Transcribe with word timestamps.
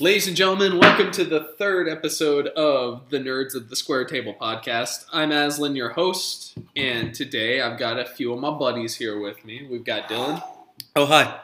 Ladies 0.00 0.26
and 0.26 0.36
gentlemen, 0.36 0.78
welcome 0.78 1.10
to 1.12 1.24
the 1.24 1.40
third 1.58 1.88
episode 1.88 2.48
of 2.48 3.08
the 3.10 3.18
Nerds 3.18 3.54
of 3.54 3.68
the 3.70 3.76
Square 3.76 4.06
Table 4.06 4.34
podcast. 4.38 5.04
I'm 5.12 5.30
Aslan, 5.30 5.76
your 5.76 5.90
host, 5.90 6.58
and 6.74 7.14
today 7.14 7.60
I've 7.60 7.78
got 7.78 7.98
a 7.98 8.04
few 8.04 8.32
of 8.32 8.40
my 8.40 8.50
buddies 8.50 8.96
here 8.96 9.20
with 9.20 9.44
me. 9.44 9.66
We've 9.70 9.84
got 9.84 10.08
Dylan, 10.08 10.42
Oh 10.96 11.06
hi. 11.06 11.38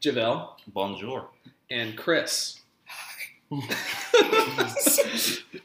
Javel, 0.00 0.56
Bonjour. 0.68 1.28
and 1.70 1.96
Chris. 1.96 2.60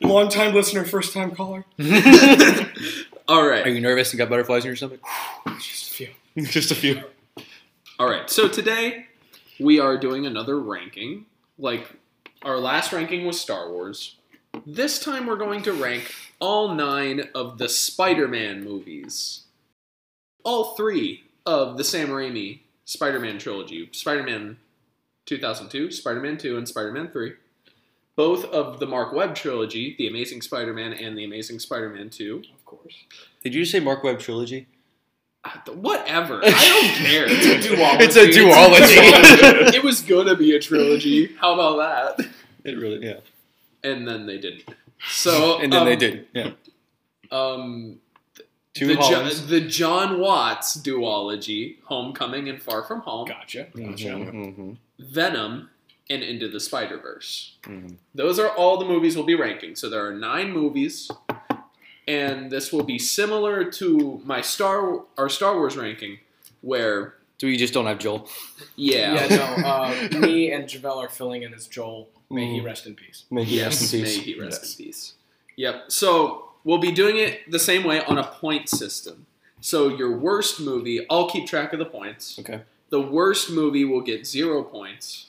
Long 0.02 0.30
time 0.30 0.54
listener, 0.54 0.86
first 0.86 1.14
time 1.14 1.32
caller. 1.32 1.66
All 3.28 3.46
right. 3.48 3.66
Are 3.66 3.70
you 3.70 3.82
nervous 3.82 4.12
and 4.12 4.18
got 4.18 4.30
butterflies 4.30 4.64
in 4.64 4.68
your 4.70 4.76
stomach? 4.78 5.02
Just 5.60 5.92
a 5.92 5.94
few. 5.96 6.08
Just 6.46 6.72
a 6.72 6.76
few. 6.76 7.02
all 8.00 8.10
right. 8.10 8.30
So 8.30 8.48
today 8.48 9.08
we 9.60 9.80
are 9.80 9.98
doing 9.98 10.26
another 10.26 10.58
ranking. 10.60 11.26
Like 11.58 11.90
our 12.44 12.58
last 12.58 12.94
ranking 12.94 13.26
was 13.26 13.40
Star 13.40 13.70
Wars. 13.70 14.16
This 14.66 15.00
time 15.00 15.26
we're 15.26 15.36
going 15.36 15.62
to 15.64 15.74
rank 15.74 16.14
all 16.40 16.74
nine 16.74 17.30
of 17.36 17.58
the 17.58 17.70
Spider-Man 17.70 18.64
movies. 18.64 19.44
All 20.44 20.76
three 20.76 21.24
of 21.46 21.78
the 21.78 21.84
Sam 21.84 22.10
Raimi 22.10 22.62
Spider-Man 22.86 23.40
trilogy. 23.40 23.90
Spider-Man 23.92 24.58
2002, 25.26 25.92
Spider-Man 25.92 26.38
2, 26.38 26.58
and 26.58 26.68
Spider-Man 26.68 27.10
3. 27.10 27.34
Both 28.16 28.46
of 28.46 28.80
the 28.80 28.88
Marc 28.88 29.14
Webb 29.14 29.36
trilogy, 29.36 29.96
The 29.98 30.08
Amazing 30.08 30.42
Spider-Man 30.42 30.94
and 30.94 31.18
The 31.18 31.24
Amazing 31.24 31.60
Spider-Man 31.60 32.10
2. 32.10 32.44
Of 32.54 32.66
course. 32.66 32.96
Did 33.44 33.54
you 33.54 33.64
say 33.64 33.80
Marc 33.80 34.04
Webb 34.04 34.20
trilogy? 34.20 34.68
Whatever. 35.74 36.42
I 36.44 36.50
don't 36.50 37.08
care. 37.08 37.26
It's 37.28 37.46
a 37.46 37.70
duology. 37.70 38.02
It's 38.02 38.16
a 38.16 38.28
duology. 38.28 39.74
it 39.76 39.84
was 39.84 40.02
gonna 40.02 40.36
be 40.36 40.56
a 40.56 40.60
trilogy. 40.60 41.36
How 41.40 41.54
about 41.54 42.18
that? 42.18 42.28
It 42.64 42.78
really 42.78 43.06
yeah. 43.06 43.20
And 43.84 44.08
then 44.08 44.26
they 44.26 44.38
didn't. 44.38 44.64
So 45.10 45.60
And 45.60 45.72
then 45.72 45.86
they 45.86 45.94
um, 45.94 46.00
did. 46.00 46.28
Yeah. 46.34 46.52
Um, 47.32 48.00
Two 48.74 48.88
the, 48.88 48.96
jo- 48.96 49.30
the 49.30 49.62
Jon 49.62 50.20
Watts 50.20 50.78
duology, 50.78 51.78
Homecoming 51.86 52.50
and 52.50 52.62
Far 52.62 52.84
From 52.84 53.02
Home, 53.02 53.28
Gotcha. 53.28 53.68
Gotcha. 53.76 54.08
Mhm, 54.10 54.56
mhm, 54.58 54.78
Venom, 55.00 55.70
and 56.10 56.22
Into 56.24 56.48
the 56.48 56.60
Spider 56.60 56.98
Verse. 56.98 57.58
mhm. 57.64 57.96
Those 58.14 58.40
are 58.40 58.50
all 58.50 58.78
the 58.78 58.86
movies 58.86 59.16
we'll 59.16 59.26
be 59.26 59.36
ranking. 59.36 59.76
So 59.76 59.90
there 59.90 60.06
are 60.06 60.14
nine 60.14 60.52
movies, 60.52 61.10
and 62.10 62.52
this 62.52 62.74
will 62.74 62.84
be 62.84 62.98
similar 63.00 63.64
to 63.72 64.22
my 64.26 64.42
Star 64.42 65.04
our 65.18 65.30
Star 65.30 65.56
Wars 65.56 65.78
ranking, 65.78 66.20
where 66.62 67.16
So 67.40 67.48
you 67.48 67.58
just 67.58 67.74
don't 67.74 67.86
have 67.86 68.00
Joel. 68.00 68.28
yeah, 68.76 69.14
Yeah, 69.28 69.36
no. 69.38 69.68
Uh, 69.68 70.20
me 70.20 70.52
and 70.52 70.68
Javel 70.68 70.98
are 71.00 71.10
filling 71.10 71.44
in 71.44 71.54
as 71.54 71.68
Joel. 71.68 72.10
May 72.30 72.48
he 72.54 72.60
Mhm. 72.60 72.66
rest 72.66 72.86
in 72.86 72.96
peace. 72.96 73.24
May 73.32 73.44
he 73.44 73.58
yes, 73.58 73.82
rest 73.82 73.94
in 73.94 74.04
peace. 74.04 74.18
may 74.18 74.24
he 74.24 74.40
rest 74.40 74.80
in 74.80 74.86
peace. 74.86 75.14
Yep. 75.56 75.76
So 75.92 76.50
we'll 76.64 76.78
be 76.80 76.92
doing 76.92 77.18
it 77.18 77.50
the 77.50 77.60
same 77.60 77.84
way 77.84 78.04
on 78.04 78.18
a 78.18 78.24
point 78.24 78.70
system. 78.70 79.26
So 79.62 79.90
your 79.90 80.18
worst 80.18 80.60
movie, 80.60 81.06
I'll 81.10 81.30
keep 81.30 81.48
track 81.48 81.74
of 81.74 81.80
the 81.80 81.86
points. 81.86 82.38
Okay. 82.40 82.62
The 82.90 83.02
worst 83.02 83.50
movie 83.50 83.84
will 83.86 84.02
get 84.02 84.26
zero 84.26 84.64
points 84.64 85.28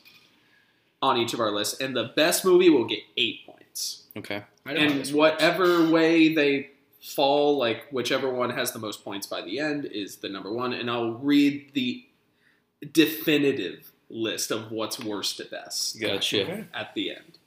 on 1.03 1.17
each 1.17 1.33
of 1.35 1.41
our 1.41 1.51
lists, 1.51 1.81
and 1.81 1.97
the 1.97 2.05
best 2.15 2.45
movie 2.45 2.69
will 2.71 2.85
get 2.85 3.01
eight 3.17 3.45
points. 3.47 4.05
Okay. 4.17 4.43
I 4.67 4.73
know 4.73 4.81
how 4.81 4.87
And 4.87 5.01
this 5.01 5.13
works. 5.13 5.33
whatever 5.41 5.89
way 5.91 6.35
they 6.35 6.71
fall, 7.01 7.57
like 7.59 7.87
whichever 7.91 8.29
one 8.29 8.51
has 8.51 8.73
the 8.73 8.79
most 8.79 9.05
points 9.05 9.27
by 9.27 9.41
the 9.43 9.59
end 9.61 9.85
is 9.87 10.17
the 10.17 10.29
number 10.29 10.53
one. 10.53 10.73
And 10.73 10.91
I'll 10.91 11.13
read 11.15 11.71
the 11.75 12.05
definitive 12.93 13.93
list 14.09 14.51
of 14.51 14.71
what's 14.73 14.99
worst 14.99 15.37
to 15.39 15.45
best 15.45 16.01
Gotcha. 16.01 16.43
Okay. 16.43 16.65
at 16.75 16.95
the 16.95 17.11
end. 17.11 17.39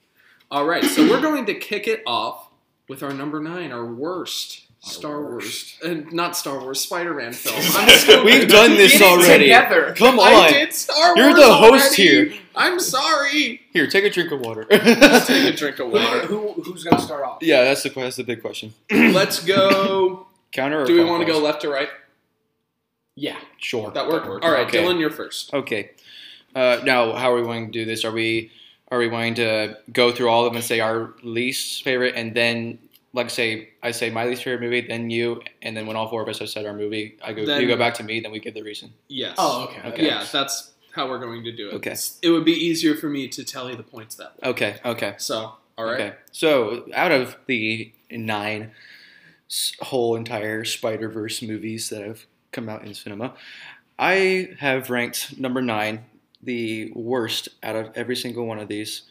All 0.50 0.64
right, 0.66 0.84
so 0.84 1.08
we're 1.08 1.20
going 1.20 1.46
to 1.46 1.54
kick 1.54 1.86
it 1.88 2.02
off 2.06 2.48
with 2.88 3.02
our 3.02 3.12
number 3.12 3.40
nine, 3.40 3.72
our 3.72 3.84
worst 3.84 4.62
Our 4.84 4.90
Star 4.92 5.22
worst. 5.22 5.78
Wars, 5.82 5.92
and 6.04 6.12
not 6.12 6.36
Star 6.36 6.60
Wars, 6.60 6.80
Spider-Man 6.80 7.32
film. 7.32 7.56
I'm. 7.74 8.24
We've 8.24 8.48
done 8.48 8.70
this 8.72 9.00
already. 9.02 9.44
together. 9.44 9.94
Come 9.96 10.20
I 10.20 10.34
on. 10.34 10.52
did 10.52 10.72
Star 10.72 11.16
You're 11.16 11.34
the 11.34 11.52
host 11.52 11.98
already. 11.98 12.02
here. 12.30 12.40
I'm 12.56 12.78
sorry. 12.80 13.60
Here, 13.72 13.86
take 13.86 14.04
a 14.04 14.10
drink 14.10 14.30
of 14.32 14.40
water. 14.40 14.66
Let's 14.70 15.26
take 15.26 15.52
a 15.52 15.56
drink 15.56 15.78
of 15.78 15.90
water. 15.90 16.20
who, 16.26 16.52
who's 16.62 16.84
gonna 16.84 17.02
start 17.02 17.24
off? 17.24 17.38
yeah, 17.42 17.64
that's 17.64 17.82
the 17.82 17.90
that's 17.90 18.16
the 18.16 18.24
big 18.24 18.40
question. 18.42 18.74
Let's 18.90 19.44
go. 19.44 20.26
Counter 20.52 20.82
or 20.82 20.86
Do 20.86 20.94
we 20.96 21.04
want 21.04 21.26
to 21.26 21.30
go 21.32 21.38
left 21.40 21.62
to 21.62 21.68
right? 21.68 21.88
Yeah. 23.16 23.36
Sure. 23.58 23.90
That 23.90 24.08
work? 24.08 24.26
Works. 24.26 24.44
All 24.44 24.52
right, 24.52 24.66
Okay. 24.66 24.82
Dylan, 24.82 24.98
you're 25.00 25.10
first. 25.10 25.52
Okay. 25.54 25.90
Uh, 26.54 26.80
now, 26.84 27.12
how 27.14 27.32
are 27.32 27.36
we 27.36 27.42
going 27.42 27.66
to 27.66 27.72
do 27.72 27.84
this? 27.84 28.04
Are 28.04 28.12
we 28.12 28.50
are 28.88 28.98
we 28.98 29.08
going 29.08 29.34
to 29.36 29.76
go 29.92 30.12
through 30.12 30.28
all 30.28 30.44
of 30.44 30.50
them 30.50 30.56
and 30.56 30.64
say 30.64 30.80
our 30.80 31.14
least 31.22 31.82
favorite, 31.82 32.14
and 32.16 32.34
then 32.34 32.78
like 33.12 33.30
say 33.30 33.70
I 33.82 33.90
say 33.92 34.10
my 34.10 34.24
least 34.26 34.44
favorite 34.44 34.60
movie, 34.64 34.82
then 34.82 35.10
you, 35.10 35.42
and 35.62 35.76
then 35.76 35.86
when 35.86 35.96
all 35.96 36.08
four 36.08 36.22
of 36.22 36.28
us 36.28 36.38
have 36.40 36.48
said 36.48 36.66
our 36.66 36.72
movie, 36.74 37.16
I 37.24 37.32
go 37.32 37.44
Then- 37.44 37.60
you 37.60 37.66
go 37.68 37.76
back 37.76 37.94
to 37.94 38.02
me, 38.04 38.20
then 38.20 38.30
we 38.32 38.38
give 38.40 38.54
the 38.54 38.62
reason. 38.62 38.92
Yes. 39.08 39.34
Oh, 39.38 39.64
okay. 39.64 39.88
Okay. 39.88 40.06
Yeah, 40.06 40.24
that's 40.30 40.70
how 40.94 41.08
we're 41.08 41.18
going 41.18 41.44
to 41.44 41.52
do 41.52 41.70
it. 41.70 41.74
Okay. 41.74 41.96
It 42.22 42.30
would 42.30 42.44
be 42.44 42.52
easier 42.52 42.94
for 42.94 43.08
me 43.08 43.28
to 43.28 43.44
tell 43.44 43.68
you 43.68 43.76
the 43.76 43.82
points 43.82 44.14
that 44.16 44.34
way. 44.40 44.50
Okay. 44.50 44.76
Okay. 44.84 45.14
So, 45.18 45.54
all 45.76 45.84
right. 45.84 46.00
Okay. 46.00 46.16
So 46.32 46.86
out 46.94 47.12
of 47.12 47.36
the 47.46 47.92
nine 48.10 48.72
whole 49.80 50.16
entire 50.16 50.64
Spider 50.64 51.08
Verse 51.08 51.42
movies 51.42 51.88
that 51.90 52.02
have 52.02 52.26
come 52.52 52.68
out 52.68 52.84
in 52.84 52.94
cinema, 52.94 53.34
I 53.98 54.56
have 54.58 54.90
ranked 54.90 55.38
number 55.38 55.60
nine 55.60 56.04
the 56.42 56.92
worst 56.94 57.48
out 57.62 57.76
of 57.76 57.90
every 57.94 58.16
single 58.16 58.46
one 58.46 58.58
of 58.58 58.68
these. 58.68 59.02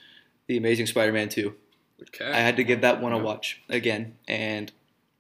The 0.47 0.57
Amazing 0.57 0.88
Spider-Man 0.88 1.29
Two. 1.29 1.55
Okay. 2.01 2.29
I 2.29 2.39
had 2.39 2.57
to 2.57 2.65
give 2.65 2.81
that 2.81 3.01
one 3.01 3.13
a 3.13 3.17
watch 3.17 3.61
again, 3.69 4.15
and 4.27 4.71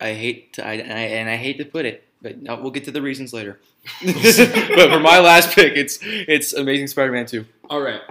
I 0.01 0.13
hate 0.13 0.53
to, 0.53 0.67
I, 0.67 0.73
and 0.73 0.91
I 0.91 1.01
and 1.01 1.29
I 1.29 1.37
hate 1.37 1.57
to 1.59 1.65
put 1.65 1.85
it, 1.85 2.05
but 2.23 2.41
no, 2.41 2.55
we'll 2.59 2.71
get 2.71 2.85
to 2.85 2.91
the 2.91 3.01
reasons 3.01 3.33
later. 3.33 3.59
but 4.03 4.89
for 4.89 4.99
my 4.99 5.19
last 5.19 5.53
pick, 5.53 5.73
it's 5.75 5.99
it's 6.01 6.53
Amazing 6.53 6.87
Spider-Man 6.87 7.27
Two. 7.27 7.45
All 7.69 7.81
right. 7.81 8.01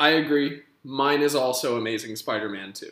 I 0.00 0.10
agree. 0.10 0.62
Mine 0.84 1.20
is 1.20 1.34
also 1.34 1.76
Amazing 1.76 2.14
Spider-Man 2.16 2.72
2. 2.72 2.88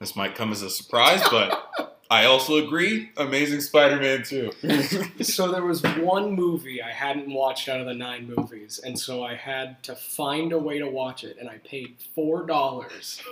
This 0.00 0.16
might 0.16 0.34
come 0.34 0.50
as 0.50 0.62
a 0.62 0.70
surprise, 0.70 1.22
but 1.30 1.92
I 2.10 2.24
also 2.24 2.56
agree. 2.56 3.10
Amazing 3.16 3.60
Spider-Man 3.60 4.24
2. 4.24 4.50
So 5.22 5.52
there 5.52 5.64
was 5.64 5.82
one 5.98 6.32
movie 6.32 6.82
I 6.82 6.90
hadn't 6.90 7.32
watched 7.32 7.68
out 7.68 7.78
of 7.80 7.86
the 7.86 7.94
nine 7.94 8.26
movies, 8.34 8.80
and 8.84 8.98
so 8.98 9.22
I 9.22 9.36
had 9.36 9.80
to 9.84 9.94
find 9.94 10.52
a 10.52 10.58
way 10.58 10.80
to 10.80 10.88
watch 10.88 11.22
it, 11.22 11.36
and 11.38 11.48
I 11.48 11.58
paid 11.58 11.94
four 12.14 12.44
dollars 12.44 13.22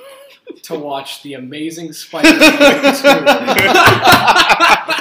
to 0.63 0.79
watch 0.79 1.23
The 1.25 1.35
Amazing 1.35 1.93
Spider-Man 1.95 2.39
2. 4.95 5.00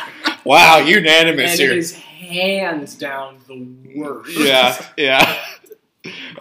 Wow, 0.49 0.77
unanimous 0.79 1.51
and 1.51 1.59
here. 1.59 1.71
it 1.71 1.77
is 1.77 1.93
hands 1.93 2.95
down 2.95 3.37
the 3.47 3.67
worst. 3.95 4.37
yeah, 4.37 4.85
yeah. 4.97 5.37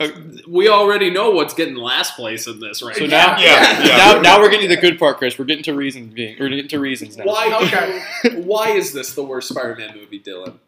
Uh, 0.01 0.09
We 0.47 0.69
already 0.69 1.11
know 1.11 1.31
what's 1.33 1.53
getting 1.53 1.75
last 1.75 2.15
place 2.15 2.47
in 2.47 2.61
this, 2.61 2.81
right? 2.81 2.95
so 2.95 3.07
now, 3.07 3.37
Yeah, 3.41 3.83
yeah. 3.85 3.97
now, 3.97 4.21
now 4.21 4.39
we're 4.41 4.51
getting 4.51 4.69
to 4.69 4.75
the 4.77 4.81
good 4.81 5.01
part, 5.01 5.19
Chris. 5.19 5.37
We're 5.37 5.47
getting 5.47 5.65
to 5.65 5.75
reasons 5.75 6.15
being. 6.15 6.37
We're 6.39 6.49
getting 6.49 6.69
to 6.69 6.79
reasons 6.79 7.17
now. 7.17 7.25
Why? 7.25 7.59
Okay. 7.65 8.41
Why 8.43 8.71
is 8.71 8.93
this 8.93 9.15
the 9.15 9.25
worst 9.25 9.49
Spider-Man 9.49 9.97
movie, 9.97 10.21
Dylan? 10.21 10.59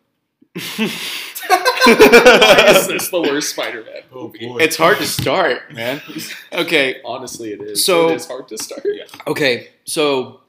Why 1.47 2.75
is 2.77 2.89
this 2.89 3.09
the 3.11 3.21
worst 3.21 3.51
Spider-Man 3.51 4.03
Oh, 4.13 4.25
movie? 4.25 4.47
boy. 4.49 4.57
it's 4.59 4.77
hard 4.77 4.99
to 4.99 5.07
start, 5.07 5.73
man. 5.73 6.03
Okay, 6.53 7.01
Honestly, 7.05 7.53
it 7.53 7.61
is. 7.63 7.85
So- 7.85 8.09
it 8.11 8.17
is 8.17 8.27
hard 8.27 8.49
to 8.49 8.59
start. 8.59 8.83
Yeah. 8.85 9.05
Okay, 9.29 9.69
so 9.85 10.41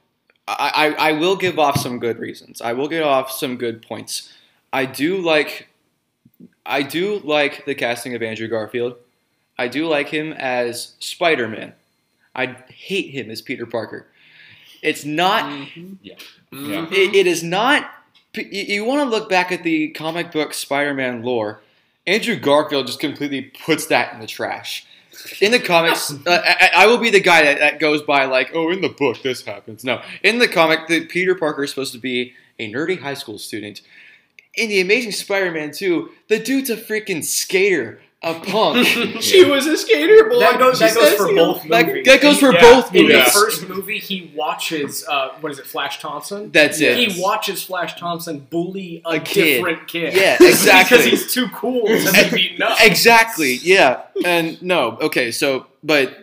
I, 0.48 0.94
I, 0.98 1.10
I 1.10 1.12
will 1.12 1.36
give 1.36 1.58
off 1.58 1.78
some 1.78 1.98
good 1.98 2.18
reasons. 2.18 2.60
I 2.60 2.72
will 2.72 2.88
give 2.88 3.04
off 3.04 3.30
some 3.30 3.56
good 3.56 3.82
points. 3.82 4.32
I 4.72 4.86
do 4.86 5.18
like 5.18 5.68
I 6.66 6.82
do 6.82 7.20
like 7.24 7.64
the 7.64 7.74
casting 7.74 8.14
of 8.14 8.22
Andrew 8.22 8.48
Garfield. 8.48 8.96
I 9.58 9.68
do 9.68 9.86
like 9.86 10.08
him 10.08 10.32
as 10.32 10.94
Spider 10.98 11.48
Man. 11.48 11.74
I 12.34 12.46
hate 12.68 13.10
him 13.10 13.30
as 13.30 13.42
Peter 13.42 13.66
Parker. 13.66 14.06
It's 14.82 15.04
not. 15.04 15.44
Mhm. 15.44 15.98
Yeah. 16.02 16.14
Mhm. 16.52 16.90
It, 16.92 17.14
it 17.14 17.26
is 17.26 17.42
not. 17.42 17.88
You, 18.34 18.44
you 18.50 18.84
want 18.84 19.00
to 19.02 19.08
look 19.08 19.28
back 19.28 19.52
at 19.52 19.62
the 19.62 19.88
comic 19.90 20.32
book 20.32 20.54
Spider 20.54 20.94
Man 20.94 21.22
lore. 21.22 21.60
Andrew 22.06 22.36
Garfield 22.36 22.86
just 22.88 22.98
completely 22.98 23.42
puts 23.42 23.86
that 23.86 24.12
in 24.14 24.20
the 24.20 24.26
trash. 24.26 24.84
In 25.40 25.52
the 25.52 25.60
comics, 25.60 26.10
uh, 26.10 26.42
I, 26.44 26.70
I 26.74 26.86
will 26.86 26.98
be 26.98 27.10
the 27.10 27.20
guy 27.20 27.42
that, 27.42 27.58
that 27.58 27.78
goes 27.78 28.02
by 28.02 28.24
like, 28.24 28.50
oh, 28.54 28.70
in 28.70 28.80
the 28.80 28.88
book 28.88 29.22
this 29.22 29.42
happens. 29.42 29.84
No, 29.84 30.02
in 30.22 30.38
the 30.38 30.48
comic, 30.48 30.86
the 30.88 31.04
Peter 31.06 31.34
Parker 31.34 31.64
is 31.64 31.70
supposed 31.70 31.92
to 31.92 31.98
be 31.98 32.34
a 32.58 32.70
nerdy 32.72 33.00
high 33.00 33.14
school 33.14 33.38
student. 33.38 33.82
In 34.54 34.68
the 34.68 34.80
Amazing 34.80 35.12
Spider-Man 35.12 35.72
2, 35.72 36.10
the 36.28 36.38
dude's 36.38 36.70
a 36.70 36.76
freaking 36.76 37.24
skater, 37.24 38.02
a 38.24 38.34
punk. 38.34 38.86
She 39.22 39.44
was 39.44 39.66
a 39.66 39.76
skater 39.76 40.28
boy. 40.30 40.38
That 40.40 40.58
goes, 40.58 40.78
She 40.78 40.84
that 40.84 40.94
goes 40.94 41.08
says 41.08 41.16
for 41.16 41.28
he- 41.28 41.34
both 41.34 41.62
That- 41.68 41.86
movies. 41.86 42.06
that 42.06 42.20
goes 42.20 42.38
for 42.38 42.52
Yeah. 42.52 42.60
both 42.60 42.94
In 42.94 43.06
the 43.08 43.14
movies. 43.14 43.32
first 43.32 43.68
movie, 43.68 43.98
he 43.98 44.30
watches, 44.34 45.04
uh, 45.08 45.30
what 45.40 45.50
is 45.52 45.58
it, 45.58 45.66
Flash 45.66 46.00
Thompson? 46.00 46.50
That's 46.52 46.80
it. 46.80 46.96
He 46.96 47.20
watches 47.20 47.62
Flash 47.62 47.98
Thompson 47.98 48.46
bully 48.50 49.02
a, 49.04 49.16
A 49.16 49.20
kid. 49.20 49.56
different 49.56 49.88
kid. 49.88 50.14
Yeah, 50.14 50.36
exactly. 50.40 50.98
because 50.98 51.10
he's 51.10 51.32
too 51.32 51.48
cool 51.48 51.86
to 51.86 52.12
be 52.30 52.36
beaten 52.36 52.62
up. 52.62 52.78
Exactly. 52.80 53.54
Yeah. 53.62 54.02
And 54.24 54.60
no. 54.62 54.98
Okay. 55.00 55.32
So, 55.32 55.66
but 55.82 56.21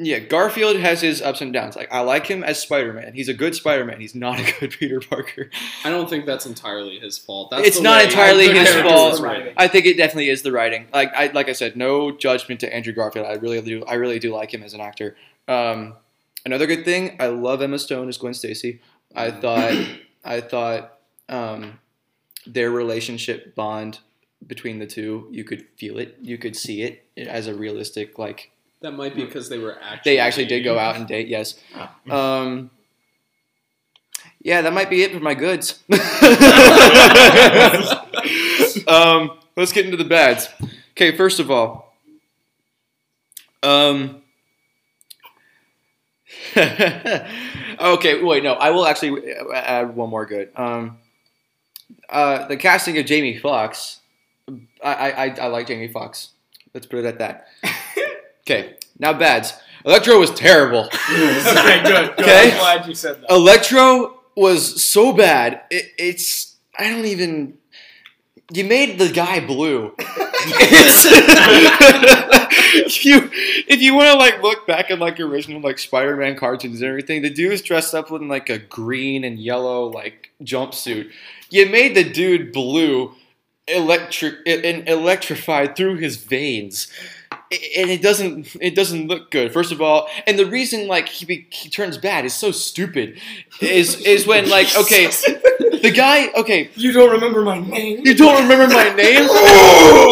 yeah, 0.00 0.20
Garfield 0.20 0.76
has 0.76 1.00
his 1.00 1.20
ups 1.20 1.40
and 1.40 1.52
downs. 1.52 1.74
Like 1.74 1.92
I 1.92 2.00
like 2.00 2.24
him 2.26 2.44
as 2.44 2.62
Spider 2.62 2.92
Man. 2.92 3.14
He's 3.14 3.28
a 3.28 3.34
good 3.34 3.56
Spider 3.56 3.84
Man. 3.84 4.00
He's 4.00 4.14
not 4.14 4.38
a 4.38 4.54
good 4.60 4.70
Peter 4.78 5.00
Parker. 5.00 5.50
I 5.84 5.90
don't 5.90 6.08
think 6.08 6.24
that's 6.24 6.46
entirely 6.46 7.00
his 7.00 7.18
fault. 7.18 7.50
That's 7.50 7.66
It's 7.66 7.80
not 7.80 8.04
entirely 8.04 8.48
his 8.48 8.72
fault. 8.76 9.20
I 9.56 9.66
think 9.66 9.86
it 9.86 9.96
definitely 9.96 10.30
is 10.30 10.42
the 10.42 10.52
writing. 10.52 10.86
Like 10.94 11.12
I 11.14 11.26
like 11.28 11.48
I 11.48 11.52
said, 11.52 11.76
no 11.76 12.12
judgment 12.12 12.60
to 12.60 12.72
Andrew 12.72 12.92
Garfield. 12.92 13.26
I 13.26 13.34
really 13.34 13.60
do. 13.60 13.84
I 13.86 13.94
really 13.94 14.20
do 14.20 14.32
like 14.32 14.54
him 14.54 14.62
as 14.62 14.72
an 14.72 14.80
actor. 14.80 15.16
Um, 15.48 15.96
another 16.46 16.66
good 16.66 16.84
thing, 16.84 17.16
I 17.18 17.26
love 17.26 17.60
Emma 17.60 17.78
Stone 17.80 18.08
as 18.08 18.18
Gwen 18.18 18.34
Stacy. 18.34 18.80
I 19.16 19.32
thought 19.32 19.74
I 20.24 20.40
thought 20.40 21.00
um, 21.28 21.80
their 22.46 22.70
relationship 22.70 23.56
bond 23.56 23.98
between 24.46 24.78
the 24.78 24.86
two, 24.86 25.26
you 25.32 25.42
could 25.42 25.66
feel 25.76 25.98
it, 25.98 26.18
you 26.22 26.38
could 26.38 26.54
see 26.54 26.82
it 26.82 27.04
as 27.16 27.48
a 27.48 27.54
realistic 27.54 28.16
like 28.16 28.52
That 28.80 28.92
might 28.92 29.14
be 29.14 29.24
because 29.24 29.48
they 29.48 29.58
were 29.58 29.76
actually. 29.82 30.12
they 30.12 30.18
actually 30.18 30.46
did 30.46 30.62
go 30.62 30.78
out 30.78 30.96
and 30.96 31.06
date. 31.06 31.28
Yes. 31.28 31.58
Oh. 31.76 31.90
Um, 32.18 32.70
yeah, 34.40 34.62
that 34.62 34.72
might 34.72 34.88
be 34.88 35.02
it 35.02 35.12
for 35.12 35.20
my 35.20 35.34
goods. 35.34 35.82
um, 38.86 39.38
let's 39.56 39.72
get 39.72 39.84
into 39.84 39.96
the 39.96 40.06
bads. 40.08 40.48
Okay, 40.92 41.16
first 41.16 41.40
of 41.40 41.50
all, 41.50 41.92
um, 43.62 44.22
okay, 46.56 48.22
wait, 48.22 48.42
no, 48.44 48.54
I 48.54 48.70
will 48.70 48.86
actually 48.86 49.32
add 49.52 49.94
one 49.96 50.08
more 50.08 50.24
good. 50.24 50.50
Um, 50.56 50.98
uh, 52.08 52.46
the 52.46 52.56
casting 52.56 52.96
of 52.98 53.06
Jamie 53.06 53.38
Foxx, 53.38 54.00
I, 54.82 54.94
I, 54.94 55.10
I, 55.10 55.36
I 55.40 55.46
like 55.48 55.66
Jamie 55.66 55.88
Foxx. 55.88 56.30
Let's 56.74 56.86
put 56.86 57.00
it 57.00 57.06
at 57.06 57.18
that. 57.18 57.48
Okay, 58.50 58.76
now 58.98 59.12
bads. 59.12 59.52
Electro 59.84 60.18
was 60.18 60.30
terrible. 60.30 60.84
okay, 61.10 61.82
good. 61.82 62.16
good. 62.16 62.20
Okay. 62.20 62.52
I'm 62.52 62.58
glad 62.58 62.86
you 62.86 62.94
said 62.94 63.20
that. 63.20 63.30
Electro 63.30 64.20
was 64.34 64.82
so 64.82 65.12
bad. 65.12 65.64
It, 65.70 65.92
it's 65.98 66.56
I 66.78 66.88
don't 66.88 67.04
even. 67.04 67.58
You 68.50 68.64
made 68.64 68.98
the 68.98 69.10
guy 69.10 69.40
blue. 69.40 69.94
If 72.70 73.04
you 73.04 73.30
if 73.32 73.80
you 73.80 73.94
want 73.94 74.12
to 74.12 74.18
like 74.18 74.42
look 74.42 74.66
back 74.66 74.90
at 74.90 74.98
like 74.98 75.18
original 75.20 75.60
like 75.60 75.78
Spider-Man 75.78 76.36
cartoons 76.36 76.80
and 76.80 76.88
everything, 76.88 77.22
the 77.22 77.30
dude's 77.30 77.62
dressed 77.62 77.94
up 77.94 78.10
in 78.10 78.28
like 78.28 78.50
a 78.50 78.58
green 78.58 79.24
and 79.24 79.38
yellow 79.38 79.86
like 79.86 80.30
jumpsuit. 80.42 81.10
You 81.50 81.66
made 81.66 81.94
the 81.94 82.04
dude 82.04 82.52
blue, 82.52 83.14
electric 83.66 84.36
and 84.46 84.88
electrified 84.88 85.76
through 85.76 85.96
his 85.96 86.18
veins 86.18 86.88
and 87.50 87.90
it 87.90 88.02
doesn't 88.02 88.56
it 88.60 88.74
doesn't 88.74 89.08
look 89.08 89.30
good 89.30 89.52
first 89.52 89.72
of 89.72 89.80
all. 89.80 90.08
And 90.26 90.38
the 90.38 90.46
reason 90.46 90.86
like 90.86 91.08
he, 91.08 91.24
be, 91.24 91.46
he 91.50 91.70
turns 91.70 91.96
bad 91.96 92.24
is 92.24 92.34
so 92.34 92.50
stupid. 92.50 93.18
Is 93.60 94.00
is 94.02 94.26
when 94.26 94.48
like 94.48 94.76
okay 94.76 95.06
the 95.06 95.92
guy 95.94 96.28
okay. 96.36 96.70
You 96.74 96.92
don't 96.92 97.10
remember 97.10 97.42
my 97.42 97.58
name? 97.58 98.04
you 98.04 98.14
don't 98.14 98.42
remember 98.42 98.72
my 98.72 98.94
name? 98.94 99.28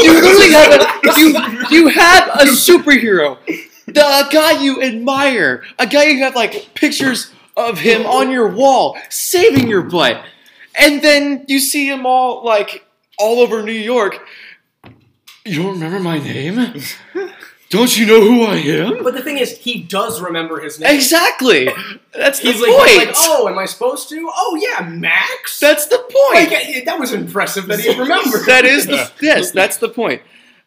You 0.06 0.12
literally 0.12 0.52
have 0.52 0.72
a 0.72 1.20
you 1.20 1.78
you 1.78 1.88
have 1.88 2.28
a 2.28 2.44
superhero. 2.44 3.38
The 3.86 4.00
a 4.00 4.28
guy 4.30 4.62
you 4.62 4.82
admire. 4.82 5.64
A 5.78 5.86
guy 5.86 6.04
you 6.04 6.22
have 6.24 6.34
like 6.34 6.74
pictures 6.74 7.32
of 7.56 7.78
him 7.78 8.06
on 8.06 8.30
your 8.30 8.48
wall 8.48 8.96
saving 9.10 9.68
your 9.68 9.82
butt. 9.82 10.22
And 10.78 11.02
then 11.02 11.44
you 11.48 11.58
see 11.58 11.88
him 11.88 12.06
all 12.06 12.44
like 12.44 12.86
all 13.18 13.40
over 13.40 13.62
New 13.62 13.72
York 13.72 14.20
you 15.46 15.62
don't 15.62 15.72
remember 15.75 16.00
my 16.00 16.19
name 16.19 16.56
don't 17.69 17.96
you 17.98 18.06
know 18.06 18.20
who 18.20 18.43
I 18.44 18.56
am 18.56 19.02
But 19.02 19.14
the 19.14 19.22
thing 19.22 19.38
is, 19.38 19.58
he 19.58 19.82
does 19.82 20.20
remember 20.20 20.60
his 20.60 20.78
name. 20.78 20.94
Exactly. 20.94 21.69
That's 22.14 22.38
He's 22.38 22.60
the 22.60 22.66
like, 22.66 22.76
point. 22.76 22.90
he's 22.90 22.98
like, 23.08 23.14
oh, 23.19 23.48
am 23.48 23.58
I 23.58 23.64
supposed 23.66 24.08
to? 24.10 24.31
Oh 24.32 24.56
yeah, 24.60 24.88
Max. 24.88 25.58
That's 25.58 25.87
the 25.87 25.98
point. 25.98 26.50
yeah, 26.50 26.84
that 26.84 26.98
was 26.98 27.12
impressive 27.12 27.66
that 27.66 27.81
he 27.81 27.90
remembered. 27.98 28.46
that 28.46 28.64
is 28.64 28.87
the 28.87 29.10
yes. 29.20 29.50
That's 29.50 29.78
the 29.78 29.88
point. 29.88 30.22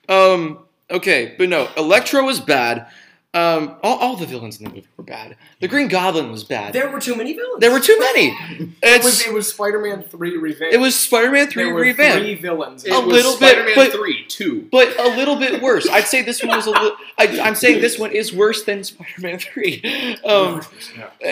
Um. 0.10 0.60
Okay, 0.92 1.36
but 1.38 1.50
no, 1.50 1.70
Electro 1.78 2.24
was 2.24 2.40
bad. 2.40 2.88
Um. 3.32 3.76
All, 3.84 3.98
all 4.00 4.16
the 4.16 4.26
villains 4.26 4.58
in 4.58 4.64
the 4.64 4.70
movie 4.72 4.88
were 4.98 5.04
bad. 5.04 5.36
The 5.60 5.68
Green 5.68 5.88
Goblin 5.88 6.32
was 6.32 6.44
bad. 6.44 6.74
There 6.74 6.90
were 6.90 7.00
too 7.00 7.16
many 7.16 7.34
villains. 7.34 7.60
There 7.60 7.70
were 7.72 7.80
too 7.80 7.98
many. 8.00 8.36
It 8.82 9.04
was, 9.04 9.24
it 9.28 9.32
was 9.32 9.48
Spider-Man 9.48 10.02
three 10.02 10.36
revamped. 10.36 10.74
it 10.74 10.80
was 10.80 11.00
Spider-Man 11.00 11.48
three 11.48 11.66
there 11.66 11.74
were 11.76 11.82
revamped, 11.82 12.24
three 12.26 12.34
villains. 12.34 12.86
It 12.86 12.92
A 12.92 13.00
was 13.00 13.06
little 13.14 13.38
bit, 13.40 13.50
Spider-Man 13.52 13.76
but- 13.76 13.92
three, 13.92 14.26
two. 14.28 14.68
but 14.72 15.00
a 15.00 15.16
little 15.16 15.36
bit 15.36 15.62
worse. 15.62 15.88
I'd 15.88 16.08
say 16.08 16.24
this 16.24 16.42
one 16.44 16.56
was 16.58 16.66
a 16.66 16.72
little. 16.72 16.94
I, 17.20 17.40
I'm 17.42 17.54
saying 17.54 17.82
this 17.82 18.00
one 18.00 18.12
is 18.14 18.34
worse 18.34 18.64
than 18.64 18.84
Spider-Man 18.84 19.38
three. 19.38 20.18
Um. 20.26 20.62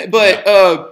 But 0.09 0.47
uh, 0.47 0.89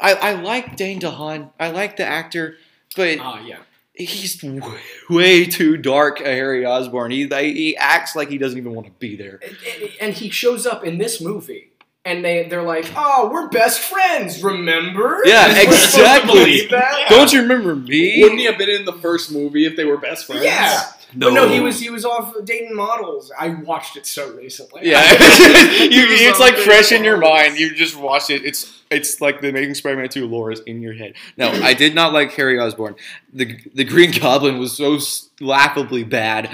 I 0.00 0.12
I 0.14 0.32
like 0.34 0.76
Dane 0.76 1.00
DeHaan. 1.00 1.50
I 1.58 1.70
like 1.72 1.96
the 1.96 2.04
actor, 2.04 2.56
but 2.96 3.18
Ah, 3.20 3.40
yeah. 3.44 3.56
He's 3.96 4.36
w- 4.40 4.62
way 5.10 5.44
too 5.46 5.76
dark 5.76 6.20
a 6.20 6.24
Harry 6.24 6.64
Osborn. 6.66 7.10
He 7.10 7.26
he 7.28 7.76
acts 7.76 8.14
like 8.14 8.28
he 8.28 8.38
doesn't 8.38 8.58
even 8.58 8.74
want 8.74 8.86
to 8.86 8.92
be 8.98 9.16
there. 9.16 9.40
And- 9.42 9.56
and- 9.82 9.90
And 10.00 10.14
he 10.14 10.30
shows 10.30 10.66
up 10.66 10.84
in 10.84 10.98
this 10.98 11.20
movie, 11.20 11.70
and 12.04 12.24
they 12.24 12.46
they're 12.48 12.62
like, 12.62 12.86
"Oh, 12.96 13.30
we're 13.32 13.48
best 13.48 13.80
friends, 13.80 14.42
remember?" 14.44 15.20
Yeah, 15.24 15.46
And 15.46 15.54
we're 15.56 15.62
supposed 15.76 15.94
to 15.94 16.00
exactly. 16.00 16.38
believe 16.38 16.70
that? 16.70 17.06
Don't 17.08 17.32
you 17.32 17.40
remember 17.42 17.74
me? 17.74 18.22
Wouldn't 18.22 18.38
he 18.40 18.46
have 18.46 18.58
been 18.58 18.68
in 18.70 18.84
the 18.84 18.92
first 18.92 19.32
movie 19.32 19.64
if 19.66 19.76
they 19.76 19.84
were 19.84 19.96
best 19.96 20.26
friends? 20.26 20.44
Yeah. 20.44 20.82
But 21.14 21.32
no, 21.32 21.48
he 21.48 21.60
was 21.60 21.80
he 21.80 21.88
was 21.88 22.04
off 22.04 22.34
dating 22.44 22.74
models. 22.76 23.32
I 23.38 23.48
watched 23.48 23.96
it 23.96 24.06
so 24.06 24.30
recently. 24.32 24.82
Yeah, 24.84 25.00
you, 25.12 26.04
it's 26.28 26.38
like 26.40 26.52
Dating 26.56 26.64
fresh 26.66 26.92
in 26.92 27.04
your 27.04 27.16
mind. 27.16 27.58
You 27.58 27.74
just 27.74 27.96
watch 27.96 28.28
it. 28.28 28.44
It's 28.44 28.75
it's 28.90 29.20
like 29.20 29.40
the 29.40 29.48
Amazing 29.48 29.74
Spider-Man 29.74 30.08
Two 30.08 30.26
lore 30.26 30.50
is 30.52 30.60
in 30.60 30.80
your 30.82 30.94
head. 30.94 31.14
No, 31.36 31.48
I 31.50 31.74
did 31.74 31.94
not 31.94 32.12
like 32.12 32.32
Harry 32.32 32.58
Osborn. 32.58 32.94
the 33.32 33.58
The 33.74 33.84
Green 33.84 34.10
Goblin 34.12 34.58
was 34.58 34.76
so 34.76 34.98
laughably 35.40 36.04
bad. 36.04 36.50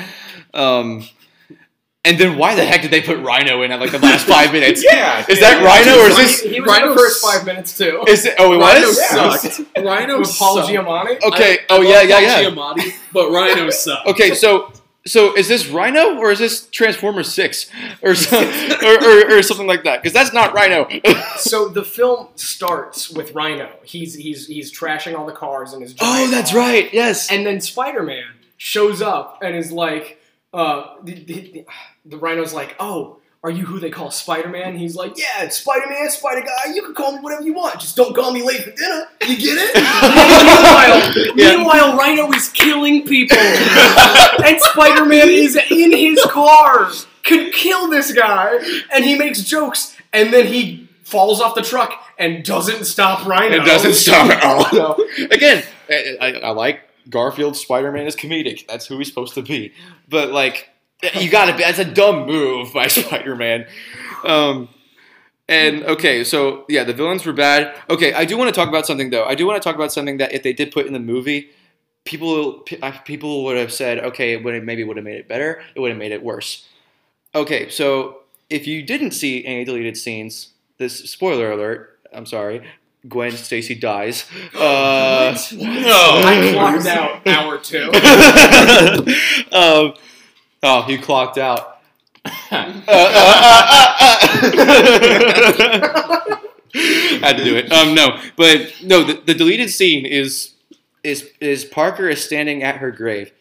Um, 0.54 1.04
and 2.04 2.18
then 2.18 2.36
why 2.36 2.56
the 2.56 2.64
heck 2.64 2.82
did 2.82 2.90
they 2.90 3.00
put 3.00 3.18
Rhino 3.20 3.62
in 3.62 3.70
at 3.70 3.78
like 3.80 3.92
the 3.92 3.98
last 4.00 4.26
five 4.26 4.52
minutes? 4.58 4.82
Yeah. 4.84 5.24
Is 5.28 5.38
that 5.38 5.62
Rhino 5.62 6.02
or 6.02 6.08
is 6.08 6.16
this? 6.16 6.40
He, 6.40 6.48
was 6.48 6.56
in 6.58 6.64
Rhino 6.64 6.88
the 6.90 6.96
first 6.96 7.24
five 7.24 7.46
minutes 7.46 7.78
too. 7.78 8.02
Is 8.08 8.26
it? 8.26 8.34
Oh, 8.38 8.52
it 8.54 8.58
Rhino 8.58 8.86
was. 8.88 8.98
Yeah. 8.98 9.36
sucked. 9.36 9.60
Rhino 9.78 10.18
With 10.18 10.36
Paul 10.36 10.56
sucked. 10.56 10.68
Giamatti. 10.68 11.22
Okay. 11.22 11.58
I- 11.58 11.74
I 11.74 11.76
oh 11.76 11.76
love 11.76 11.84
yeah, 11.84 12.00
Paul 12.00 12.08
yeah, 12.08 12.40
yeah. 12.40 12.50
Giamatti, 12.50 12.92
but 13.12 13.30
Rhino 13.30 13.70
sucked. 13.84 14.08
Okay, 14.08 14.34
so 14.34 14.72
so 15.06 15.36
is 15.36 15.48
this 15.48 15.68
Rhino 15.68 16.16
or 16.18 16.30
is 16.30 16.38
this 16.38 16.66
Transformers 16.68 17.32
Six 17.32 17.70
or 18.02 18.14
some, 18.16 18.44
or, 18.44 19.04
or, 19.04 19.38
or 19.38 19.42
something 19.42 19.66
like 19.66 19.84
that? 19.84 20.02
Because 20.02 20.12
that's 20.12 20.32
not 20.32 20.54
Rhino. 20.54 20.88
So 21.38 21.68
the 21.68 21.82
film 21.82 22.28
starts 22.36 23.10
with 23.10 23.32
Rhino. 23.34 23.68
He's 23.82 24.14
he's 24.14 24.46
he's 24.46 24.72
trashing 24.72 25.18
all 25.18 25.26
the 25.26 25.32
cars 25.32 25.72
in 25.72 25.80
his. 25.80 25.94
oh, 26.00 26.30
that's 26.30 26.52
car. 26.52 26.60
right. 26.60 26.92
Yes. 26.92 27.32
And 27.32 27.44
then 27.44 27.60
Spider 27.60 28.02
Man 28.04 28.24
shows 28.58 29.02
up 29.02 29.40
and 29.42 29.56
is 29.56 29.72
like, 29.72 30.20
uh, 30.54 30.94
the, 31.02 31.14
the, 31.24 31.66
the 32.04 32.16
Rhino's 32.16 32.52
like, 32.52 32.76
oh. 32.78 33.18
Are 33.44 33.50
you 33.50 33.66
who 33.66 33.80
they 33.80 33.90
call 33.90 34.12
Spider 34.12 34.48
Man? 34.48 34.76
He's 34.78 34.94
like, 34.94 35.18
yeah, 35.18 35.42
it's 35.42 35.58
Spider 35.58 35.86
Man, 35.88 36.08
Spider 36.10 36.42
Guy. 36.42 36.72
You 36.74 36.82
can 36.82 36.94
call 36.94 37.12
me 37.12 37.18
whatever 37.18 37.42
you 37.42 37.52
want. 37.54 37.80
Just 37.80 37.96
don't 37.96 38.14
call 38.14 38.30
me 38.32 38.40
late 38.44 38.62
for 38.62 38.70
dinner. 38.70 39.06
You 39.26 39.36
get 39.36 39.58
it? 39.58 39.74
meanwhile, 40.46 41.36
Yeah. 41.36 41.56
meanwhile, 41.56 41.96
Rhino 41.96 42.30
is 42.32 42.48
killing 42.50 43.04
people, 43.04 43.36
and 44.44 44.60
Spider 44.60 45.04
Man 45.04 45.28
is 45.28 45.56
in 45.56 45.90
his 45.90 46.22
car, 46.26 46.90
could 47.24 47.52
kill 47.52 47.88
this 47.90 48.12
guy, 48.12 48.58
and 48.94 49.04
he 49.04 49.18
makes 49.18 49.42
jokes, 49.42 49.96
and 50.12 50.32
then 50.32 50.46
he 50.46 50.88
falls 51.02 51.40
off 51.40 51.56
the 51.56 51.62
truck 51.62 51.92
and 52.18 52.44
doesn't 52.44 52.84
stop 52.84 53.26
Rhino. 53.26 53.56
It 53.56 53.64
doesn't 53.66 53.94
stop 53.94 54.30
at 54.30 54.44
all. 54.44 54.96
Again, 55.32 55.64
I, 55.90 56.16
I, 56.20 56.28
I 56.44 56.50
like 56.50 56.80
Garfield. 57.10 57.56
Spider-Man 57.56 58.06
is 58.06 58.14
comedic. 58.14 58.68
That's 58.68 58.86
who 58.86 58.98
he's 58.98 59.08
supposed 59.08 59.34
to 59.34 59.42
be. 59.42 59.72
But 60.08 60.30
like, 60.30 60.68
you 61.14 61.30
gotta 61.30 61.52
be. 61.56 61.62
That's 61.62 61.78
a 61.78 61.84
dumb 61.84 62.26
move 62.26 62.72
by 62.72 62.86
Spider-Man. 62.88 63.66
Um, 64.24 64.68
and 65.48 65.84
okay, 65.84 66.24
so 66.24 66.64
yeah, 66.68 66.84
the 66.84 66.94
villains 66.94 67.26
were 67.26 67.32
bad. 67.32 67.74
Okay, 67.90 68.12
I 68.12 68.24
do 68.24 68.36
want 68.36 68.48
to 68.48 68.54
talk 68.54 68.68
about 68.68 68.86
something 68.86 69.10
though. 69.10 69.24
I 69.24 69.34
do 69.34 69.46
want 69.46 69.60
to 69.60 69.66
talk 69.66 69.74
about 69.74 69.92
something 69.92 70.18
that 70.18 70.32
if 70.32 70.42
they 70.42 70.52
did 70.52 70.70
put 70.70 70.86
in 70.86 70.92
the 70.92 71.00
movie, 71.00 71.50
people 72.04 72.60
people 73.04 73.44
would 73.44 73.56
have 73.56 73.72
said, 73.72 73.98
okay, 73.98 74.32
it 74.32 74.44
would 74.44 74.54
have 74.54 74.64
maybe 74.64 74.84
would 74.84 74.96
have 74.96 75.04
made 75.04 75.18
it 75.18 75.28
better. 75.28 75.62
It 75.74 75.80
would 75.80 75.90
have 75.90 75.98
made 75.98 76.12
it 76.12 76.22
worse. 76.22 76.68
Okay, 77.34 77.68
so 77.68 78.20
if 78.50 78.66
you 78.66 78.82
didn't 78.82 79.12
see 79.12 79.44
any 79.44 79.64
deleted 79.64 79.96
scenes, 79.96 80.50
this 80.78 81.10
spoiler 81.10 81.50
alert. 81.50 81.98
I'm 82.12 82.26
sorry. 82.26 82.62
Gwen 83.08 83.32
Stacy 83.32 83.74
dies. 83.74 84.26
Uh, 84.54 85.36
no, 85.52 86.20
I 86.24 86.50
clocked 86.52 86.86
out 86.86 87.26
hour 87.26 87.58
two. 87.58 87.90
um, 89.52 89.94
oh, 90.62 90.82
he 90.82 90.98
clocked 90.98 91.38
out. 91.38 91.78
Uh, 92.24 92.82
uh. 92.88 93.12
Had 97.20 97.36
to 97.36 97.44
do 97.44 97.56
it. 97.56 97.70
Um, 97.70 97.94
no, 97.94 98.18
but 98.36 98.72
no. 98.82 99.04
The, 99.04 99.14
the 99.14 99.34
deleted 99.34 99.70
scene 99.70 100.06
is 100.06 100.54
is 101.04 101.28
is 101.40 101.64
Parker 101.64 102.08
is 102.08 102.24
standing 102.24 102.62
at 102.62 102.76
her 102.76 102.90
grave, 102.90 103.32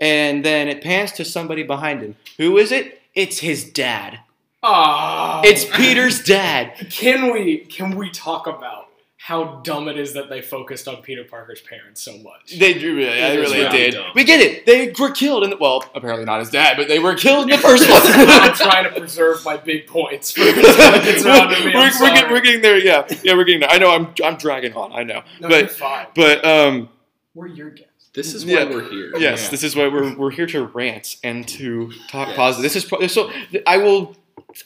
and 0.00 0.44
then 0.44 0.68
it 0.68 0.82
pans 0.82 1.12
to 1.12 1.24
somebody 1.24 1.62
behind 1.62 2.00
him. 2.00 2.16
Who 2.38 2.56
is 2.56 2.72
it? 2.72 3.02
It's 3.14 3.38
his 3.38 3.64
dad. 3.70 4.20
Ah, 4.62 5.42
It's 5.44 5.64
Peter's 5.64 6.22
dad. 6.24 6.88
Can 6.90 7.30
we 7.32 7.58
can 7.58 7.96
we 7.96 8.10
talk 8.10 8.46
about 8.46 8.83
how 9.26 9.62
dumb 9.64 9.88
it 9.88 9.96
is 9.98 10.12
that 10.12 10.28
they 10.28 10.42
focused 10.42 10.86
on 10.86 10.96
Peter 11.00 11.24
Parker's 11.24 11.62
parents 11.62 12.02
so 12.02 12.12
much? 12.18 12.58
They 12.58 12.74
do 12.74 12.94
really, 12.94 13.08
It 13.10 13.20
they 13.30 13.36
really 13.38 13.58
really 13.60 13.70
did. 13.78 13.94
dumb. 13.94 14.10
We 14.14 14.22
get 14.24 14.40
it. 14.40 14.66
They 14.66 14.92
were 15.00 15.12
killed 15.12 15.44
in 15.44 15.48
the 15.50 15.56
well, 15.56 15.82
apparently 15.94 16.26
not 16.26 16.40
his 16.40 16.50
dad, 16.50 16.76
but 16.76 16.88
they 16.88 16.98
were 16.98 17.14
killed 17.14 17.44
in 17.44 17.56
the 17.56 17.56
first 17.56 17.88
one. 17.90 18.02
I'm 18.04 18.52
trying 18.54 18.84
to 18.84 18.90
preserve 19.00 19.42
my 19.42 19.56
big 19.56 19.86
points 19.86 20.30
for 20.32 20.42
it's 20.44 21.24
we're, 21.24 22.06
we're, 22.06 22.14
get- 22.14 22.30
we're 22.30 22.40
getting 22.42 22.60
there. 22.60 22.76
Yeah, 22.78 23.06
yeah, 23.22 23.34
we're 23.34 23.44
getting 23.44 23.60
there. 23.60 23.70
I 23.70 23.78
know. 23.78 23.90
I'm 23.94 24.12
I'm 24.22 24.36
dragging 24.36 24.74
on. 24.74 24.92
I 24.92 25.04
know, 25.04 25.22
no, 25.40 25.48
you're 25.48 25.62
but 25.62 25.70
fine. 25.70 26.06
but 26.14 26.44
um, 26.44 26.90
We're 27.34 27.46
your 27.46 27.70
guests. 27.70 28.10
This 28.12 28.34
is 28.34 28.44
Yeah. 28.44 28.64
why 28.64 28.74
we're 28.74 28.90
here. 28.90 29.12
yes, 29.16 29.44
Yeah. 29.44 29.48
this 29.50 29.64
is 29.64 29.74
why 29.74 29.88
we're 29.88 30.14
we're 30.16 30.30
here 30.32 30.46
to 30.48 30.66
rant 30.66 31.16
and 31.24 31.48
to 31.48 31.92
talk 32.10 32.34
positive. 32.36 32.62
This 32.62 32.76
is 32.76 32.84
pro- 32.84 33.06
so. 33.06 33.30
I 33.66 33.78
will. 33.78 34.16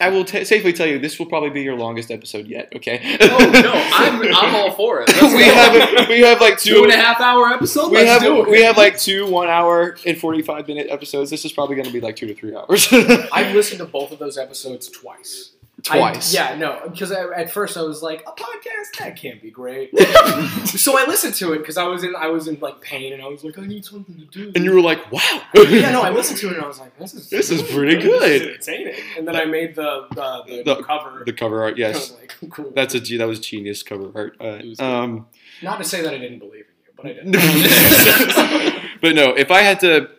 I 0.01 0.09
will 0.11 0.25
t- 0.25 0.45
safely 0.45 0.73
tell 0.73 0.87
you 0.87 0.99
this 0.99 1.19
will 1.19 1.27
probably 1.27 1.51
be 1.51 1.63
your 1.63 1.75
longest 1.77 2.11
episode 2.11 2.47
yet. 2.47 2.73
Okay. 2.77 3.01
Oh 3.21 3.51
no, 3.53 3.73
I'm 3.93 4.35
I'm 4.35 4.55
all 4.55 4.73
for 4.73 5.01
it. 5.03 5.09
Let's 5.09 5.23
we 5.35 5.45
go. 5.45 5.53
have 5.55 6.09
we 6.09 6.21
have 6.21 6.41
like 6.41 6.59
two 6.59 6.75
two 6.75 6.83
and 6.85 6.93
a 6.93 6.97
half 6.97 7.21
hour 7.21 7.47
episodes. 7.49 7.91
We 7.91 7.97
Let's 7.99 8.11
have 8.11 8.23
do 8.23 8.43
it. 8.43 8.49
we 8.51 8.63
have 8.63 8.77
like 8.77 8.99
two 8.99 9.27
one 9.27 9.49
hour 9.49 9.97
and 10.07 10.17
forty 10.19 10.43
five 10.43 10.69
minute 10.69 10.89
episodes. 10.91 11.31
This 11.31 11.45
is 11.45 11.53
probably 11.53 11.77
going 11.77 11.87
to 11.87 11.93
be 11.93 12.01
like 12.01 12.17
two 12.17 12.27
to 12.27 12.35
three 12.35 12.55
hours. 12.55 12.89
I've 13.33 13.55
listened 13.55 13.79
to 13.79 13.87
both 13.87 14.13
of 14.13 14.19
those 14.19 14.39
episodes 14.39 14.89
twice. 14.89 15.51
Twice. 15.85 16.35
I, 16.37 16.51
yeah, 16.51 16.57
no, 16.59 16.89
because 16.91 17.13
at 17.13 17.51
first 17.53 17.77
I 17.77 17.83
was 17.83 18.03
like, 18.03 18.23
a 18.27 18.33
podcast 18.33 18.99
that 18.99 19.17
can't 19.17 19.41
be 19.41 19.51
great. 19.51 19.97
so 20.67 20.99
I 20.99 21.05
listened 21.07 21.35
to 21.35 21.53
it 21.53 21.59
because 21.59 21.77
I 21.77 21.87
was 21.87 22.03
in 22.03 22.17
I 22.17 22.27
was 22.27 22.49
in 22.49 22.59
like 22.61 22.81
pain 22.81 23.13
and 23.13 23.23
I 23.23 23.27
was 23.29 23.45
like, 23.45 23.57
I 23.59 23.65
need 23.67 23.85
something 23.85 24.17
to 24.17 24.25
do. 24.25 24.53
And 24.57 24.65
you 24.65 24.75
were 24.75 24.81
like, 24.81 25.11
wow. 25.13 25.21
yeah, 25.55 25.93
no, 25.93 26.03
I 26.03 26.11
listened 26.11 26.41
to 26.41 26.49
it 26.49 26.55
and 26.57 26.65
I 26.65 26.67
was 26.67 26.81
like, 26.81 26.99
this 26.99 27.15
is 27.15 27.31
This 27.31 27.51
is 27.51 27.63
pretty 27.63 27.95
this 27.95 28.05
good. 28.05 28.23
is 28.33 28.43
entertaining. 28.69 28.95
And 29.17 29.29
then 29.29 29.37
I 29.37 29.45
made 29.45 29.77
the 29.77 30.07
the, 30.11 30.43
the, 30.65 30.75
The- 30.75 30.83
cover. 30.83 31.23
The 31.25 31.33
cover 31.33 31.63
art, 31.63 31.79
yes. 31.79 32.13
like, 32.19 32.35
cool. 32.51 32.73
That's 32.75 32.95
a 32.97 33.01
that 33.19 33.29
was 33.29 33.39
genius 33.39 33.83
cover 33.85 34.11
art. 34.15 34.37
Uh, 34.41 34.59
good. 34.59 34.81
um, 34.81 35.27
Not 35.63 35.79
to 35.79 35.85
say 35.85 36.03
that 36.03 36.13
I 36.13 36.19
didn't 36.19 36.41
believe 36.41 36.65
in 36.67 36.75
you, 36.85 36.93
but 36.97 37.07
I 37.07 37.13
did. 37.13 38.83
but 39.01 39.15
no, 39.15 39.35
if 39.35 39.51
I 39.53 39.61
had 39.63 39.79
to, 39.81 40.11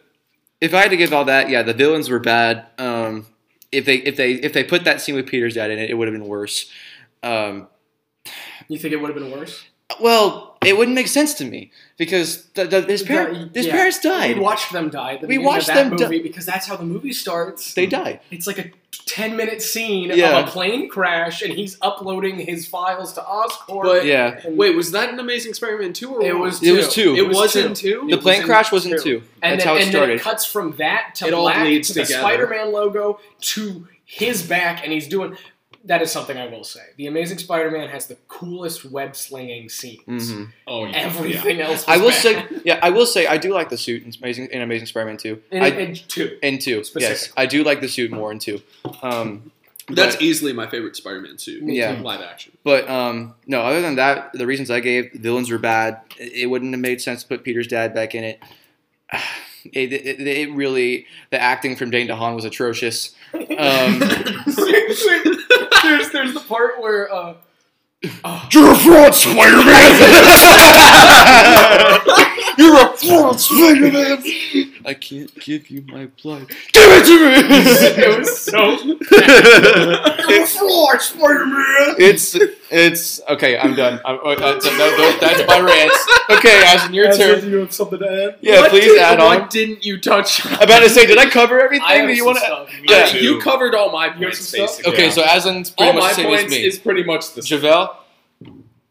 if 0.62 0.74
I 0.74 0.82
had 0.82 0.92
to 0.92 0.98
give 0.98 1.14
all 1.14 1.26
that, 1.26 1.50
yeah, 1.50 1.64
the 1.64 1.74
villains 1.74 2.10
were 2.10 2.20
bad. 2.20 2.66
Um, 2.78 2.89
if 3.72 3.86
they 3.86 3.98
if 3.98 4.16
they 4.16 4.34
if 4.34 4.54
they 4.54 4.64
put 4.64 4.84
that 4.86 5.02
scene 5.02 5.16
with 5.16 5.28
Peter's 5.28 5.56
dad 5.56 5.72
in 5.72 5.80
it, 5.80 5.90
it 5.90 5.94
would 5.96 6.08
have 6.08 6.14
been 6.14 6.28
worse. 6.28 6.72
Um, 7.24 7.68
You 8.68 8.78
think 8.78 8.94
it 8.94 8.98
would 8.98 9.10
have 9.10 9.18
been 9.18 9.32
worse? 9.32 9.66
Well, 10.00 10.58
it 10.66 10.78
wouldn't 10.78 10.96
make 10.96 11.08
sense 11.08 11.34
to 11.36 11.46
me 11.46 11.72
because 11.98 12.46
the, 12.50 12.66
the, 12.66 12.82
his, 12.82 13.02
par- 13.04 13.32
Yeah, 13.32 13.46
his 13.54 13.66
yeah. 13.66 13.72
parents 13.72 14.00
died. 14.00 14.36
We 14.36 14.42
watched 14.42 14.72
them 14.74 14.90
die. 14.90 15.14
At 15.16 15.22
the 15.22 15.28
We 15.28 15.38
watched 15.38 15.70
of 15.70 15.76
that 15.76 15.98
them 15.98 16.10
di- 16.12 16.22
because 16.22 16.46
that's 16.46 16.68
how 16.68 16.76
the 16.76 16.84
movie 16.84 17.14
starts. 17.14 17.74
they 17.74 17.86
die. 17.86 18.20
It's 18.30 18.46
like 18.46 18.60
a 18.60 18.72
10 19.06 19.36
minute 19.38 19.62
scene 19.62 20.12
Yeah. 20.14 20.38
of 20.40 20.48
a 20.48 20.52
plane 20.52 20.90
crash 20.90 21.42
and 21.42 21.54
he's 21.54 21.78
uploading 21.82 22.38
his 22.38 22.68
files 22.68 23.14
to 23.14 23.22
Oscorp. 23.22 23.84
But- 23.84 24.06
Yeah, 24.06 24.42
Wait, 24.48 24.76
was 24.76 24.92
that 24.92 25.10
an 25.14 25.20
Amazing 25.20 25.54
Spider-Man 25.54 25.94
two 25.94 26.14
or 26.16 26.22
it 26.24 26.34
one? 26.34 26.42
was 26.44 26.62
It 26.62 26.74
was 26.74 26.94
two. 26.94 27.16
It 27.16 27.28
was 27.30 27.56
in 27.56 27.74
two? 27.74 28.08
the 28.10 28.18
plane 28.18 28.40
was 28.42 28.46
crash 28.46 28.72
was 28.72 28.86
in 28.86 28.92
two. 28.92 29.00
two. 29.00 29.24
And 29.42 29.54
That's 29.54 29.64
then, 29.64 29.68
how 29.76 29.80
it 29.80 29.86
and 29.86 29.94
then 29.96 30.10
it 30.12 30.22
cuts 30.22 30.46
from 30.46 30.76
that 30.78 31.16
to 31.16 31.28
It 31.28 31.34
all 31.34 31.44
black 31.44 31.62
bleeds 31.64 31.88
to 31.90 31.94
the 31.96 32.02
together. 32.04 32.20
Spider-Man 32.22 32.72
logo 32.74 33.20
to 33.42 33.88
his 34.06 34.44
back, 34.44 34.84
and 34.84 34.92
he's 34.92 35.08
doing. 35.08 35.38
That 35.86 36.02
is 36.02 36.12
something 36.12 36.38
I 36.38 36.48
will 36.48 36.64
say. 36.66 36.82
The 36.98 37.08
Amazing 37.08 37.38
Spider-Man 37.38 37.88
has 37.90 38.08
the 38.08 38.18
coolest 38.28 38.84
web 38.86 39.16
slinging 39.16 39.70
scenes. 39.70 40.34
Mhm. 40.34 40.52
Oh 40.68 40.86
yeah. 40.86 40.98
Everything 40.98 41.62
else. 41.62 41.86
Was 41.88 41.88
I 41.88 41.98
will 41.98 42.10
bad. 42.10 42.22
say, 42.22 42.46
yeah, 42.66 42.80
I 42.84 42.90
will 42.90 43.06
say, 43.06 43.28
I 43.28 43.38
do 43.38 43.54
like 43.54 43.70
the 43.70 43.78
suit 43.78 44.04
in 44.04 44.12
Amazing 44.22 44.48
in 44.52 44.62
Amazing 44.62 44.88
Spider-Man 44.88 45.18
two. 45.18 45.42
in, 45.52 45.64
I, 45.64 45.68
in 45.68 45.96
two. 45.96 46.38
in 46.44 46.60
two, 46.60 46.84
yes, 46.98 47.32
I 47.38 47.46
do 47.46 47.64
like 47.64 47.80
the 47.82 47.88
suit 47.88 48.12
more 48.12 48.32
in 48.32 48.40
two. 48.40 48.62
Um, 49.02 49.52
That's 49.88 50.18
but, 50.18 50.22
easily 50.22 50.54
my 50.54 50.68
favorite 50.68 50.96
Spider-Man 50.96 51.38
suit. 51.38 51.64
Yeah. 51.64 52.00
Live 52.02 52.22
action. 52.22 52.52
but 52.64 52.88
um, 52.90 53.36
no. 53.48 53.62
Other 53.62 53.82
than 53.82 53.96
that, 53.96 54.34
the 54.34 54.46
reasons 54.46 54.70
I 54.70 54.82
gave, 54.82 55.14
villains 55.14 55.50
were 55.50 55.58
bad. 55.58 56.02
It 56.18 56.44
it 56.44 56.46
wouldn't 56.48 56.74
have 56.74 56.82
made 56.82 57.02
sense 57.02 57.24
to 57.24 57.28
put 57.30 57.44
Peter's 57.44 57.68
dad 57.68 57.94
back 57.94 58.14
in 58.16 58.24
it. 58.24 58.44
It, 59.66 59.94
it, 59.94 60.22
it 60.22 60.52
really, 60.54 61.06
the 61.32 61.42
acting 61.42 61.76
from 61.76 61.90
Dane 61.90 62.08
DeHaan 62.08 62.36
was 62.36 62.46
atrocious. 62.46 63.16
Um, 63.34 63.44
there's 65.84 66.12
there's 66.12 66.34
the 66.34 66.44
part 66.48 66.82
where 66.82 67.14
uh, 67.14 67.36
oh, 68.24 68.48
You're 68.52 68.72
a 68.72 68.76
fraud, 68.76 69.14
Spider-Man! 69.16 69.66
You're 72.58 72.76
a 72.76 72.98
fraud, 72.98 73.40
Spider-Man! 73.40 74.24
I 74.86 74.94
can't 74.94 75.34
give 75.40 75.70
you 75.70 75.84
my 75.88 76.08
blood. 76.22 76.48
Give 76.50 76.58
it 76.76 77.06
to 77.06 77.16
me! 77.20 78.04
it 78.04 78.20
was 78.20 78.40
so! 78.40 78.78
You're 80.30 80.44
a 80.44 80.48
fraud, 80.48 81.02
Spider-Man. 81.02 81.96
it's 82.00 82.36
it's 82.72 83.22
okay. 83.30 83.58
I'm 83.58 83.76
done. 83.76 84.00
I'm, 84.06 84.20
uh, 84.24 84.36
that's, 84.36 84.66
that- 84.66 84.74
that- 84.78 85.18
that's 85.22 85.48
my 85.48 85.60
rant. 85.60 85.92
Okay, 86.40 86.62
Aslan, 86.74 86.94
your 86.94 87.12
turn. 87.16 87.50
you 87.50 87.58
have 87.60 87.74
something 87.74 88.00
to 88.00 88.06
add? 88.34 88.36
Yeah, 88.42 88.62
What 88.62 88.70
please 88.72 88.84
did- 88.86 89.00
add 89.00 89.20
What 89.20 89.42
on. 89.44 89.48
didn't 89.50 89.86
you 89.86 90.00
touch? 90.00 90.46
on? 90.46 90.54
I'm 90.56 90.62
about 90.64 90.80
to 90.82 90.90
say, 90.90 91.06
did 91.06 91.18
I 91.18 91.30
cover 91.30 91.60
everything? 91.60 91.86
I 91.88 91.96
have 91.96 92.08
Do 92.08 92.12
you 92.14 92.18
some 92.18 92.26
want 92.28 92.38
to? 92.40 92.46
stuff. 92.46 92.70
Yeah. 92.84 93.14
You 93.20 93.40
covered 93.42 93.74
all 93.76 93.92
my 93.92 94.10
have 94.10 94.18
points, 94.18 94.40
some 94.40 94.46
stuff? 94.68 94.78
basically. 94.78 94.94
Okay, 94.94 95.10
so 95.12 95.24
Aslan's 95.24 95.72
pretty 95.72 95.90
all 95.92 95.96
much 95.96 96.04
my 96.04 96.10
the 96.10 96.16
same 96.16 96.26
as 96.34 96.40
points 96.42 96.52
me. 96.56 96.66
is 96.66 96.78
pretty 96.80 97.04
much 97.04 97.34
the 97.34 97.42
same. 97.42 97.60
Javel, 97.60 97.96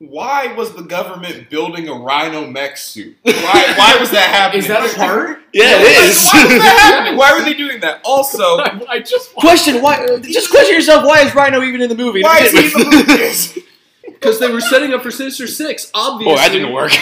Why 0.01 0.53
was 0.55 0.75
the 0.75 0.83
government 0.83 1.51
building 1.51 1.89
a 1.89 1.93
rhino 1.95 2.47
mech 2.47 2.77
suit? 2.77 3.17
Why, 3.23 3.75
why 3.77 3.97
was 3.99 4.13
that 4.13 4.31
happening? 4.33 4.61
Is 4.63 4.69
that 4.69 4.89
a 4.89 4.95
part? 4.97 5.41
yeah, 5.53 5.65
it 5.77 5.77
Why- 5.77 5.83
Why 5.83 6.45
was 6.45 6.63
that 6.63 6.93
happening? 6.93 7.17
Why 7.19 7.37
were 7.37 7.45
they 7.45 7.55
doing 7.55 7.81
that? 7.81 8.01
Also, 8.05 8.45
I, 8.59 8.81
I 8.89 8.99
just 9.01 9.35
question: 9.35 9.83
Why? 9.83 10.19
Just 10.21 10.51
question 10.51 10.75
yourself. 10.77 11.05
Why 11.05 11.23
is 11.23 11.35
Rhino 11.35 11.63
even 11.63 11.81
in 11.83 11.89
the 11.89 11.97
movie? 11.97 12.23
why 12.23 12.39
is 12.43 12.53
he 12.53 12.59
in 12.81 12.91
the 12.91 13.55
movie? 13.57 13.67
Because 14.05 14.39
they 14.39 14.51
were 14.53 14.61
setting 14.61 14.95
up 14.95 15.03
for 15.03 15.11
Sinister 15.11 15.49
Six, 15.49 15.91
obviously. 15.95 16.33
Oh, 16.33 16.37
that 16.37 16.53
didn't 16.53 16.73
work. 16.73 16.93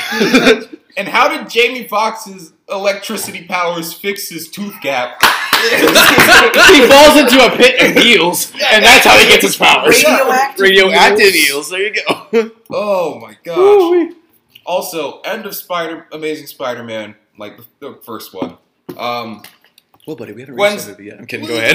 And 0.99 1.07
how 1.09 1.29
did 1.29 1.51
Jamie 1.51 1.87
Foxx's 1.87 2.55
electricity 2.71 3.45
powers 3.47 3.93
fix 3.93 4.31
his 4.31 4.49
tooth 4.51 4.81
gap? 4.81 5.21
he 6.75 6.87
falls 6.87 7.17
into 7.17 7.45
a 7.45 7.57
pit 7.57 7.81
of 7.97 8.05
eels, 8.05 8.53
and 8.71 8.85
that's 8.85 9.05
how 9.05 9.19
he 9.19 9.27
gets 9.29 9.43
his 9.43 9.57
powers. 9.57 10.03
Radioactive 10.09 10.61
Radioactive 10.61 11.35
eels. 11.35 11.51
eels. 11.51 11.71
There 11.71 11.83
you 11.83 11.95
go. 12.33 12.51
Oh 12.71 13.19
my 13.21 13.37
gosh. 13.45 13.57
Woo-wee. 13.57 14.17
Also, 14.65 15.21
end 15.21 15.47
of 15.47 15.55
Spider 15.55 16.07
Amazing 16.13 16.47
Spider-Man, 16.49 17.15
like 17.39 17.57
the, 17.57 17.65
the 17.81 17.95
first 18.05 18.35
one. 18.35 18.59
Um, 18.97 19.43
well, 20.07 20.17
buddy, 20.17 20.33
we 20.33 20.41
haven't 20.43 20.57
When's- 20.57 20.75
reached 20.75 20.87
that 20.87 20.93
movie 20.99 21.05
yet. 21.11 21.19
I'm 21.21 21.27
kidding. 21.27 21.47
Go 21.47 21.55
When's 21.55 21.73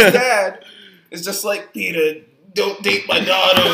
ahead. 0.00 0.12
dad 0.12 0.64
is 1.10 1.24
just 1.24 1.44
like 1.44 1.72
Peter. 1.72 2.22
Don't 2.54 2.82
date 2.82 3.06
my 3.08 3.20
daughter. 3.20 3.62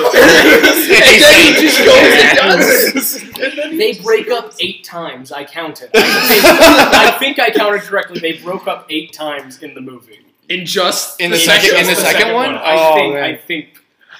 And 0.98 1.22
then 1.22 1.54
he 1.54 1.60
just 1.60 1.78
goes 1.78 1.88
and 1.88 2.36
does 2.38 3.16
it. 3.38 3.78
They 3.78 3.94
break 4.02 4.30
up 4.30 4.52
eight 4.60 4.84
times. 4.84 5.32
I 5.32 5.44
counted. 5.44 5.90
I, 5.94 7.10
I 7.14 7.18
think 7.18 7.38
I 7.38 7.50
counted 7.50 7.82
correctly. 7.82 8.20
They 8.20 8.38
broke 8.38 8.66
up 8.68 8.86
eight 8.90 9.12
times 9.12 9.62
in 9.62 9.74
the 9.74 9.80
movie. 9.80 10.20
In 10.48 10.64
just 10.64 11.20
In 11.20 11.30
the 11.30 11.36
in 11.36 11.42
second- 11.42 11.76
in 11.76 11.86
the 11.86 11.94
second 11.94 12.32
one? 12.34 12.54
I 12.54 12.74
Oh, 12.76 12.94
think. 12.94 13.14
man. 13.14 13.22
I 13.24 13.36
think. 13.36 13.68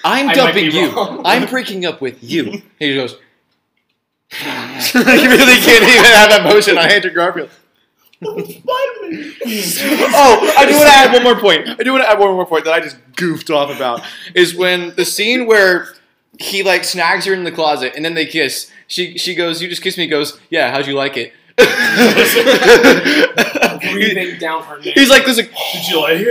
I'm 0.04 0.28
I 0.28 0.34
dumping 0.34 0.70
you. 0.70 0.90
I'm 1.24 1.48
breaking 1.48 1.84
up 1.86 2.00
with 2.00 2.22
you. 2.22 2.62
He 2.78 2.94
goes. 2.94 3.16
you 4.32 4.44
really 4.44 5.56
can't 5.60 5.82
even 5.82 6.04
have 6.04 6.40
emotion 6.46 6.76
on 6.78 6.90
Andrew 6.90 7.10
Garfield. 7.12 7.50
Oh, 8.24 8.34
I 10.56 10.66
do 10.66 10.74
want 10.76 10.88
to 10.88 10.94
add 10.94 11.12
one 11.12 11.22
more 11.22 11.36
point. 11.40 11.68
I 11.68 11.82
do 11.82 11.92
want 11.92 12.02
to 12.04 12.10
add 12.10 12.18
one 12.18 12.32
more 12.32 12.46
point 12.46 12.64
that 12.64 12.74
I 12.74 12.80
just 12.80 12.96
goofed 13.16 13.50
off 13.50 13.74
about 13.74 14.02
is 14.34 14.54
when 14.54 14.94
the 14.96 15.04
scene 15.04 15.46
where 15.46 15.88
he 16.38 16.62
like 16.62 16.84
snags 16.84 17.24
her 17.26 17.32
in 17.34 17.44
the 17.44 17.52
closet 17.52 17.92
and 17.96 18.04
then 18.04 18.14
they 18.14 18.26
kiss. 18.26 18.70
She 18.86 19.18
she 19.18 19.34
goes, 19.34 19.60
"You 19.62 19.68
just 19.68 19.82
kissed 19.82 19.98
me." 19.98 20.04
He 20.04 20.10
goes, 20.10 20.38
"Yeah, 20.50 20.70
how'd 20.70 20.86
you 20.86 20.94
like 20.94 21.16
it?" 21.16 21.32
Breathing 23.92 24.38
down 24.38 24.62
her 24.64 24.76
neck. 24.78 24.94
He's 24.94 25.10
like, 25.10 25.24
"This." 25.24 25.36
Like, 25.38 25.50
Did 25.72 25.88
you 25.88 26.00
like 26.00 26.16
it? 26.20 26.26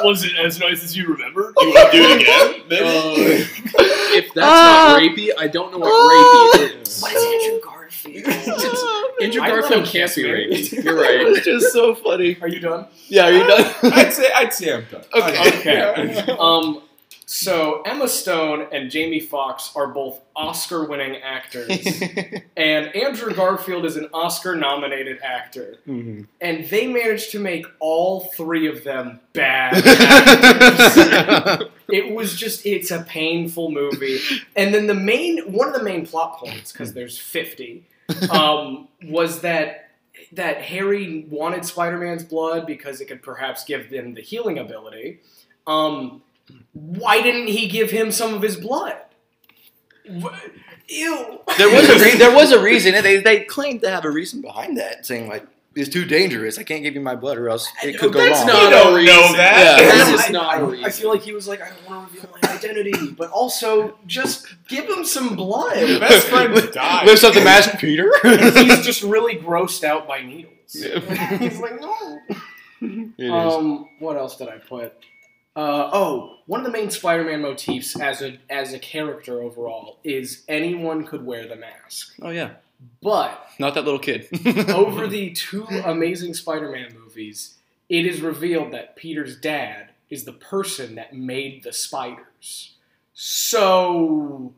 Was 0.04 0.24
it 0.24 0.36
as 0.36 0.58
nice 0.58 0.84
as 0.84 0.94
you 0.96 1.06
remember? 1.08 1.52
You 1.60 1.68
want 1.70 1.92
to 1.92 1.96
do 1.98 2.04
it 2.04 2.20
again? 2.22 2.62
Uh, 2.70 3.44
if 4.16 4.32
that's 4.34 4.46
Ah. 4.46 4.96
not 4.98 5.00
rapey, 5.02 5.30
I 5.38 5.48
don't 5.48 5.72
know 5.72 5.78
what 5.78 5.90
rapey 6.58 6.82
is. 6.82 7.00
What 7.00 7.12
is 7.14 7.22
Andrew 7.24 7.60
Garfield? 7.62 7.75
Andrew 9.20 9.42
I 9.42 9.48
Garfield 9.48 9.84
can't 9.84 9.84
be 9.84 9.90
Kiss, 9.90 10.16
man. 10.18 10.26
rapey. 10.26 10.84
You're 10.84 10.96
right. 10.96 11.20
it's 11.28 11.44
just 11.44 11.72
so 11.72 11.94
funny. 11.94 12.36
Are 12.40 12.48
you 12.48 12.60
done? 12.60 12.86
Yeah, 13.08 13.26
are 13.26 13.32
you 13.32 13.46
done? 13.46 13.74
I'd 13.92 14.12
say 14.12 14.30
I'd 14.34 14.52
say 14.52 14.72
I'm 14.74 14.84
done. 14.90 15.02
Okay. 15.14 15.48
Okay. 15.58 16.36
Um, 16.38 16.82
so 17.28 17.82
Emma 17.82 18.06
Stone 18.08 18.68
and 18.70 18.88
Jamie 18.88 19.18
Foxx 19.18 19.72
are 19.74 19.88
both 19.88 20.20
Oscar-winning 20.36 21.16
actors, 21.22 21.68
and 22.56 22.94
Andrew 22.94 23.34
Garfield 23.34 23.84
is 23.84 23.96
an 23.96 24.08
Oscar-nominated 24.14 25.18
actor, 25.24 25.78
Mhm. 25.88 26.28
and 26.40 26.68
they 26.68 26.86
managed 26.86 27.32
to 27.32 27.40
make 27.40 27.66
all 27.80 28.20
three 28.36 28.68
of 28.68 28.84
them 28.84 29.18
bad. 29.32 29.72
it 31.88 32.14
was 32.14 32.36
just 32.36 32.64
it's 32.64 32.92
a 32.92 33.02
painful 33.02 33.72
movie, 33.72 34.20
and 34.54 34.72
then 34.72 34.86
the 34.86 34.94
main 34.94 35.38
one 35.52 35.66
of 35.66 35.74
the 35.74 35.82
main 35.82 36.06
plot 36.06 36.38
points 36.38 36.70
because 36.70 36.92
there's 36.94 37.18
fifty 37.18 37.84
um, 38.30 38.88
was 39.04 39.40
that 39.40 39.90
that 40.32 40.62
Harry 40.62 41.26
wanted 41.28 41.64
Spider-Man's 41.64 42.24
blood 42.24 42.66
because 42.66 43.00
it 43.00 43.06
could 43.06 43.22
perhaps 43.22 43.64
give 43.64 43.90
them 43.90 44.14
the 44.14 44.22
healing 44.22 44.58
ability. 44.58 45.20
Um, 45.66 46.22
why 46.72 47.20
didn't 47.22 47.48
he 47.48 47.68
give 47.68 47.90
him 47.90 48.10
some 48.10 48.34
of 48.34 48.42
his 48.42 48.56
blood? 48.56 48.96
Ew. 50.04 51.40
There 51.58 51.68
was 51.68 51.88
a 51.88 51.98
re- 51.98 52.14
there 52.18 52.34
was 52.34 52.52
a 52.52 52.62
reason, 52.62 52.92
they 53.02 53.18
they 53.18 53.40
claimed 53.40 53.82
to 53.82 53.90
have 53.90 54.04
a 54.04 54.10
reason 54.10 54.40
behind 54.40 54.78
that, 54.78 55.04
saying 55.04 55.28
like 55.28 55.46
it's 55.76 55.88
too 55.90 56.04
dangerous. 56.04 56.58
I 56.58 56.62
can't 56.64 56.82
give 56.82 56.94
you 56.94 57.00
my 57.00 57.14
blood, 57.14 57.38
or 57.38 57.48
else 57.48 57.68
it 57.84 57.98
could 57.98 58.12
go 58.12 58.18
That's 58.18 58.38
wrong. 58.40 58.46
not 58.48 58.62
You 58.64 58.70
don't 58.70 58.92
a 58.92 58.96
reason. 58.96 59.14
know 59.14 59.32
that. 59.36 59.78
Yeah. 59.80 59.86
That 60.16 60.24
I- 60.28 60.32
not 60.32 60.54
I, 60.54 60.58
a 60.58 60.64
I 60.64 60.68
reason. 60.70 60.90
feel 60.92 61.10
like 61.10 61.22
he 61.22 61.32
was 61.32 61.46
like, 61.46 61.60
I 61.62 61.68
don't 61.70 61.86
want 61.88 62.08
to 62.10 62.14
reveal 62.16 62.34
my 62.42 62.52
identity, 62.52 63.10
but 63.16 63.30
also 63.30 63.98
just 64.06 64.46
give 64.68 64.86
him 64.88 65.04
some 65.04 65.26
Your 65.28 65.36
blood. 65.36 66.00
best 66.00 66.26
friend 66.28 66.72
died. 66.72 67.06
Lifts 67.06 67.24
up 67.24 67.34
the 67.34 67.44
mask, 67.44 67.78
Peter. 67.78 68.10
He's 68.22 68.84
just 68.84 69.02
really 69.02 69.36
grossed 69.36 69.84
out 69.84 70.08
by 70.08 70.22
needles. 70.22 70.52
Yeah. 70.74 70.98
He's 71.38 71.60
like, 71.60 71.80
no. 71.80 72.18
It 72.82 73.14
is. 73.18 73.30
Um, 73.32 73.88
what 74.00 74.18
else 74.18 74.36
did 74.36 74.48
I 74.48 74.58
put? 74.58 74.92
Uh, 75.56 75.88
oh, 75.94 76.36
one 76.44 76.60
of 76.60 76.66
the 76.66 76.72
main 76.72 76.90
Spider-Man 76.90 77.40
motifs 77.40 77.98
as 77.98 78.20
a 78.20 78.38
as 78.50 78.74
a 78.74 78.78
character 78.78 79.40
overall 79.40 79.98
is 80.04 80.44
anyone 80.46 81.06
could 81.06 81.24
wear 81.24 81.46
the 81.48 81.56
mask, 81.56 82.12
oh 82.20 82.28
yeah, 82.28 82.50
but 83.02 83.46
not 83.58 83.74
that 83.74 83.84
little 83.84 83.98
kid. 83.98 84.28
over 84.70 85.06
the 85.06 85.30
two 85.32 85.64
Amazing 85.64 86.34
Spider-Man 86.34 86.94
movies, 86.98 87.54
it 87.88 88.04
is 88.06 88.20
revealed 88.20 88.72
that 88.72 88.96
Peter's 88.96 89.36
dad 89.36 89.90
is 90.10 90.24
the 90.24 90.32
person 90.32 90.94
that 90.96 91.14
made 91.14 91.62
the 91.62 91.72
spiders. 91.72 92.74
So 93.12 94.54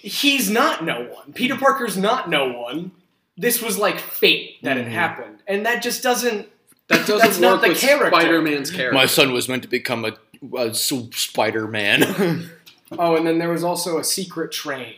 he's 0.00 0.48
not 0.50 0.84
no 0.84 1.02
one. 1.12 1.32
Peter 1.32 1.56
Parker's 1.56 1.96
not 1.96 2.30
no 2.30 2.52
one. 2.52 2.92
This 3.36 3.60
was 3.62 3.78
like 3.78 3.98
fate 3.98 4.62
that 4.62 4.76
Mhm. 4.76 4.80
it 4.82 4.88
happened, 4.88 5.42
and 5.46 5.64
that 5.66 5.82
just 5.82 6.02
doesn't. 6.02 6.48
That 6.88 7.06
doesn't 7.06 7.18
That's 7.18 7.38
not 7.38 7.52
work 7.54 7.62
the 7.62 7.68
with 7.70 7.80
character. 7.80 8.10
Spider-Man's 8.20 8.70
character. 8.70 8.92
My 8.94 9.06
son 9.06 9.32
was 9.32 9.48
meant 9.48 9.62
to 9.62 9.68
become 9.68 10.04
a, 10.04 10.16
a 10.56 10.74
Spider 10.74 11.66
Man. 11.66 12.50
Oh, 12.98 13.14
and 13.14 13.24
then 13.24 13.38
there 13.38 13.50
was 13.50 13.62
also 13.62 13.98
a 13.98 14.02
secret 14.04 14.50
train. 14.50 14.96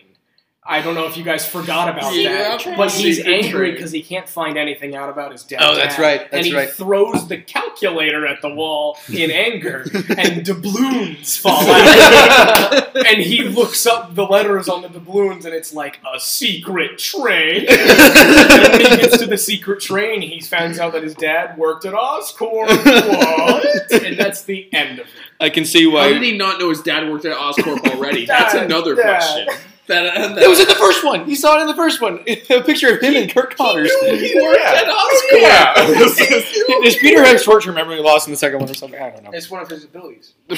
I 0.64 0.80
don't 0.80 0.94
know 0.94 1.06
if 1.06 1.16
you 1.16 1.24
guys 1.24 1.44
forgot 1.44 1.88
about 1.88 2.14
Yeah, 2.14 2.56
that, 2.56 2.76
but 2.76 2.92
he's 2.92 3.16
secret 3.16 3.44
angry 3.44 3.72
because 3.72 3.90
he 3.90 4.00
can't 4.00 4.28
find 4.28 4.56
anything 4.56 4.94
out 4.94 5.10
about 5.10 5.32
his 5.32 5.42
oh, 5.42 5.48
dad. 5.48 5.60
Oh, 5.60 5.74
that's 5.74 5.98
right, 5.98 6.20
that's 6.20 6.34
and 6.34 6.46
he 6.46 6.54
right. 6.54 6.70
throws 6.70 7.26
the 7.26 7.38
calculator 7.38 8.24
at 8.28 8.42
the 8.42 8.54
wall 8.54 8.96
in 9.12 9.30
anger, 9.32 9.84
and 10.16 10.44
doubloons 10.44 11.36
fall 11.42 11.68
out. 11.68 12.96
and 12.96 13.20
he 13.20 13.42
looks 13.42 13.86
up 13.86 14.14
the 14.14 14.22
letters 14.22 14.68
on 14.68 14.82
the 14.82 14.88
doubloons, 14.88 15.44
and 15.44 15.52
it's 15.52 15.72
like 15.72 15.98
a 16.14 16.20
secret 16.20 16.96
train. 16.96 17.66
and 17.68 18.72
when 18.72 18.80
he 18.82 18.96
gets 18.98 19.18
to 19.18 19.26
the 19.26 19.38
secret 19.38 19.80
train, 19.80 20.22
he 20.22 20.40
finds 20.40 20.78
out 20.78 20.92
that 20.92 21.02
his 21.02 21.16
dad 21.16 21.58
worked 21.58 21.84
at 21.86 21.94
Oscorp. 21.94 22.68
What? 22.68 23.92
And 24.04 24.16
that's 24.16 24.44
the 24.44 24.72
end 24.72 25.00
of 25.00 25.06
it. 25.06 25.12
I 25.40 25.50
can 25.50 25.64
see 25.64 25.90
How 25.90 25.96
why. 25.96 26.12
did 26.12 26.22
he 26.22 26.36
not 26.36 26.60
know 26.60 26.70
his 26.70 26.82
dad 26.82 27.10
worked 27.10 27.24
at 27.24 27.36
Oscorp 27.36 27.84
already? 27.90 28.26
That's 28.26 28.54
another 28.54 28.94
Dad. 28.94 29.02
question. 29.02 29.48
That, 29.88 30.06
uh, 30.16 30.28
that, 30.34 30.42
It 30.44 30.48
was 30.48 30.60
in 30.60 30.68
the 30.68 30.76
first 30.76 31.04
one. 31.04 31.24
He 31.26 31.34
saw 31.34 31.58
it 31.58 31.62
in 31.62 31.66
the 31.66 31.74
first 31.74 32.00
one. 32.00 32.20
A 32.28 32.62
picture 32.62 32.94
of 32.94 33.00
him 33.00 33.16
and 33.16 33.28
Curt 33.32 33.56
Connors. 33.56 33.90
he 34.02 34.40
worked 34.40 34.60
Yeah. 34.60 34.74
at 34.76 34.86
Oscorp. 34.86 35.40
Yeah. 35.40 35.74
Does 36.84 36.96
Peter 36.96 37.24
have 37.24 37.40
short-term 37.42 37.74
memory 37.74 37.98
loss 38.00 38.26
in 38.26 38.32
the 38.32 38.36
second 38.36 38.60
one 38.60 38.70
or 38.70 38.74
something? 38.74 39.00
I 39.02 39.10
don't 39.10 39.24
know. 39.24 39.30
It's 39.32 39.50
one 39.50 39.60
of 39.60 39.68
his 39.68 39.82
abilities. 39.84 40.34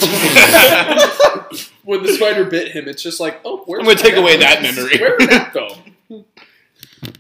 when 1.84 2.02
the 2.02 2.12
spider 2.14 2.44
bit 2.44 2.72
him, 2.72 2.86
it's 2.88 3.02
just 3.02 3.18
like, 3.20 3.40
oh, 3.44 3.62
where's 3.66 3.80
I'm 3.80 3.86
gonna 3.86 3.98
take 3.98 4.14
dad? 4.14 4.20
away 4.22 4.36
that 4.38 4.60
memory. 4.62 4.98
Where 4.98 5.16
did 5.16 5.30
that 5.30 5.52
go? 5.54 5.68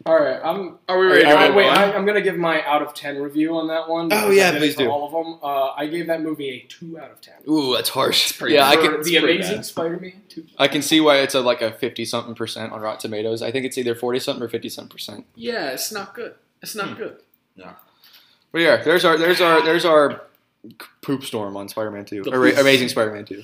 All 0.06 0.14
right, 0.20 0.40
I'm 0.44 0.78
Are 0.88 0.98
we 0.98 1.06
ready? 1.06 1.24
All 1.24 1.30
to 1.32 1.36
right, 1.36 1.54
wait. 1.54 1.66
I, 1.68 1.92
I'm 1.92 2.04
gonna 2.04 2.20
give 2.20 2.36
my 2.36 2.62
out 2.64 2.82
of 2.82 2.94
ten 2.94 3.20
review 3.22 3.56
on 3.56 3.68
that 3.68 3.88
one. 3.88 4.06
Oh, 4.06 4.08
because 4.08 4.36
yeah, 4.36 4.48
I 4.48 4.50
did 4.52 4.56
it 4.56 4.60
please 4.60 4.76
do. 4.76 4.88
All 4.90 5.06
of 5.06 5.12
them. 5.12 5.38
Uh, 5.42 5.70
I 5.76 5.86
gave 5.86 6.06
that 6.08 6.20
movie 6.22 6.50
a 6.50 6.60
two 6.68 6.98
out 6.98 7.10
of 7.10 7.20
ten. 7.20 7.34
Ooh, 7.48 7.74
that's 7.74 7.88
harsh. 7.88 8.38
pretty 8.38 8.54
Yeah, 8.54 8.66
I 8.68 8.76
can. 8.76 8.94
It's 8.94 9.08
the 9.08 9.18
pretty 9.18 9.36
Amazing 9.36 9.56
bad. 9.56 9.66
Spider-Man 9.66 10.12
two. 10.28 10.44
I 10.58 10.68
can 10.68 10.82
see 10.82 11.00
why 11.00 11.18
it's 11.18 11.34
a, 11.34 11.40
like 11.40 11.62
a 11.62 11.72
fifty 11.72 12.04
something 12.04 12.34
percent 12.34 12.72
on 12.72 12.80
Rotten 12.80 13.00
Tomatoes. 13.00 13.40
I 13.42 13.50
think 13.50 13.64
it's 13.66 13.78
either 13.78 13.94
forty 13.94 14.18
something 14.18 14.42
or 14.42 14.48
fifty 14.48 14.68
something 14.68 14.90
percent. 14.90 15.26
Yeah, 15.34 15.68
it's 15.70 15.90
not 15.92 16.14
good. 16.14 16.34
It's 16.62 16.74
not 16.74 16.90
Hmm. 16.90 16.94
good. 16.96 17.16
But 18.52 18.60
yeah, 18.60 18.82
there's 18.82 19.04
our 19.04 19.16
there's 19.16 19.40
our 19.40 19.62
there's 19.64 19.84
our 19.84 20.22
poop 21.02 21.24
storm 21.24 21.56
on 21.56 21.68
Spider-Man 21.68 22.04
Two. 22.04 22.22
The 22.22 22.30
Or, 22.30 22.48
Amazing 22.48 22.88
Spider-Man 22.90 23.24
Two. 23.24 23.42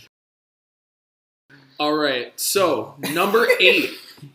All 1.78 1.94
right, 1.94 2.38
so 2.38 2.94
number 3.12 3.48
eight. 3.58 3.90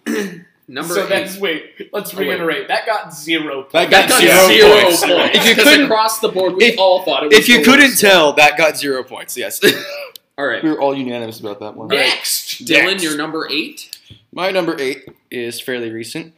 number 0.67 0.93
so 0.93 1.03
eight. 1.03 1.09
that's 1.09 1.37
wait. 1.37 1.89
Let's 1.93 2.13
Oh, 2.13 2.17
wait. 2.17 2.29
reiterate. 2.29 2.67
That 2.67 2.85
got 2.85 3.13
zero. 3.13 3.61
Points. 3.63 3.73
That 3.73 3.89
that 3.91 4.09
got 4.09 4.21
Zero 4.21 4.47
zero, 4.47 4.81
points. 4.83 5.05
points. 5.05 5.37
If 5.37 5.45
you 5.57 5.63
couldn't- 5.63 5.85
across 5.85 6.19
the 6.19 6.29
board, 6.29 6.55
we 6.55 6.65
if- 6.65 6.79
all 6.79 7.03
thought 7.03 7.23
it 7.23 7.27
was 7.29 7.37
If 7.37 7.47
you 7.49 7.61
couldn't 7.63 7.89
worst. 7.91 8.01
tell, 8.01 8.33
that 8.33 8.57
got 8.57 8.77
zero 8.77 9.03
points. 9.03 9.35
Yes, 9.37 9.61
All 10.37 10.45
right, 10.45 10.61
we 10.61 10.69
were 10.69 10.81
all 10.81 10.93
unanimous 10.95 11.39
about 11.39 11.59
that 11.61 11.75
one. 11.77 11.87
next, 11.87 12.65
Dylan, 12.65 12.85
Next. 12.87 13.03
your 13.03 13.15
number 13.15 13.47
eight. 13.49 13.97
My 14.33 14.51
number 14.51 14.75
eight 14.79 15.07
is 15.31 15.61
fairly 15.61 15.91
recent. 15.91 16.33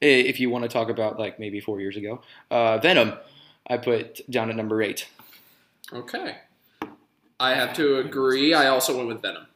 If 0.00 0.38
you 0.38 0.48
want 0.50 0.62
to 0.62 0.68
talk 0.68 0.88
about 0.90 1.18
like 1.18 1.38
maybe 1.40 1.58
four 1.60 1.80
years 1.80 1.96
ago, 1.96 2.22
uh, 2.52 2.78
Venom, 2.78 3.14
I 3.66 3.78
put 3.78 4.28
down 4.30 4.48
at 4.50 4.54
number 4.56 4.80
eight. 4.82 5.08
Okay, 5.92 6.36
I 7.40 7.54
have 7.54 7.72
to 7.74 7.96
agree. 7.98 8.54
I 8.54 8.68
also 8.68 8.96
went 8.96 9.08
with 9.08 9.22
Venom. 9.22 9.46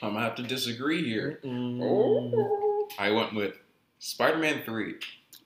I'm 0.00 0.12
gonna 0.14 0.24
have 0.24 0.36
to 0.36 0.42
disagree 0.44 1.02
here. 1.04 1.40
Oh. 1.44 2.70
I 2.98 3.10
went 3.10 3.34
with 3.34 3.54
Spider-Man 3.98 4.62
Three. 4.64 4.94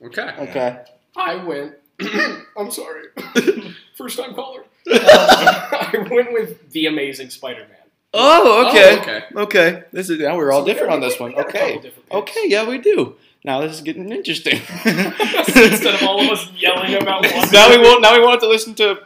Okay. 0.05 0.31
Okay. 0.39 0.85
I 1.17 1.37
went. 1.37 1.75
I'm 2.57 2.71
sorry. 2.71 3.05
First 3.97 4.19
time 4.19 4.35
caller. 4.35 4.61
Um, 4.61 4.65
I 4.87 6.07
went 6.11 6.33
with 6.33 6.71
the 6.71 6.87
Amazing 6.87 7.31
Spider-Man. 7.31 7.77
Oh, 8.15 8.69
okay. 8.69 8.97
Oh, 8.97 9.01
okay. 9.03 9.25
okay. 9.37 9.83
This 9.93 10.09
is 10.09 10.19
now 10.21 10.37
we're 10.37 10.51
all 10.53 10.61
So 10.63 10.67
different 10.67 10.91
we- 10.91 10.95
on 10.95 11.01
this 11.01 11.19
we 11.19 11.25
one. 11.27 11.33
got 11.33 11.41
a 11.41 11.45
couple 11.45 11.61
Okay. 11.61 11.75
different 11.81 12.09
picks. 12.09 12.15
Okay. 12.15 12.43
Yeah, 12.47 12.69
we 12.69 12.79
do. 12.79 13.17
Now 13.45 13.61
this 13.61 13.73
is 13.73 13.81
getting 13.83 14.11
interesting. 14.11 14.55
Instead 14.85 15.95
of 15.95 16.03
all 16.03 16.21
of 16.21 16.29
us 16.31 16.51
yelling 16.57 16.95
about 17.01 17.23
one. 17.23 17.51
now 17.53 17.71
we 17.71 17.79
won't. 17.79 18.03
Now 18.03 18.13
we 18.15 18.21
won't 18.21 18.33
have 18.33 18.41
to 18.41 18.49
listen 18.49 18.75
to 18.77 18.97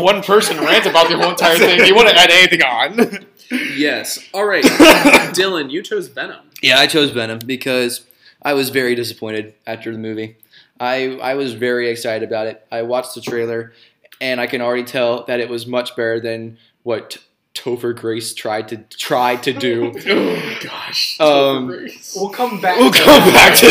one 0.00 0.22
person 0.22 0.58
rant 0.58 0.86
about 0.86 1.08
the 1.10 1.16
whole 1.18 1.30
entire 1.30 1.56
thing. 1.58 1.78
Do 1.78 1.86
you 1.86 1.94
want 1.94 2.08
to 2.08 2.14
add 2.16 2.30
anything 2.30 2.62
on? 2.62 3.26
Yes. 3.76 4.18
All 4.32 4.46
right, 4.46 4.64
Dylan, 5.34 5.70
you 5.70 5.82
chose 5.82 6.08
Venom. 6.08 6.46
Yeah, 6.64 6.78
I 6.78 6.86
chose 6.86 7.10
Venom 7.10 7.40
because 7.44 8.06
I 8.40 8.54
was 8.54 8.70
very 8.70 8.94
disappointed 8.94 9.52
after 9.66 9.92
the 9.92 9.98
movie. 9.98 10.38
I 10.80 11.18
I 11.18 11.34
was 11.34 11.52
very 11.52 11.90
excited 11.90 12.26
about 12.26 12.46
it. 12.46 12.66
I 12.72 12.80
watched 12.80 13.14
the 13.14 13.20
trailer, 13.20 13.74
and 14.18 14.40
I 14.40 14.46
can 14.46 14.62
already 14.62 14.84
tell 14.84 15.24
that 15.24 15.40
it 15.40 15.50
was 15.50 15.66
much 15.66 15.94
better 15.94 16.20
than 16.20 16.56
what 16.82 17.18
Topher 17.54 17.94
Grace 17.96 18.34
tried 18.34 18.68
to 18.68 18.78
tried 18.78 19.42
to 19.44 19.52
do. 19.52 19.92
Oh 20.06 20.58
gosh. 20.62 21.18
Um, 21.20 21.68
We'll 22.16 22.28
come 22.30 22.60
back. 22.60 22.78
we'll 22.78 22.90
to 22.90 22.98
come 22.98 23.20
that. 23.32 23.32
back 23.32 23.58
to 23.58 23.66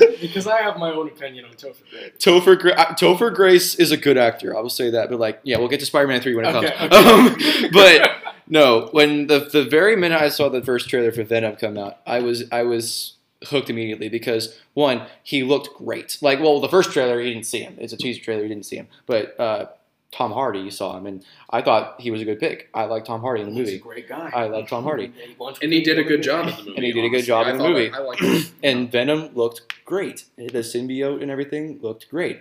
that. 0.00 0.16
because 0.20 0.46
I 0.46 0.62
have 0.62 0.78
my 0.78 0.90
own 0.92 1.08
opinion 1.08 1.44
on 1.44 1.52
Topher 1.52 1.82
Grace. 1.90 2.12
Topher 2.18 2.58
Gra- 2.58 2.72
uh, 2.74 2.94
Topher 2.94 3.34
Grace 3.34 3.74
is 3.74 3.90
a 3.92 3.96
good 3.96 4.16
actor. 4.16 4.56
I 4.56 4.60
will 4.60 4.70
say 4.70 4.90
that. 4.90 5.10
But 5.10 5.18
like, 5.18 5.40
yeah, 5.42 5.58
we'll 5.58 5.68
get 5.68 5.80
to 5.80 5.86
Spider 5.86 6.06
Man 6.08 6.20
three 6.20 6.34
when 6.34 6.44
it 6.44 6.54
Okay, 6.54 6.70
comes. 6.70 6.92
okay. 6.94 7.64
Um, 7.66 7.70
but 7.72 8.10
no, 8.46 8.88
when 8.92 9.26
the 9.26 9.40
the 9.40 9.64
very 9.64 9.96
minute 9.96 10.20
I 10.20 10.28
saw 10.28 10.48
the 10.48 10.62
first 10.62 10.88
trailer 10.88 11.12
for 11.12 11.22
Venom 11.24 11.56
come 11.56 11.76
out, 11.76 11.98
I 12.06 12.20
was 12.20 12.44
I 12.52 12.62
was 12.62 13.14
hooked 13.44 13.68
immediately 13.70 14.08
because 14.08 14.58
one, 14.74 15.02
he 15.22 15.42
looked 15.44 15.76
great. 15.76 16.18
Like, 16.20 16.40
well, 16.40 16.60
the 16.60 16.68
first 16.68 16.92
trailer 16.92 17.20
you 17.20 17.32
didn't 17.34 17.46
see 17.46 17.60
him. 17.60 17.76
It's 17.78 17.92
a 17.92 17.96
teaser 17.96 18.20
trailer, 18.20 18.42
you 18.42 18.48
didn't 18.48 18.66
see 18.66 18.76
him. 18.76 18.88
But 19.06 19.38
uh, 19.38 19.66
Tom 20.10 20.32
Hardy, 20.32 20.60
you 20.60 20.70
saw 20.70 20.96
him, 20.96 21.06
and 21.06 21.24
I 21.50 21.60
thought 21.60 22.00
he 22.00 22.10
was 22.10 22.22
a 22.22 22.24
good 22.24 22.40
pick. 22.40 22.70
I 22.72 22.84
like 22.86 23.04
Tom 23.04 23.20
Hardy 23.20 23.42
in 23.42 23.48
the 23.48 23.54
movie. 23.54 23.72
He's 23.72 23.80
a 23.82 23.84
movie, 23.84 24.00
great 24.02 24.08
guy. 24.08 24.30
I 24.34 24.46
like 24.46 24.68
Tom 24.68 24.84
Hardy. 24.84 25.12
And 25.62 25.72
he 25.72 25.82
did 25.82 25.98
a 25.98 26.04
good 26.04 26.22
job 26.22 26.48
in 26.48 26.56
the 26.56 26.62
movie. 26.62 26.76
And 26.76 26.84
he 26.84 26.92
did 26.92 27.04
a 27.04 27.08
good 27.10 27.24
job 27.24 27.46
in 27.46 27.58
the 27.58 27.68
movie. 27.68 27.92
I, 27.92 27.98
I 27.98 28.00
liked 28.00 28.22
it. 28.22 28.50
and 28.62 28.90
Venom 28.90 29.34
looked 29.34 29.84
great. 29.84 30.24
The 30.36 30.60
symbiote 30.60 31.20
and 31.22 31.30
everything 31.30 31.78
looked 31.82 32.08
great. 32.10 32.40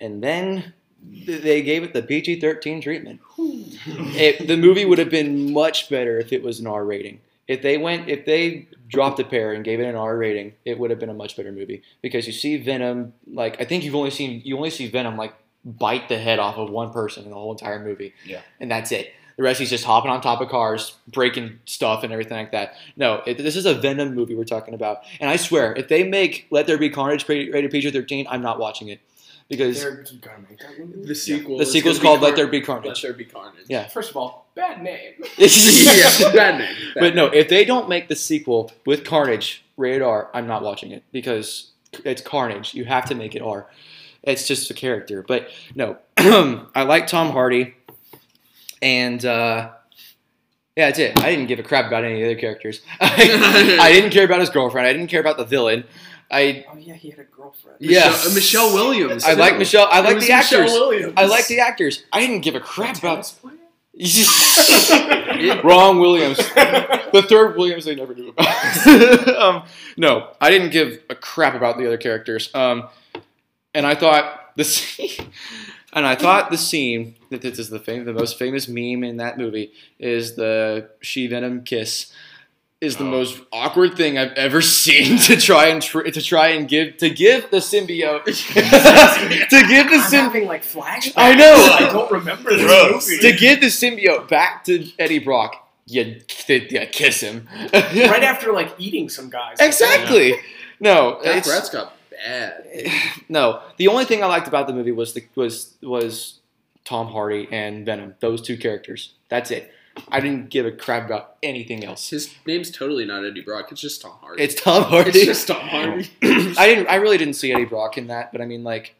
And 0.00 0.22
then 0.22 0.72
they 1.26 1.62
gave 1.62 1.82
it 1.82 1.92
the 1.92 2.02
PG 2.02 2.40
thirteen 2.40 2.80
treatment. 2.80 3.20
It, 3.38 4.46
the 4.46 4.56
movie 4.56 4.84
would 4.84 4.98
have 4.98 5.10
been 5.10 5.52
much 5.52 5.90
better 5.90 6.18
if 6.18 6.32
it 6.32 6.42
was 6.42 6.60
an 6.60 6.66
R 6.66 6.84
rating. 6.84 7.20
If 7.48 7.60
they 7.60 7.76
went, 7.76 8.08
if 8.08 8.24
they 8.24 8.68
dropped 8.88 9.18
a 9.18 9.24
pair 9.24 9.52
and 9.52 9.64
gave 9.64 9.80
it 9.80 9.84
an 9.84 9.96
R 9.96 10.16
rating, 10.16 10.54
it 10.64 10.78
would 10.78 10.90
have 10.90 11.00
been 11.00 11.08
a 11.08 11.14
much 11.14 11.36
better 11.36 11.52
movie 11.52 11.82
because 12.00 12.26
you 12.26 12.32
see 12.32 12.56
Venom. 12.56 13.12
Like 13.26 13.60
I 13.60 13.64
think 13.64 13.84
you've 13.84 13.96
only 13.96 14.10
seen 14.10 14.42
you 14.44 14.56
only 14.56 14.70
see 14.70 14.88
Venom 14.88 15.16
like 15.16 15.34
bite 15.64 16.08
the 16.08 16.18
head 16.18 16.38
off 16.38 16.56
of 16.56 16.70
one 16.70 16.92
person 16.92 17.24
in 17.24 17.30
the 17.30 17.36
whole 17.36 17.52
entire 17.52 17.82
movie. 17.82 18.14
Yeah. 18.24 18.40
and 18.60 18.70
that's 18.70 18.92
it. 18.92 19.12
The 19.36 19.42
rest 19.42 19.60
he's 19.60 19.70
just 19.70 19.84
hopping 19.84 20.10
on 20.10 20.20
top 20.20 20.40
of 20.42 20.48
cars, 20.50 20.96
breaking 21.08 21.58
stuff 21.64 22.04
and 22.04 22.12
everything 22.12 22.36
like 22.36 22.52
that. 22.52 22.74
No, 22.96 23.22
it, 23.26 23.38
this 23.38 23.56
is 23.56 23.64
a 23.64 23.74
Venom 23.74 24.14
movie 24.14 24.34
we're 24.34 24.44
talking 24.44 24.74
about. 24.74 25.04
And 25.20 25.30
I 25.30 25.36
swear, 25.36 25.72
if 25.74 25.88
they 25.88 26.04
make 26.04 26.46
Let 26.50 26.66
There 26.66 26.76
Be 26.76 26.90
Carnage 26.90 27.26
rated 27.28 27.70
PG-13, 27.70 28.26
I'm 28.28 28.42
not 28.42 28.58
watching 28.58 28.88
it 28.88 29.00
because 29.48 29.82
They're 29.82 30.04
gonna 30.20 30.44
make 30.48 30.58
that 30.60 30.78
movie. 30.78 31.06
The 31.06 31.14
sequel. 31.14 31.60
is 31.60 31.98
called 31.98 32.20
be 32.20 32.26
Let 32.26 32.36
There 32.36 32.44
Car- 32.46 32.50
Be 32.52 32.58
Let 32.58 32.66
Carnage. 32.66 33.02
There 33.02 33.12
Be 33.12 33.24
Carnage. 33.24 33.64
Yeah. 33.68 33.88
First 33.88 34.10
of 34.10 34.16
all, 34.16 34.46
bad 34.54 34.82
name. 34.82 35.14
yeah. 35.38 36.32
Bad 36.32 36.58
name. 36.58 36.74
Bad 36.94 36.94
But 37.00 37.14
no, 37.14 37.26
if 37.26 37.48
they 37.48 37.64
don't 37.64 37.88
make 37.88 38.08
the 38.08 38.16
sequel 38.16 38.70
with 38.86 39.04
Carnage 39.04 39.64
rated 39.76 40.02
R, 40.02 40.30
I'm 40.34 40.46
not 40.46 40.62
watching 40.62 40.90
it 40.90 41.04
because 41.12 41.70
it's 42.04 42.22
Carnage. 42.22 42.74
You 42.74 42.84
have 42.84 43.06
to 43.06 43.14
make 43.14 43.34
it 43.34 43.42
R. 43.42 43.66
It's 44.22 44.46
just 44.46 44.70
a 44.70 44.74
character. 44.74 45.22
But 45.22 45.48
no, 45.74 45.98
I 46.18 46.82
like 46.84 47.06
Tom 47.06 47.30
Hardy, 47.30 47.74
and 48.80 49.24
uh, 49.24 49.70
Yeah, 50.76 50.86
that's 50.86 50.98
it. 50.98 51.20
I 51.22 51.30
didn't 51.30 51.46
give 51.48 51.58
a 51.58 51.62
crap 51.62 51.86
about 51.86 52.04
any 52.04 52.14
of 52.14 52.20
the 52.20 52.26
other 52.32 52.40
characters. 52.40 52.80
I, 53.00 53.78
I 53.80 53.92
didn't 53.92 54.10
care 54.10 54.24
about 54.24 54.40
his 54.40 54.50
girlfriend. 54.50 54.86
I 54.86 54.92
didn't 54.92 55.08
care 55.08 55.20
about 55.20 55.36
the 55.36 55.44
villain. 55.44 55.84
I 56.30 56.64
Oh 56.72 56.76
yeah, 56.78 56.94
he 56.94 57.10
had 57.10 57.18
a 57.18 57.24
girlfriend. 57.24 57.76
Yeah. 57.80 58.08
Michelle, 58.08 58.30
uh, 58.30 58.34
Michelle 58.34 58.74
Williams. 58.74 59.24
I 59.24 59.34
like. 59.34 59.58
Michelle. 59.58 59.88
I 59.90 59.98
It 60.00 60.04
like 60.04 60.14
was 60.14 60.26
the 60.26 60.32
Michelle 60.34 60.60
actors. 60.62 60.72
Williams. 60.72 61.14
I 61.16 61.26
like 61.26 61.46
the 61.46 61.60
actors. 61.60 62.04
I 62.12 62.20
didn't 62.20 62.40
give 62.40 62.54
a 62.54 62.60
crap 62.60 62.96
about. 62.98 63.32
Wrong 65.62 65.98
Williams. 66.00 66.38
The 66.38 67.24
third 67.28 67.56
Williams 67.56 67.84
they 67.84 67.94
never 67.94 68.14
knew 68.14 68.28
about. 68.30 69.28
um, 69.36 69.62
no, 69.98 70.28
I 70.40 70.50
didn't 70.50 70.70
give 70.70 71.00
a 71.10 71.14
crap 71.14 71.54
about 71.54 71.76
the 71.76 71.86
other 71.86 71.98
characters. 71.98 72.50
Um, 72.54 72.88
and 73.74 73.86
I 73.86 73.94
thought 73.94 74.52
the 74.56 74.64
scene, 74.64 75.30
and 75.92 76.06
I 76.06 76.14
thought 76.14 76.50
the 76.50 76.58
scene 76.58 77.14
that 77.30 77.42
this 77.42 77.58
is 77.58 77.70
the 77.70 77.78
fam- 77.80 78.04
the 78.04 78.12
most 78.12 78.38
famous 78.38 78.68
meme 78.68 79.04
in 79.04 79.16
that 79.18 79.38
movie 79.38 79.72
is 79.98 80.34
the 80.36 80.88
she 81.00 81.26
venom 81.26 81.62
kiss. 81.64 82.12
Is 82.80 82.96
the 82.96 83.04
Oh. 83.04 83.10
most 83.12 83.40
awkward 83.52 83.96
thing 83.96 84.18
I've 84.18 84.32
ever 84.32 84.60
seen 84.82 85.16
to 85.18 85.36
try 85.36 85.66
and 85.68 85.80
tr- 85.80 86.00
to 86.02 86.20
try 86.20 86.48
and 86.48 86.66
give 86.68 86.96
to 86.96 87.10
give 87.10 87.48
the 87.52 87.58
symbiote 87.58 88.24
to 88.24 89.66
give 89.68 89.88
the 89.88 89.96
I'm 89.96 90.10
sym- 90.10 90.24
having 90.24 90.46
like 90.48 90.64
flashbacks. 90.64 91.12
I 91.16 91.34
know. 91.34 91.54
I 91.78 91.88
don't 91.92 92.10
remember 92.10 92.50
this 92.50 92.62
Gross. 92.66 93.08
movie. 93.08 93.22
to 93.22 93.38
give 93.38 93.60
the 93.60 93.66
symbiote 93.68 94.28
back 94.28 94.64
to 94.64 94.84
Eddie 94.98 95.20
Brock. 95.20 95.56
You, 95.86 96.20
you 96.48 96.60
kiss 96.90 97.20
him 97.20 97.48
right 97.72 98.22
after 98.24 98.52
like 98.52 98.74
eating 98.78 99.08
some 99.08 99.30
guys. 99.30 99.58
Exactly. 99.60 100.34
No, 100.80 101.20
That 101.22 101.36
it's- 101.38 101.46
Brett's 101.46 101.70
got 101.70 101.94
bad. 102.22 102.66
Eh, 102.72 102.90
no. 103.28 103.62
The 103.76 103.88
only 103.88 104.04
thing 104.04 104.22
I 104.22 104.26
liked 104.26 104.48
about 104.48 104.66
the 104.66 104.72
movie 104.72 104.92
was 104.92 105.14
the 105.14 105.24
was 105.34 105.74
was 105.82 106.40
Tom 106.84 107.08
Hardy 107.08 107.48
and 107.50 107.84
Venom. 107.86 108.14
Those 108.20 108.42
two 108.42 108.56
characters. 108.56 109.14
That's 109.28 109.50
it. 109.50 109.72
I 110.08 110.20
didn't 110.20 110.48
give 110.48 110.64
a 110.64 110.72
crap 110.72 111.04
about 111.04 111.36
anything 111.42 111.84
else. 111.84 112.08
His 112.08 112.34
name's 112.46 112.70
totally 112.70 113.04
not 113.04 113.26
Eddie 113.26 113.42
Brock. 113.42 113.70
It's 113.70 113.80
just 113.80 114.00
Tom 114.00 114.16
Hardy. 114.20 114.42
It's 114.42 114.54
Tom 114.54 114.84
Hardy. 114.84 115.10
It's 115.10 115.26
just 115.26 115.48
Tom 115.48 115.68
Hardy. 115.68 116.10
I 116.22 116.66
didn't. 116.66 116.88
I 116.88 116.96
really 116.96 117.18
didn't 117.18 117.34
see 117.34 117.52
Eddie 117.52 117.66
Brock 117.66 117.98
in 117.98 118.06
that, 118.06 118.32
but 118.32 118.40
I 118.40 118.46
mean, 118.46 118.64
like, 118.64 118.94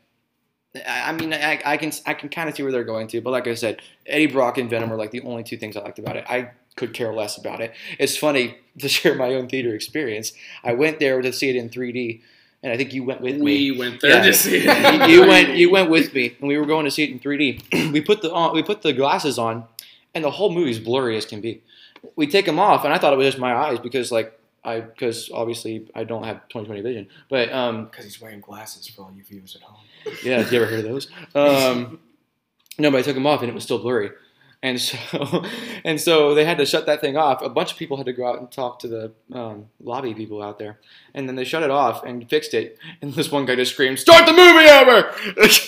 I, 0.75 1.11
I 1.11 1.13
mean, 1.13 1.33
I, 1.33 1.61
I 1.65 1.77
can 1.77 1.93
I 2.07 2.15
can 2.15 2.29
kind 2.29 2.49
of 2.49 2.57
see 2.57 2.63
where 2.63 2.73
they're 2.73 2.85
going 2.85 3.09
to. 3.09 3.21
But 3.21 3.31
like 3.31 3.47
I 3.47 3.55
said, 3.55 3.81
Eddie 4.07 4.27
Brock 4.27 4.59
and 4.59 4.69
Venom 4.69 4.93
are 4.93 4.97
like 4.97 5.13
the 5.13 5.23
only 5.23 5.45
two 5.45 5.57
things 5.57 5.77
I 5.77 5.81
liked 5.81 5.99
about 5.99 6.17
it. 6.17 6.25
I 6.29 6.51
could 6.77 6.95
care 6.95 7.13
less 7.13 7.37
about 7.37 7.61
it. 7.61 7.73
It's 7.99 8.17
funny 8.17 8.59
to 8.79 8.89
share 8.89 9.15
my 9.15 9.35
own 9.35 9.49
theater 9.49 9.75
experience. 9.75 10.33
I 10.63 10.75
went 10.75 10.99
there 10.99 11.23
to 11.23 11.33
see 11.33 11.49
it 11.49 11.57
in 11.57 11.71
3D, 11.71 12.21
and 12.63 12.73
I 12.73 12.77
think 12.77 12.93
you 12.95 13.03
went 13.05 13.21
with 13.21 13.37
me. 13.37 13.71
we 13.73 13.79
went 13.79 14.01
there 14.01 14.11
Yeah. 14.13 14.23
to 14.27 14.33
see 14.33 14.63
you 14.65 14.71
it. 14.71 15.11
you 15.11 15.21
went 15.33 15.57
you 15.57 15.71
went 15.71 15.91
with 15.91 16.15
me 16.15 16.37
and 16.41 16.49
we 16.49 16.57
were 16.59 16.67
going 16.67 16.85
to 16.85 16.91
see 16.91 17.05
it 17.05 17.11
in 17.11 17.19
3D. 17.19 17.93
we 17.93 18.01
put 18.01 18.23
the 18.23 18.33
on, 18.33 18.55
we 18.55 18.63
put 18.63 18.83
the 18.83 18.93
glasses 18.93 19.39
on 19.39 19.65
and 20.15 20.25
the 20.25 20.31
whole 20.31 20.53
movie's 20.53 20.79
blurry 20.79 21.17
as 21.17 21.27
can 21.27 21.41
be. 21.41 21.63
We 22.17 22.27
take 22.27 22.47
them 22.47 22.59
off 22.59 22.85
and 22.85 22.93
I 22.93 22.99
thought 22.99 23.13
it 23.13 23.17
was 23.17 23.27
just 23.27 23.39
my 23.39 23.55
eyes 23.55 23.79
because 23.79 24.13
like 24.13 24.39
I 24.65 24.81
because 24.81 25.29
obviously 25.35 25.89
I 25.95 26.05
don't 26.05 26.25
have 26.25 26.41
20/20 26.49 26.83
vision. 26.83 27.09
But 27.29 27.53
um 27.53 27.87
Because 27.87 28.05
he's 28.05 28.21
wearing 28.21 28.41
glasses 28.41 28.87
for 28.89 29.03
all 29.03 29.13
you 29.17 29.23
viewers 29.25 29.57
at 29.57 29.63
home. 29.63 29.85
yeah, 30.25 30.39
have 30.39 30.53
you 30.53 30.63
ever 30.63 30.71
heard 30.71 30.85
of 30.85 30.91
those? 30.91 31.09
Um 31.35 31.99
no, 32.79 32.91
but 32.91 32.99
I 32.99 33.03
took 33.03 33.15
them 33.15 33.27
off 33.27 33.41
and 33.43 33.51
it 33.51 33.55
was 33.55 33.65
still 33.65 33.79
blurry. 33.79 34.11
And 34.65 34.81
so, 34.81 35.45
and 35.85 36.01
so 36.01 36.35
they 36.35 36.45
had 36.45 36.59
to 36.59 36.67
shut 36.67 36.87
that 36.87 37.01
thing 37.01 37.17
off. 37.17 37.43
A 37.43 37.49
bunch 37.49 37.73
of 37.73 37.79
people 37.79 37.97
had 37.97 38.07
to 38.07 38.13
go 38.13 38.27
out 38.29 38.39
and 38.39 38.51
talk 38.51 38.79
to 38.81 38.89
the 38.89 39.13
um, 39.33 39.67
lobby 39.81 40.15
people 40.15 40.41
out 40.41 40.59
there, 40.61 40.79
and 41.15 41.29
then 41.29 41.35
they 41.35 41.45
shut 41.45 41.63
it 41.65 41.71
off 41.71 42.05
and 42.05 42.29
fixed 42.31 42.55
it. 42.55 42.79
And 43.01 43.13
this 43.15 43.33
one 43.33 43.45
guy 43.45 43.57
just 43.57 43.73
screamed, 43.73 43.99
"Start 43.99 44.25
the 44.27 44.33
movie 44.33 44.69
over!" 44.69 45.15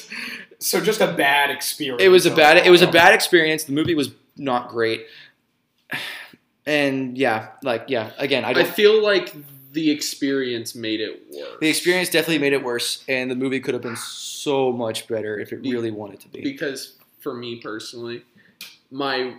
So 0.60 0.80
just 0.80 1.02
a 1.02 1.12
bad 1.12 1.50
experience. 1.50 2.02
It 2.02 2.08
was 2.08 2.24
a 2.24 2.34
bad. 2.34 2.56
It 2.66 2.70
was 2.70 2.80
a 2.80 2.90
bad 2.90 3.12
experience. 3.12 3.64
The 3.64 3.72
movie 3.72 3.94
was 3.94 4.12
not 4.38 4.68
great, 4.70 5.04
and 6.66 7.18
yeah, 7.18 7.48
like 7.62 7.84
yeah. 7.88 8.12
Again, 8.18 8.44
I 8.44 8.50
I 8.50 8.52
don't. 8.54 8.68
feel 8.68 9.02
like 9.02 9.34
the 9.72 9.90
experience 9.90 10.74
made 10.74 11.00
it 11.00 11.22
worse. 11.32 11.56
the 11.60 11.68
experience 11.68 12.08
definitely 12.08 12.38
made 12.38 12.52
it 12.52 12.62
worse, 12.62 13.04
and 13.08 13.30
the 13.30 13.34
movie 13.34 13.60
could 13.60 13.74
have 13.74 13.82
been 13.82 13.96
so 13.96 14.72
much 14.72 15.06
better 15.08 15.38
if 15.38 15.52
it 15.52 15.56
really 15.56 15.90
wanted 15.90 16.20
to 16.20 16.28
be. 16.28 16.40
because 16.42 16.96
for 17.20 17.34
me 17.34 17.60
personally, 17.60 18.22
my 18.94 19.34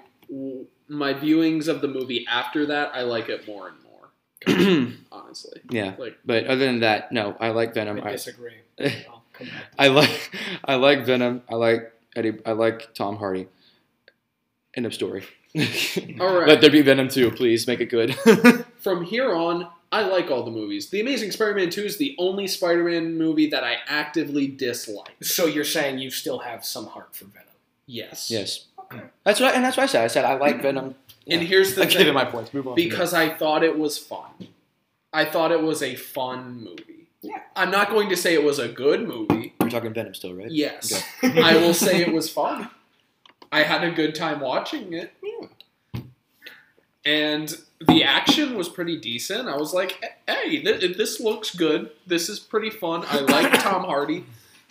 my 0.88 1.14
viewings 1.14 1.68
of 1.68 1.82
the 1.82 1.88
movie 1.88 2.26
after 2.30 2.66
that, 2.68 2.92
I 2.94 3.02
like 3.02 3.30
it 3.30 3.48
more 3.48 3.70
and 3.70 3.78
more. 3.82 4.94
Honestly, 5.12 5.62
yeah, 5.70 5.96
like 5.98 6.18
but 6.26 6.46
other 6.46 6.66
than 6.66 6.82
that, 6.82 7.12
no, 7.12 7.36
I 7.40 7.50
like 7.50 7.74
Venom. 7.74 8.02
I 8.04 8.10
I, 8.10 8.12
disagree. 8.12 8.56
I'll 8.80 9.24
come 9.34 9.48
back. 9.48 9.66
I 9.80 9.88
like 9.88 10.32
I 10.66 10.76
like 10.76 11.06
Venom. 11.06 11.42
I 11.50 11.56
like 11.56 11.94
Eddie. 12.16 12.38
I 12.46 12.52
like 12.52 12.94
Tom 12.94 13.16
Hardy. 13.16 13.48
End 14.76 14.86
of 14.86 14.94
story. 14.94 15.24
All 16.20 16.38
right. 16.38 16.50
Let 16.50 16.60
there 16.60 16.70
be 16.70 16.82
Venom 16.82 17.08
too, 17.08 17.32
please. 17.32 17.66
Make 17.66 17.80
it 17.80 17.86
good. 17.86 18.14
from 18.78 19.06
here 19.06 19.34
on, 19.34 19.70
I 19.90 20.02
like 20.02 20.30
all 20.30 20.44
the 20.44 20.52
movies. 20.52 20.90
The 20.90 21.00
Amazing 21.00 21.32
Spider-Man 21.32 21.70
Two 21.70 21.84
is 21.84 21.98
the 21.98 22.14
only 22.20 22.46
Spider-Man 22.46 23.18
movie 23.18 23.50
that 23.52 23.64
I 23.64 23.78
actively 23.88 24.48
dislike. 24.48 25.16
So 25.24 25.46
you're 25.46 25.64
saying 25.64 26.00
you 26.00 26.12
still 26.12 26.40
have 26.40 26.66
some 26.66 26.88
heart 26.88 27.16
for 27.16 27.24
Venom? 27.24 27.48
Yes. 27.88 28.30
yes, 28.30 28.66
that's 29.24 29.40
what, 29.40 29.56
and 29.56 29.64
that's 29.64 29.78
what 29.78 29.84
I 29.84 29.88
said. 29.88 30.04
I 30.04 30.08
said 30.08 30.26
I 30.26 30.36
like 30.36 30.62
Venom. 30.62 30.96
And 31.28 31.42
here's 31.42 31.76
the 31.76 31.84
I 31.84 31.88
thing. 31.88 32.14
my 32.14 32.26
points. 32.26 32.54
Move 32.54 32.68
on. 32.68 32.76
because 32.76 33.14
I 33.14 33.30
thought 33.30 33.64
it 33.64 33.78
was 33.78 33.98
fun. 33.98 34.30
I 35.12 35.26
thought 35.26 35.52
it 35.52 35.62
was 35.62 35.82
a 35.82 35.96
fun 35.96 36.64
movie. 36.64 37.08
Yeah. 37.22 37.40
I'm 37.56 37.72
not 37.72 37.90
going 37.90 38.10
to 38.10 38.18
say 38.18 38.34
it 38.36 38.44
was 38.44 38.60
a 38.60 38.68
good 38.68 39.08
movie. 39.08 39.54
we're 39.60 39.70
talking 39.70 39.94
Venom 39.94 40.14
still, 40.14 40.34
right? 40.36 40.52
Yes. 40.52 41.04
I 41.24 41.56
will 41.56 41.74
say 41.74 42.02
it 42.02 42.14
was 42.14 42.30
fun. 42.30 42.70
I 43.52 43.64
had 43.64 43.84
a 43.84 43.92
good 43.92 44.14
time 44.14 44.40
watching 44.42 44.94
it. 44.94 45.14
And 47.06 47.56
the 47.88 48.04
action 48.04 48.56
was 48.56 48.68
pretty 48.68 49.00
decent. 49.00 49.48
I 49.48 49.58
was 49.58 49.74
like, 49.74 50.04
hey, 50.28 50.62
th- 50.62 50.98
this 50.98 51.20
looks 51.20 51.56
good. 51.56 51.92
This 52.08 52.30
is 52.30 52.40
pretty 52.40 52.70
fun. 52.72 53.04
I 53.08 53.20
like 53.20 53.60
Tom 53.62 53.84
Hardy. 53.86 54.26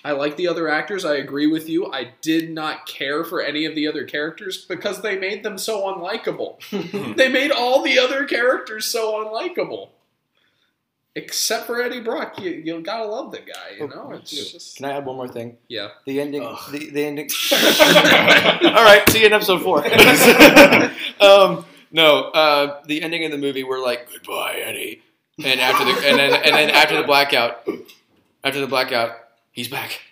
I 0.05 0.13
like 0.13 0.37
the 0.37 0.49
other 0.49 0.69
actors. 0.69 1.05
I 1.05 1.17
agree 1.17 1.47
with 1.47 1.69
you. 1.69 1.91
I 1.91 2.13
did 2.21 2.51
not 2.51 2.87
care 2.87 3.25
for 3.25 3.41
any 3.41 3.65
of 3.65 3.75
the 3.75 3.89
other 3.89 4.05
characters 4.05 4.65
because 4.67 5.01
they 5.01 5.19
made 5.19 5.43
them 5.43 5.57
so 5.57 5.83
unlikable. 5.85 6.59
they 7.17 7.31
made 7.31 7.51
all 7.51 7.83
the 7.83 7.99
other 7.99 8.27
characters 8.27 8.85
so 8.85 9.25
unlikable. 9.25 9.89
Except 11.17 11.67
for 11.67 11.81
Eddie 11.81 12.01
Brock. 12.01 12.39
You, 12.41 12.51
you 12.51 12.81
gotta 12.81 13.07
love 13.07 13.31
the 13.31 13.39
guy, 13.39 13.77
you 13.79 13.89
know? 13.89 14.11
It's 14.13 14.31
just. 14.31 14.77
Can 14.77 14.87
I 14.87 14.97
add 14.97 15.07
one 15.07 15.17
more 15.17 15.29
thing? 15.29 15.57
Yeah. 15.69 15.89
The 16.05 16.21
ending. 16.21 16.43
The, 16.43 16.91
the 16.91 17.05
ending. 17.05 17.31
All 17.53 18.85
right, 18.85 19.03
see 19.09 19.21
you 19.21 19.27
in 19.27 19.33
episode 19.33 19.63
four. 19.63 19.87
um, 21.21 21.65
no, 21.93 22.25
uh, 22.25 22.83
the 22.87 23.03
ending 23.03 23.25
of 23.25 23.31
the 23.31 23.39
movie, 23.39 23.63
we're 23.63 23.83
like 23.83 24.11
goodbye, 24.11 24.61
Eddie, 24.63 25.03
and 25.43 25.61
after 25.61 25.85
the 25.85 25.93
and 26.09 26.19
then 26.19 26.33
and 26.35 26.55
then 26.57 26.71
after 26.71 26.97
the 26.97 27.05
blackout, 27.05 27.67
after 28.43 28.61
the 28.61 28.67
blackout, 28.67 29.13
he's 29.55 29.69
back. 29.69 30.03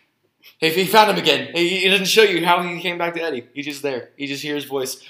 He, 0.59 0.71
he 0.71 0.87
found 0.87 1.11
him 1.11 1.19
again. 1.19 1.51
He, 1.55 1.81
he 1.81 1.89
doesn't 1.91 2.07
show 2.07 2.23
you 2.23 2.45
how 2.47 2.63
he 2.63 2.81
came 2.81 2.97
back 2.97 3.13
to 3.15 3.21
Eddie. 3.23 3.47
He's 3.53 3.67
just 3.67 3.83
there. 3.83 4.09
You 4.17 4.27
just 4.27 4.43
hear 4.43 4.55
his 4.55 4.65
voice. 4.65 5.03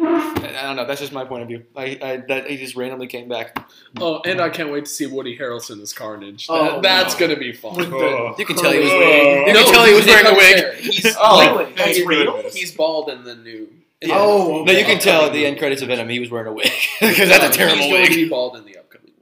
I 0.00 0.36
I 0.56 0.62
don't 0.62 0.76
know. 0.76 0.86
That's 0.86 1.00
just 1.00 1.12
my 1.12 1.24
point 1.24 1.42
of 1.42 1.48
view. 1.48 1.64
I, 1.76 1.98
I 2.00 2.16
that 2.28 2.46
he 2.48 2.56
just 2.56 2.76
randomly 2.76 3.08
came 3.08 3.28
back. 3.28 3.58
Oh, 4.00 4.20
and 4.24 4.40
I 4.40 4.48
can't 4.48 4.70
wait 4.70 4.84
to 4.84 4.90
see 4.90 5.06
Woody 5.06 5.36
Harrelson 5.36 5.80
as 5.82 5.92
Carnage. 5.92 6.46
Oh, 6.48 6.80
that's 6.80 7.18
no. 7.18 7.26
gonna 7.26 7.38
be 7.38 7.52
fun. 7.52 7.74
Oh. 7.92 8.34
You 8.38 8.46
can 8.46 8.54
tell 8.56 8.70
he 8.72 8.78
was. 8.78 8.88
Oh. 8.90 9.44
You 9.46 9.52
can 9.54 9.72
tell 9.72 9.84
he 9.86 9.94
was 9.94 10.06
wearing 10.06 10.26
a 10.26 10.32
wig. 10.34 10.64
Hunt's. 10.64 10.78
He's, 11.02 11.16
Oh, 11.20 11.36
like, 11.56 11.76
That's 11.76 11.96
thank 11.98 12.08
real? 12.08 12.42
he's 12.52 12.72
bald 12.72 13.10
in 13.10 13.24
the 13.24 13.34
new. 13.34 13.68
Yeah. 14.00 14.14
Oh, 14.16 14.62
No, 14.64 14.72
you 14.72 14.84
can 14.84 14.98
tell 15.00 15.24
at 15.26 15.32
the 15.32 15.44
end 15.44 15.58
credits 15.58 15.82
of 15.82 15.88
Venom 15.88 16.08
he 16.08 16.20
was 16.20 16.30
wearing 16.30 16.46
a 16.46 16.52
wig 16.52 16.70
because 17.00 17.28
that's 17.28 17.54
a 17.54 17.58
terrible 17.58 17.78
He's 17.82 17.90
going 17.92 18.04
to 18.06 18.10
wig. 18.10 18.16
be 18.24 18.28
bald 18.28 18.56
in 18.56 18.64
the 18.64 18.78
upcoming 18.78 18.78
one. 18.78 18.79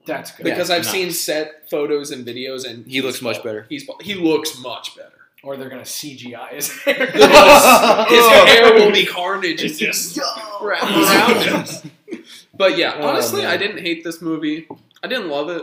That's 0.08 0.32
good. 0.32 0.44
because 0.44 0.70
I've 0.70 0.82
nice. 0.82 0.90
seen 0.90 1.10
set 1.12 1.70
photos 1.70 2.10
and 2.10 2.26
videos, 2.26 2.68
and 2.68 2.86
He 2.86 3.00
looks 3.00 3.22
much 3.22 3.42
better. 3.44 3.66
He's 3.68 3.88
he 4.02 4.14
looks 4.14 4.58
much 4.60 4.96
better. 4.96 5.12
Or 5.44 5.56
they're 5.56 5.68
gonna 5.68 5.82
CGI 5.82 6.48
his 6.54 6.72
hair. 6.82 7.06
His 7.06 8.26
hair 8.26 8.74
will 8.74 8.90
be 8.92 9.06
Carnage. 9.06 9.62
It's 9.62 9.78
just 9.78 10.18
wrapped 10.60 10.84
around 10.90 11.66
him. 11.66 11.90
But 12.56 12.76
yeah, 12.76 12.94
Oh, 12.98 13.06
honestly, 13.08 13.42
man. 13.42 13.50
I 13.52 13.56
didn't 13.56 13.78
hate 13.78 14.02
this 14.02 14.20
movie. 14.20 14.66
I 15.00 15.06
didn't 15.06 15.28
love 15.28 15.48
it, 15.48 15.62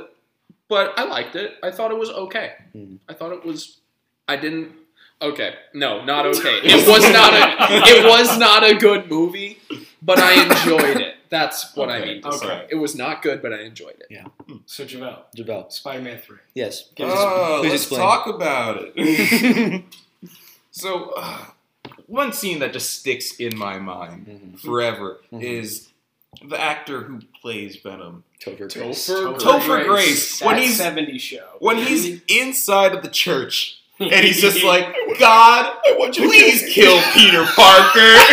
but 0.70 0.94
I 0.98 1.04
liked 1.04 1.36
it. 1.36 1.56
I 1.62 1.70
thought 1.72 1.92
it 1.92 1.98
was 1.98 2.10
okay. 2.10 2.54
Hmm. 2.72 2.96
I 3.10 3.14
thought 3.14 3.34
it 3.34 3.44
was. 3.44 3.80
I 4.30 4.38
didn't. 4.38 4.72
Okay, 5.22 5.56
no, 5.74 6.06
not 6.06 6.26
okay. 6.26 6.60
It 6.64 6.88
was 6.88 7.04
not 7.12 7.34
a. 7.34 7.88
It 7.98 8.06
was 8.06 8.38
not 8.38 8.64
a 8.64 8.76
good 8.76 9.10
movie, 9.10 9.58
but 10.02 10.20
I 10.20 10.42
enjoyed 10.44 10.98
it. 11.02 11.15
That's 11.30 11.76
what 11.76 11.90
I 11.90 12.04
mean 12.06 12.22
to 12.22 12.28
okay. 12.30 12.38
say. 12.38 12.68
It 12.70 12.76
was 12.76 12.96
not 12.96 13.22
good, 13.22 13.42
but 13.42 13.54
I 13.54 13.62
enjoyed 13.62 13.96
it. 14.00 14.08
Yeah. 14.10 14.26
So 14.66 14.86
Javelle, 14.86 15.26
Javel. 15.36 15.70
Spider-Man 15.70 16.20
Three. 16.20 16.38
Yes. 16.54 16.90
Give 16.96 17.08
us- 17.10 17.16
Oh, 17.18 17.58
please 17.62 17.70
let's 17.72 17.84
explain. 17.84 18.02
talk 18.02 18.28
about 18.28 18.78
it. 18.96 19.84
so, 20.72 21.12
uh, 21.18 21.46
one 22.08 22.34
scene 22.34 22.60
that 22.60 22.74
just 22.74 23.00
sticks 23.00 23.36
in 23.38 23.58
my 23.58 23.80
mind 23.80 24.28
Mhm. 24.28 24.60
forever 24.60 25.22
Mhm. 25.32 25.42
is 25.44 25.90
the 26.44 26.60
actor 26.60 27.02
who 27.04 27.22
plays 27.42 27.78
Venom, 27.78 28.24
Topher 28.44 28.68
Topher 28.68 29.38
Topher 29.40 29.86
Grace. 29.88 30.42
When 30.42 30.56
That 30.58 30.64
he's 30.64 30.78
70 30.78 31.18
show. 31.18 31.48
when 31.60 31.78
he's 31.78 32.22
inside 32.28 32.94
of 32.94 33.02
the 33.04 33.10
church 33.10 33.80
and 34.00 34.26
he's 34.26 34.42
just 34.42 34.64
like, 34.72 34.94
God, 35.20 35.78
please 36.14 36.64
kill 36.74 37.02
Peter 37.14 37.46
Parker. 37.46 38.14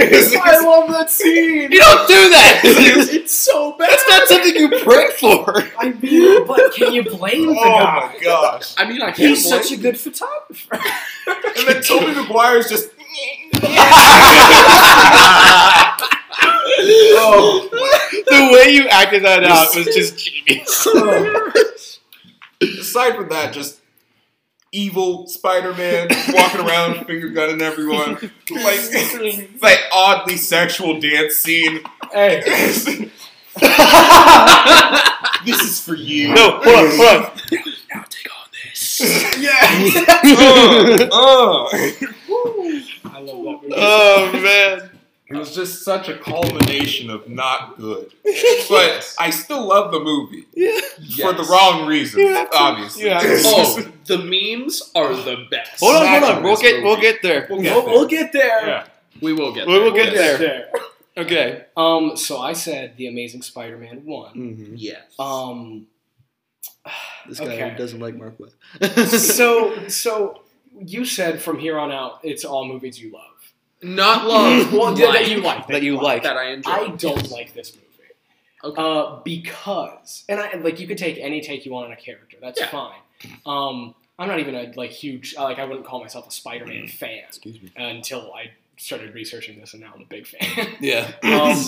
I 0.00 0.60
love 0.64 0.90
that 0.90 1.10
scene. 1.10 1.70
You 1.72 1.78
don't 1.78 2.08
do 2.08 2.30
that. 2.30 2.60
it's 2.64 3.32
so 3.34 3.72
bad. 3.76 3.90
That's 3.90 4.08
not 4.08 4.28
something 4.28 4.54
you 4.56 4.68
pray 4.82 5.10
for. 5.18 5.62
I 5.78 5.90
mean, 5.90 6.46
but 6.46 6.72
can 6.74 6.92
you 6.92 7.02
blame 7.04 7.46
the 7.48 7.52
Oh 7.58 7.64
guy? 7.78 8.12
my 8.14 8.18
gosh! 8.22 8.74
I 8.78 8.88
mean, 8.88 9.00
I 9.02 9.06
can't 9.06 9.16
He's 9.30 9.46
blame- 9.46 9.62
such 9.62 9.72
a 9.72 9.76
good 9.76 9.98
photographer. 10.00 10.78
And 11.56 11.66
then 11.68 11.82
Tobey 11.82 12.14
Maguire 12.14 12.58
is 12.58 12.68
just. 12.68 12.90
oh, 17.20 17.68
the 18.26 18.50
way 18.52 18.72
you 18.72 18.86
acted 18.88 19.24
that 19.24 19.44
out 19.44 19.74
was 19.74 19.86
just 19.86 20.18
genius. 20.18 20.86
aside 22.80 23.16
from 23.16 23.28
that, 23.28 23.52
just 23.52 23.77
evil 24.72 25.26
Spider-Man 25.26 26.08
walking 26.28 26.60
around, 26.60 27.06
finger 27.06 27.28
gunning 27.30 27.62
everyone, 27.62 28.18
like 28.50 29.60
like 29.62 29.78
oddly 29.92 30.36
sexual 30.36 31.00
dance 31.00 31.36
scene. 31.36 31.80
hey, 32.12 32.42
this 35.44 35.60
is 35.62 35.80
for 35.80 35.94
you. 35.94 36.34
No, 36.34 36.60
hold 36.62 36.76
on, 36.76 36.90
hold 36.96 37.24
on. 37.24 37.32
yeah. 39.40 39.56
uh, 41.12 41.12
uh. 41.12 41.68
I 43.04 43.20
love 43.20 43.44
that 43.44 43.62
movie. 43.62 43.74
Oh 43.76 44.32
man. 44.32 44.97
It 45.30 45.36
was 45.36 45.54
just 45.54 45.82
such 45.84 46.08
a 46.08 46.16
culmination 46.16 47.10
of 47.10 47.28
not 47.28 47.76
good. 47.76 48.10
But 48.70 49.14
I 49.18 49.28
still 49.30 49.66
love 49.66 49.92
the 49.92 50.00
movie 50.00 50.46
Yeah. 50.54 50.80
for 51.20 51.32
the 51.34 51.42
wrong 51.50 51.86
reasons, 51.86 52.22
You 52.22 52.46
obviously. 52.52 53.02
You 53.02 53.10
have 53.10 53.22
to. 53.22 53.28
Oh, 53.44 53.92
the 54.06 54.18
memes 54.18 54.90
are 54.94 55.14
the 55.14 55.46
best. 55.50 55.80
Hold 55.80 55.96
on, 55.96 56.06
hold 56.06 56.24
on. 56.36 56.42
We'll 56.42 56.56
get 56.56 56.82
we'll 56.82 57.00
get 57.00 57.20
there. 57.22 57.46
We'll 57.50 57.60
get 57.60 57.74
We'll, 57.76 57.84
there. 57.84 57.94
we'll 57.94 58.06
get 58.08 58.32
there. 58.32 58.66
Yeah. 58.66 58.86
We 59.20 59.32
will 59.34 59.52
get. 59.52 59.66
We 59.66 59.74
there. 59.74 59.82
will 59.82 59.92
get 59.92 60.12
Yes. 60.14 60.38
there. 60.38 60.70
Okay. 61.18 61.64
Um, 61.76 62.16
so 62.16 62.38
I 62.38 62.52
said 62.54 62.96
the 62.96 63.08
Amazing 63.08 63.42
Spider-Man 63.42 64.06
one. 64.06 64.34
Mm-hmm. 64.34 64.74
Yes. 64.76 65.02
Um, 65.18 65.86
This 67.28 67.40
guy 67.40 67.46
Okay. 67.46 67.74
doesn't 67.76 68.00
like 68.00 68.14
Marc 68.16 68.36
Webb. 68.40 68.52
so 69.08 69.86
so 69.88 70.40
you 70.80 71.04
said 71.04 71.42
from 71.42 71.58
here 71.58 71.78
on 71.78 71.92
out, 71.92 72.20
it's 72.22 72.44
all 72.44 72.64
movies 72.66 72.98
you 72.98 73.12
love. 73.12 73.27
Not 73.82 74.26
love. 74.26 74.72
Well, 74.72 74.90
like, 74.92 74.98
that 74.98 75.28
you 75.30 75.40
like. 75.40 75.66
that 75.68 75.82
you 75.82 76.00
like. 76.00 76.22
That 76.24 76.36
I 76.36 76.50
enjoy. 76.50 76.70
I 76.70 76.88
don't 76.96 77.30
like 77.30 77.54
this 77.54 77.74
movie. 77.74 77.84
Okay. 78.64 78.82
Uh, 78.82 79.20
because 79.24 80.24
and 80.28 80.40
I 80.40 80.54
like 80.56 80.80
you 80.80 80.86
could 80.88 80.98
take 80.98 81.18
any 81.18 81.40
take 81.40 81.64
you 81.64 81.72
want 81.72 81.86
on 81.86 81.92
a 81.92 81.96
character. 81.96 82.36
That's 82.40 82.58
Yeah. 82.60 82.68
fine. 82.70 82.98
Um, 83.46 83.94
I'm 84.18 84.26
not 84.28 84.40
even 84.40 84.54
a 84.56 84.72
like 84.74 84.90
huge 84.90 85.36
like 85.36 85.58
I 85.60 85.64
wouldn't 85.64 85.86
call 85.86 86.00
myself 86.00 86.26
a 86.26 86.30
Spider-Man 86.32 86.84
Mm. 86.86 86.90
fan 86.90 87.18
Excuse 87.28 87.62
me. 87.62 87.70
until 87.76 88.32
I 88.32 88.50
started 88.76 89.14
researching 89.14 89.60
this, 89.60 89.74
and 89.74 89.82
now 89.82 89.92
I'm 89.94 90.02
a 90.02 90.06
big 90.06 90.26
fan. 90.26 90.76
Yeah. 90.80 91.12
um, 91.22 91.64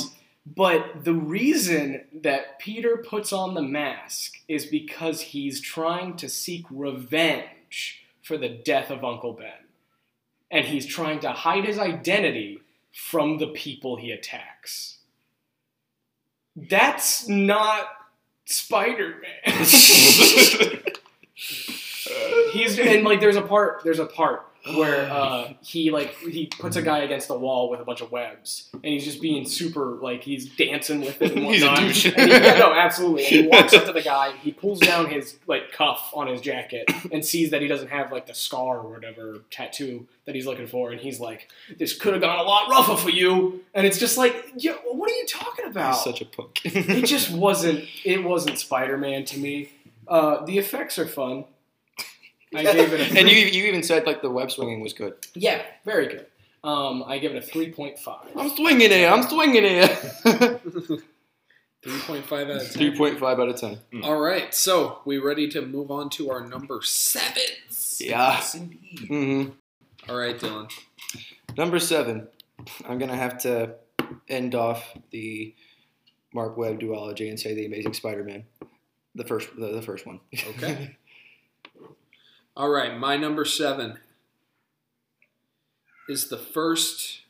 but 0.56 1.04
the 1.04 1.14
reason 1.14 2.06
that 2.22 2.58
Peter 2.58 2.96
puts 2.96 3.32
on 3.32 3.54
the 3.54 3.62
mask 3.62 4.38
is 4.48 4.66
because 4.66 5.20
he's 5.20 5.60
trying 5.60 6.16
to 6.16 6.28
seek 6.28 6.64
revenge 6.70 8.02
for 8.22 8.36
the 8.36 8.48
death 8.48 8.90
of 8.90 9.04
Uncle 9.04 9.32
Ben. 9.34 9.52
And 10.50 10.64
he's 10.64 10.86
trying 10.86 11.20
to 11.20 11.32
hide 11.32 11.64
his 11.64 11.78
identity 11.78 12.60
from 12.92 13.38
the 13.38 13.46
people 13.48 13.96
he 13.96 14.10
attacks. 14.10 14.98
That's 16.56 17.28
not 17.28 17.86
Spider 18.44 19.20
Man. 19.46 19.66
he's 22.52 22.78
and 22.78 23.04
like 23.04 23.20
there's 23.20 23.36
a 23.36 23.42
part 23.42 23.82
there's 23.84 23.98
a 23.98 24.06
part 24.06 24.46
where 24.74 25.10
uh, 25.10 25.48
he 25.62 25.90
like 25.90 26.14
he 26.18 26.46
puts 26.46 26.76
a 26.76 26.82
guy 26.82 26.98
against 26.98 27.28
the 27.28 27.38
wall 27.38 27.70
with 27.70 27.80
a 27.80 27.84
bunch 27.84 28.02
of 28.02 28.12
webs 28.12 28.68
and 28.74 28.84
he's 28.84 29.04
just 29.04 29.20
being 29.22 29.46
super 29.48 29.86
like 30.02 30.22
he's 30.22 30.44
dancing 30.56 31.00
with 31.00 31.20
it 31.22 31.32
and 31.34 31.46
He's 31.46 31.62
a 31.62 31.66
whatnot. 31.66 31.80
douche. 31.88 32.04
And 32.06 32.16
he- 32.20 32.28
yeah, 32.30 32.58
no, 32.58 32.72
absolutely. 32.74 33.24
And 33.24 33.32
he 33.32 33.46
walks 33.48 33.72
up 33.72 33.86
to 33.86 33.92
the 33.92 34.02
guy, 34.02 34.32
he 34.36 34.52
pulls 34.52 34.78
down 34.80 35.08
his 35.08 35.38
like 35.46 35.72
cuff 35.72 36.10
on 36.14 36.26
his 36.26 36.42
jacket 36.42 36.90
and 37.10 37.24
sees 37.24 37.50
that 37.52 37.62
he 37.62 37.68
doesn't 37.68 37.88
have 37.88 38.12
like 38.12 38.26
the 38.26 38.34
scar 38.34 38.80
or 38.80 38.90
whatever 38.92 39.38
tattoo 39.50 40.06
that 40.26 40.34
he's 40.34 40.46
looking 40.46 40.66
for, 40.68 40.92
and 40.92 41.00
he's 41.00 41.18
like, 41.18 41.48
"This 41.78 41.96
could 41.96 42.12
have 42.12 42.22
gone 42.22 42.38
a 42.38 42.42
lot 42.42 42.70
rougher 42.70 42.94
for 42.96 43.10
you." 43.10 43.64
And 43.74 43.84
it's 43.84 43.98
just 43.98 44.16
like, 44.16 44.36
"Yo, 44.56 44.74
what 44.92 45.10
are 45.10 45.14
you 45.14 45.26
talking 45.26 45.64
about?" 45.64 45.94
He's 45.94 46.04
such 46.04 46.20
a 46.20 46.24
punk. 46.26 46.60
it 46.64 47.06
just 47.06 47.32
wasn't 47.32 47.84
it 48.04 48.22
wasn't 48.22 48.58
spider-man 48.58 49.24
to 49.24 49.38
me 49.38 49.70
uh, 50.06 50.44
the 50.44 50.58
effects 50.58 50.98
are 51.00 51.06
fun 51.06 51.46
i 52.54 52.62
gave 52.62 52.92
it 52.92 53.00
a 53.00 53.18
and 53.18 53.28
you 53.28 53.36
you 53.36 53.64
even 53.66 53.82
said 53.82 54.06
like 54.06 54.22
the 54.22 54.30
web 54.30 54.50
swinging 54.50 54.80
was 54.80 54.92
good. 54.92 55.14
yeah 55.34 55.62
very 55.84 56.06
good 56.08 56.26
um, 56.62 57.02
i 57.06 57.18
give 57.18 57.34
it 57.34 57.42
a 57.42 57.46
3.5 57.46 57.96
I'm 58.36 58.50
swinging 58.50 58.90
it. 58.92 59.10
I'm 59.10 59.22
swinging 59.22 59.64
it. 59.64 60.60
Three 61.82 61.98
point 62.00 62.26
five 62.26 62.50
out 62.50 62.56
of 62.56 62.62
ten. 62.64 62.72
Three 62.72 62.94
point 62.96 63.18
five 63.18 63.40
out 63.40 63.48
of 63.48 63.56
ten. 63.56 63.78
All 64.02 64.20
right, 64.20 64.54
so 64.54 64.98
we 65.06 65.16
ready 65.16 65.48
to 65.48 65.62
move 65.62 65.90
on 65.90 66.10
to 66.10 66.30
our 66.30 66.46
number 66.46 66.80
sevens? 66.82 67.96
Yeah. 68.04 68.32
Yes, 68.34 68.54
indeed. 68.54 69.08
hmm 69.08 69.44
All 70.10 70.16
right, 70.18 70.38
Dylan. 70.38 70.70
Number 71.56 71.78
seven. 71.78 72.28
I'm 72.86 72.98
gonna 72.98 73.16
have 73.16 73.38
to 73.42 73.76
end 74.28 74.54
off 74.54 74.84
the 75.10 75.54
Marc 76.34 76.58
Webb 76.58 76.80
duology 76.80 77.30
and 77.30 77.40
say 77.40 77.54
the 77.54 77.64
Amazing 77.64 77.94
Spider-Man, 77.94 78.44
the 79.14 79.24
first 79.24 79.48
the, 79.56 79.68
the 79.68 79.82
first 79.82 80.06
one. 80.06 80.20
Okay. 80.50 80.96
All 82.56 82.68
right, 82.68 82.96
my 82.98 83.16
number 83.16 83.44
seven 83.44 83.98
is 86.08 86.28
the 86.28 86.36
first 86.36 87.20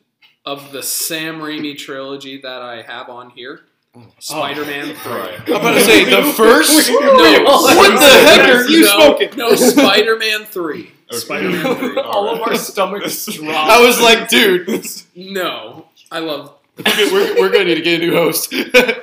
of 0.45 0.71
the 0.71 0.81
Sam 0.83 1.39
Raimi 1.39 1.77
trilogy 1.77 2.41
that 2.41 2.61
I 2.61 2.81
have 2.81 3.09
on 3.09 3.29
here. 3.31 3.61
Oh. 3.95 4.07
Spider-Man 4.19 4.95
oh. 5.05 5.09
All 5.11 5.17
right. 5.17 5.39
I'm 5.47 5.55
about 5.55 5.73
to 5.73 5.81
say 5.81 6.05
the 6.05 6.23
first. 6.35 6.89
No, 6.89 7.43
what 7.43 7.99
the 7.99 8.05
heck 8.05 8.49
are 8.49 8.67
you 8.67 8.81
no, 8.81 8.87
smoking? 8.99 9.37
No, 9.37 9.55
Spider-Man 9.55 10.45
three. 10.45 10.91
Okay. 11.09 11.17
Spider-Man 11.19 11.75
three. 11.75 11.97
all 12.01 12.29
of 12.29 12.41
our 12.41 12.55
stomachs 12.55 13.25
drop 13.33 13.69
I 13.69 13.79
was 13.85 13.99
like, 14.01 14.29
dude, 14.29 14.85
No, 15.15 15.87
I 16.11 16.19
love 16.19 16.57
we're, 16.85 17.11
we're, 17.13 17.39
we're 17.41 17.49
gonna 17.51 17.65
need 17.65 17.75
to 17.75 17.81
get 17.81 18.01
a 18.01 18.05
new 18.05 18.13
host, 18.13 18.53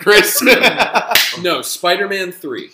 Chris. 0.01 0.43
no 1.43 1.61
Spider-Man 1.63 2.33
three. 2.33 2.71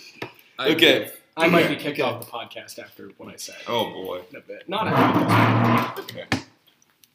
I 0.59 0.69
Okay. 0.69 0.75
give- 0.77 1.21
i 1.37 1.49
might 1.49 1.69
be 1.69 1.77
kicked 1.77 2.01
off 2.01 2.25
the 2.25 2.31
podcast 2.31 2.79
after 2.79 3.09
what 3.17 3.33
i 3.33 3.37
said 3.37 3.57
Oh 3.67 3.93
boy. 3.93 4.21
in 4.31 4.37
a 4.37 4.41
bit 4.41 4.69
not 4.69 4.87
after 4.89 6.03
Okay. 6.03 6.25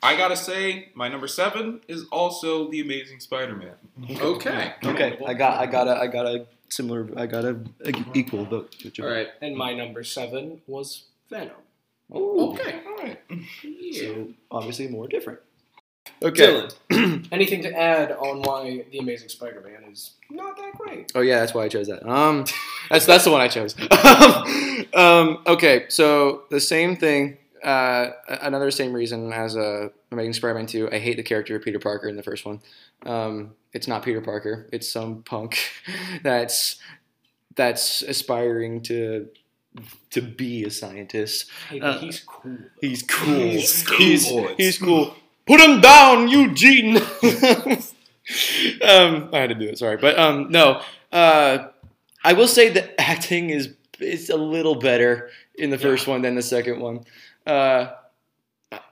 I 0.01 0.15
gotta 0.15 0.37
say, 0.37 0.89
my 0.95 1.09
number 1.09 1.27
seven 1.27 1.81
is 1.89 2.05
also 2.09 2.71
the 2.71 2.79
Amazing 2.79 3.19
Spider-Man. 3.19 3.73
Okay. 4.09 4.73
okay, 4.85 5.17
I 5.27 5.33
got, 5.33 5.59
I 5.59 5.65
got 5.65 5.89
a, 5.89 5.95
I 5.99 6.07
got 6.07 6.25
a 6.25 6.45
similar, 6.69 7.09
I 7.17 7.25
got 7.25 7.43
a, 7.43 7.59
a 7.83 7.91
equal 8.13 8.45
vote. 8.45 8.73
All 9.01 9.05
right. 9.07 9.27
and 9.41 9.57
my 9.57 9.73
number 9.73 10.05
seven 10.05 10.61
was 10.67 11.03
venom 11.29 11.51
Oh, 12.13 12.53
Okay. 12.53 12.79
All 12.87 12.95
right. 12.95 13.19
Yeah. 13.61 13.99
So 13.99 14.27
obviously 14.49 14.87
more 14.87 15.07
different. 15.09 15.39
Okay. 16.21 16.67
Dylan. 16.89 17.27
anything 17.31 17.61
to 17.63 17.73
add 17.77 18.11
on 18.11 18.41
why 18.41 18.83
the 18.91 18.99
amazing 18.99 19.29
spider-man 19.29 19.83
is 19.91 20.11
not 20.29 20.57
that 20.57 20.73
great 20.73 21.11
Oh 21.15 21.21
yeah, 21.21 21.39
that's 21.39 21.53
why 21.53 21.63
I 21.65 21.69
chose 21.69 21.87
that. 21.87 22.07
Um, 22.07 22.45
that's 22.89 23.05
that's 23.05 23.23
the 23.23 23.31
one 23.31 23.41
I 23.41 23.47
chose. 23.47 23.75
um, 24.93 25.41
okay, 25.47 25.85
so 25.89 26.43
the 26.49 26.59
same 26.59 26.95
thing. 26.95 27.37
Uh, 27.63 28.11
another 28.41 28.71
same 28.71 28.93
reason 28.93 29.33
as 29.33 29.57
uh, 29.57 29.89
Amazing 30.11 30.33
Spider-Man 30.33 30.65
Two. 30.65 30.89
I 30.91 30.99
hate 30.99 31.17
the 31.17 31.23
character 31.23 31.55
of 31.55 31.63
Peter 31.63 31.79
Parker 31.79 32.07
in 32.07 32.15
the 32.15 32.23
first 32.23 32.45
one. 32.45 32.61
Um, 33.05 33.51
it's 33.73 33.87
not 33.87 34.03
Peter 34.03 34.21
Parker. 34.21 34.67
It's 34.71 34.89
some 34.89 35.23
punk 35.23 35.59
that's 36.23 36.77
that's 37.55 38.01
aspiring 38.01 38.81
to 38.83 39.27
to 40.11 40.21
be 40.21 40.63
a 40.63 40.71
scientist. 40.71 41.49
hey, 41.69 41.79
Uh, 41.79 41.97
he's 41.99 42.21
cool 42.21 42.57
He's 42.81 43.03
cool. 43.03 43.35
He's 43.35 43.83
cool. 43.83 43.97
He's, 43.97 44.57
he's 44.57 44.77
cool. 44.77 45.15
Put 45.49 45.61
him 45.61 45.81
down, 45.81 46.27
Eugene. 46.27 46.97
um, 48.83 49.29
I 49.33 49.39
had 49.39 49.49
to 49.49 49.55
do 49.55 49.65
it. 49.65 49.79
Sorry, 49.79 49.97
but 49.97 50.17
um, 50.19 50.51
no. 50.51 50.81
Uh, 51.11 51.69
I 52.23 52.33
will 52.33 52.47
say 52.47 52.69
the 52.69 53.01
acting 53.01 53.49
is 53.49 53.73
is 53.99 54.29
a 54.29 54.37
little 54.37 54.75
better 54.75 55.31
in 55.55 55.71
the 55.71 55.77
first 55.79 56.05
one 56.07 56.21
than 56.21 56.35
the 56.35 56.43
second 56.43 56.79
one. 56.79 57.03
Uh, 57.47 57.93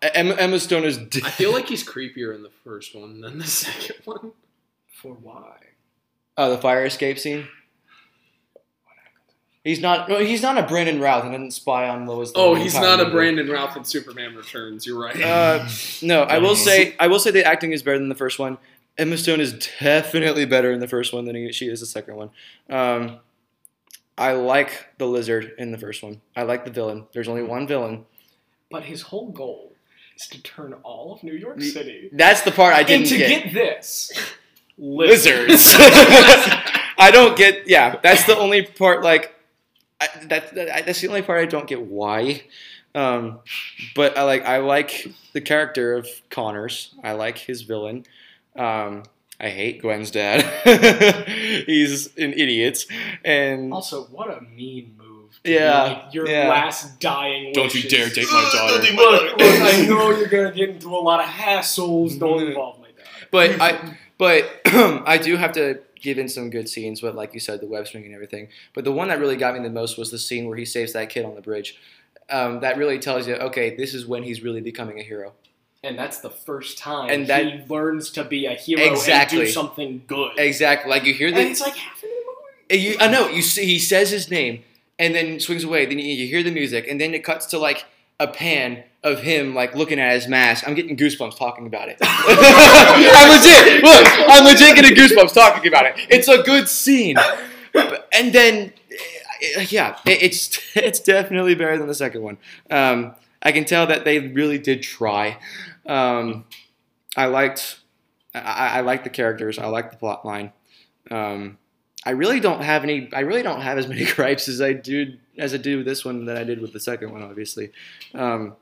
Emma, 0.01 0.33
Emma 0.33 0.57
Stone 0.57 0.85
is. 0.85 0.97
I 1.23 1.29
feel 1.29 1.51
like 1.51 1.67
he's 1.69 1.83
creepier 1.87 2.33
in 2.33 2.41
the 2.41 2.51
first 2.63 2.95
one 2.95 3.21
than 3.21 3.37
the 3.37 3.45
second 3.45 3.97
one. 4.05 4.31
for 4.91 5.13
why 5.13 5.57
Oh, 6.37 6.49
the 6.49 6.57
fire 6.57 6.85
escape 6.85 7.19
scene. 7.19 7.47
He's 9.67 9.81
not. 9.81 10.07
no, 10.07 10.19
He's 10.19 10.41
not 10.41 10.57
a 10.57 10.63
Brandon 10.63 11.01
Routh 11.01 11.23
and 11.23 11.33
doesn't 11.33 11.51
spy 11.51 11.89
on 11.89 12.05
Lois. 12.05 12.31
Oh, 12.35 12.55
he's 12.55 12.73
entire 12.73 12.89
not 12.89 12.99
a 13.01 13.03
movie. 13.03 13.15
Brandon 13.15 13.49
Routh 13.49 13.75
in 13.75 13.83
Superman 13.83 14.33
Returns. 14.33 14.85
You're 14.85 14.97
right. 14.97 15.21
Uh, 15.21 15.67
no, 16.01 16.23
I 16.23 16.37
will 16.37 16.55
say 16.55 16.95
I 17.01 17.07
will 17.07 17.19
say 17.19 17.31
the 17.31 17.43
acting 17.45 17.73
is 17.73 17.83
better 17.83 17.99
than 17.99 18.07
the 18.07 18.15
first 18.15 18.39
one. 18.39 18.57
Emma 18.97 19.17
Stone 19.17 19.41
is 19.41 19.51
definitely 19.81 20.45
better 20.45 20.71
in 20.71 20.79
the 20.79 20.87
first 20.87 21.11
one 21.13 21.25
than 21.25 21.35
he, 21.35 21.51
she 21.51 21.67
is 21.67 21.81
the 21.81 21.85
second 21.85 22.15
one. 22.15 22.29
Um, 22.69 23.17
I 24.17 24.31
like 24.31 24.87
the 24.97 25.05
lizard 25.05 25.53
in 25.57 25.71
the 25.71 25.77
first 25.77 26.01
one. 26.01 26.21
I 26.33 26.43
like 26.43 26.63
the 26.63 26.71
villain. 26.71 27.05
There's 27.11 27.27
only 27.27 27.43
one 27.43 27.67
villain. 27.67 28.05
but 28.71 28.83
his 28.83 29.01
whole 29.01 29.31
goal 29.31 29.73
is 30.15 30.27
to 30.27 30.41
turn 30.41 30.73
all 30.83 31.13
of 31.13 31.23
New 31.23 31.33
York 31.35 31.61
City 31.61 32.09
That's 32.13 32.41
the 32.41 32.51
part 32.51 32.73
I 32.73 32.83
didn't 32.83 33.07
to 33.07 33.17
get. 33.17 33.43
get, 33.43 33.53
this 33.53 34.11
lizards. 34.77 35.73
I 35.77 37.09
don't 37.11 37.37
get. 37.37 37.67
Yeah, 37.67 37.99
that's 38.01 38.23
the 38.25 38.37
only 38.37 38.63
part. 38.63 39.03
Like, 39.03 39.33
I, 39.99 40.07
that, 40.25 40.53
that 40.55 40.85
that's 40.85 41.01
the 41.01 41.07
only 41.07 41.21
part 41.23 41.41
I 41.41 41.45
don't 41.45 41.67
get 41.67 41.81
why. 41.81 42.43
Um, 42.95 43.39
but 43.95 44.17
I 44.17 44.23
like 44.23 44.45
I 44.45 44.57
like 44.57 45.07
the 45.33 45.41
character 45.41 45.95
of 45.95 46.07
Connors. 46.29 46.93
I 47.03 47.13
like 47.13 47.37
his 47.37 47.61
villain. 47.63 48.05
Um, 48.55 49.03
I 49.39 49.49
hate 49.49 49.81
Gwen's 49.81 50.09
dad. 50.11 50.41
He's 51.67 52.07
an 52.17 52.33
idiot, 52.33 52.85
and 53.23 53.71
Also, 53.73 54.05
what 54.05 54.29
a 54.35 54.41
mean 54.41 54.95
move. 54.97 55.39
to 55.43 55.51
Yeah, 55.51 55.83
like 55.83 56.13
your 56.13 56.27
yeah. 56.27 56.49
last 56.49 56.99
dying. 56.99 57.53
Don't 57.53 57.73
you 57.75 57.87
dare 57.87 58.09
take 58.09 58.25
my 58.31 58.49
daughter. 58.53 58.81
Look, 58.95 59.37
look, 59.37 59.41
I 59.41 59.85
know 59.87 60.09
you're 60.11 60.27
gonna 60.27 60.51
get 60.51 60.69
into 60.69 60.87
a 60.89 60.97
lot 60.97 61.19
of 61.19 61.27
hassles. 61.27 62.17
Don't 62.19 62.39
Mm. 62.39 62.47
involve 62.49 62.79
my 62.79 62.87
dad. 62.87 63.27
But 63.29 63.61
I, 63.61 63.97
but 64.17 64.49
I 64.65 65.19
do 65.21 65.35
have 65.35 65.51
to 65.53 65.79
give 66.01 66.17
in 66.17 66.27
some 66.29 66.49
good 66.49 66.67
scenes. 66.69 67.01
But 67.01 67.15
like 67.15 67.33
you 67.33 67.39
said, 67.39 67.61
the 67.61 67.67
web 67.67 67.87
swing 67.87 68.05
and 68.05 68.13
everything. 68.13 68.49
But 68.73 68.83
the 68.83 68.91
one 68.91 69.07
that 69.09 69.19
really 69.19 69.35
got 69.37 69.55
me 69.55 69.61
the 69.63 69.69
most 69.69 69.97
was 69.97 70.11
the 70.11 70.17
scene 70.19 70.47
where 70.47 70.57
he 70.57 70.65
saves 70.65 70.93
that 70.93 71.09
kid 71.09 71.25
on 71.25 71.35
the 71.35 71.41
bridge. 71.41 71.77
Um, 72.29 72.59
that 72.59 72.77
really 72.77 72.99
tells 72.99 73.27
you, 73.27 73.35
okay, 73.35 73.75
this 73.75 73.93
is 73.93 74.05
when 74.05 74.23
he's 74.23 74.43
really 74.43 74.61
becoming 74.61 74.99
a 74.99 75.03
hero. 75.03 75.33
And 75.83 75.97
that's 75.97 76.19
the 76.19 76.29
first 76.29 76.77
time 76.77 77.09
And 77.09 77.27
that- 77.27 77.45
he 77.45 77.63
learns 77.69 78.09
to 78.11 78.23
be 78.23 78.45
a 78.47 78.53
hero 78.55 78.81
Exactly. 78.91 79.39
and 79.39 79.47
do 79.47 79.51
something 79.53 80.01
good. 80.07 80.31
Exactly. 80.37 80.89
Like 80.89 81.05
you 81.05 81.13
hear 81.13 81.27
And 81.27 81.37
the, 81.37 81.41
it's 81.51 81.61
like 81.61 81.75
half 81.75 82.03
movie. 82.03 82.81
you, 82.83 82.97
I 82.99 83.07
know 83.07 83.29
you 83.29 83.41
see, 83.41 83.65
he 83.65 83.79
says 83.79 84.09
his 84.09 84.29
name 84.29 84.63
and 84.99 85.13
then 85.15 85.39
swings 85.39 85.63
away. 85.63 85.85
Then 85.85 85.99
you, 85.99 86.05
you 86.05 86.27
hear 86.27 86.43
the 86.43 86.51
music, 86.51 86.87
and 86.89 86.99
then 86.99 87.13
it 87.13 87.23
cuts 87.23 87.45
to 87.47 87.59
like 87.59 87.85
a 88.19 88.27
pan 88.27 88.83
of 89.03 89.21
him 89.21 89.53
like 89.53 89.75
looking 89.75 89.99
at 89.99 90.13
his 90.13 90.27
mask. 90.27 90.67
I'm 90.67 90.73
getting 90.73 90.97
goosebumps 90.97 91.37
talking 91.37 91.67
about 91.67 91.89
it. 91.89 91.97
I'm 92.01 93.29
legit. 93.29 93.83
Look, 93.83 94.05
I'm 94.29 94.43
legit 94.43 94.75
getting 94.75 94.95
goosebumps 94.95 95.33
talking 95.33 95.67
about 95.67 95.85
it. 95.85 95.95
It's 96.09 96.27
a 96.27 96.41
good 96.43 96.67
scene. 96.67 97.17
And 98.11 98.33
then, 98.33 98.73
eh, 99.55 99.67
yeah, 99.69 99.97
it's 100.05 100.59
it's 100.75 100.99
definitely 100.99 101.55
better 101.55 101.77
than 101.77 101.87
the 101.87 101.95
second 101.95 102.21
one. 102.21 102.37
Um, 102.69 103.15
I 103.41 103.51
can 103.51 103.65
tell 103.65 103.87
that 103.87 104.03
they 104.03 104.19
really 104.19 104.57
did 104.57 104.81
try. 104.81 105.37
Um, 105.85 106.45
I 107.15 107.27
liked 107.27 107.79
I, 108.33 108.39
I 108.39 108.67
I 108.77 108.81
liked 108.81 109.03
the 109.03 109.09
characters. 109.09 109.59
I 109.59 109.67
liked 109.67 109.91
the 109.91 109.97
plot 109.97 110.25
line. 110.25 110.53
Um, 111.11 111.57
I 112.05 112.11
really 112.11 112.39
don't 112.39 112.61
have 112.61 112.83
any. 112.83 113.09
I 113.13 113.21
really 113.21 113.43
don't 113.43 113.61
have 113.61 113.77
as 113.77 113.87
many 113.87 114.05
gripes 114.15 114.47
as 114.47 114.61
I 114.61 114.73
do 114.73 115.17
as 115.37 115.53
I 115.53 115.57
do 115.57 115.77
with 115.77 115.85
this 115.85 116.05
one 116.05 116.25
that 116.25 116.37
I 116.37 116.43
did 116.43 116.61
with 116.61 116.73
the 116.73 116.79
second 116.79 117.11
one. 117.11 117.23
Obviously, 117.23 117.71
um, 118.13 118.55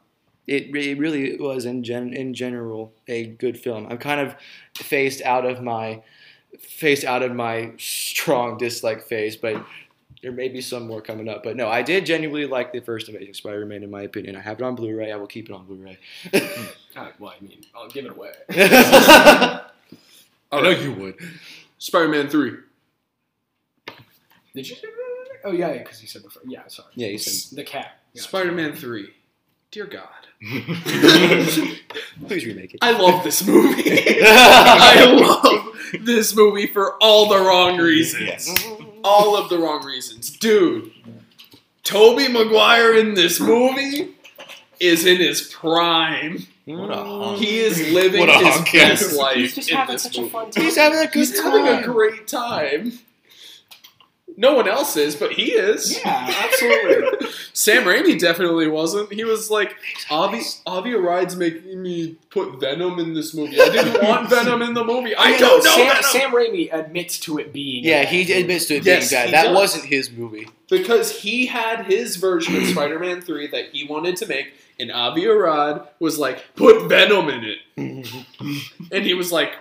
it, 0.47 0.75
it 0.75 0.97
really 0.97 1.37
was 1.37 1.65
in 1.65 1.83
gen 1.83 2.13
in 2.13 2.33
general 2.33 2.93
a 3.07 3.27
good 3.27 3.59
film. 3.59 3.87
I'm 3.89 3.97
kind 3.97 4.19
of 4.19 4.35
phased 4.75 5.21
out 5.23 5.45
of 5.45 5.61
my 5.61 6.01
phased 6.59 7.05
out 7.05 7.23
of 7.23 7.33
my 7.33 7.73
strong 7.77 8.57
dislike 8.57 9.03
phase, 9.03 9.35
but 9.35 9.63
there 10.21 10.31
may 10.31 10.49
be 10.49 10.61
some 10.61 10.87
more 10.87 11.01
coming 11.01 11.29
up. 11.29 11.43
But 11.43 11.55
no, 11.55 11.67
I 11.67 11.81
did 11.81 12.05
genuinely 12.05 12.47
like 12.47 12.71
the 12.71 12.79
first 12.79 13.09
Amazing 13.09 13.35
Spider-Man. 13.35 13.83
In 13.83 13.91
my 13.91 14.03
opinion, 14.03 14.35
I 14.35 14.41
have 14.41 14.59
it 14.59 14.63
on 14.63 14.73
Blu-ray. 14.73 15.11
I 15.11 15.15
will 15.17 15.27
keep 15.27 15.49
it 15.49 15.53
on 15.53 15.65
Blu-ray. 15.65 15.97
Uh, 16.97 17.09
well, 17.19 17.33
I 17.37 17.43
mean, 17.43 17.59
I'll 17.75 17.89
give 17.89 18.05
it 18.05 18.11
away. 18.11 18.31
I 18.49 19.61
know 20.53 20.69
you 20.69 20.93
would. 20.93 21.15
Spider-Man 21.77 22.29
Three. 22.29 22.53
Did 24.55 24.69
you? 24.69 24.75
Oh 25.43 25.51
yeah, 25.51 25.73
because 25.73 25.99
he 25.99 26.07
said 26.07 26.23
before. 26.23 26.41
Yeah, 26.47 26.65
sorry. 26.67 26.89
Yeah, 26.95 27.07
you 27.07 27.17
said. 27.19 27.55
the 27.57 27.63
cat. 27.63 27.99
Yeah. 28.13 28.21
Spider-Man 28.23 28.73
Three. 28.75 29.09
Dear 29.71 29.85
God, 29.85 30.07
Please 32.27 32.45
remake 32.45 32.73
it. 32.75 32.79
I 32.81 32.91
love 32.97 33.23
this 33.23 33.45
movie. 33.45 33.83
I 34.23 35.05
love 35.19 36.05
this 36.05 36.35
movie 36.35 36.67
for 36.67 36.93
all 37.03 37.27
the 37.29 37.37
wrong 37.39 37.77
reasons. 37.77 38.47
Yes. 38.47 38.67
All 39.03 39.35
of 39.37 39.49
the 39.49 39.57
wrong 39.59 39.83
reasons, 39.85 40.29
dude. 40.31 40.91
Tobey 41.83 42.27
Maguire 42.29 42.95
in 42.97 43.13
this 43.15 43.39
movie 43.39 44.15
is 44.79 45.05
in 45.05 45.17
his 45.17 45.41
prime. 45.53 46.47
What 46.65 46.89
a 46.89 46.95
hunk. 46.95 47.37
He 47.39 47.59
is 47.59 47.91
living 47.91 48.21
What 48.21 48.29
a 48.29 48.45
his 48.45 48.55
hunk, 48.55 48.71
best 48.71 49.15
life 49.15 49.35
He's 49.35 49.55
just 49.55 49.69
in 49.69 49.77
having 49.77 49.93
this 49.95 50.03
such 50.03 50.17
movie. 50.17 50.29
a 50.29 50.31
fun 50.31 50.51
time. 50.51 50.63
He's 50.63 50.75
having 50.77 50.99
a 50.99 51.05
good 51.05 51.13
He's 51.13 51.39
having 51.39 51.67
a 51.67 51.83
great 51.83 52.27
time. 52.27 52.93
No 54.37 54.53
one 54.53 54.67
else 54.67 54.97
is, 54.97 55.15
but 55.15 55.31
he 55.31 55.51
is. 55.53 55.97
Yeah, 56.03 56.33
absolutely. 56.43 57.27
Sam 57.53 57.83
Raimi 57.83 58.19
definitely 58.19 58.67
wasn't. 58.67 59.13
He 59.13 59.23
was 59.23 59.49
like, 59.49 59.75
Avi, 60.09 60.41
Avi 60.65 60.91
Arad's 60.93 61.35
making 61.37 61.81
me 61.81 62.17
put 62.29 62.59
Venom 62.59 62.99
in 62.99 63.13
this 63.13 63.33
movie. 63.33 63.59
I 63.61 63.69
didn't 63.69 64.03
want 64.03 64.29
Venom 64.31 64.61
in 64.61 64.73
the 64.73 64.83
movie. 64.83 65.15
I 65.15 65.29
Yeah, 65.31 65.37
don't 65.37 65.63
know 65.63 65.71
Sam, 65.71 65.87
Venom. 65.87 66.03
Sam 66.03 66.31
Raimi 66.31 66.73
admits 66.73 67.17
to 67.21 67.37
it 67.37 67.53
being. 67.53 67.85
Yeah, 67.85 68.03
bad. 68.03 68.11
he 68.13 68.33
admits 68.33 68.65
to 68.65 68.75
it 68.75 68.85
Yes, 68.85 69.09
being 69.09 69.21
bad. 69.25 69.33
That 69.33 69.43
does. 69.45 69.55
wasn't 69.55 69.85
his 69.85 70.11
movie. 70.11 70.47
because 70.69 71.21
he 71.21 71.45
had 71.45 71.85
his 71.85 72.17
version 72.17 72.57
of 72.57 72.65
Spider-Man 72.67 73.21
3 73.21 73.47
that 73.47 73.69
he 73.71 73.85
wanted 73.87 74.17
to 74.17 74.25
make, 74.27 74.53
and 74.79 74.91
Avi 74.91 75.25
Arad 75.27 75.83
was 75.99 76.19
like, 76.19 76.43
put 76.55 76.89
Venom 76.89 77.29
in 77.29 77.43
it. 77.45 77.59
And 78.91 79.05
he 79.05 79.13
was 79.13 79.31
like, 79.31 79.53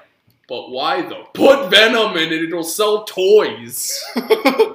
but 0.49 0.71
why 0.71 1.03
though? 1.03 1.29
Put 1.35 1.71
Venom 1.71 2.17
in 2.17 2.33
it, 2.33 2.43
it'll 2.45 2.65
sell 2.65 3.05
toys. 3.05 4.03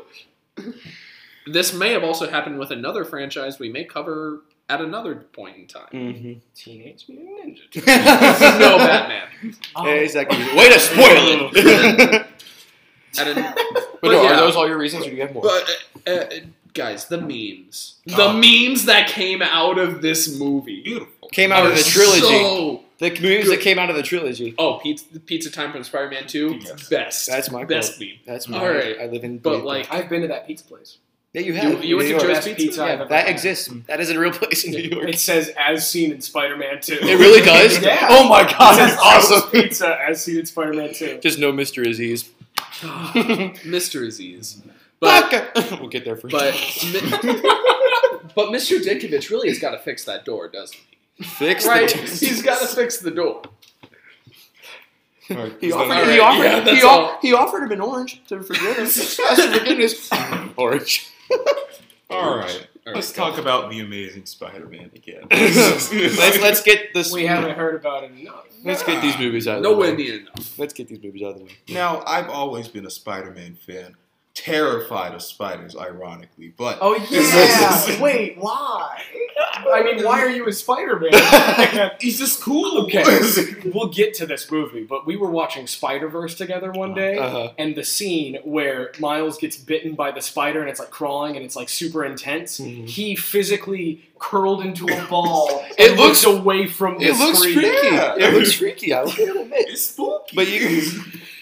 this 1.48 1.74
may 1.74 1.92
have 1.94 2.04
also 2.04 2.30
happened 2.30 2.60
with 2.60 2.72
another 2.72 3.04
franchise 3.06 3.60
we 3.60 3.70
may 3.72 3.84
cover 3.84 4.42
at 4.70 4.82
another 4.82 5.16
point 5.16 5.58
in 5.58 5.66
time. 5.68 5.88
mm-hmm. 5.92 6.34
Teenage 6.54 7.06
Mutant 7.08 7.58
Ninja. 7.58 7.72
Turtles. 7.72 8.60
no 8.60 8.78
Batman. 8.78 9.56
Oh, 9.76 9.86
Exactly. 9.88 10.38
Way 10.56 10.70
to 10.70 10.80
spoil 10.80 11.50
it. 11.54 12.28
At 13.18 13.28
an- 13.28 13.54
but, 13.74 14.00
But 14.02 14.12
no, 14.12 14.22
yeah. 14.22 14.34
are 14.34 14.38
those 14.38 14.56
all 14.56 14.68
your 14.68 14.78
reasons, 14.78 15.08
or 15.08 15.10
do 15.10 15.16
you 15.16 15.22
have 15.24 15.34
more? 15.34 15.42
but 15.42 15.68
uh, 16.06 16.12
uh, 16.12 16.30
guys, 16.76 17.08
the 17.08 17.20
memes, 17.20 17.96
the 18.06 18.26
Oh. 18.26 18.34
memes 18.34 18.86
that 18.86 19.08
came 19.10 19.42
out 19.42 19.80
of 19.80 20.04
this 20.04 20.38
movie 20.40 20.84
Beautiful. 20.84 21.28
came 21.30 21.52
out 21.52 21.66
of 21.66 21.76
the 21.76 21.82
trilogy. 21.84 22.22
so- 22.22 22.84
the 23.00 23.10
movies 23.22 23.50
that 23.50 23.62
came 23.62 23.80
out 23.80 23.90
of 23.90 23.96
the 23.96 24.04
trilogy. 24.04 24.54
oh, 24.58 24.80
pizza, 24.84 25.20
pizza 25.22 25.50
time 25.52 25.72
from 25.72 25.84
Spider-Man 25.84 26.28
Two, 26.28 26.60
Yes. 26.62 26.90
best. 26.90 27.28
That's 27.28 27.50
my 27.52 27.64
best 27.66 27.98
quote. 27.98 28.10
meme. 28.10 28.18
That's 28.26 28.48
my. 28.48 28.60
All 28.60 28.70
right. 28.70 28.98
I 29.00 29.06
live 29.08 29.24
in. 29.24 29.38
But 29.40 29.64
like, 29.64 29.92
I've 29.92 30.10
been 30.10 30.22
to 30.22 30.28
that 30.28 30.46
pizza 30.48 30.66
place. 30.66 30.98
yeah, 31.34 31.42
you 31.42 31.54
you, 31.54 31.60
have. 31.60 31.84
you 31.84 31.96
went 31.96 32.06
to 32.08 32.12
York. 32.12 32.24
Joe's 32.24 32.32
Best 32.34 32.48
Pizza. 32.48 32.62
pizza 32.64 32.82
Yeah, 32.86 33.04
that 33.06 33.26
had. 33.26 33.30
exists. 33.30 33.68
Mm. 33.70 33.86
That 33.88 34.00
is 34.00 34.10
a 34.10 34.20
real 34.20 34.32
place 34.32 34.64
in 34.66 34.72
New 34.72 34.80
York. 34.82 35.08
It 35.10 35.20
says 35.20 35.52
as 35.58 35.90
seen 35.90 36.12
in 36.12 36.22
Spider-Man 36.22 36.82
2. 36.82 36.94
It 37.02 37.20
really 37.20 37.42
does. 37.42 37.82
Yeah. 37.82 38.08
Oh 38.10 38.28
my 38.28 38.44
god, 38.44 38.78
that's 38.78 39.00
awesome. 39.02 39.50
Pizza 39.52 39.98
as 40.08 40.24
seen 40.24 40.38
in 40.40 40.46
Spider-Man 40.46 40.94
2. 40.94 41.20
Just 41.22 41.40
no 41.40 41.52
Mr. 41.54 41.88
Aziz. 41.88 42.30
Mr. 42.58 44.06
Aziz. 44.08 44.62
But 45.00 45.32
we'll 45.80 45.88
get 45.90 46.04
there 46.04 46.18
for 46.18 46.28
but 46.28 46.54
but 48.36 48.50
Mr. 48.50 48.80
Ditkovich 48.84 49.30
really 49.30 49.48
has 49.48 49.60
got 49.60 49.72
to 49.72 49.80
fix 49.80 50.04
that 50.06 50.26
door, 50.26 50.50
doesn't 50.50 50.78
he? 50.89 50.89
Fix 51.22 51.66
Right? 51.66 51.90
the. 51.90 51.98
He's 51.98 52.42
got 52.42 52.60
to 52.62 52.68
fix 52.68 52.98
the 52.98 53.12
door. 53.12 53.42
All 55.32 55.38
right, 55.38 55.54
He 55.62 55.72
offered, 55.72 55.92
all 55.92 56.00
All 56.00 56.06
he, 56.08 56.20
offered, 56.20 56.44
yeah, 56.68 56.76
he, 56.76 56.82
all. 56.82 57.18
he 57.22 57.34
offered 57.34 57.64
him 57.64 57.72
an 57.74 57.82
orange 57.82 58.24
to 58.30 58.42
forgive 58.42 58.78
him. 58.78 58.84
Ask 58.86 59.20
forgiveness. 59.20 60.10
orange. 60.58 61.08
All 62.10 62.36
right. 62.38 62.68
All 62.88 62.94
Let's 62.96 63.10
right, 63.10 63.16
talk 63.16 63.38
about 63.38 63.70
the 63.70 63.82
Amazing 63.82 64.26
Spider-Man 64.26 64.90
again. 64.96 65.28
let's 65.32 65.92
let's 66.42 66.64
get 66.64 66.92
this. 66.96 67.12
We 67.14 67.28
haven't 67.28 67.56
heard 67.56 67.76
about 67.76 68.06
it 68.06 68.12
enough. 68.18 68.46
Let's 68.64 68.82
get 68.82 69.04
these 69.04 69.16
movies 69.20 69.48
out. 69.48 69.58
Of 69.58 69.64
the 69.64 69.70
Nowhere 69.70 69.92
way. 69.92 69.98
near 69.98 70.20
enough. 70.22 70.58
Let's 70.58 70.74
get 70.74 70.88
these 70.88 71.04
movies 71.04 71.22
out 71.22 71.34
of 71.34 71.38
the 71.40 71.44
way. 71.44 71.52
Now, 71.70 72.02
I've 72.08 72.30
always 72.30 72.68
been 72.68 72.88
a 72.88 72.90
Spider-Man 72.90 73.60
fan, 73.68 73.96
terrified 74.44 75.14
of 75.14 75.22
spiders, 75.22 75.76
ironically, 75.76 76.54
but 76.58 76.78
Oh 76.82 76.96
yeah! 77.10 78.02
Wait, 78.02 78.38
why? 78.38 79.02
I 79.72 79.84
mean, 79.84 80.04
why 80.04 80.22
are 80.22 80.30
you 80.30 80.48
a 80.48 80.54
Spider-Man? 80.54 81.92
he's 82.00 82.18
just 82.20 82.42
cool. 82.42 82.84
Okay. 82.84 83.04
we'll 83.74 83.88
get 83.90 84.14
to 84.16 84.26
this 84.26 84.50
movie, 84.52 84.84
but 84.84 85.06
we 85.06 85.16
were 85.16 85.30
watching 85.30 85.68
Spider-Verse 85.68 86.36
together 86.36 86.72
one 86.72 86.94
day, 86.94 87.18
Uh-huh. 87.18 87.52
and 87.58 87.76
the 87.76 87.84
scene 87.84 88.38
where 88.44 88.92
Miles 89.00 89.38
gets 89.38 89.58
bitten 89.58 89.94
by 89.96 90.12
the 90.12 90.22
spider 90.22 90.62
and 90.62 90.70
it's 90.70 90.80
like 90.80 90.92
crawling 90.92 91.36
and 91.36 91.44
it's 91.46 91.56
like 91.56 91.70
super 91.70 92.06
intense. 92.06 92.60
Mhm. 92.60 92.88
He 92.90 93.16
physically 93.16 94.10
curled 94.20 94.62
into 94.66 94.86
a 94.88 95.06
ball. 95.08 95.64
It 95.78 95.92
and 95.92 96.00
looks- 96.00 96.24
away 96.26 96.68
from 96.68 96.98
the 97.00 97.06
It 97.06 97.16
looks 97.18 97.40
screen. 97.40 97.56
freaky. 97.56 97.88
Yeah. 97.96 98.16
It 98.18 98.34
looks 98.34 98.54
freaky. 98.54 98.94
I 98.94 99.04
will 99.04 99.12
admit. 99.12 99.70
it's 99.70 99.86
spooky. 99.86 100.36
But 100.36 100.48
you, 100.48 100.92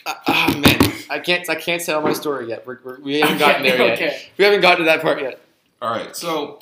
ah 0.06 0.54
oh, 0.56 0.58
man, 0.60 0.80
I 1.10 1.20
can't. 1.20 1.50
I 1.50 1.56
can't 1.56 1.84
tell 1.84 2.02
my 2.02 2.14
story 2.14 2.50
yet. 2.50 2.66
We're, 2.68 2.80
we're, 2.84 3.00
we 3.00 3.20
haven't 3.20 3.38
gotten 3.40 3.64
there 3.64 3.78
yet. 3.78 3.94
okay. 3.94 4.22
We 4.38 4.44
haven't 4.46 4.62
gotten 4.62 4.80
to 4.80 4.86
that 4.86 5.02
part 5.02 5.22
yet. 5.22 5.40
All 5.82 5.92
right, 5.92 6.16
so 6.16 6.60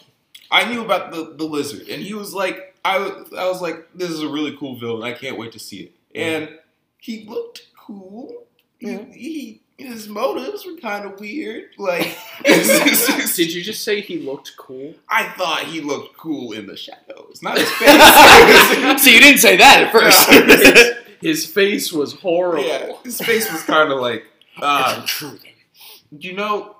I 0.51 0.69
knew 0.71 0.83
about 0.83 1.11
the, 1.11 1.33
the 1.37 1.45
lizard, 1.45 1.87
and 1.87 2.01
he 2.03 2.13
was 2.13 2.33
like, 2.33 2.75
I 2.83 2.99
was, 2.99 3.31
I 3.37 3.47
was 3.47 3.61
like, 3.61 3.87
this 3.95 4.09
is 4.09 4.21
a 4.21 4.27
really 4.27 4.55
cool 4.57 4.77
villain. 4.77 5.03
I 5.03 5.13
can't 5.13 5.37
wait 5.37 5.53
to 5.53 5.59
see 5.59 5.77
it. 5.83 5.91
Mm-hmm. 6.13 6.43
And 6.45 6.59
he 6.99 7.25
looked 7.25 7.67
cool. 7.77 8.43
He, 8.77 8.91
Yeah. 8.91 9.05
he 9.13 9.61
his 9.77 10.07
motives 10.07 10.65
were 10.65 10.75
kind 10.77 11.03
of 11.05 11.19
weird. 11.19 11.65
Like, 11.77 12.17
Did 12.45 13.53
you 13.53 13.61
just 13.63 13.83
say 13.83 13.99
he 14.01 14.19
looked 14.19 14.55
cool? 14.57 14.93
I 15.09 15.25
thought 15.37 15.63
he 15.65 15.81
looked 15.81 16.15
cool 16.17 16.53
in 16.53 16.65
the 16.65 16.77
shadows, 16.77 17.39
not 17.41 17.57
his 17.57 17.69
face. 17.73 19.01
See, 19.03 19.13
you 19.15 19.19
didn't 19.19 19.39
say 19.39 19.57
that 19.57 19.83
at 19.83 19.91
first. 19.91 20.99
His 21.21 21.45
face 21.45 21.91
was 21.91 22.13
horrible. 22.13 22.65
yeah, 22.65 22.91
his 23.03 23.19
face 23.19 23.51
was 23.51 23.63
kind 23.63 23.91
of 23.91 23.99
like, 23.99 24.25
uh, 24.61 25.05
you 26.17 26.33
know, 26.33 26.75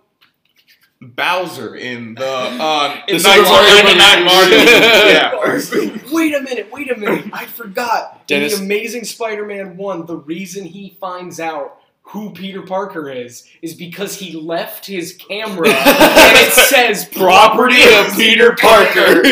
Bowser 1.01 1.75
in 1.75 2.15
the 2.15 2.25
uh, 2.25 3.05
The 3.07 3.13
in 3.13 3.19
Super 3.19 3.41
Night 3.41 3.49
Mario 3.49 3.79
in 3.79 3.85
the 3.85 3.95
Night 3.95 5.31
Brothers. 5.31 5.71
Yeah. 5.75 6.11
Wait 6.11 6.33
a 6.33 6.41
minute, 6.41 6.71
wait 6.71 6.89
a 6.91 6.97
minute. 6.97 7.25
I 7.33 7.45
forgot. 7.45 8.13
In 8.29 8.39
Dennis- 8.39 8.57
the 8.57 8.63
Amazing 8.65 9.03
Spider-Man 9.03 9.77
1, 9.77 10.05
the 10.05 10.17
reason 10.17 10.63
he 10.65 10.97
finds 10.99 11.39
out 11.39 11.79
who 12.03 12.31
Peter 12.31 12.61
Parker 12.61 13.09
is 13.09 13.47
is 13.61 13.73
because 13.73 14.15
he 14.17 14.33
left 14.39 14.85
his 14.85 15.13
camera 15.13 15.67
and 15.69 16.37
it 16.37 16.53
says 16.69 17.05
Property 17.05 17.81
of 17.83 18.15
Peter 18.15 18.55
Parker. 18.55 19.23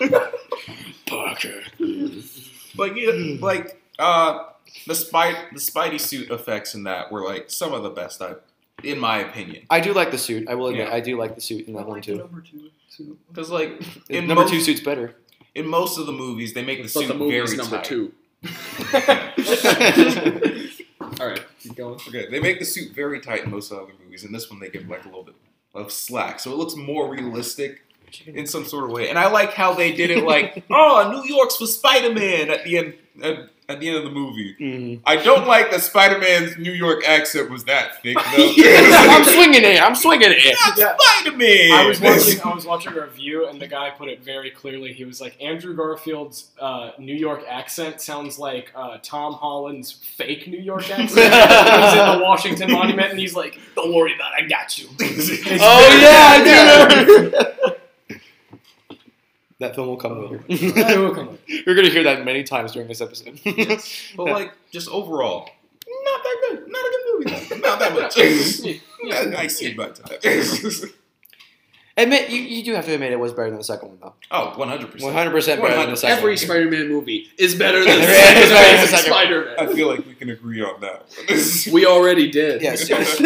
Parker. 1.06 1.62
But 2.76 2.96
yeah, 2.96 3.36
like 3.40 3.80
uh, 3.98 4.44
the 4.86 4.94
spy, 4.94 5.32
the 5.52 5.58
Spidey 5.58 6.00
suit 6.00 6.30
effects 6.30 6.74
in 6.74 6.84
that 6.84 7.10
were 7.12 7.22
like 7.24 7.50
some 7.50 7.72
of 7.72 7.82
the 7.82 7.90
best 7.90 8.20
I, 8.22 8.34
in 8.82 8.98
my 8.98 9.18
opinion. 9.18 9.64
I 9.70 9.80
do 9.80 9.92
like 9.92 10.10
the 10.10 10.18
suit. 10.18 10.48
I 10.48 10.54
will 10.54 10.68
admit, 10.68 10.88
Yeah. 10.88 10.94
I 10.94 11.00
do 11.00 11.16
like 11.18 11.34
the 11.34 11.40
suit 11.40 11.66
in 11.68 11.74
that 11.74 11.86
one 11.86 12.00
too. 12.00 12.16
Number 12.16 12.40
two. 12.40 12.70
suit. 12.88 13.18
Because 13.28 13.50
like 13.50 13.80
in 14.08 14.26
Number 14.26 14.42
most, 14.42 14.52
two 14.52 14.60
suit's 14.60 14.80
better. 14.80 15.14
in 15.54 15.66
most 15.66 15.98
of 15.98 16.06
the 16.06 16.12
movies, 16.12 16.54
they 16.54 16.64
make 16.64 16.78
the 16.78 16.84
But 16.84 16.90
suit 16.92 17.08
the 17.08 17.14
movie's 17.14 17.52
very 17.52 17.56
number 17.58 17.76
tight. 17.76 17.84
two. 17.84 18.12
All 21.20 21.26
right, 21.28 21.42
keep 21.60 21.74
going. 21.76 21.94
Okay, 22.08 22.28
they 22.30 22.40
make 22.40 22.58
the 22.58 22.64
suit 22.64 22.92
very 22.94 23.20
tight 23.20 23.44
in 23.44 23.50
most 23.50 23.70
of 23.70 23.76
the 23.78 23.82
other 23.84 23.92
movies. 24.02 24.24
and 24.24 24.34
this 24.34 24.50
one, 24.50 24.60
they 24.60 24.70
give 24.70 24.88
like 24.88 25.04
a 25.04 25.08
little 25.08 25.24
bit 25.24 25.34
of 25.74 25.92
slack, 25.92 26.40
so 26.40 26.50
it 26.52 26.56
looks 26.56 26.74
more 26.76 27.10
realistic 27.10 27.82
in 28.26 28.46
some 28.46 28.64
sort 28.64 28.84
of 28.84 28.90
way. 28.90 29.08
And 29.10 29.18
I 29.18 29.28
like 29.30 29.52
how 29.52 29.74
they 29.74 29.92
did 29.92 30.10
it, 30.10 30.24
like, 30.24 30.64
oh, 30.70 31.10
New 31.12 31.28
York's 31.34 31.56
for 31.56 31.66
Spider 31.66 32.14
Man 32.14 32.50
at 32.50 32.64
the 32.64 32.78
end. 32.78 32.94
At, 33.22 33.50
at 33.70 33.80
the 33.80 33.88
end 33.88 33.96
of 33.98 34.04
the 34.04 34.10
movie, 34.10 34.54
Mhm. 34.60 35.00
I 35.06 35.16
don't 35.16 35.46
like 35.46 35.70
that 35.70 35.80
Spider 35.82 36.18
Man's 36.18 36.56
New 36.58 36.72
York 36.72 37.02
accent 37.06 37.50
was 37.50 37.64
that 37.64 38.02
thick 38.02 38.16
though. 38.16 38.52
I'm 38.58 39.24
swinging 39.24 39.62
it. 39.64 39.82
I'm 39.82 39.94
swinging 39.94 40.30
it. 40.32 40.44
Yeah. 40.44 40.94
Spider 40.96 41.36
Man. 41.36 41.72
I 41.72 41.86
was 41.86 42.00
watching. 42.00 42.40
I 42.42 42.54
was 42.54 42.66
watching 42.66 42.92
a 42.92 43.00
review, 43.02 43.46
and 43.48 43.60
the 43.60 43.66
guy 43.66 43.90
put 43.90 44.08
it 44.08 44.22
very 44.22 44.50
clearly. 44.50 44.92
He 44.92 45.04
was 45.04 45.20
like, 45.20 45.36
Andrew 45.40 45.74
Garfield's 45.74 46.48
uh, 46.60 46.90
New 46.98 47.14
York 47.14 47.44
accent 47.48 48.00
sounds 48.00 48.38
like 48.38 48.72
uh, 48.74 48.98
Tom 49.02 49.34
Holland's 49.34 49.92
fake 49.92 50.46
New 50.48 50.58
York 50.60 50.82
accent. 50.90 51.08
he's 51.10 51.16
in 51.18 51.30
the 51.30 52.20
Washington 52.22 52.70
Monument, 52.72 53.10
and 53.10 53.18
he's 53.18 53.34
like, 53.34 53.58
"Don't 53.76 53.94
worry 53.94 54.14
about 54.14 54.32
it, 54.38 54.44
I 54.44 54.48
got 54.48 54.78
you." 54.78 54.88
Oh 55.60 55.98
yeah, 56.00 56.26
I 56.30 56.44
do 56.44 57.30
remember. 57.30 57.76
That 59.60 59.74
film 59.74 59.88
will 59.88 59.96
come 59.96 60.22
later. 60.22 60.42
It 60.48 60.98
will 60.98 61.14
come 61.14 61.28
later. 61.28 61.62
You're 61.66 61.74
gonna 61.76 61.88
hear 61.88 62.02
that 62.04 62.24
many 62.24 62.42
times 62.42 62.72
during 62.72 62.88
this 62.88 63.00
episode. 63.00 63.38
But 64.16 64.24
like, 64.26 64.52
just 64.72 64.88
overall, 64.88 65.48
not 66.04 66.22
that 66.22 66.36
good. 66.48 66.68
Not 66.68 66.84
a 66.84 66.90
good 66.90 67.04
movie. 67.06 67.30
though. 67.48 67.56
Not 67.68 67.78
that 67.78 67.92
much. 67.94 68.16
yeah, 69.04 69.38
I 69.38 69.46
see 69.46 69.72
about 69.74 69.96
that. 69.96 70.24
Uh, 70.24 70.86
admit 72.02 72.30
you, 72.30 72.40
you 72.40 72.64
do 72.64 72.74
have 72.74 72.86
to 72.86 72.94
admit 72.94 73.12
it 73.12 73.18
was 73.18 73.32
better 73.32 73.50
than 73.50 73.58
the 73.58 73.64
second 73.64 73.88
one 73.90 73.98
though. 74.00 74.14
oh, 74.30 74.54
100%. 74.56 75.02
100 75.02 75.30
percent 75.30 75.60
better 75.60 75.76
than 75.76 75.90
the 75.90 75.96
second 75.96 76.18
Every 76.18 76.30
one. 76.32 76.36
Spider-Man 76.38 76.88
movie 76.88 77.26
is 77.38 77.54
better 77.54 77.78
than 77.84 77.86
the 77.88 77.92
It's 77.92 78.06
better 78.06 78.34
than 78.34 78.80
the 78.80 78.86
second 78.86 78.88
second 78.88 79.10
one. 79.10 79.20
Spider-Man. 79.20 79.54
I 79.58 79.74
feel 79.74 79.88
like 79.88 80.06
we 80.06 80.14
can 80.14 80.30
agree 80.30 80.62
on 80.62 80.80
that. 80.80 81.68
We 81.72 81.84
already 81.86 82.30
did. 82.30 82.62
Yes, 82.62 82.88
yes. 82.88 83.20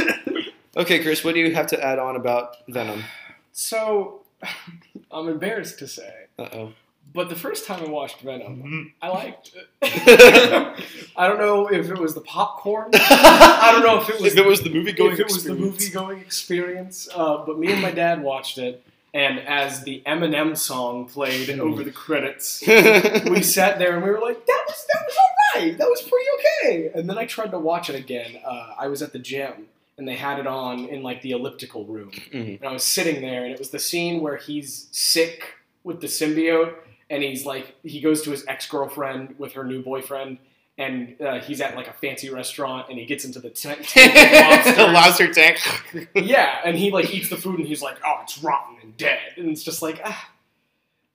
Okay, 0.77 1.01
Chris, 1.03 1.23
what 1.23 1.35
do 1.35 1.41
you 1.41 1.55
have 1.55 1.69
to 1.69 1.81
add 1.85 1.99
on 2.01 2.17
about 2.17 2.57
Venom? 2.69 3.05
So, 3.57 4.23
I'm 5.13 5.29
embarrassed 5.29 5.79
to 5.79 5.87
say, 5.87 6.24
Uh 6.39 6.49
oh. 6.53 6.73
but 7.13 7.29
the 7.29 7.37
first 7.37 7.65
time 7.67 7.85
I 7.85 7.89
watched 7.89 8.21
Venom, 8.21 8.63
Mhm. 8.63 8.93
I 9.03 9.09
liked 9.09 9.53
it. 9.55 9.69
I 11.17 11.29
don't 11.29 11.39
know 11.39 11.69
if 11.69 11.91
it 11.91 11.99
was 11.99 12.15
the 12.15 12.21
popcorn. 12.23 12.91
I 12.95 13.71
don't 13.73 13.85
know 13.85 14.01
if 14.01 14.09
it 14.09 14.21
was 14.21 14.33
if 14.33 14.39
it 14.39 14.47
was 14.47 14.63
the 14.63 14.71
movie 14.71 14.93
going 14.93 15.13
if 15.13 15.21
it 15.21 15.27
was 15.27 15.45
the 15.45 15.55
movie 15.55 15.91
going 15.91 16.19
experience. 16.21 17.09
Uh, 17.15 17.45
but 17.47 17.59
me 17.59 17.73
and 17.73 17.81
my 17.83 17.93
dad 17.93 18.23
watched 18.23 18.59
it, 18.59 18.83
and 19.13 19.39
as 19.39 19.85
the 19.85 20.03
Eminem 20.07 20.57
song 20.57 21.07
played 21.07 21.51
over 21.61 21.85
the 21.85 21.93
credits, 21.93 22.63
we 22.67 23.43
sat 23.43 23.79
there 23.79 23.95
and 23.95 24.03
we 24.05 24.11
were 24.11 24.21
like, 24.21 24.45
"That 24.47 24.65
was 24.67 24.87
that 24.93 25.03
was 25.07 25.17
all 25.17 25.61
right. 25.63 25.79
That 25.79 25.89
was 25.89 26.03
pretty 26.03 26.27
okay." 26.39 26.91
And 26.99 27.09
then 27.09 27.17
I 27.19 27.27
tried 27.27 27.53
to 27.53 27.59
watch 27.61 27.89
it 27.91 27.95
again. 27.97 28.39
Uh, 28.45 28.75
I 28.79 28.89
was 28.89 29.03
at 29.03 29.13
the 29.13 29.19
gym. 29.21 29.69
And 29.97 30.09
they 30.09 30.17
had 30.17 30.41
it 30.41 30.47
on 30.49 30.87
in 30.87 31.05
like 31.05 31.23
the 31.23 31.31
elliptical 31.31 31.85
room, 31.85 32.11
Mhm. 32.11 32.59
and 32.59 32.65
I 32.69 32.73
was 32.73 32.83
sitting 32.83 33.21
there, 33.23 33.45
and 33.45 33.53
it 33.53 33.61
was 33.61 33.71
the 33.71 33.79
scene 33.79 34.21
where 34.23 34.39
he's 34.39 34.89
sick 34.91 35.55
with 35.85 36.01
the 36.01 36.07
symbiote, 36.09 36.75
and 37.11 37.23
he's 37.23 37.47
like, 37.47 37.77
he 37.85 38.01
goes 38.01 38.23
to 38.23 38.31
his 38.33 38.45
ex 38.49 38.67
girlfriend 38.69 39.37
with 39.39 39.53
her 39.53 39.63
new 39.65 39.83
boyfriend, 39.83 40.39
and 40.77 41.21
uh, 41.21 41.39
he's 41.41 41.61
at 41.61 41.77
like 41.77 41.87
a 41.87 41.93
fancy 41.93 42.31
restaurant, 42.31 42.89
and 42.89 42.99
he 42.99 43.05
gets 43.05 43.25
into 43.25 43.39
the 43.39 43.51
tent. 43.63 43.81
the 43.95 44.91
lobster 44.93 45.33
tank. 45.33 45.59
Yeah, 46.15 46.59
and 46.65 46.77
he 46.77 46.91
like 46.91 47.13
eats 47.15 47.29
the 47.29 47.37
food 47.37 47.59
and 47.61 47.69
he's 47.69 47.83
like, 47.83 47.99
"Oh, 48.05 48.21
it's 48.25 48.43
rotten 48.43 48.77
and 48.83 48.97
dead," 48.97 49.21
and 49.37 49.49
it's 49.51 49.63
just 49.63 49.83
like, 49.83 50.01
ah, 50.05 50.31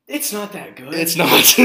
it's 0.07 0.31
not 0.31 0.53
that 0.53 0.75
good. 0.77 0.93
It's 0.93 1.15
not. 1.17 1.55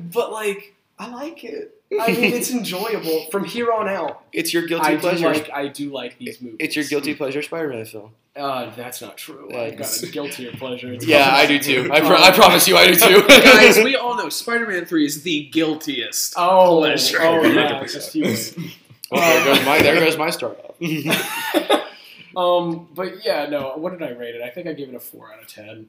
but 0.12 0.32
like, 0.32 0.74
I 0.98 1.08
like 1.08 1.44
it. 1.44 1.72
I 2.00 2.08
mean, 2.12 2.32
it's 2.32 2.50
enjoyable 2.50 3.26
from 3.30 3.44
here 3.44 3.70
on 3.72 3.88
out. 3.88 4.22
it's 4.32 4.52
your 4.54 4.66
guilty 4.66 4.86
I 4.86 4.94
do 4.94 5.00
pleasure. 5.00 5.28
like, 5.32 5.50
I 5.52 5.68
do 5.68 5.90
like 5.92 6.18
these 6.18 6.40
movies. 6.40 6.56
it's 6.60 6.74
your 6.74 6.84
guilty 6.84 7.14
pleasure 7.14 7.42
Spider-Man 7.42 7.84
film. 7.84 8.12
Uh, 8.36 8.70
that's 8.76 9.00
not 9.00 9.16
true. 9.16 9.48
I've 9.56 9.76
got 9.76 10.02
a 10.02 10.06
guiltier 10.10 10.52
pleasure. 10.52 10.92
It's 10.92 11.06
Yeah, 11.06 11.30
I 11.32 11.46
do 11.46 11.58
too. 11.58 11.88
I, 11.92 12.00
pro- 12.06 12.16
I 12.16 12.30
promise 12.32 12.68
you, 12.68 12.76
I 12.76 12.86
do 12.88 12.94
too. 12.94 13.22
Guys, 13.28 13.78
we 13.78 13.96
all 13.96 14.16
know 14.16 14.28
Spider-Man 14.28 14.84
3 14.84 15.06
is 15.06 15.22
the 15.22 15.48
guiltiest. 15.50 16.34
Oh, 16.36 16.78
pleasure. 16.80 17.18
oh 17.22 17.42
yeah, 17.44 17.82
just 17.86 18.14
you. 18.14 18.26
Oh, 19.12 19.16
there 19.44 19.54
goes 19.54 19.64
my 19.64 19.78
there 19.82 19.94
goes 20.04 20.18
my 20.18 20.30
start 20.30 20.58
off. 20.64 21.82
Um, 22.36 22.88
but 22.94 23.24
yeah, 23.24 23.46
no. 23.46 23.72
What 23.76 23.92
did 23.98 24.02
I 24.02 24.10
rate 24.10 24.34
it? 24.34 24.42
I 24.42 24.50
think 24.50 24.66
I 24.66 24.74
gave 24.74 24.88
it 24.90 24.94
a 24.94 25.00
four 25.00 25.32
out 25.32 25.40
of 25.40 25.48
ten. 25.48 25.86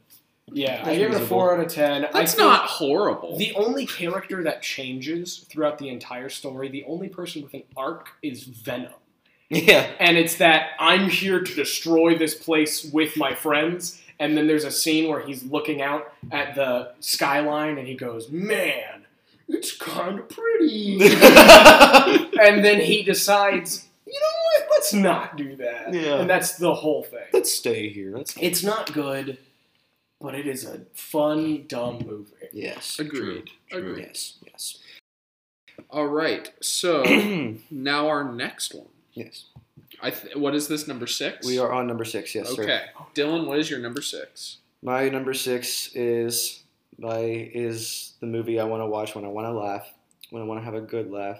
Yeah, 0.50 0.80
I 0.82 0.86
That's 0.86 0.98
gave 0.98 1.12
it 1.14 1.22
a 1.22 1.26
four 1.26 1.54
out 1.54 1.60
of 1.60 1.68
ten. 1.74 2.06
I 2.06 2.12
That's 2.14 2.38
not 2.38 2.66
horrible. 2.70 3.38
the 3.38 3.54
only 3.56 3.86
character 3.86 4.41
that 4.43 4.62
changes 4.62 5.39
throughout 5.50 5.78
the 5.78 5.89
entire 5.89 6.30
story. 6.30 6.70
The 6.70 6.86
only 6.86 7.10
person 7.10 7.41
with 7.43 7.54
an 7.54 7.64
arc 7.76 8.12
is 8.24 8.43
Venom, 8.43 8.93
yeah. 9.50 9.91
and 10.00 10.18
it's 10.18 10.36
that 10.36 10.72
I'm 10.80 11.10
here 11.10 11.41
to 11.41 11.56
destroy 11.56 12.18
this 12.18 12.36
place 12.36 12.84
with 12.86 13.18
my 13.18 13.34
friends. 13.34 14.02
And 14.20 14.36
then 14.36 14.48
there's 14.48 14.64
a 14.64 14.72
scene 14.72 15.10
where 15.10 15.20
he's 15.22 15.43
looking 15.43 15.82
out 15.82 16.12
at 16.32 16.56
the 16.56 16.93
skyline, 17.00 17.78
and 17.78 17.88
he 17.88 17.93
goes, 17.93 18.32
"Man, 18.32 19.06
it's 19.48 19.76
kind 19.78 20.20
of 20.20 20.28
pretty." 20.28 20.93
and 21.02 22.66
then 22.66 22.82
he 22.82 23.04
decides, 23.04 23.88
you 24.08 24.20
know 24.20 24.66
what? 24.66 24.70
Let's 24.72 24.93
not 24.93 25.38
do 25.38 25.56
that. 25.58 25.93
Yeah. 25.93 26.22
And 26.22 26.30
that's 26.30 26.58
the 26.58 26.74
whole 26.74 27.04
thing. 27.04 27.26
Let's 27.32 27.54
stay 27.54 27.89
here. 27.89 28.18
Let's. 28.18 28.36
It's 28.41 28.64
not 28.64 28.91
good, 28.91 29.38
but 30.20 30.34
it 30.34 30.48
is 30.48 30.66
a 30.66 30.82
fun, 30.93 31.66
dumb 31.68 32.04
movie. 32.06 32.32
Yes. 32.52 32.98
Agreed. 33.00 33.52
True, 33.70 33.82
true. 33.82 33.91
Agreed. 33.91 34.06
Yes. 34.08 34.38
Yes. 34.43 34.78
All 35.89 36.08
right. 36.08 36.52
So 36.62 37.04
now 37.72 38.08
our 38.08 38.24
next 38.24 38.74
one. 38.74 38.88
Yes. 39.18 39.45
I 40.01 40.11
th- 40.11 40.36
what 40.36 40.53
is 40.55 40.68
this 40.68 40.88
number 40.88 41.07
six? 41.07 41.45
We 41.45 41.59
are 41.59 41.72
on 41.72 41.88
number 41.88 42.05
six. 42.05 42.36
Yes, 42.36 42.49
sir. 42.49 42.63
okay. 42.63 42.82
Dylan, 43.15 43.47
what 43.47 43.59
is 43.59 43.70
your 43.70 43.80
number 43.80 44.01
six? 44.01 44.57
My 44.82 45.09
number 45.09 45.34
six 45.34 45.89
is 45.95 46.63
my 46.97 47.20
is 47.20 48.13
the 48.20 48.28
movie 48.28 48.59
I 48.59 48.63
want 48.63 48.82
to 48.82 48.88
watch 48.88 49.15
when 49.15 49.26
I 49.26 49.30
want 49.30 49.47
to 49.47 49.51
laugh, 49.51 49.88
when 50.30 50.41
I 50.41 50.45
want 50.45 50.59
to 50.61 50.65
have 50.65 50.76
a 50.76 50.82
good 50.82 51.11
laugh, 51.11 51.39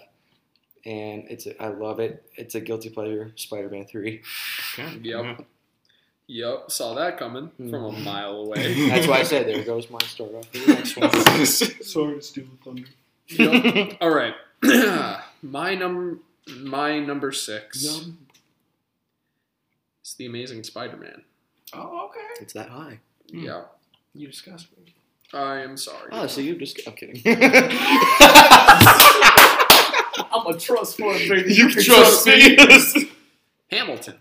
and 0.84 1.24
it's 1.28 1.46
a, 1.46 1.62
I 1.62 1.68
love 1.68 2.00
it. 2.00 2.24
It's 2.36 2.54
a 2.54 2.60
guilty 2.60 2.90
pleasure. 2.90 3.32
Spider-Man 3.36 3.86
Three. 3.86 4.22
Yep. 4.76 5.46
Yep. 6.30 6.70
Saw 6.70 6.94
that 6.96 7.18
coming 7.18 7.50
from 7.56 7.72
a 7.72 7.90
mm-hmm. 7.90 8.04
mile 8.04 8.32
away. 8.32 8.88
That's 8.90 9.06
why 9.06 9.20
I 9.20 9.22
said 9.22 9.46
there 9.46 9.64
goes 9.64 9.88
my 9.88 9.98
start 10.00 10.34
off. 10.34 10.52
the 10.52 10.66
next 10.66 10.94
one. 10.98 11.10
Sorry 11.46 12.16
to 12.16 12.20
steal 12.20 12.44
the 12.44 12.62
thunder. 12.62 12.84
Yep. 13.28 13.96
All 14.02 14.14
right. 14.14 14.34
my 15.42 15.74
number 15.74 16.18
my 16.56 16.98
number 16.98 17.32
six 17.32 17.82
is 17.84 18.12
the 20.16 20.26
Amazing 20.26 20.64
Spider-Man. 20.64 21.22
Oh, 21.72 22.06
okay. 22.06 22.20
it's 22.40 22.52
that 22.54 22.68
high. 22.70 23.00
Hmm. 23.30 23.40
Yeah. 23.40 23.62
You 24.14 24.28
disgust 24.28 24.68
me. 24.76 24.94
I 25.32 25.60
am 25.60 25.76
sorry. 25.76 26.08
Oh, 26.12 26.26
so 26.26 26.40
you 26.40 26.56
just 26.56 26.80
I'm 26.86 26.94
kidding. 26.94 27.20
I'm 30.30 30.46
a 30.46 30.58
trust 30.58 30.96
trustworthy 30.98 31.28
baby. 31.28 31.54
you 31.54 31.68
can 31.68 31.82
trust 31.82 32.26
me. 32.26 32.56
Hamilton. 33.70 34.14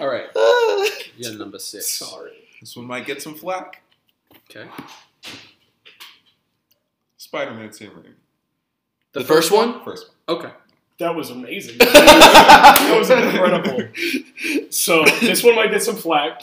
All 0.00 0.08
right. 0.08 0.28
Yeah, 1.16 1.30
number 1.30 1.60
six. 1.60 1.90
Sorry. 1.90 2.32
This 2.60 2.74
one 2.74 2.86
might 2.86 3.06
get 3.06 3.22
some 3.22 3.36
flack. 3.36 3.82
Okay. 4.50 4.68
Spider-Man 7.18 7.72
Sam 7.72 7.90
Raimi. 7.90 8.14
the 9.12 9.22
first 9.22 9.52
one? 9.52 9.84
First 9.84 10.10
one. 10.26 10.38
Okay. 10.38 10.50
That 10.98 11.14
was 11.14 11.30
amazing. 11.30 11.78
that 11.78 12.96
was 12.96 13.10
incredible. 13.10 13.88
So 14.70 15.04
this 15.20 15.42
one 15.42 15.56
might 15.56 15.70
get 15.70 15.82
some 15.82 15.96
flack. 15.96 16.40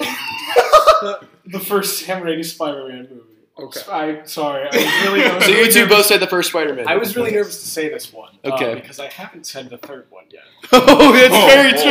the 1.46 1.60
first 1.60 2.00
Sam 2.00 2.22
Raimi 2.22 2.44
Spider-Man 2.44 3.08
movie. 3.10 3.22
Okay. 3.60 3.82
I'm 3.92 4.28
sorry. 4.28 4.64
I 4.64 4.76
was 4.76 4.86
really. 5.08 5.24
I 5.26 5.36
was 5.36 5.46
So 5.46 5.52
you 5.52 5.72
two 5.72 5.80
nervous- 5.82 5.96
both 5.98 6.06
said 6.08 6.20
the 6.20 6.28
first 6.28 6.50
Spider-Man. 6.50 6.88
I 6.88 6.96
was 6.98 7.16
really 7.16 7.32
nervous 7.32 7.62
to 7.62 7.68
say 7.68 7.90
this 7.90 8.12
one. 8.12 8.32
uh, 8.44 8.54
Okay. 8.56 8.74
because 8.76 9.00
I 9.00 9.08
haven't 9.08 9.46
said 9.46 9.70
the 9.70 9.78
third 9.78 10.08
one 10.10 10.24
yet. 10.32 10.42
oh, 10.72 11.12
that's 11.14 11.34
Oh, 11.34 11.48
very 11.48 11.72
boy. 11.74 11.84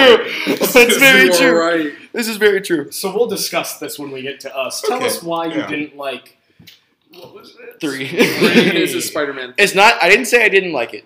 true. 0.46 0.56
That's 0.56 0.96
very 0.98 1.30
true. 1.30 1.58
right. 1.58 1.92
This 2.12 2.28
is 2.28 2.36
very 2.38 2.60
true. 2.60 2.90
So 2.90 3.14
we'll 3.14 3.26
discuss 3.28 3.78
this 3.78 3.98
when 3.98 4.10
we 4.10 4.22
get 4.22 4.40
to 4.40 4.56
us. 4.56 4.80
Tell 4.82 4.96
Okay. 4.96 5.06
us 5.06 5.22
why 5.22 5.46
you 5.46 5.58
Yeah. 5.60 5.66
didn't 5.68 5.96
like. 5.96 6.36
What 7.14 7.34
was 7.34 7.56
it? 7.60 7.80
Three. 7.80 8.06
This 8.08 8.94
is 8.94 9.06
Spider-Man. 9.06 9.54
It's 9.56 9.74
not. 9.74 10.02
I 10.02 10.08
didn't 10.08 10.26
say 10.26 10.44
I 10.44 10.48
didn't 10.48 10.72
like 10.72 10.92
it. 10.94 11.04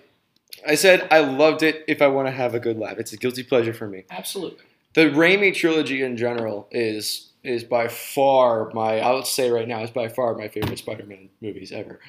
I 0.67 0.75
said 0.75 1.07
I 1.11 1.19
loved 1.19 1.63
it. 1.63 1.83
If 1.87 2.01
I 2.01 2.07
want 2.07 2.27
to 2.27 2.31
have 2.31 2.53
a 2.55 2.59
good 2.59 2.77
laugh, 2.77 2.97
it's 2.97 3.13
a 3.13 3.17
guilty 3.17 3.43
pleasure 3.43 3.73
for 3.73 3.87
me. 3.87 4.03
Absolutely. 4.09 4.63
The 4.93 5.01
Raimi 5.09 5.53
trilogy 5.53 6.01
in 6.01 6.17
general 6.17 6.67
is 6.71 7.31
is 7.43 7.63
by 7.63 7.87
far 7.87 8.71
my. 8.73 8.99
I 8.99 9.11
would 9.13 9.27
say 9.27 9.49
right 9.51 9.67
now 9.67 9.81
is 9.83 9.91
by 9.91 10.07
far 10.07 10.33
my 10.35 10.47
favorite 10.47 10.79
Spider-Man 10.79 11.29
movies 11.41 11.71
ever. 11.71 11.99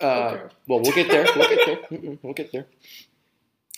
Uh, 0.00 0.04
Okay. 0.34 0.54
Well, 0.68 0.80
we'll 0.80 0.92
get 0.92 1.08
there. 1.08 1.26
We'll 1.36 1.48
get 1.48 1.66
there. 1.66 1.76
Mm-mm, 1.98 2.18
we'll 2.22 2.34
get 2.34 2.52
there. 2.52 2.66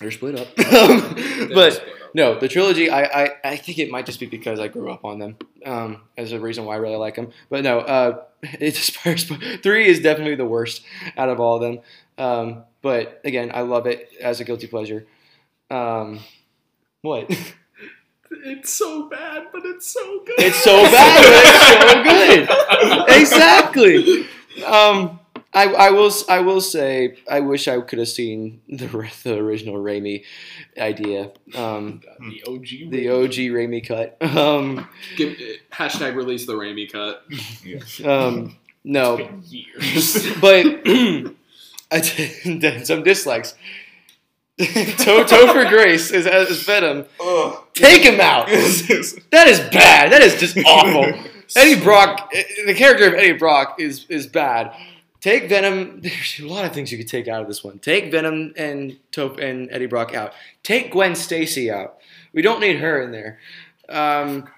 They're 0.00 0.10
split 0.10 0.38
up, 0.40 0.48
but 0.56 1.84
no, 2.14 2.36
the 2.38 2.48
trilogy. 2.48 2.90
I, 2.90 3.02
I 3.04 3.30
I 3.44 3.56
think 3.56 3.78
it 3.78 3.90
might 3.90 4.06
just 4.06 4.18
be 4.18 4.26
because 4.26 4.58
I 4.58 4.66
grew 4.66 4.90
up 4.90 5.04
on 5.04 5.20
them. 5.20 5.36
Um, 5.64 6.00
as 6.18 6.32
a 6.32 6.40
reason 6.40 6.64
why 6.64 6.74
I 6.74 6.78
really 6.78 6.96
like 6.96 7.14
them. 7.14 7.30
But 7.48 7.62
no, 7.62 7.78
uh, 7.78 8.22
it's 8.42 8.90
three 9.62 9.86
is 9.86 10.00
definitely 10.00 10.34
the 10.34 10.44
worst 10.46 10.82
out 11.16 11.28
of 11.28 11.38
all 11.38 11.56
of 11.56 11.62
them. 11.62 11.78
Um, 12.18 12.64
but 12.84 13.20
again, 13.24 13.50
I 13.52 13.62
love 13.62 13.86
it 13.88 14.10
as 14.20 14.38
a 14.40 14.44
guilty 14.44 14.68
pleasure. 14.68 15.06
Um, 15.70 16.20
what? 17.02 17.28
It's 18.46 18.72
so 18.72 19.08
bad, 19.08 19.44
but 19.52 19.62
it's 19.64 19.86
so 19.92 20.24
good. 20.26 20.34
It's 20.38 20.56
so 20.56 20.82
bad, 20.82 22.04
but 22.04 22.16
it's 22.16 22.50
so 22.50 22.96
good. 23.06 23.20
Exactly. 23.20 24.26
Um, 24.66 25.20
I, 25.52 25.66
I 25.72 25.90
will 25.90 26.06
s- 26.08 26.24
I 26.28 26.40
will 26.40 26.60
say 26.60 27.16
I 27.30 27.40
wish 27.40 27.68
I 27.68 27.80
could 27.80 28.00
have 28.00 28.08
seen 28.08 28.60
the 28.68 28.86
the 29.22 29.38
original 29.38 29.76
Raimi 29.76 30.24
idea, 30.76 31.30
um, 31.54 32.00
The 32.18 32.42
OG. 32.48 32.90
the 32.90 33.08
OG 33.10 33.34
Raimi 33.54 33.86
cut. 33.86 34.16
Um, 34.20 34.88
Give, 35.16 35.36
hashtag 35.72 36.16
release 36.16 36.44
the 36.46 36.54
Raimi 36.54 36.90
cut. 36.90 37.22
Yeah. 37.64 37.80
um, 38.10 38.56
no, 38.82 39.16
It's 39.16 39.28
been 39.28 39.42
years. 39.48 40.36
but 40.40 41.34
I 41.90 42.00
did 42.00 42.86
some 42.86 43.02
dislikes. 43.02 43.54
Toe, 44.58 45.24
Topher 45.24 45.68
Grace 45.68 46.10
is 46.12 46.26
as 46.26 46.62
Venom. 46.62 47.06
Ugh. 47.20 47.58
Take 47.74 48.02
him 48.02 48.20
out. 48.20 48.48
That 49.30 49.48
is 49.48 49.60
bad. 49.72 50.12
That 50.12 50.22
is 50.22 50.38
just 50.38 50.56
awful. 50.64 51.12
Eddie 51.56 51.80
Brock, 51.82 52.32
the 52.66 52.74
character 52.74 53.08
of 53.08 53.14
Eddie 53.14 53.32
Brock 53.32 53.76
is 53.80 54.06
is 54.08 54.26
bad. 54.28 54.72
Take 55.20 55.48
Venom. 55.48 56.00
There's 56.02 56.38
a 56.40 56.46
lot 56.46 56.64
of 56.64 56.72
things 56.72 56.92
you 56.92 56.98
could 56.98 57.08
take 57.08 57.26
out 57.28 57.42
of 57.42 57.48
this 57.48 57.64
one. 57.64 57.78
Take 57.80 58.10
Venom 58.12 58.52
and 58.56 58.96
Tope 59.10 59.38
and 59.38 59.68
Eddie 59.72 59.86
Brock 59.86 60.14
out. 60.14 60.32
Take 60.62 60.92
Gwen 60.92 61.14
Stacy 61.16 61.70
out. 61.70 61.98
We 62.32 62.42
don't 62.42 62.60
need 62.60 62.78
her 62.78 63.02
in 63.02 63.10
there. 63.10 63.38
Um, 63.88 64.48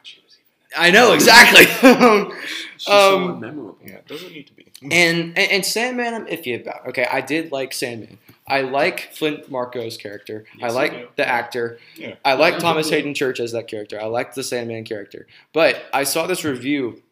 I 0.76 0.90
know 0.90 1.12
exactly. 1.14 1.64
She's 2.76 2.84
so 2.86 3.16
Um, 3.16 3.40
unmemorable. 3.40 3.76
Yeah, 3.84 3.98
doesn't 4.06 4.32
need 4.32 4.46
to 4.48 4.52
be. 4.54 4.65
And, 4.82 4.92
and 4.92 5.38
and 5.38 5.64
Sandman, 5.64 6.12
I'm 6.14 6.26
iffy 6.26 6.60
about. 6.60 6.86
Okay, 6.88 7.06
I 7.10 7.20
did 7.22 7.50
like 7.50 7.72
Sandman. 7.72 8.18
I 8.46 8.60
like 8.60 9.12
Flint 9.12 9.50
Marko's 9.50 9.96
character. 9.96 10.44
Yes, 10.58 10.70
I 10.70 10.74
like 10.74 10.92
do. 10.92 11.08
the 11.16 11.26
actor. 11.26 11.78
Yeah. 11.96 12.14
I 12.24 12.34
like 12.34 12.54
Yeah. 12.54 12.60
Thomas 12.60 12.90
Hayden 12.90 13.14
Church 13.14 13.40
as 13.40 13.52
that 13.52 13.66
character. 13.68 14.00
I 14.00 14.04
like 14.06 14.34
the 14.34 14.44
Sandman 14.44 14.84
character. 14.84 15.26
But 15.52 15.82
I 15.92 16.04
saw 16.04 16.26
this 16.26 16.44
review 16.44 17.02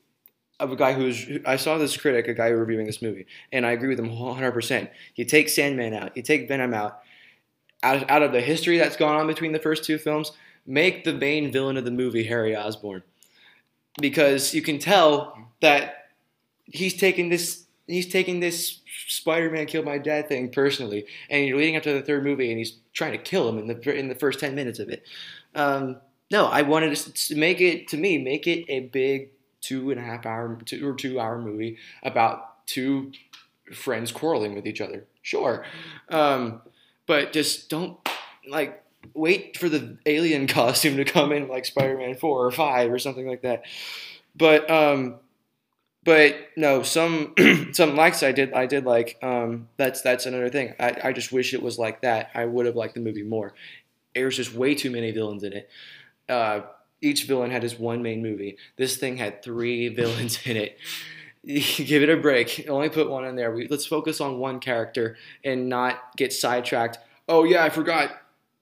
of 0.60 0.70
a 0.70 0.76
guy 0.76 0.92
who's 0.92 1.26
I 1.44 1.56
saw 1.56 1.78
this 1.78 1.96
critic, 1.96 2.28
a 2.28 2.34
guy 2.34 2.48
reviewing 2.48 2.86
this 2.86 3.02
movie, 3.02 3.26
and 3.50 3.66
I 3.66 3.72
agree 3.72 3.88
with 3.88 3.98
him 3.98 4.10
100%. 4.10 4.88
You 5.16 5.24
take 5.24 5.48
Sandman 5.48 5.94
out, 5.94 6.16
you 6.16 6.22
take 6.22 6.46
Venom 6.46 6.72
out, 6.74 7.00
out, 7.82 8.08
out 8.10 8.22
of 8.22 8.32
the 8.32 8.40
history 8.40 8.78
that's 8.78 8.96
gone 8.96 9.16
on 9.16 9.26
between 9.26 9.52
the 9.52 9.58
first 9.58 9.84
two 9.84 9.98
films, 9.98 10.32
make 10.66 11.02
the 11.04 11.12
main 11.14 11.50
villain 11.50 11.76
of 11.76 11.84
the 11.84 11.90
movie 11.90 12.24
Harry 12.24 12.54
Osborn. 12.54 13.02
Because 14.00 14.54
you 14.54 14.62
can 14.62 14.78
tell 14.78 15.36
that 15.60 16.03
he's 16.66 16.94
taking 16.94 17.28
this 17.28 17.64
he's 17.86 18.08
taking 18.08 18.40
this 18.40 18.80
Spider-Man 19.08 19.66
killed 19.66 19.84
my 19.84 19.98
dad 19.98 20.28
thing 20.28 20.50
personally, 20.50 21.06
and 21.28 21.46
you're 21.46 21.58
leading 21.58 21.76
up 21.76 21.82
to 21.82 21.92
the 21.92 22.02
third 22.02 22.24
movie, 22.24 22.50
and 22.50 22.58
he's 22.58 22.76
trying 22.92 23.12
to 23.12 23.18
kill 23.18 23.48
him 23.48 23.58
in 23.58 23.66
the 23.66 23.94
in 23.94 24.08
the 24.08 24.14
first 24.14 24.40
ten 24.40 24.54
minutes 24.54 24.78
of 24.78 24.88
it. 24.88 25.04
Um, 25.54 25.98
no, 26.30 26.46
I 26.46 26.62
wanted 26.62 26.96
to 26.96 27.36
make 27.36 27.60
it 27.60 27.88
to 27.88 27.96
me 27.96 28.18
make 28.18 28.46
it 28.46 28.64
a 28.68 28.80
big 28.80 29.30
two 29.60 29.90
and 29.90 30.00
a 30.00 30.02
half 30.02 30.26
hour 30.26 30.58
two 30.64 30.88
or 30.88 30.94
two 30.94 31.20
hour 31.20 31.40
movie 31.40 31.78
about 32.02 32.66
two 32.66 33.12
friends 33.72 34.12
quarreling 34.12 34.54
with 34.54 34.66
each 34.66 34.80
other. 34.80 35.06
Sure, 35.22 35.64
um, 36.08 36.62
but 37.06 37.32
just 37.32 37.68
don't 37.68 37.98
like 38.48 38.82
wait 39.12 39.56
for 39.56 39.68
the 39.68 39.98
alien 40.06 40.46
costume 40.48 40.96
to 40.96 41.04
come 41.04 41.32
in 41.32 41.48
like 41.48 41.64
Spider-Man 41.64 42.14
four 42.16 42.44
or 42.44 42.50
five 42.50 42.90
or 42.90 42.98
something 42.98 43.26
like 43.26 43.42
that. 43.42 43.64
But 44.36 44.68
um, 44.70 45.20
but 46.04 46.36
no, 46.56 46.82
some 46.82 47.34
some 47.72 47.96
likes 47.96 48.22
I 48.22 48.32
did 48.32 48.52
I 48.52 48.66
did 48.66 48.84
like. 48.84 49.18
Um, 49.22 49.68
that's 49.76 50.02
that's 50.02 50.26
another 50.26 50.50
thing. 50.50 50.74
I, 50.78 50.96
I 51.04 51.12
just 51.12 51.32
wish 51.32 51.54
it 51.54 51.62
was 51.62 51.78
like 51.78 52.02
that. 52.02 52.30
I 52.34 52.44
would 52.44 52.66
have 52.66 52.76
liked 52.76 52.94
the 52.94 53.00
movie 53.00 53.22
more. 53.22 53.54
There's 54.14 54.36
just 54.36 54.54
way 54.54 54.74
too 54.74 54.90
many 54.90 55.10
villains 55.10 55.42
in 55.42 55.52
it. 55.54 55.70
Uh, 56.28 56.60
each 57.00 57.24
villain 57.24 57.50
had 57.50 57.62
his 57.62 57.78
one 57.78 58.02
main 58.02 58.22
movie. 58.22 58.56
This 58.76 58.96
thing 58.96 59.16
had 59.16 59.42
three 59.42 59.88
villains 59.94 60.38
in 60.44 60.56
it. 60.56 60.78
Give 61.46 62.02
it 62.02 62.08
a 62.08 62.16
break. 62.16 62.66
Only 62.68 62.88
put 62.88 63.10
one 63.10 63.24
in 63.24 63.36
there. 63.36 63.52
We, 63.52 63.68
let's 63.68 63.86
focus 63.86 64.20
on 64.20 64.38
one 64.38 64.60
character 64.60 65.16
and 65.44 65.68
not 65.68 66.16
get 66.16 66.32
sidetracked. 66.32 66.98
Oh 67.28 67.44
yeah, 67.44 67.64
I 67.64 67.70
forgot 67.70 68.10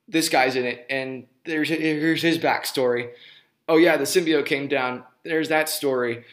this 0.09 0.29
guy's 0.29 0.57
in 0.57 0.65
it, 0.65 0.87
and 0.89 1.27
there's 1.45 1.69
here's 1.69 2.23
his 2.23 2.39
backstory. 2.39 3.11
Oh 3.69 3.77
yeah, 3.77 3.97
the 3.97 4.05
symbiote 4.05 4.47
came 4.47 4.69
down. 4.69 5.05
There's 5.25 5.49
that 5.49 5.69
story. 5.69 6.25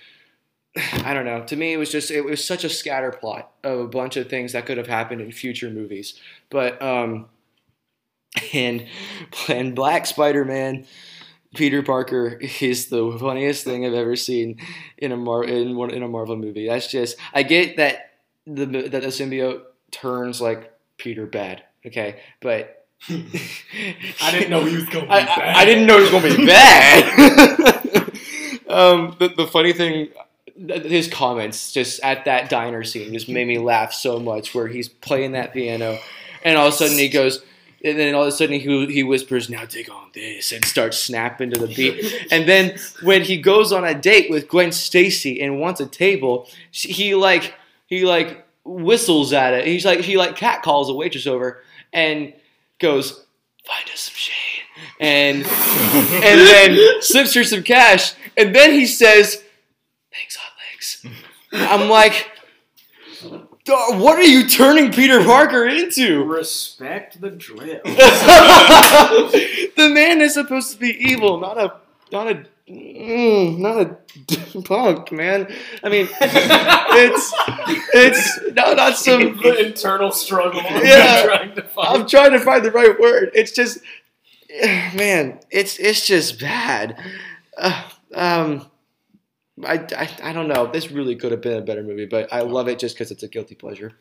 I 0.76 1.14
don't 1.14 1.26
know. 1.26 1.44
To 1.46 1.56
me, 1.56 1.74
it 1.74 1.78
was 1.78 1.92
just 1.92 2.12
it 2.12 2.22
was 2.22 2.44
such 2.44 2.64
a 2.64 2.70
scatter 2.70 3.12
plot 3.12 3.52
of 3.64 3.80
a 3.80 3.88
bunch 3.88 4.18
of 4.18 4.30
things 4.30 4.54
that 4.54 4.66
could 4.66 4.78
have 4.78 4.88
happened 4.88 5.22
in 5.22 5.32
future 5.32 5.70
movies. 5.70 6.20
But 6.50 6.82
um, 6.82 7.28
and 8.54 8.86
and 9.48 9.76
Black 9.76 10.06
Spider 10.06 10.46
Man, 10.46 10.86
Peter 11.56 11.82
Parker 11.82 12.40
is 12.62 12.88
the 12.88 13.18
funniest 13.20 13.64
thing 13.64 13.86
I've 13.86 13.94
ever 13.94 14.16
seen 14.16 14.60
in 14.98 15.12
a 15.12 15.18
Mar 15.18 15.44
in 15.44 15.76
one 15.76 15.92
in 15.92 16.04
a 16.04 16.08
Marvel 16.08 16.36
movie. 16.36 16.68
That's 16.68 16.88
just 16.88 17.18
I 17.34 17.44
get 17.44 17.78
that 17.78 18.12
the 18.46 18.66
that 18.66 19.02
the 19.02 19.08
symbiote 19.08 19.64
turns 19.92 20.40
like 20.40 20.72
Peter 20.98 21.26
bad. 21.26 21.64
Okay, 21.86 22.22
but 22.42 22.86
I 23.10 24.32
didn't 24.32 24.50
know 24.50 24.66
he 24.66 24.76
was 24.76 24.86
going 24.86 25.06
to 25.06 25.08
be 25.08 25.14
I, 25.14 25.26
bad. 25.26 25.56
I, 25.56 25.62
I 25.62 25.66
didn't 25.66 25.88
know 25.88 25.96
he 25.98 26.02
was 26.02 26.12
going 26.12 26.24
to 26.24 26.38
be 26.38 26.46
bad. 26.46 28.10
um, 28.70 29.16
the, 29.20 29.30
the 29.36 29.48
funny 29.48 29.72
thing, 29.72 29.94
th- 30.08 30.16
his 30.68 31.08
comments 31.08 31.72
just 31.72 32.02
at 32.02 32.26
that 32.26 32.50
diner 32.50 32.84
scene 32.84 33.14
just 33.14 33.30
made 33.30 33.48
me 33.48 33.58
laugh 33.58 33.94
so 33.94 34.20
much. 34.20 34.54
Where 34.54 34.68
he's 34.68 34.90
playing 34.90 35.32
that 35.34 35.54
piano, 35.54 35.98
and 36.44 36.58
all 36.58 36.68
of 36.68 36.74
a 36.74 36.78
sudden 36.78 36.98
he 36.98 37.10
goes, 37.10 37.42
and 37.84 37.98
then 37.98 38.14
all 38.14 38.24
of 38.24 38.28
a 38.28 38.32
sudden 38.32 38.60
he 38.60 38.86
he 38.88 39.04
whispers, 39.04 39.50
"Now 39.50 39.66
dig 39.66 39.90
on 39.90 40.10
this," 40.14 40.52
and 40.52 40.66
starts 40.66 40.98
snapping 40.98 41.52
to 41.52 41.60
the 41.60 41.68
beat. 41.68 42.28
And 42.32 42.48
then 42.48 42.78
when 43.04 43.24
he 43.24 43.38
goes 43.38 43.72
on 43.72 43.86
a 43.86 43.94
date 43.94 44.30
with 44.30 44.50
Gwen 44.50 44.72
Stacy 44.72 45.42
and 45.42 45.60
wants 45.60 45.80
a 45.80 45.86
table, 45.86 46.48
he 46.72 47.16
like 47.16 47.54
he 47.88 48.06
like 48.06 48.46
whistles 48.66 49.34
at 49.34 49.54
it. 49.54 49.66
He's 49.66 49.86
like 49.86 50.02
he 50.02 50.18
like 50.18 50.36
cat 50.36 50.62
calls 50.62 50.90
a 50.90 50.94
waitress 50.94 51.28
over 51.28 51.64
and 51.94 52.34
goes, 52.80 53.26
"Find 53.66 53.90
us 53.94 54.02
some 54.02 54.16
shade," 54.16 54.64
and 55.00 55.44
and 55.44 56.40
then 56.40 56.80
slips 57.02 57.34
her 57.34 57.44
some 57.44 57.64
cash, 57.64 58.14
and 58.36 58.54
then 58.54 58.74
he 58.74 58.86
says, 58.86 59.42
"Thanks, 59.42 59.42
hot 59.42 59.48
legs." 59.48 59.49
I'm 61.52 61.90
like, 61.90 62.30
what 63.68 64.18
are 64.18 64.24
you 64.24 64.48
turning 64.48 64.92
Peter 64.92 65.24
Parker 65.24 65.68
into? 65.68 66.24
Respect 66.24 67.20
the 67.22 67.32
drill. 67.32 67.82
the 67.84 67.92
man 69.94 70.22
is 70.22 70.34
supposed 70.34 70.72
to 70.74 70.78
be 70.78 70.90
evil, 70.90 71.40
not 71.40 71.58
a 71.58 71.74
not 72.12 72.28
a 72.28 72.44
mm, 72.70 73.58
not 73.60 73.82
a 73.82 73.98
punk, 74.64 75.12
man. 75.12 75.52
I 75.84 75.90
mean, 75.90 76.08
it's 76.22 77.34
it's 77.94 78.40
no, 78.54 78.74
not 78.74 78.98
some. 78.98 79.38
the 79.44 79.66
internal 79.68 80.12
struggle. 80.12 80.62
I'm 80.66 80.86
Yeah. 80.86 81.24
trying 81.26 81.56
to 81.56 81.62
find. 81.64 82.02
I'm 82.02 82.08
trying 82.08 82.32
to 82.32 82.40
find 82.40 82.64
the 82.66 82.72
right 82.72 83.00
word. 83.00 83.32
It's 83.34 83.52
just, 83.52 83.80
man, 84.96 85.40
it's 85.52 85.78
it's 85.80 86.06
just 86.06 86.40
bad. 86.40 86.98
Uh, 87.58 87.84
um, 88.16 88.66
I, 89.64 89.86
I 89.96 90.10
I 90.30 90.34
don't 90.34 90.48
know. 90.48 90.68
This 90.68 90.92
really 90.92 91.16
could 91.16 91.32
have 91.32 91.42
been 91.42 91.58
a 91.58 91.62
better 91.62 91.84
movie, 91.84 92.06
but 92.06 92.32
I 92.32 92.42
oh. 92.42 92.46
love 92.46 92.68
it 92.68 92.80
just 92.80 92.96
because 92.96 93.12
it's 93.12 93.24
a 93.24 93.28
guilty 93.28 93.56
pleasure. 93.56 93.94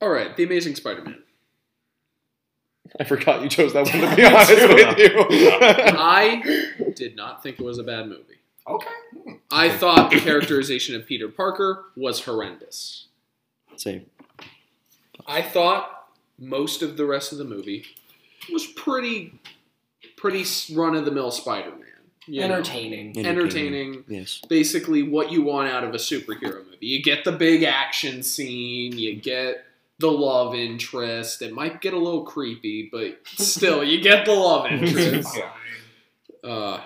All 0.00 0.08
right, 0.08 0.36
The 0.36 0.42
Amazing 0.42 0.74
Spider-Man. 0.74 1.22
I 3.00 3.04
forgot 3.04 3.42
you 3.42 3.48
chose 3.48 3.72
that 3.72 3.84
one 3.84 4.10
to 4.10 4.16
be 4.16 4.24
honest 4.26 4.50
with 4.50 4.98
you. 4.98 5.14
I 5.28 6.92
did 6.96 7.16
not 7.16 7.42
think 7.42 7.60
it 7.60 7.64
was 7.64 7.78
a 7.78 7.84
bad 7.84 8.08
movie. 8.08 8.40
Okay. 8.68 8.88
I 9.50 9.70
thought 9.70 10.10
the 10.10 10.20
characterization 10.20 10.94
of 10.96 11.06
Peter 11.06 11.28
Parker 11.28 11.84
was 11.96 12.24
horrendous. 12.24 13.06
Same. 13.76 14.06
I 15.26 15.42
thought 15.42 16.08
most 16.38 16.82
of 16.82 16.96
the 16.96 17.04
rest 17.04 17.32
of 17.32 17.38
the 17.38 17.44
movie 17.44 17.84
was 18.52 18.66
pretty, 18.66 19.34
pretty 20.16 20.44
run 20.74 20.94
of 20.94 21.04
the 21.04 21.10
mill 21.10 21.30
Spider-Man. 21.30 21.81
You 22.26 22.40
know? 22.40 22.54
Entertaining. 22.54 23.26
entertaining. 23.26 24.04
Yes. 24.08 24.40
Basically, 24.48 25.02
what 25.02 25.32
you 25.32 25.42
want 25.42 25.68
out 25.68 25.84
of 25.84 25.94
a 25.94 25.98
superhero 25.98 26.64
movie. 26.64 26.78
You 26.80 27.02
get 27.02 27.24
the 27.24 27.32
big 27.32 27.62
action 27.62 28.22
scene. 28.22 28.98
You 28.98 29.16
get 29.16 29.64
the 29.98 30.10
love 30.10 30.54
interest. 30.54 31.42
It 31.42 31.52
might 31.52 31.80
get 31.80 31.94
a 31.94 31.98
little 31.98 32.24
creepy, 32.24 32.88
but 32.90 33.18
still, 33.26 33.82
you 33.84 34.00
get 34.00 34.26
the 34.26 34.32
love 34.32 34.66
interest. 34.70 35.36
Yeah. 35.36 36.50
Uh, 36.50 36.80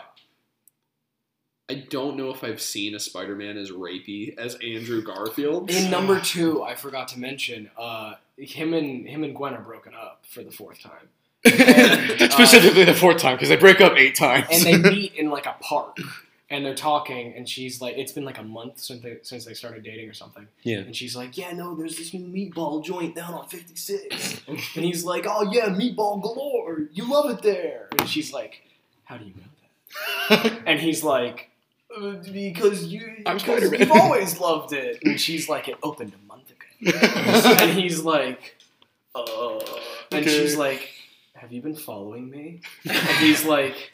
I 1.69 1.75
don't 1.75 2.17
know 2.17 2.31
if 2.31 2.45
I've 2.45 2.61
seen 2.61 2.95
a 2.95 3.01
Spider-Man 3.01 3.57
as 3.57 3.73
rapey 3.73 4.39
as 4.39 4.55
Andrew 4.57 5.03
Garfield. 5.03 5.69
In 5.69 5.91
number 5.91 6.21
two, 6.21 6.63
I 6.63 6.77
forgot 6.77 7.09
to 7.09 7.19
mention, 7.19 7.71
uh, 7.77 8.15
him 8.39 8.73
and 8.73 9.07
him 9.07 9.25
and 9.25 9.35
Gwen 9.35 9.55
are 9.55 9.63
broken 9.63 9.93
up 9.93 10.23
for 10.29 10.45
the 10.45 10.53
fourth 10.53 10.81
time, 10.81 11.09
uh, 12.21 12.29
Specifically 12.31 12.85
the 12.85 12.95
fourth 12.95 13.19
time 13.19 13.35
because 13.37 13.49
they 13.49 13.57
break 13.57 13.81
up 13.81 13.97
eight 13.97 14.15
times. 14.15 14.47
and 14.51 14.63
they 14.85 14.91
meet 14.91 15.15
in 15.15 15.31
like 15.31 15.47
a 15.47 15.55
park, 15.61 15.97
and 16.51 16.65
they're 16.65 16.75
talking, 16.75 17.35
and 17.35 17.49
she's 17.49 17.81
like, 17.81 17.97
"It's 17.97 18.13
been 18.13 18.25
like 18.25 18.39
a 18.39 18.43
month 18.43 18.79
since 18.79 19.03
they 19.03 19.19
since 19.23 19.45
they 19.45 19.55
started 19.55 19.83
dating 19.83 20.09
or 20.09 20.15
something." 20.15 20.47
Yeah. 20.63 20.79
And 20.79 20.95
she's 20.95 21.17
like, 21.17 21.37
"Yeah, 21.37 21.53
no, 21.53 21.75
there's 21.75 21.97
this 21.97 22.13
new 22.15 22.27
meatball 22.27 22.85
joint 22.85 23.15
down 23.15 23.35
on 23.35 23.47
56," 23.49 24.43
and 24.49 24.59
he's 24.59 25.05
like, 25.05 25.27
"Oh 25.29 25.51
yeah, 25.53 25.67
meatball 25.69 26.21
galore, 26.23 26.83
you 26.93 27.11
love 27.11 27.31
it 27.31 27.43
there," 27.43 27.89
and 27.99 28.09
she's 28.09 28.33
like, 28.33 28.63
"How 29.05 29.17
do 29.17 29.25
you 29.25 29.33
know 29.35 30.29
that?" 30.37 30.63
and 30.67 30.81
he's 30.81 31.03
like. 31.03 31.51
"Uh, 31.97 32.13
Because 32.33 32.85
you 32.87 33.23
I'm 33.25 33.39
because 33.39 33.73
you've 33.73 33.91
always 33.93 34.39
loved 34.41 34.73
it, 34.75 34.99
and 35.05 35.19
she's 35.21 35.49
like, 35.49 35.69
it 35.69 35.77
opened 35.83 36.13
a 36.13 36.27
month 36.27 36.51
ago 36.51 36.99
and 37.63 37.71
he's 37.79 38.03
like, 38.03 38.57
uh, 39.15 39.23
and 40.11 40.21
Okay. 40.27 40.29
she's 40.29 40.57
like, 40.57 40.91
have 41.47 41.53
you 41.53 41.63
been 41.63 41.77
following 41.77 42.29
me? 42.29 42.61
And 42.89 43.19
he's 43.19 43.45
like, 43.45 43.93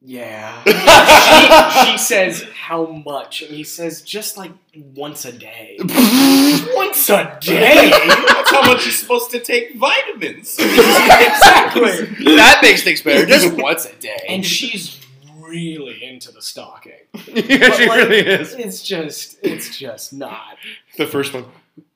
yeah. 0.00 0.62
she, 1.84 1.90
she 1.90 1.98
says, 1.98 2.44
how 2.54 2.86
much? 2.86 3.42
And 3.42 3.50
he 3.50 3.64
says, 3.64 4.02
just 4.02 4.36
like 4.36 4.52
once 4.76 5.24
a 5.24 5.32
day. 5.32 5.78
once 5.80 7.10
a 7.10 7.36
day? 7.40 7.90
That's 7.90 8.50
how 8.52 8.62
much 8.62 8.84
you're 8.84 8.92
supposed 8.92 9.32
to 9.32 9.40
take 9.40 9.74
vitamins. 9.74 10.56
exactly. 10.60 12.06
that 12.36 12.60
makes 12.62 12.84
things 12.84 13.02
better. 13.02 13.26
Just 13.26 13.52
once 13.54 13.84
a 13.86 13.94
day. 13.96 14.24
And 14.28 14.46
she's 14.46 15.00
really 15.40 16.04
into 16.04 16.30
the 16.30 16.40
stalking. 16.40 16.92
yeah, 17.26 17.72
she 17.72 17.88
like- 17.88 17.98
really 17.98 18.20
is. 18.20 18.54
It's 18.54 18.80
just, 18.84 19.40
it's 19.42 19.76
just 19.76 20.12
not. 20.12 20.56
The 20.96 21.08
first 21.08 21.34
one. 21.34 21.46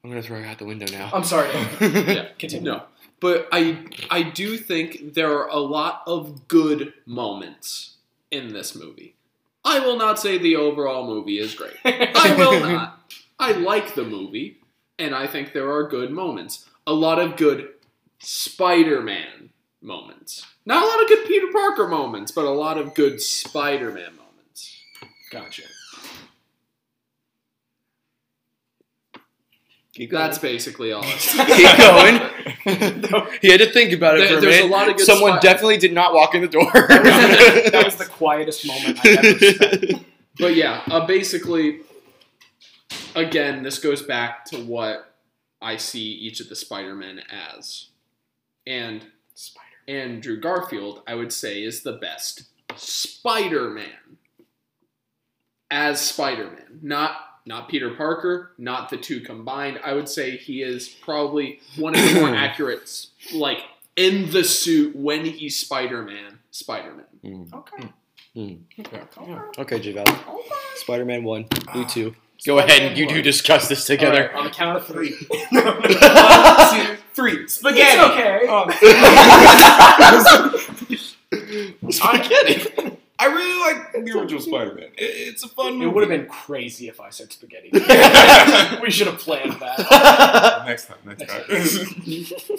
I'm 0.03 0.11
gonna 0.11 0.22
throw 0.22 0.39
it 0.39 0.47
out 0.47 0.59
the 0.59 0.64
window 0.66 0.87
now. 0.93 1.11
I'm 1.14 1.25
sorry. 1.25 1.49
Yeah. 1.81 2.29
Continue. 2.39 2.72
No, 2.72 2.83
but 3.21 3.49
I 3.53 3.87
I 4.11 4.23
do 4.23 4.57
think 4.57 5.15
there 5.15 5.39
are 5.39 5.49
a 5.49 5.59
lot 5.59 6.03
of 6.07 6.49
good 6.49 6.93
moments 7.07 7.97
in 8.31 8.53
this 8.53 8.75
movie. 8.75 9.15
I 9.65 9.79
will 9.81 9.97
not 9.97 10.19
say 10.19 10.37
the 10.37 10.57
overall 10.57 11.07
movie 11.07 11.39
is 11.39 11.55
great. 11.55 11.77
I 11.85 12.35
will 12.37 12.61
not. 12.61 13.12
I 13.39 13.53
like 13.53 13.95
the 13.95 14.05
movie, 14.05 14.59
and 14.99 15.15
I 15.15 15.27
think 15.27 15.53
there 15.53 15.71
are 15.73 15.89
good 15.89 16.11
moments. 16.11 16.69
A 16.87 16.93
lot 16.93 17.19
of 17.19 17.37
good 17.37 17.71
Spider-Man 18.19 19.51
moments. 19.81 20.47
Not 20.67 20.83
a 20.83 20.87
lot 20.87 21.03
of 21.03 21.09
good 21.09 21.27
Peter 21.27 21.47
Parker 21.53 21.89
moments, 21.89 22.31
but 22.33 22.45
a 22.45 22.51
lot 22.51 22.79
of 22.79 22.95
good 22.95 23.21
Spider-Man 23.21 24.17
moments. 24.17 24.77
Gotcha. 25.31 25.62
Keep 29.95 30.11
That's 30.11 30.38
basically 30.38 30.90
all. 30.92 31.03
Keep 31.18 31.78
going. 31.78 32.20
he 33.40 33.49
had 33.51 33.61
to 33.61 33.70
think 33.72 33.92
about 33.92 34.16
it 34.18 34.28
There- 34.28 34.28
for 34.28 34.38
a 34.38 34.40
there's 34.40 34.42
a 34.42 34.62
minute. 34.64 34.70
lot 34.70 34.88
of 34.88 34.97
good 34.97 35.07
Someone 35.07 35.32
spot- 35.32 35.42
definitely 35.42 35.76
did 35.76 35.92
not 35.92 36.12
walk 36.14 36.34
in 36.34 36.40
the 36.42 36.49
door. 36.49 36.68
That 36.72 37.82
was 37.84 37.95
the 37.97 38.05
quietest 38.11 38.66
moment 38.66 38.99
I've 39.05 39.24
ever 39.24 39.38
spent. 39.38 40.07
But 40.38 40.57
yeah, 40.57 40.82
uh, 40.90 41.07
basically, 41.07 41.80
again, 43.14 43.62
this 43.62 43.78
goes 43.78 44.03
back 44.03 44.45
to 44.47 44.59
what 44.64 45.14
I 45.62 45.76
see 45.76 46.03
each 46.03 46.40
of 46.40 46.49
the 46.49 46.57
Spider-Men 46.57 47.22
as. 47.30 47.86
And 48.66 49.07
Spider. 49.34 49.64
Andrew 49.86 50.40
Garfield, 50.40 51.03
I 51.07 51.14
would 51.14 51.32
say, 51.32 51.62
is 51.62 51.82
the 51.84 51.92
best 51.92 52.45
Spider-Man. 52.74 54.18
As 55.70 56.01
Spider-Man. 56.01 56.80
Not 56.82 57.16
not 57.47 57.68
Peter 57.68 57.90
Parker, 57.95 58.53
not 58.59 58.90
the 58.90 58.97
two 58.97 59.20
combined. 59.20 59.80
I 59.84 59.92
would 59.92 60.09
say 60.09 60.36
he 60.36 60.62
is 60.62 60.88
probably 60.88 61.61
one 61.76 61.95
of 61.95 62.03
the 62.03 62.20
more 62.20 62.28
accurate, 62.34 63.07
like, 63.34 63.59
in 63.97 64.30
the 64.30 64.45
suit 64.45 64.97
when 64.97 65.24
he's 65.24 65.57
Spider-Man, 65.59 66.38
Spider-Man. 66.51 67.05
Mm. 67.24 67.53
Okay. 67.55 67.88
Mm. 68.36 68.59
Mm. 68.78 69.59
okay, 69.59 69.78
Javel. 69.78 70.07
Spider-Man 70.76 71.22
1, 71.22 71.42
you 71.42 71.49
ah. 71.68 71.84
2. 71.84 72.14
Go 72.47 72.59
ahead 72.59 72.82
and 72.82 72.99
you 72.99 73.09
two 73.09 73.22
discuss 73.22 73.68
this 73.68 73.86
together. 73.86 74.28
Alright, 74.28 74.36
on 74.36 74.45
the 74.45 74.51
count 74.51 74.76
of 74.76 74.86
three. 74.86 75.12
One, 75.51 75.82
two, 76.74 76.97
three. 77.14 77.49
Spaghetti. 77.49 77.97
It's 77.97 78.03
okay. 78.11 78.47
Um, 78.49 78.70
Spaghetti. 81.90 82.99
I 83.19 83.27
really 83.27 83.61
like 83.61 83.93
the 84.05 84.19
original 84.19 84.41
Spider-Man. 84.41 84.89
It, 84.97 85.05
it's 85.05 85.45
a 85.45 85.49
fun 85.49 85.75
movie. 85.75 85.85
It 85.87 85.95
would 85.95 86.01
have 86.03 86.11
been 86.11 86.27
crazy 86.27 86.89
if 86.89 87.01
I 87.01 87.11
said 87.11 87.33
spaghetti. 87.33 87.71
we 88.83 88.91
should 88.91 89.07
have 89.07 89.19
planned 89.19 89.53
that. 89.61 90.65
next 90.67 90.87
time. 90.87 90.99
Next 91.05 91.29
time. 91.29 91.45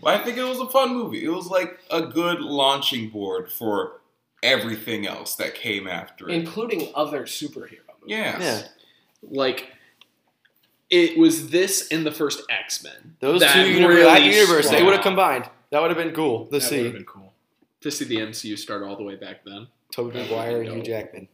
well, 0.00 0.14
I 0.14 0.18
think 0.22 0.38
it 0.38 0.44
was 0.44 0.60
a 0.60 0.68
fun 0.68 0.94
movie. 0.94 1.24
It 1.24 1.30
was 1.30 1.48
like 1.48 1.76
a 1.90 2.02
good 2.02 2.40
launching 2.40 3.08
board 3.08 3.50
for 3.50 4.02
everything 4.42 5.06
else 5.06 5.34
that 5.36 5.54
came 5.54 5.88
after 5.88 6.28
it. 6.28 6.34
Including 6.34 6.92
other 6.94 7.24
superhero 7.24 7.78
movies. 8.00 8.06
yeah. 8.06 8.38
yeah. 8.38 8.62
like 9.22 9.72
it 10.92 11.18
was 11.18 11.48
this 11.48 11.88
and 11.90 12.06
the 12.06 12.12
first 12.12 12.42
X 12.50 12.84
Men. 12.84 13.16
Those 13.20 13.40
that 13.40 13.54
two 13.54 13.70
universe, 13.70 13.96
really 13.96 14.04
that 14.04 14.22
universe, 14.22 14.68
they 14.68 14.82
would 14.82 14.94
have 14.94 15.02
combined. 15.02 15.48
That 15.70 15.80
would 15.80 15.90
have 15.90 15.96
been 15.96 16.14
cool 16.14 16.46
to 16.46 16.58
That 16.58 16.70
would 16.70 16.84
have 16.84 16.92
been 16.92 17.04
cool. 17.04 17.31
To 17.82 17.90
see 17.90 18.04
the 18.04 18.16
MCU 18.18 18.58
start 18.58 18.82
all 18.82 18.96
the 18.96 19.02
way 19.04 19.16
back 19.16 19.44
then. 19.44 19.66
Tobey 19.92 20.18
Maguire 20.18 20.62
and 20.62 20.72
Hugh. 20.76 20.82
Jackman. 20.82 21.28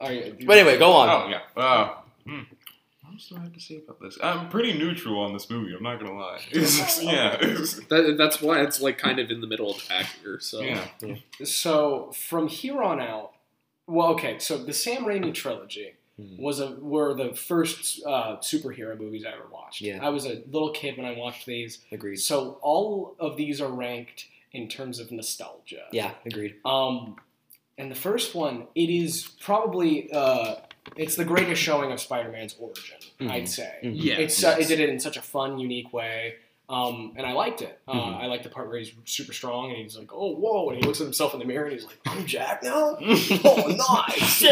Oh. 0.00 0.32
But 0.46 0.58
anyway, 0.58 0.78
go 0.78 0.92
on. 0.92 1.08
Oh 1.08 1.28
yeah. 1.28 1.40
Uh, 1.62 1.94
hmm. 2.26 2.40
What 3.02 3.12
else 3.12 3.28
do 3.28 3.36
I 3.36 3.40
have 3.40 3.52
to 3.52 3.60
say 3.60 3.76
about 3.76 4.00
this? 4.00 4.18
I'm 4.22 4.48
pretty 4.48 4.76
neutral 4.76 5.20
on 5.20 5.32
this 5.32 5.48
movie. 5.50 5.74
I'm 5.76 5.82
not 5.82 6.00
gonna 6.00 6.16
lie. 6.16 6.40
It's 6.50 6.78
just- 6.78 7.02
yeah. 7.04 7.34
it's- 7.34 7.74
That, 7.88 8.16
that's 8.18 8.40
why 8.40 8.62
it's 8.62 8.80
like 8.80 8.98
kind 8.98 9.18
of 9.18 9.30
in 9.30 9.40
the 9.40 9.46
middle 9.46 9.70
of 9.70 9.76
the 9.76 9.84
pack 9.88 10.06
here. 10.22 10.40
So 10.40 10.60
yeah. 10.60 10.86
So 11.44 12.10
from 12.12 12.48
here 12.48 12.82
on 12.82 13.00
out, 13.00 13.32
well, 13.86 14.08
okay. 14.14 14.38
So 14.38 14.58
the 14.58 14.72
Sam 14.72 15.04
Raimi 15.04 15.32
trilogy 15.34 15.94
Mhm. 16.20 16.38
was 16.38 16.60
a 16.60 16.72
were 16.72 17.14
the 17.14 17.34
first 17.34 18.02
uh, 18.04 18.36
superhero 18.38 18.98
movies 18.98 19.24
I 19.24 19.30
ever 19.32 19.46
watched. 19.50 19.80
Yeah. 19.80 19.98
I 20.04 20.10
was 20.10 20.26
a 20.26 20.42
little 20.50 20.70
kid 20.70 20.96
when 20.98 21.06
I 21.06 21.16
watched 21.16 21.46
these. 21.46 21.78
Agreed. 21.90 22.16
So 22.16 22.58
all 22.60 23.14
of 23.18 23.36
these 23.38 23.60
are 23.62 23.68
ranked 23.70 24.26
in 24.52 24.68
terms 24.68 24.98
of 24.98 25.10
nostalgia. 25.10 25.84
Yeah, 25.92 26.12
agreed. 26.26 26.56
Um, 26.64 27.16
and 27.78 27.90
the 27.90 27.94
first 27.96 28.34
one, 28.34 28.66
it 28.74 28.90
is 28.90 29.28
probably 29.40 30.12
uh, 30.12 30.56
it's 30.96 31.16
the 31.16 31.24
greatest 31.24 31.62
showing 31.62 31.90
of 31.92 32.00
Spider-Man's 32.00 32.56
origin. 32.58 32.96
Mhm. 33.20 33.30
I'd 33.30 33.48
say 33.48 33.72
Mhm. 33.82 33.92
yeah, 33.96 34.14
it's 34.18 34.42
uh, 34.44 34.56
it 34.60 34.68
did 34.68 34.80
it 34.80 34.88
in 34.90 35.00
such 35.00 35.16
a 35.16 35.22
fun, 35.22 35.58
unique 35.58 35.92
way. 35.92 36.34
Um, 36.68 37.12
and 37.16 37.26
I 37.26 37.32
liked 37.32 37.60
it. 37.60 37.78
Uh, 37.86 37.92
Mhm. 37.92 38.22
I 38.22 38.26
like 38.26 38.44
the 38.44 38.48
part 38.48 38.68
where 38.68 38.78
he's 38.78 38.92
super 39.04 39.32
strong 39.34 39.70
and 39.70 39.78
he's 39.78 39.96
like, 39.96 40.10
"Oh, 40.12 40.34
whoa!" 40.36 40.70
and 40.70 40.78
he 40.78 40.84
looks 40.86 41.00
at 41.00 41.04
himself 41.04 41.34
in 41.34 41.40
the 41.40 41.44
mirror 41.44 41.64
and 41.64 41.74
he's 41.74 41.84
like, 41.84 41.98
"I'm 42.06 42.24
Jack 42.24 42.62
now." 42.62 42.96
oh, 43.44 44.06
nice. 44.08 44.44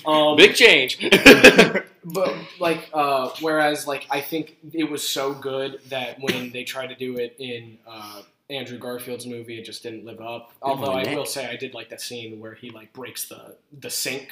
um, 0.06 0.36
Big 0.36 0.54
change. 0.54 0.98
but 2.04 2.34
like, 2.58 2.88
uh, 2.92 3.30
whereas 3.40 3.86
like 3.86 4.06
I 4.10 4.20
think 4.20 4.56
it 4.72 4.90
was 4.90 5.06
so 5.08 5.32
good 5.32 5.80
that 5.88 6.20
when 6.20 6.50
they 6.50 6.64
tried 6.64 6.88
to 6.88 6.94
do 6.96 7.16
it 7.16 7.36
in 7.38 7.78
uh, 7.86 8.22
Andrew 8.50 8.78
Garfield's 8.78 9.26
movie, 9.26 9.58
it 9.58 9.64
just 9.64 9.82
didn't 9.82 10.04
live 10.04 10.20
up. 10.20 10.52
Although 10.62 10.92
I 10.92 11.02
neck. 11.02 11.16
will 11.16 11.26
say 11.26 11.46
I 11.46 11.56
did 11.56 11.74
like 11.74 11.90
that 11.90 12.00
scene 12.00 12.40
where 12.40 12.54
he 12.54 12.70
like 12.70 12.92
breaks 12.92 13.28
the 13.28 13.56
the 13.78 13.90
sink. 13.90 14.28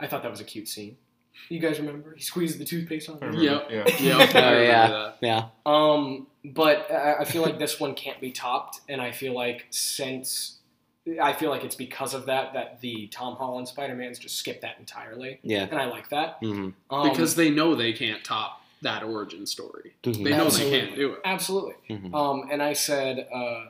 I 0.00 0.06
thought 0.06 0.22
that 0.22 0.30
was 0.30 0.40
a 0.40 0.44
cute 0.44 0.68
scene. 0.68 0.96
You 1.48 1.60
guys 1.60 1.78
remember? 1.78 2.14
He 2.16 2.22
squeezed 2.22 2.58
the 2.58 2.64
toothpaste 2.64 3.08
on. 3.08 3.18
I 3.22 3.26
him. 3.26 3.34
Yep. 3.40 3.68
Yeah. 3.70 3.84
yeah, 4.00 4.32
Oh, 4.34 4.60
yeah. 4.60 5.12
yeah. 5.20 5.44
Um, 5.64 6.26
but 6.44 6.90
I, 6.90 7.18
I 7.20 7.24
feel 7.24 7.42
like 7.42 7.58
this 7.58 7.78
one 7.80 7.94
can't 7.94 8.20
be 8.20 8.32
topped, 8.32 8.80
and 8.88 9.00
I 9.00 9.12
feel 9.12 9.34
like 9.34 9.66
since 9.70 10.56
I 11.22 11.32
feel 11.32 11.48
like 11.50 11.64
it's 11.64 11.76
because 11.76 12.12
of 12.12 12.26
that 12.26 12.52
that 12.54 12.80
the 12.82 13.06
Tom 13.06 13.36
Holland 13.36 13.66
Spider 13.68 13.94
Man's 13.94 14.18
just 14.18 14.36
skipped 14.36 14.60
that 14.62 14.76
entirely, 14.78 15.38
Yeah. 15.42 15.66
and 15.70 15.80
I 15.80 15.86
like 15.86 16.10
that 16.10 16.36
hmm 16.40 16.70
um, 16.90 17.08
because 17.08 17.34
they 17.34 17.50
know 17.50 17.74
they 17.74 17.92
can't 17.94 18.22
top 18.22 18.62
that 18.82 19.02
origin 19.02 19.46
story. 19.46 19.94
Mhm. 20.02 20.24
They 20.24 20.30
know 20.30 20.46
Absolutely. 20.46 20.70
they 20.80 20.86
can't 20.86 20.96
do 20.96 21.12
it. 21.14 21.20
Absolutely. 21.24 21.74
Mhm. 21.90 22.14
Um, 22.14 22.48
and 22.50 22.62
I 22.62 22.72
said, 22.74 23.28
uh, 23.32 23.66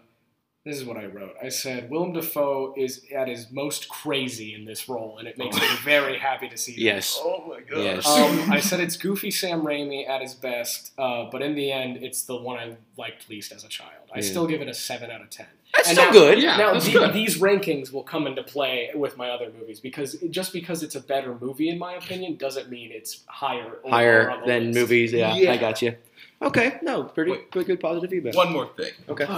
this 0.65 0.77
is 0.77 0.85
what 0.85 0.99
I 0.99 1.07
wrote. 1.07 1.35
I 1.43 1.49
said, 1.49 1.89
Willem 1.89 2.13
Dafoe 2.13 2.75
is 2.77 3.05
at 3.15 3.27
his 3.29 3.51
most 3.51 3.89
crazy 3.89 4.55
in 4.55 4.67
this 4.67 4.87
role, 4.89 5.17
and 5.19 5.27
it 5.27 5.39
makes 5.39 5.57
me 5.57 5.67
very 5.83 6.19
happy 6.19 6.49
to 6.51 6.59
see 6.59 6.73
that. 6.75 6.81
Yes. 6.81 7.19
Oh 7.23 7.45
my 7.49 7.61
god. 7.61 7.79
Yes. 7.85 8.07
Um, 8.07 8.51
I 8.53 8.61
said 8.61 8.81
it's 8.81 8.97
goofy 8.97 9.31
Sam 9.31 9.63
Raimi 9.63 10.07
at 10.07 10.21
his 10.21 10.35
best, 10.35 10.93
uh, 10.99 11.25
but 11.31 11.41
in 11.41 11.55
the 11.55 11.73
end, 11.73 11.99
it's 12.05 12.23
the 12.23 12.37
one 12.37 12.59
I 12.59 12.77
liked 12.99 13.31
least 13.31 13.51
as 13.53 13.65
a 13.65 13.69
child. 13.69 14.11
I 14.13 14.19
Yeah. 14.19 14.25
still 14.25 14.47
give 14.47 14.61
it 14.61 14.69
a 14.69 14.75
7 14.75 15.11
out 15.11 15.23
of 15.23 15.31
10. 15.31 15.47
That's 15.75 15.89
And 15.89 15.99
still 15.99 16.07
now- 16.07 16.13
good. 16.13 16.39
Yeah, 16.43 16.57
now, 16.57 16.73
that's 16.73 16.87
the- 16.87 16.93
good. 16.93 17.13
these 17.13 17.39
rankings 17.39 17.93
will 17.93 18.03
come 18.03 18.27
into 18.27 18.43
play 18.43 18.91
with 18.95 19.17
my 19.17 19.29
other 19.31 19.51
movies 19.59 19.81
because 19.81 20.17
just 20.31 20.53
because 20.53 20.83
it's 20.83 20.95
a 20.95 21.01
better 21.01 21.37
movie, 21.41 21.69
in 21.69 21.79
my 21.79 21.95
opinion, 21.95 22.37
doesn't 22.37 22.69
mean 22.71 22.91
it's 22.93 23.21
higher 23.27 23.77
Higher 23.89 24.31
on 24.31 24.41
the 24.41 24.47
than 24.47 24.67
list. 24.69 24.79
movies. 24.79 25.13
Yeah, 25.13 25.35
Yeah. 25.37 25.53
I 25.53 25.57
got 25.59 25.83
you. 25.83 25.95
Okay, 26.41 26.79
no, 26.83 27.05
pretty 27.05 27.33
Wait. 27.33 27.51
good, 27.51 27.67
good 27.67 27.81
positive 27.81 28.11
feedback. 28.11 28.35
One 28.35 28.53
more 28.53 28.71
thing. 28.77 28.93
Okay. 29.09 29.27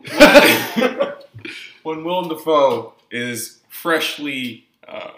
when 1.82 2.04
Willem 2.04 2.28
Dafoe 2.28 2.94
is 3.10 3.58
freshly 3.68 4.66
uh, 4.86 5.10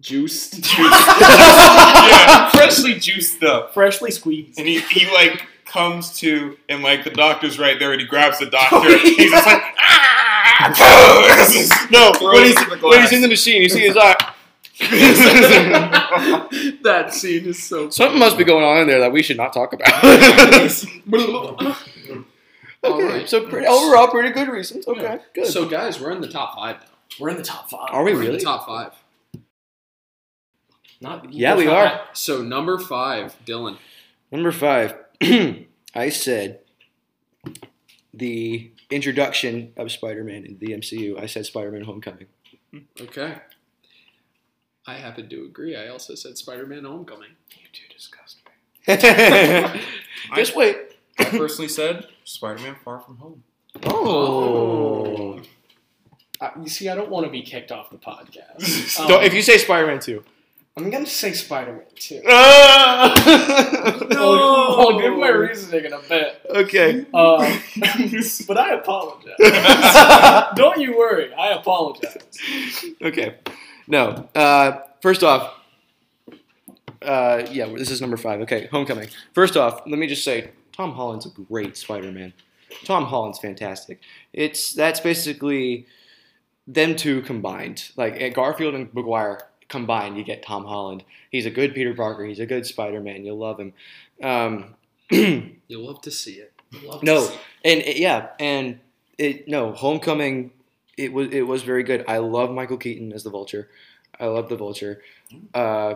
Juiced. 0.00 0.54
juiced, 0.54 0.68
yeah, 0.80 2.50
freshly 2.50 2.94
juiced 2.98 3.42
up, 3.44 3.72
Freshly 3.74 4.10
squeezed. 4.10 4.58
and 4.58 4.66
he, 4.66 4.80
he 4.80 5.06
like 5.12 5.46
comes 5.72 6.18
to, 6.18 6.56
and 6.68 6.82
like 6.82 7.04
the 7.04 7.10
doctor's 7.10 7.58
right 7.58 7.78
there, 7.78 7.92
and 7.92 8.00
he 8.00 8.06
grabs 8.06 8.38
the 8.38 8.46
doctor. 8.46 8.96
he's 8.98 9.30
just 9.30 9.46
like, 9.46 9.62
ah! 9.78 11.88
no, 11.90 12.12
Throws 12.12 12.34
when 12.34 12.44
he's, 12.44 12.60
in 12.62 12.68
the 12.68 12.76
when 12.86 13.00
he's 13.00 13.10
glass. 13.10 13.12
in 13.12 13.22
the 13.22 13.28
machine, 13.28 13.62
you 13.62 13.68
see 13.68 13.80
his 13.80 13.96
eye. 14.00 14.14
that 16.82 17.10
scene 17.12 17.46
is 17.46 17.62
so. 17.62 17.90
Something 17.90 18.18
must 18.18 18.36
be 18.36 18.44
going 18.44 18.64
on 18.64 18.78
in 18.82 18.86
there 18.86 19.00
that 19.00 19.12
we 19.12 19.22
should 19.22 19.36
not 19.36 19.52
talk 19.52 19.72
about. 19.72 19.88
Okay, 22.84 23.04
right. 23.04 23.28
so 23.28 23.46
pretty, 23.46 23.64
overall, 23.66 24.08
pretty 24.08 24.30
good 24.30 24.48
reasons. 24.48 24.88
Okay, 24.88 25.02
Yeah. 25.02 25.18
good. 25.34 25.46
So, 25.46 25.68
guys, 25.68 26.00
we're 26.00 26.10
in 26.10 26.20
the 26.20 26.26
top 26.28 26.56
five 26.56 26.80
now. 26.80 26.86
We're 27.20 27.28
in 27.28 27.36
the 27.36 27.44
top 27.44 27.70
five. 27.70 27.90
Are 27.92 28.02
we 28.02 28.12
We're 28.12 28.22
in 28.22 28.26
really? 28.26 28.38
the 28.38 28.44
top 28.44 28.66
five. 28.66 28.92
Not, 31.00 31.32
Yeah, 31.32 31.54
we 31.54 31.66
not 31.66 31.74
are. 31.76 31.84
bad. 31.84 32.00
So, 32.14 32.42
number 32.42 32.78
five, 32.80 33.36
Dylan. 33.46 33.76
Number 34.32 34.50
five, 34.50 34.96
I 35.94 36.08
said 36.08 36.60
the 38.14 38.70
introduction 38.90 39.72
of 39.76 39.90
Spider-Man 39.90 40.44
in 40.44 40.58
the 40.58 40.68
MCU. 40.68 41.20
I 41.20 41.26
said 41.26 41.46
Spider-Man: 41.46 41.82
Homecoming. 41.82 42.26
Okay. 43.00 43.36
I 44.86 44.94
happen 44.94 45.28
to 45.28 45.44
agree. 45.44 45.76
I 45.76 45.88
also 45.88 46.14
said 46.14 46.36
Spider-Man: 46.38 46.84
Homecoming. 46.84 47.30
You 47.50 47.66
two 47.72 47.92
disgust 47.94 48.38
me. 48.46 49.80
Just 50.36 50.56
wait. 50.56 50.76
I 51.18 51.24
personally 51.24 51.68
said 51.68 52.08
Spider-Man: 52.24 52.76
Far 52.84 53.00
From 53.00 53.16
Home. 53.18 53.42
Oh. 53.84 55.40
Uh, 56.40 56.50
you 56.60 56.68
see, 56.68 56.88
I 56.88 56.96
don't 56.96 57.10
want 57.10 57.24
to 57.24 57.30
be 57.30 57.42
kicked 57.42 57.70
off 57.70 57.90
the 57.90 57.98
podcast. 57.98 58.98
Um, 58.98 59.22
if 59.22 59.32
you 59.32 59.42
say 59.42 59.58
Spider-Man 59.58 60.00
two. 60.00 60.24
I'm 60.76 60.88
gonna 60.88 61.06
say 61.06 61.32
Spider-Man 61.32 61.84
too. 61.96 62.22
Ah! 62.26 63.12
I'll, 64.12 64.80
I'll 64.80 65.00
give 65.00 65.16
my 65.18 65.28
reasoning 65.28 65.84
in 65.84 65.92
a 65.92 66.00
bit. 66.00 66.40
okay. 66.48 67.04
Uh, 67.12 67.58
but 68.48 68.56
I 68.56 68.74
apologize. 68.74 70.56
Don't 70.56 70.80
you 70.80 70.96
worry, 70.96 71.32
I 71.34 71.52
apologize. 71.52 72.16
Okay. 73.02 73.36
No. 73.86 74.28
Uh, 74.34 74.80
first 75.02 75.22
off, 75.22 75.54
uh, 77.02 77.46
yeah, 77.50 77.66
this 77.66 77.90
is 77.90 78.00
number 78.00 78.16
five. 78.16 78.40
Okay, 78.40 78.68
Homecoming. 78.70 79.08
First 79.34 79.58
off, 79.58 79.82
let 79.86 79.98
me 79.98 80.06
just 80.06 80.24
say, 80.24 80.52
Tom 80.74 80.92
Holland's 80.92 81.26
a 81.26 81.30
great 81.30 81.76
Spider-Man. 81.76 82.32
Tom 82.84 83.04
Holland's 83.04 83.38
fantastic. 83.38 84.00
It's 84.32 84.72
that's 84.72 85.00
basically 85.00 85.86
them 86.66 86.96
two 86.96 87.20
combined. 87.22 87.90
Like 87.96 88.34
Garfield 88.34 88.74
and 88.74 88.92
Maguire 88.94 89.40
combined, 89.72 90.16
you 90.16 90.22
get 90.22 90.44
Tom 90.44 90.64
Holland. 90.64 91.02
He's 91.30 91.46
a 91.46 91.50
good 91.50 91.74
Peter 91.74 91.94
Parker. 91.94 92.24
He's 92.24 92.38
a 92.38 92.46
good 92.46 92.64
Spider-Man. 92.64 93.24
You'll 93.24 93.38
love 93.38 93.58
him. 93.58 93.72
Um, 94.22 94.76
You'll 95.10 95.86
love 95.86 96.00
to 96.02 96.10
see 96.12 96.34
it. 96.34 96.52
No. 97.02 97.22
see 97.22 97.34
and 97.64 97.80
it, 97.80 97.96
yeah, 97.96 98.28
and 98.38 98.78
it 99.18 99.48
no 99.48 99.72
Homecoming. 99.72 100.52
It 100.96 101.12
was 101.12 101.28
it 101.32 101.42
was 101.42 101.62
very 101.62 101.82
good. 101.82 102.04
I 102.06 102.18
love 102.18 102.50
Michael 102.50 102.76
Keaton 102.76 103.12
as 103.12 103.24
the 103.24 103.30
Vulture. 103.30 103.68
I 104.20 104.26
love 104.26 104.48
the 104.48 104.56
Vulture. 104.56 105.02
Uh, 105.52 105.94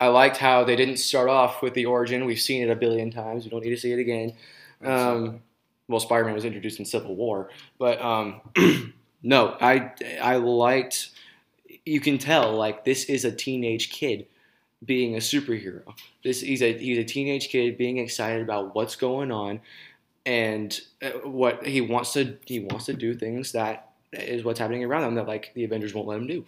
I 0.00 0.08
liked 0.08 0.36
how 0.36 0.64
they 0.64 0.76
didn't 0.76 0.98
start 0.98 1.28
off 1.28 1.62
with 1.62 1.74
the 1.74 1.86
origin. 1.86 2.24
We've 2.24 2.40
seen 2.40 2.62
it 2.62 2.70
a 2.70 2.76
billion 2.76 3.10
times. 3.10 3.44
We 3.44 3.50
don't 3.50 3.62
need 3.62 3.70
to 3.70 3.76
see 3.76 3.92
it 3.92 3.98
again. 3.98 4.34
Um, 4.84 5.42
well, 5.88 6.00
Spider-Man 6.00 6.34
was 6.34 6.44
introduced 6.44 6.78
in 6.78 6.84
Civil 6.84 7.16
War, 7.16 7.50
but 7.78 8.00
um, 8.00 8.40
no, 9.22 9.56
I 9.60 9.92
I 10.20 10.36
liked. 10.36 11.10
You 11.84 12.00
can 12.00 12.18
tell 12.18 12.54
like 12.54 12.84
this 12.84 13.04
is 13.04 13.24
a 13.24 13.32
teenage 13.32 13.90
kid 13.90 14.26
being 14.84 15.14
a 15.14 15.18
superhero. 15.18 15.82
This 16.24 16.40
he's 16.40 16.62
a 16.62 16.76
he's 16.76 16.98
a 16.98 17.04
teenage 17.04 17.48
kid 17.48 17.76
being 17.76 17.98
excited 17.98 18.42
about 18.42 18.74
what's 18.74 18.96
going 18.96 19.30
on, 19.30 19.60
and 20.24 20.78
uh, 21.02 21.10
what 21.28 21.66
he 21.66 21.80
wants 21.80 22.12
to 22.14 22.36
he 22.46 22.60
wants 22.60 22.86
to 22.86 22.94
do 22.94 23.14
things 23.14 23.52
that 23.52 23.90
is 24.12 24.44
what's 24.44 24.58
happening 24.58 24.84
around 24.84 25.04
him 25.04 25.14
that 25.14 25.28
like 25.28 25.52
the 25.54 25.64
Avengers 25.64 25.94
won't 25.94 26.08
let 26.08 26.18
him 26.18 26.26
do. 26.26 26.44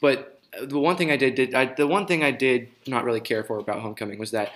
But 0.00 0.40
uh, 0.58 0.66
the 0.66 0.78
one 0.78 0.96
thing 0.96 1.10
I 1.10 1.16
did 1.16 1.34
did 1.34 1.54
I, 1.54 1.66
the 1.74 1.86
one 1.86 2.06
thing 2.06 2.22
I 2.22 2.30
did 2.30 2.68
not 2.86 3.04
really 3.04 3.20
care 3.20 3.44
for 3.44 3.58
about 3.58 3.80
Homecoming 3.80 4.18
was 4.18 4.30
that 4.30 4.52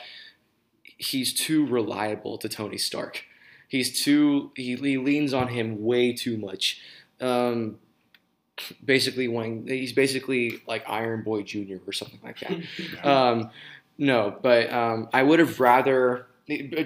he's 0.83 1.33
too 1.33 1.67
reliable 1.67 2.39
to 2.39 2.49
Tony 2.49 2.79
Stark. 2.79 3.25
He's 3.69 4.03
too 4.03 4.51
he, 4.57 4.77
he 4.77 4.97
leans 4.97 5.33
on 5.33 5.49
him 5.49 5.83
way 5.83 6.13
too 6.13 6.37
much. 6.37 6.81
Um, 7.21 7.79
basically, 8.85 9.29
when 9.29 9.67
he's 9.67 9.93
basically 9.93 10.63
like 10.67 10.85
Iron 10.89 11.23
Boy 11.23 11.43
Junior 11.43 11.81
or 11.87 11.93
something 11.93 12.21
like 12.23 12.39
that. 12.41 12.59
Um, 13.05 13.51
no, 13.99 14.35
but 14.41 14.73
um, 14.73 15.09
I 15.13 15.23
would 15.23 15.41
have 15.41 15.61
rather 15.61 16.27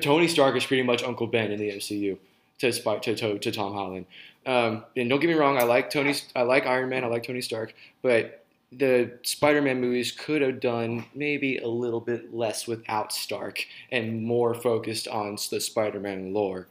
Tony 0.00 0.26
Stark 0.26 0.56
is 0.56 0.66
pretty 0.66 0.82
much 0.82 1.02
Uncle 1.04 1.28
Ben 1.28 1.52
in 1.52 1.60
the 1.60 1.70
MCU 1.70 2.18
to 2.58 2.72
to, 2.72 3.14
to, 3.14 3.38
to 3.38 3.52
Tom 3.52 3.72
Holland. 3.72 4.06
Um, 4.46 4.84
and 4.96 5.08
don't 5.08 5.20
get 5.20 5.28
me 5.28 5.34
wrong, 5.34 5.56
I 5.56 5.62
like 5.62 5.90
Tony, 5.90 6.14
I 6.36 6.42
like 6.42 6.66
Iron 6.66 6.90
Man, 6.90 7.04
I 7.04 7.06
like 7.06 7.22
Tony 7.22 7.40
Stark, 7.40 7.74
but 8.02 8.44
the 8.70 9.12
Spider-Man 9.22 9.80
movies 9.80 10.12
could 10.12 10.42
have 10.42 10.60
done 10.60 11.06
maybe 11.14 11.58
a 11.58 11.68
little 11.68 12.00
bit 12.00 12.34
less 12.34 12.66
without 12.66 13.12
Stark 13.12 13.64
and 13.90 14.22
more 14.22 14.54
focused 14.54 15.08
on 15.08 15.38
the 15.50 15.60
Spider-Man 15.60 16.34
lore. 16.34 16.66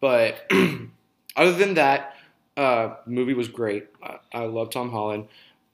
But 0.00 0.50
other 1.36 1.52
than 1.52 1.74
that, 1.74 2.13
uh, 2.56 2.94
movie 3.06 3.34
was 3.34 3.48
great. 3.48 3.86
I, 4.02 4.18
I 4.32 4.44
love 4.46 4.70
Tom 4.70 4.90
Holland. 4.90 5.26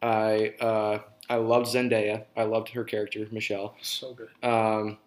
I 0.02 0.54
uh, 0.60 0.98
I 1.28 1.36
loved 1.36 1.66
Zendaya. 1.66 2.24
I 2.36 2.44
loved 2.44 2.70
her 2.70 2.84
character, 2.84 3.26
Michelle. 3.30 3.74
So 3.82 4.14
good. 4.14 4.28
Um, 4.42 4.98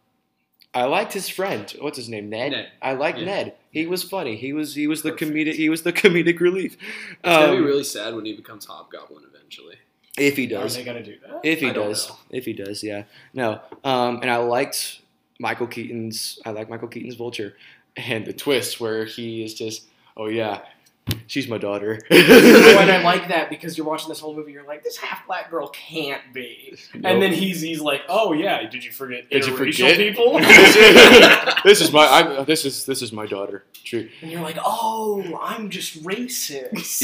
I 0.76 0.86
liked 0.86 1.14
his 1.14 1.30
friend. 1.30 1.70
What's 1.80 1.98
his 1.98 2.10
name? 2.10 2.30
Ned. 2.30 2.52
Ned. 2.52 2.70
I 2.82 2.94
liked 2.94 3.20
Yeah. 3.20 3.26
Ned. 3.26 3.54
He 3.72 3.86
was 3.86 4.04
funny. 4.04 4.36
He 4.36 4.54
was 4.54 4.76
he 4.76 4.88
was 4.88 5.02
the 5.04 5.12
Perfect. 5.12 5.32
comedic 5.32 5.54
he 5.56 5.70
was 5.70 5.84
the 5.84 5.94
comedic 6.02 6.40
relief. 6.40 6.78
It's 7.12 7.20
gonna 7.24 7.52
be 7.54 7.58
Um, 7.58 7.64
really 7.66 7.84
sad 7.84 8.16
when 8.16 8.26
he 8.26 8.34
becomes 8.36 8.66
Hobgoblin 8.66 9.24
eventually. 9.34 9.76
if 10.18 10.36
he 10.38 10.46
does, 10.48 10.60
Are 10.60 10.64
does. 10.64 10.76
they 10.78 10.84
gonna 10.84 11.04
do 11.04 11.16
that? 11.28 11.42
If 11.44 11.60
he 11.60 11.70
I 11.70 11.74
don't 11.74 11.90
does. 11.90 12.10
know. 12.10 12.16
If 12.30 12.46
he 12.46 12.54
does, 12.54 12.84
yeah. 12.84 13.04
No. 13.34 13.60
Um, 13.84 14.20
and 14.22 14.30
I 14.32 14.38
liked 14.38 15.02
Michael 15.40 15.68
Keaton's. 15.68 16.40
I 16.46 16.52
like 16.52 16.70
Michael 16.70 16.88
Keaton's 16.88 17.16
Vulture, 17.16 17.56
and 17.98 18.26
the 18.26 18.34
twist 18.34 18.80
where 18.80 19.06
he 19.06 19.44
is 19.44 19.54
just, 19.56 19.86
oh 20.18 20.28
yeah, 20.28 20.62
she's 21.28 21.48
my 21.48 21.58
daughter. 21.58 22.00
and 22.10 22.92
I 22.92 23.02
like 23.04 23.28
that 23.30 23.50
because 23.50 23.78
you're 23.78 23.88
watching 23.88 24.10
this 24.10 24.20
whole 24.20 24.36
movie, 24.36 24.52
you're 24.52 24.66
like, 24.68 24.84
this 24.84 24.98
half 24.98 25.26
black 25.26 25.50
girl 25.50 25.68
can't 25.70 26.22
be. 26.34 26.78
Nope. 26.94 27.04
And 27.06 27.22
then 27.22 27.34
he's 27.34 27.62
he's 27.62 27.82
like, 27.82 28.02
oh 28.08 28.34
yeah, 28.34 28.70
did 28.70 28.84
you 28.84 28.92
forget 28.92 29.30
Did 29.30 29.46
you 29.46 29.54
interracial 29.54 29.74
forget? 29.74 29.98
people? 29.98 30.40
this 31.64 31.82
is 31.82 31.92
my. 31.92 32.08
I'm, 32.08 32.46
this 32.46 32.66
is 32.66 32.86
this 32.86 33.02
is 33.02 33.12
my 33.12 33.26
daughter. 33.26 33.66
True. 33.84 34.10
and 34.22 34.32
you're 34.32 34.42
like, 34.42 34.58
oh, 34.64 35.40
I'm 35.42 35.70
just 35.70 36.04
racist. 36.04 37.04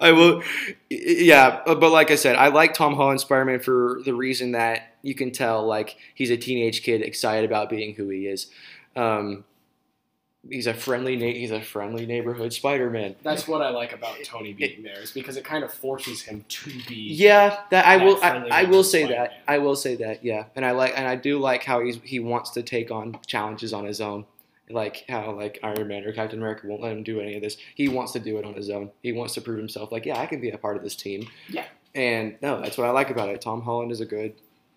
I 0.00 0.12
will. 0.12 0.42
Yeah, 0.90 1.62
but 1.64 1.90
like 1.90 2.10
I 2.10 2.16
said, 2.16 2.36
I 2.36 2.48
like 2.48 2.74
Tom 2.74 2.94
Holland 2.94 3.20
Spider 3.20 3.44
Man 3.44 3.60
for 3.60 4.00
the 4.04 4.14
reason 4.14 4.52
that 4.52 4.94
you 5.02 5.14
can 5.14 5.30
tell, 5.30 5.66
like 5.66 5.96
he's 6.14 6.30
a 6.30 6.36
teenage 6.36 6.82
kid 6.82 7.02
excited 7.02 7.48
about 7.48 7.70
being 7.70 7.94
who 7.94 8.08
he 8.08 8.26
is. 8.26 8.50
Um, 8.96 9.44
he's 10.48 10.66
a 10.66 10.74
friendly. 10.74 11.16
Na- 11.16 11.26
he's 11.26 11.50
a 11.50 11.60
friendly 11.60 12.06
neighborhood 12.06 12.52
Spider 12.52 12.90
Man. 12.90 13.14
That's 13.22 13.48
what 13.48 13.62
I 13.62 13.70
like 13.70 13.92
about 13.92 14.16
Tony 14.24 14.52
being 14.52 14.82
there, 14.82 15.00
is 15.00 15.10
because 15.10 15.36
it 15.36 15.44
kind 15.44 15.64
of 15.64 15.72
forces 15.72 16.22
him 16.22 16.44
to 16.48 16.70
be. 16.86 16.94
Yeah, 16.94 17.60
that 17.70 17.86
I 17.86 18.04
will. 18.04 18.22
I, 18.22 18.46
I 18.50 18.64
will 18.64 18.84
say 18.84 19.04
Spider-Man. 19.04 19.28
that. 19.28 19.42
I 19.48 19.58
will 19.58 19.76
say 19.76 19.96
that. 19.96 20.24
Yeah, 20.24 20.44
and 20.56 20.64
I 20.64 20.72
like, 20.72 20.92
and 20.96 21.06
I 21.06 21.16
do 21.16 21.38
like 21.38 21.64
how 21.64 21.80
he's 21.80 21.98
he 22.02 22.20
wants 22.20 22.50
to 22.50 22.62
take 22.62 22.90
on 22.90 23.18
challenges 23.26 23.72
on 23.72 23.84
his 23.84 24.00
own. 24.00 24.26
Like 24.70 25.04
how 25.08 25.32
like 25.32 25.58
Iron 25.62 25.88
Man 25.88 26.04
or 26.04 26.12
Captain 26.12 26.38
America 26.38 26.66
won't 26.66 26.80
let 26.80 26.92
him 26.92 27.02
do 27.02 27.20
any 27.20 27.36
of 27.36 27.42
this. 27.42 27.56
He 27.74 27.88
wants 27.88 28.12
to 28.12 28.18
do 28.18 28.38
it 28.38 28.44
on 28.44 28.54
his 28.54 28.70
own. 28.70 28.90
He 29.02 29.12
wants 29.12 29.34
to 29.34 29.40
prove 29.40 29.58
himself. 29.58 29.92
Like 29.92 30.06
yeah, 30.06 30.18
I 30.18 30.26
can 30.26 30.40
be 30.40 30.50
a 30.50 30.58
part 30.58 30.76
of 30.76 30.82
this 30.82 30.96
team. 30.96 31.28
Yeah. 31.48 31.66
And 31.94 32.36
no, 32.42 32.60
that's 32.60 32.76
what 32.76 32.88
I 32.88 32.90
like 32.90 33.10
about 33.10 33.28
it. 33.28 33.40
Tom 33.40 33.62
Holland 33.62 33.92
is 33.92 34.00
a 34.00 34.06
good, 34.06 34.34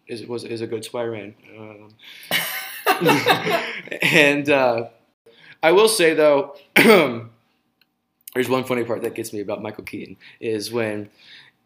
is 0.07 0.26
was 0.26 0.43
is 0.43 0.61
a 0.61 0.68
good 0.68 0.84
Spider-Man. 0.84 1.34
Um, 1.57 1.95
and 4.01 4.49
uh, 4.49 4.88
I 5.62 5.72
will 5.72 5.89
say 5.89 6.14
though, 6.14 6.55
there's 6.76 8.49
one 8.49 8.64
funny 8.64 8.84
part 8.84 9.01
that 9.01 9.16
gets 9.16 9.34
me 9.34 9.41
about 9.41 9.62
Michael 9.62 9.84
Keaton 9.84 10.18
is 10.39 10.72
when 10.72 11.10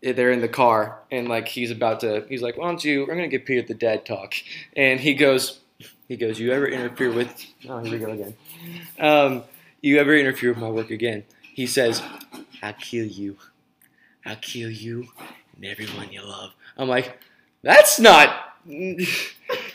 they're 0.02 0.32
in 0.32 0.42
the 0.42 0.48
car 0.48 1.00
and 1.12 1.28
like 1.28 1.48
he's 1.48 1.72
about 1.72 2.00
to 2.02 2.26
he's 2.30 2.42
like, 2.42 2.58
why 2.58 2.68
don't 2.68 2.84
you? 2.84 3.04
I'm 3.04 3.10
gonna 3.10 3.28
get 3.28 3.46
Peter 3.46 3.68
the 3.68 3.74
Dad 3.74 4.06
talk, 4.06 4.34
and 4.76 5.00
he 5.00 5.14
goes, 5.14 5.60
he 6.08 6.18
goes, 6.18 6.40
you 6.40 6.52
ever 6.52 6.68
interfere 6.68 7.12
with? 7.12 7.46
Oh, 7.70 7.80
here 7.80 7.92
we 7.92 8.00
go 8.00 8.12
again. 8.12 8.36
Um, 9.00 9.44
you 9.82 9.98
ever 9.98 10.16
interfere 10.16 10.50
with 10.50 10.60
my 10.60 10.70
work 10.70 10.90
again? 10.90 11.24
He 11.54 11.68
says, 11.68 12.02
I'll 12.62 12.74
kill 12.74 13.06
you. 13.06 13.38
I'll 14.26 14.36
kill 14.36 14.70
you 14.70 15.08
and 15.56 15.66
everyone 15.66 16.12
you 16.12 16.24
love. 16.24 16.52
I'm 16.78 16.88
like, 16.88 17.20
that's 17.62 18.00
not. 18.00 18.51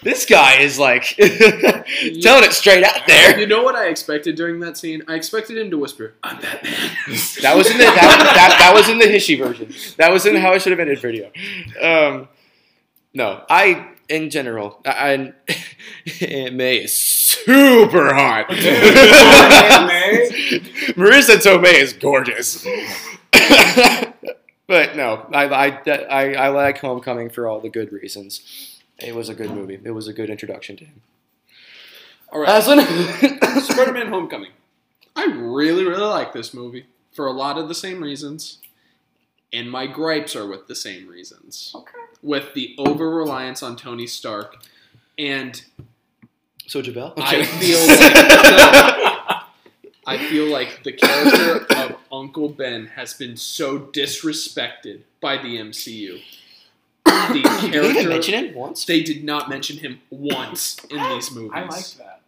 This 0.02 0.24
guy 0.24 0.60
is 0.60 0.78
like 0.78 1.04
telling 1.16 2.44
it 2.44 2.52
straight 2.52 2.84
out 2.84 3.00
there. 3.06 3.38
You 3.38 3.46
know 3.46 3.62
what 3.62 3.74
I 3.74 3.88
expected 3.88 4.36
during 4.36 4.60
that 4.60 4.78
scene? 4.78 5.02
I 5.08 5.14
expected 5.14 5.58
him 5.58 5.70
to 5.70 5.78
whisper, 5.78 6.14
"I'm 6.22 6.40
Batman." 6.40 6.72
That 7.42 7.56
was 7.56 7.66
in 7.70 7.76
the 7.76 7.84
that, 7.84 7.94
that, 7.94 8.56
that 8.58 8.72
was 8.74 8.88
in 8.88 8.98
the 8.98 9.06
HISHE 9.06 9.36
version. 9.36 9.74
That 9.96 10.12
was 10.12 10.24
in 10.24 10.36
how 10.36 10.52
I 10.52 10.58
should 10.58 10.70
have 10.70 10.80
ended 10.80 11.00
video. 11.00 11.30
Um, 11.82 12.28
no, 13.14 13.42
I 13.50 13.88
in 14.08 14.30
general, 14.30 14.80
I, 14.86 14.90
I 14.90 15.32
Aunt 16.24 16.54
May 16.54 16.84
is 16.84 16.94
super 16.94 18.14
hot. 18.14 18.50
Aunt 18.50 19.86
May? 19.88 20.28
Marisa 20.94 21.36
Tomei 21.36 21.80
is 21.80 21.92
gorgeous. 21.92 22.64
but 24.66 24.96
no, 24.96 25.26
I, 25.32 25.44
I, 25.46 25.82
I, 25.88 26.34
I 26.34 26.48
like 26.48 26.78
Homecoming 26.78 27.30
for 27.30 27.48
all 27.48 27.60
the 27.60 27.70
good 27.70 27.92
reasons. 27.92 28.75
It 28.98 29.14
was 29.14 29.28
a 29.28 29.34
good 29.34 29.50
movie. 29.50 29.78
It 29.82 29.90
was 29.90 30.08
a 30.08 30.12
good 30.12 30.30
introduction 30.30 30.76
to 30.76 30.84
him. 30.84 31.02
All 32.30 32.40
right, 32.40 32.58
Aslan. 32.58 32.80
Spider-Man: 33.62 34.08
Homecoming. 34.08 34.50
I 35.14 35.26
really, 35.26 35.84
really 35.84 36.00
like 36.00 36.32
this 36.32 36.52
movie 36.52 36.86
for 37.12 37.26
a 37.26 37.32
lot 37.32 37.56
of 37.58 37.68
the 37.68 37.74
same 37.74 38.02
reasons, 38.02 38.58
and 39.52 39.70
my 39.70 39.86
gripes 39.86 40.34
are 40.36 40.46
with 40.46 40.66
the 40.66 40.74
same 40.74 41.08
reasons. 41.08 41.72
Okay. 41.74 41.92
With 42.22 42.54
the 42.54 42.74
over 42.78 43.10
reliance 43.10 43.62
on 43.62 43.76
Tony 43.76 44.06
Stark, 44.06 44.56
and 45.18 45.62
so 46.66 46.82
Javel. 46.82 47.14
I 47.16 47.44
feel 47.44 47.86
like 47.86 48.96
I 50.06 50.18
feel 50.28 50.46
like 50.46 50.84
the 50.84 50.92
character 50.92 51.66
of 51.74 51.96
Uncle 52.12 52.48
Ben 52.48 52.86
has 52.86 53.14
been 53.14 53.36
so 53.36 53.78
disrespected 53.78 55.02
by 55.20 55.36
the 55.36 55.56
MCU. 55.56 56.20
The 57.28 57.68
Did 57.70 57.96
they 57.96 58.06
mention 58.06 58.34
him 58.34 58.54
once? 58.54 58.84
they 58.84 59.02
did 59.02 59.24
not 59.24 59.48
mention 59.48 59.78
him 59.78 60.00
once 60.10 60.78
in 60.90 60.96
these 61.10 61.30
movies. 61.32 61.52
I 61.54 61.62
liked 61.64 61.98
that. 61.98 62.20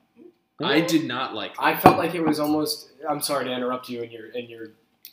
I 0.60 0.80
did 0.80 1.04
not 1.04 1.34
like. 1.34 1.54
That. 1.56 1.62
I 1.62 1.76
felt 1.76 1.98
like 1.98 2.14
it 2.14 2.22
was 2.24 2.40
almost. 2.40 2.88
I'm 3.08 3.20
sorry 3.20 3.44
to 3.44 3.52
interrupt 3.52 3.88
you 3.88 4.02
in 4.02 4.10
your 4.10 4.26
in 4.30 4.48
your 4.48 4.70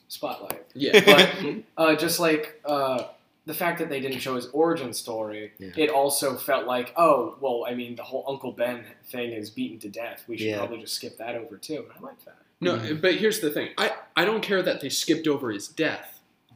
spotlight, 0.07 0.65
Yeah, 0.73 1.01
but 1.05 1.55
uh, 1.77 1.95
just 1.95 2.19
like 2.19 2.61
uh, 2.65 3.05
the 3.45 3.53
fact 3.53 3.79
that 3.79 3.89
they 3.89 3.99
didn't 3.99 4.19
show 4.19 4.35
his 4.35 4.47
origin 4.47 4.93
story, 4.93 5.51
Yeah. 5.59 5.69
it 5.75 5.89
also 5.89 6.35
felt 6.35 6.65
like, 6.67 6.93
oh, 6.95 7.35
well, 7.41 7.65
I 7.67 7.73
mean, 7.75 7.95
the 7.95 8.03
whole 8.03 8.23
Uncle 8.27 8.51
Ben 8.51 8.85
thing 9.05 9.31
is 9.31 9.49
beaten 9.49 9.79
to 9.79 9.89
death. 9.89 10.23
We 10.27 10.37
should 10.37 10.47
Yeah. 10.47 10.57
probably 10.59 10.79
just 10.81 10.95
skip 10.95 11.17
that 11.17 11.35
over 11.35 11.57
too. 11.57 11.85
And 11.89 11.91
I 11.99 12.07
like 12.07 12.23
that. 12.25 12.37
No, 12.61 12.77
Mhm. 12.77 13.01
but 13.01 13.15
here's 13.15 13.39
the 13.41 13.49
thing. 13.49 13.69
I, 13.77 13.91
I 14.15 14.25
don't 14.25 14.41
care 14.41 14.61
that 14.61 14.79
they 14.81 14.89
skipped 14.89 15.27
over 15.27 15.51
his 15.51 15.67
death. 15.67 16.14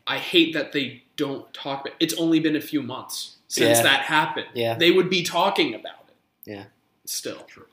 I 0.10 0.18
hate 0.18 0.54
that 0.54 0.72
they 0.74 1.04
don't 1.16 1.52
talk 1.54 1.82
about 1.86 1.94
It's 2.00 2.16
only 2.16 2.40
been 2.40 2.56
a 2.56 2.62
few 2.62 2.82
months 2.82 3.38
since 3.48 3.78
Yeah. 3.78 3.84
that 3.84 4.00
happened. 4.02 4.48
Yeah. 4.54 4.74
They 4.76 4.92
would 4.92 5.10
be 5.10 5.22
talking 5.24 5.74
about 5.76 6.04
it. 6.10 6.16
Yeah. 6.52 6.64
Still. 7.06 7.42
True. 7.48 7.68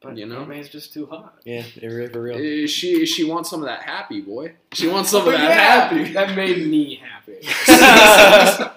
But 0.00 0.16
You 0.16 0.26
know? 0.26 0.40
Aunt 0.40 0.48
May's 0.48 0.68
just 0.68 0.92
too 0.92 1.06
hot. 1.06 1.34
Yeah, 1.44 1.62
for 1.62 1.88
real. 1.96 2.08
For 2.10 2.22
real. 2.22 2.36
Uh, 2.36 2.66
She 2.68 3.04
she 3.06 3.24
wants 3.24 3.50
some 3.50 3.60
of 3.60 3.66
that 3.66 3.82
happy 3.82 4.20
boy. 4.20 4.54
She 4.72 4.86
wants 4.86 5.10
some 5.10 5.22
Oh, 5.22 5.26
of 5.26 5.32
that 5.32 5.42
yeah, 5.42 5.88
happy. 5.88 6.12
That 6.12 6.36
made 6.36 6.66
me 6.68 7.00
happy. 7.10 7.38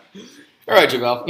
All 0.67 0.75
right, 0.75 0.89
Javel. 0.89 1.25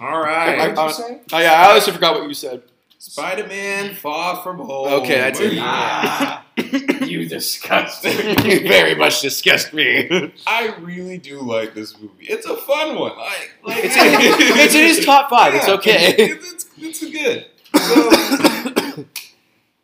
All 0.00 0.20
right. 0.20 0.58
I- 0.60 0.68
What 0.68 0.76
did 0.76 0.98
you 0.98 1.04
say? 1.04 1.20
oh 1.32 1.38
yeah, 1.38 1.52
I 1.52 1.72
also 1.74 1.92
forgot 1.92 2.14
what 2.18 2.26
you 2.28 2.34
said. 2.34 2.62
Spider-Man 2.98 3.94
Far 3.94 4.42
From 4.42 4.58
Home. 4.58 4.88
Okay, 5.02 5.18
that's 5.18 5.40
it. 5.40 5.58
Ah, 5.60 6.39
you 6.72 7.28
disgusting. 7.28 8.12
you 8.44 8.60
very 8.68 8.94
much 8.94 9.20
disgust 9.20 9.72
me. 9.72 10.32
I 10.46 10.74
really 10.80 11.18
do 11.18 11.40
like 11.40 11.74
this 11.74 11.98
movie. 12.00 12.26
It's 12.26 12.46
a 12.46 12.56
fun 12.56 12.98
one. 12.98 13.16
Like, 13.16 13.50
like 13.64 13.84
It's 13.84 13.96
in, 13.96 14.58
it's 14.58 14.74
his 14.74 15.04
top 15.04 15.30
five. 15.30 15.54
It's 15.54 15.68
okay. 15.68 16.14
It's, 16.18 16.66
it's, 16.78 17.00
it's 17.02 17.10
good. 17.10 17.46
So, 17.76 19.04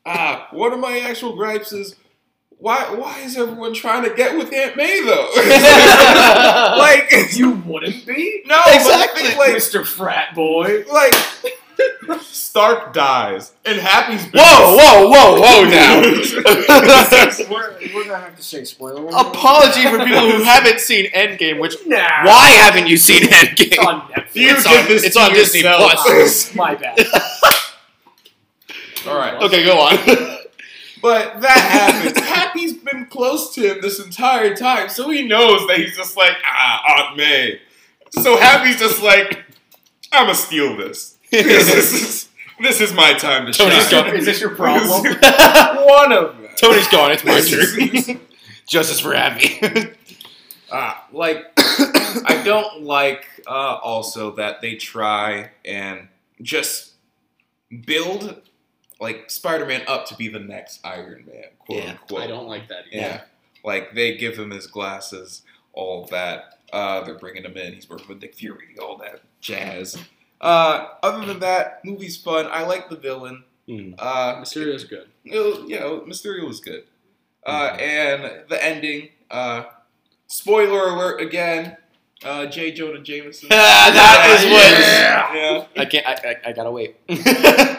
ah, 0.04 0.48
one 0.52 0.72
of 0.72 0.80
my 0.80 0.98
actual 1.00 1.36
gripes 1.36 1.72
is 1.72 1.96
why 2.58 2.84
why 2.94 3.20
is 3.20 3.36
everyone 3.36 3.74
trying 3.74 4.02
to 4.04 4.14
get 4.14 4.36
with 4.36 4.52
Aunt 4.52 4.76
May 4.76 5.02
though? 5.04 5.30
like 6.78 7.36
you 7.36 7.52
wouldn't 7.66 8.06
be, 8.06 8.42
no, 8.46 8.60
Exactly. 8.68 9.22
think, 9.24 9.38
like 9.38 9.52
Mr. 9.52 9.84
Frat 9.86 10.34
Boy. 10.34 10.84
like 10.90 11.12
Stark 12.22 12.94
dies 12.94 13.52
and 13.66 13.78
Happy's 13.78 14.22
been 14.26 14.40
Whoa, 14.42 14.76
whoa, 14.76 15.08
whoa, 15.08 15.40
whoa! 15.40 15.64
Now, 15.68 16.00
we're, 17.50 17.94
we're 17.94 18.04
gonna 18.04 18.18
have 18.18 18.36
to 18.36 18.42
say 18.42 18.64
spoiler. 18.64 19.02
warning. 19.02 19.14
apology 19.20 19.82
for 19.82 19.98
people 19.98 20.30
who 20.30 20.42
haven't 20.42 20.80
seen 20.80 21.10
Endgame. 21.12 21.60
Which 21.60 21.74
Nah. 21.86 22.24
why 22.24 22.48
haven't 22.48 22.86
you 22.86 22.96
seen 22.96 23.22
It's 23.24 23.34
Endgame? 23.34 23.84
on 23.86 24.00
Netflix. 24.10 24.34
You 24.34 24.50
It's 24.56 24.66
give 24.66 24.78
on, 24.80 24.86
this 24.88 25.04
it's 25.04 25.16
on 25.16 25.32
Disney. 25.32 25.62
Plus. 25.62 26.54
My 26.54 26.74
bad. 26.76 26.98
All 29.06 29.16
right. 29.16 29.34
okay, 29.42 29.64
go 29.64 29.78
on. 29.78 29.96
But 31.02 31.40
that 31.42 31.58
happens. 31.58 32.18
Happy's 32.26 32.72
been 32.72 33.06
close 33.06 33.54
to 33.54 33.60
him 33.74 33.80
this 33.82 34.00
entire 34.04 34.56
time, 34.56 34.88
so 34.88 35.08
he 35.10 35.22
knows 35.28 35.66
that 35.68 35.76
he's 35.78 35.96
just 35.96 36.16
like, 36.16 36.32
ah, 36.44 36.82
Aunt 37.08 37.16
May. 37.16 37.60
So 38.10 38.36
Happy's 38.36 38.78
just 38.78 39.02
like, 39.02 39.44
I'ma 40.10 40.32
steal 40.32 40.76
this. 40.76 41.15
This 41.42 41.74
is, 41.92 42.28
this 42.60 42.80
is 42.80 42.92
my 42.92 43.14
time 43.14 43.46
to 43.46 43.52
Tony's 43.52 43.88
shine. 43.88 44.04
gone. 44.04 44.16
Is 44.16 44.26
this 44.26 44.40
your 44.40 44.54
problem? 44.54 44.88
One 45.86 46.12
of 46.12 46.36
them. 46.36 46.48
Tony's 46.56 46.88
gone. 46.88 47.12
It's 47.12 47.24
my 47.24 47.40
turn. 47.40 48.20
Justice 48.66 49.00
for 49.00 49.14
Happy. 49.14 49.60
Ah, 50.72 51.06
like, 51.12 51.44
I 51.56 52.42
don't 52.44 52.82
like 52.82 53.24
uh, 53.46 53.78
also 53.82 54.32
that 54.36 54.60
they 54.60 54.74
try 54.74 55.50
and 55.64 56.08
just 56.42 56.94
build 57.84 58.40
like 58.98 59.30
Spider-Man 59.30 59.82
up 59.86 60.06
to 60.06 60.16
be 60.16 60.28
the 60.28 60.40
next 60.40 60.80
Iron 60.84 61.24
Man, 61.26 61.44
quote 61.58 61.84
Yeah, 61.84 61.90
unquote. 61.90 62.20
I 62.22 62.26
don't 62.26 62.48
like 62.48 62.68
that 62.68 62.84
either. 62.90 62.96
Yeah. 62.96 63.20
Like 63.64 63.94
they 63.94 64.16
give 64.16 64.36
him 64.36 64.50
his 64.50 64.66
glasses, 64.66 65.42
all 65.72 66.06
that. 66.06 66.58
Uh, 66.72 67.04
they're 67.04 67.18
bringing 67.18 67.44
him 67.44 67.56
in. 67.56 67.74
He's 67.74 67.88
working 67.88 68.08
with 68.08 68.20
Nick 68.20 68.34
Fury, 68.34 68.76
all 68.82 68.96
that 68.98 69.20
jazz. 69.40 69.96
Uh, 70.40 70.88
other 71.02 71.24
than 71.26 71.40
that, 71.40 71.84
movie's 71.84 72.16
fun. 72.16 72.46
I 72.50 72.64
like 72.64 72.88
the 72.88 72.96
villain. 72.96 73.44
Hmm. 73.68 73.94
Uh, 73.98 74.36
Mysterio's 74.36 74.84
good. 74.84 75.08
it 75.24 75.38
was, 75.38 75.68
you 75.68 75.80
know, 75.80 76.00
Mysterio 76.00 76.46
was 76.46 76.60
good. 76.60 76.84
Uh, 77.44 77.76
and 77.78 78.48
the 78.48 78.64
ending. 78.64 79.10
Uh, 79.30 79.64
spoiler 80.26 80.88
alert 80.88 81.20
again. 81.20 81.76
Uh, 82.24 82.46
J. 82.46 82.72
Jonah 82.72 83.00
Jameson. 83.00 83.48
that 83.50 84.38
is 84.38 84.44
what. 84.50 84.80
Yeah. 84.80 85.34
yeah. 85.34 85.82
I 85.82 85.84
can't. 85.84 86.06
I, 86.06 86.12
I, 86.30 86.50
I 86.50 86.52
gotta 86.52 86.70
wait. 86.70 86.96
I'm 87.08 87.18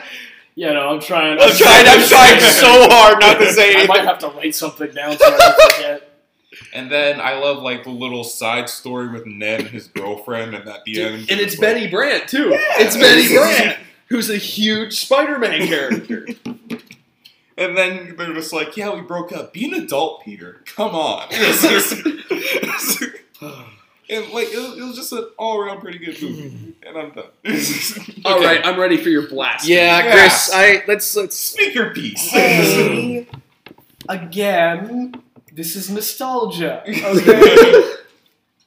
Yeah, 0.56 0.74
no, 0.74 0.90
I'm 0.90 1.00
trying. 1.00 1.40
I'm 1.40 1.56
trying. 1.56 1.86
I'm 1.88 2.08
trying 2.08 2.40
so 2.40 2.90
hard 2.90 3.20
not 3.20 3.38
to 3.38 3.54
say 3.54 3.76
I 3.76 3.86
might 3.86 4.04
have 4.06 4.18
to 4.20 4.30
write 4.30 4.56
something 4.56 4.92
down 4.92 5.16
so 5.16 5.26
I 5.26 5.38
don't 5.38 5.74
forget. 5.74 6.07
And 6.74 6.92
then 6.92 7.20
I 7.22 7.36
love 7.40 7.62
like 7.64 7.84
the 7.84 7.90
little 7.92 8.24
side 8.24 8.70
story 8.70 9.10
with 9.10 9.26
Ned 9.26 9.62
and 9.62 9.70
his 9.70 9.88
girlfriend, 9.88 10.54
and 10.56 10.68
at 10.68 10.84
the 10.86 11.02
end, 11.02 11.28
And 11.30 11.40
it's 11.40 11.58
like, 11.58 11.74
Betty 11.74 11.88
Brant 11.90 12.28
too. 12.28 12.50
Yeah. 12.50 12.58
It's 12.80 12.96
Betty 12.98 13.28
Brant, 13.36 13.80
who's 14.08 14.30
a 14.30 14.38
huge 14.38 14.94
Spider-Man 15.00 15.68
character. 15.68 16.28
And 17.60 17.76
then 17.76 18.14
they're 18.16 18.36
just 18.36 18.54
like, 18.54 18.78
"Yeah, 18.78 18.94
we 18.94 19.02
broke 19.02 19.32
up. 19.32 19.52
Be 19.52 19.66
an 19.66 19.74
adult, 19.84 20.24
Peter. 20.24 20.62
Come 20.68 20.94
on." 20.94 21.28
And 24.10 24.26
like, 24.32 24.48
it 24.54 24.58
was, 24.58 24.78
it 24.78 24.84
was 24.84 24.96
just 24.96 25.12
an 25.12 25.28
all-around 25.38 25.82
pretty 25.82 25.98
good 26.00 26.22
movie. 26.22 26.76
And 26.88 26.98
I'm 26.98 27.12
done. 27.12 27.26
All 28.26 28.36
Okay. 28.38 28.46
right, 28.46 28.62
I'm 28.66 28.80
ready 28.80 28.96
for 28.96 29.10
your 29.10 29.28
blast. 29.28 29.68
Yeah, 29.68 30.02
Yeah. 30.06 30.12
Chris. 30.12 30.50
I 30.54 30.84
let's 30.88 31.14
let's. 31.18 31.36
Speak 31.36 31.74
your 31.76 31.90
piece. 31.94 32.30
Hey, 32.30 33.28
again, 34.08 35.22
this 35.58 35.76
is 35.76 35.90
nostalgia. 35.90 36.84
Okay. 36.88 37.94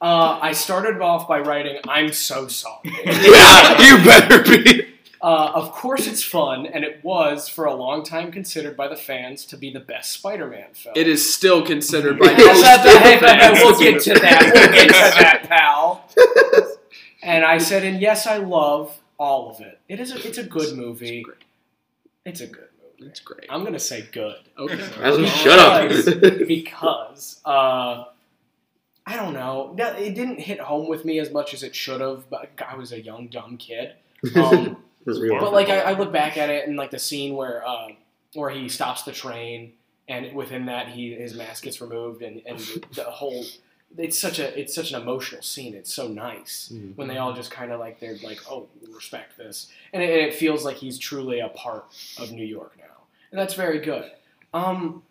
Uh, 0.01 0.39
I 0.41 0.53
started 0.53 0.99
off 0.99 1.27
by 1.27 1.39
writing, 1.41 1.77
"I'm 1.87 2.11
so 2.11 2.47
sorry." 2.47 2.89
yeah, 3.05 3.81
you 3.83 4.03
better 4.03 4.41
be. 4.43 4.87
Uh, 5.21 5.51
of 5.53 5.71
course, 5.71 6.07
it's 6.07 6.23
fun, 6.23 6.65
and 6.65 6.83
it 6.83 7.03
was 7.03 7.47
for 7.47 7.65
a 7.65 7.75
long 7.75 8.03
time 8.03 8.31
considered 8.31 8.75
by 8.75 8.87
the 8.87 8.95
fans 8.95 9.45
to 9.45 9.57
be 9.57 9.71
the 9.71 9.79
best 9.79 10.09
Spider-Man 10.09 10.73
film. 10.73 10.93
It 10.97 11.07
is 11.07 11.31
still 11.31 11.63
considered 11.63 12.17
by 12.17 12.31
Yes, 12.31 12.61
most 12.61 12.65
hey, 12.89 12.97
hey, 12.97 13.13
hey, 13.13 13.19
fans 13.19 13.59
we'll 13.59 13.79
get 13.79 14.01
to 14.01 14.13
that. 14.15 14.51
We'll 14.55 14.73
get 14.73 14.87
to 14.87 15.19
that, 15.21 15.43
pal. 15.47 16.09
And 17.21 17.45
I 17.45 17.59
said, 17.59 17.83
and 17.83 18.01
yes, 18.01 18.25
I 18.25 18.37
love 18.37 18.99
all 19.19 19.51
of 19.51 19.61
it. 19.61 19.79
It 19.87 19.99
is. 19.99 20.11
A, 20.11 20.27
it's 20.27 20.39
a 20.39 20.43
good 20.43 20.75
movie. 20.75 21.23
It's 22.25 22.41
a 22.41 22.47
good 22.47 22.69
movie. 23.01 23.11
It's 23.11 23.19
great. 23.19 23.45
I'm 23.49 23.63
gonna 23.63 23.79
say 23.79 24.07
good 24.11 24.37
Okay. 24.57 24.75
Aslan, 24.79 25.21
Because- 25.23 25.29
shut 25.35 25.59
up. 25.59 26.47
because 26.47 27.41
uh, 27.45 28.05
I 29.05 29.15
don't 29.15 29.33
know. 29.33 29.73
No, 29.77 29.93
It 29.97 30.13
didn't 30.15 30.39
hit 30.39 30.59
home 30.59 30.87
with 30.87 31.03
me 31.05 31.19
as 31.19 31.31
much 31.31 31.53
as 31.53 31.63
it 31.63 31.75
should 31.75 32.01
have. 32.01 32.29
But 32.29 32.51
I 32.67 32.75
was 32.75 32.91
a 32.91 33.01
young 33.01 33.27
dumb 33.27 33.57
kid. 33.57 33.93
Um, 34.35 34.77
But 35.03 35.51
like 35.51 35.69
I, 35.69 35.79
I 35.79 35.91
look 35.97 36.11
back 36.11 36.37
at 36.37 36.49
it 36.51 36.67
and 36.67 36.77
like 36.77 36.91
the 36.91 36.99
scene 36.99 37.35
where 37.35 37.67
uh, 37.67 37.87
where 38.35 38.51
he 38.51 38.69
stops 38.69 39.01
the 39.01 39.11
train 39.11 39.73
and 40.07 40.35
within 40.35 40.67
that 40.67 40.89
he 40.89 41.13
his 41.15 41.33
mask 41.33 41.63
gets 41.63 41.81
removed 41.81 42.21
and, 42.21 42.41
and 42.45 42.59
the, 42.59 42.83
the 42.93 43.03
whole 43.05 43.43
it's 43.97 44.19
such 44.19 44.37
a 44.37 44.57
it's 44.59 44.75
such 44.75 44.91
an 44.93 45.01
emotional 45.01 45.41
scene. 45.41 45.73
It's 45.73 45.91
so 45.91 46.07
nice 46.07 46.71
Mhm. 46.71 46.95
when 46.97 47.07
they 47.07 47.17
all 47.17 47.33
just 47.33 47.49
kind 47.49 47.71
of 47.71 47.79
like 47.79 47.99
they're 47.99 48.17
like 48.23 48.39
oh 48.49 48.67
respect 48.93 49.37
this 49.37 49.69
and 49.91 50.03
it, 50.03 50.09
and 50.11 50.21
it 50.21 50.35
feels 50.35 50.63
like 50.63 50.77
he's 50.77 50.99
truly 50.99 51.39
a 51.39 51.49
part 51.49 51.85
of 52.19 52.31
New 52.31 52.45
York 52.45 52.73
now 52.77 52.83
and 52.83 52.90
that's 53.31 53.53
very 53.53 53.79
good. 53.79 54.11
Um, 54.53 55.03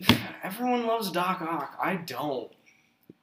everyone 0.42 0.86
loves 0.86 1.10
Doc 1.10 1.40
Ock. 1.42 1.76
I 1.82 1.96
don't. 1.96 2.50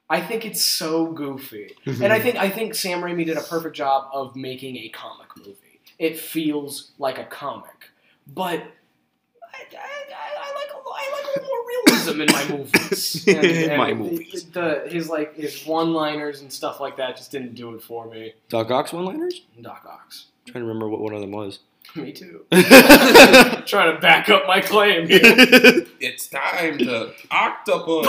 I 0.10 0.22
think 0.22 0.46
it's 0.46 0.64
so 0.64 1.08
goofy. 1.12 1.76
And 1.86 2.14
I 2.14 2.20
think 2.20 2.38
I 2.38 2.50
think 2.50 2.76
Sam 2.76 3.02
Raimi 3.02 3.26
did 3.26 3.38
a 3.38 3.42
perfect 3.42 3.76
job 3.76 4.10
of 4.14 4.36
making 4.38 4.78
a 4.78 4.90
comic 4.90 5.28
movie. 5.36 5.82
It 6.00 6.18
feels 6.18 6.92
like 6.98 7.18
a 7.18 7.26
comic, 7.26 7.90
but 8.26 8.60
I, 8.60 9.64
I, 9.74 9.84
I, 10.14 10.54
like 10.54 10.70
a, 10.70 10.78
I 10.88 11.12
like 11.12 11.26
a 11.26 11.40
little 11.40 11.56
more 11.56 11.68
realism 11.68 12.22
in 12.22 12.28
my 12.32 12.58
movies. 12.58 13.28
And- 13.28 13.46
and 13.46 13.78
My 13.78 13.94
movies. 13.94 14.46
The, 14.46 14.88
his 14.90 15.10
like 15.10 15.36
his 15.36 15.66
one-liners 15.66 16.40
and 16.42 16.54
stuff 16.54 16.80
like 16.80 16.96
that 16.98 17.18
just 17.18 17.32
didn't 17.32 17.56
do 17.56 17.74
it 17.76 17.82
for 17.84 18.08
me. 18.08 18.34
Doc 18.48 18.72
Ock's 18.72 18.94
one-liners? 18.94 19.42
Doc 19.62 19.86
Ock's. 19.90 20.28
trying 20.46 20.62
to 20.64 20.68
remember 20.68 20.88
what 20.88 21.02
one 21.02 21.14
of 21.14 21.20
them 21.20 21.32
was. 21.32 21.60
Me 21.96 22.12
too. 22.12 22.46
Trying 22.52 23.96
to 23.96 24.00
back 24.02 24.30
up 24.30 24.46
my 24.48 24.62
claim. 24.62 25.08
here. 25.08 25.22
It's 26.00 26.28
time 26.28 26.78
to 26.78 27.12
octopus. 27.32 28.06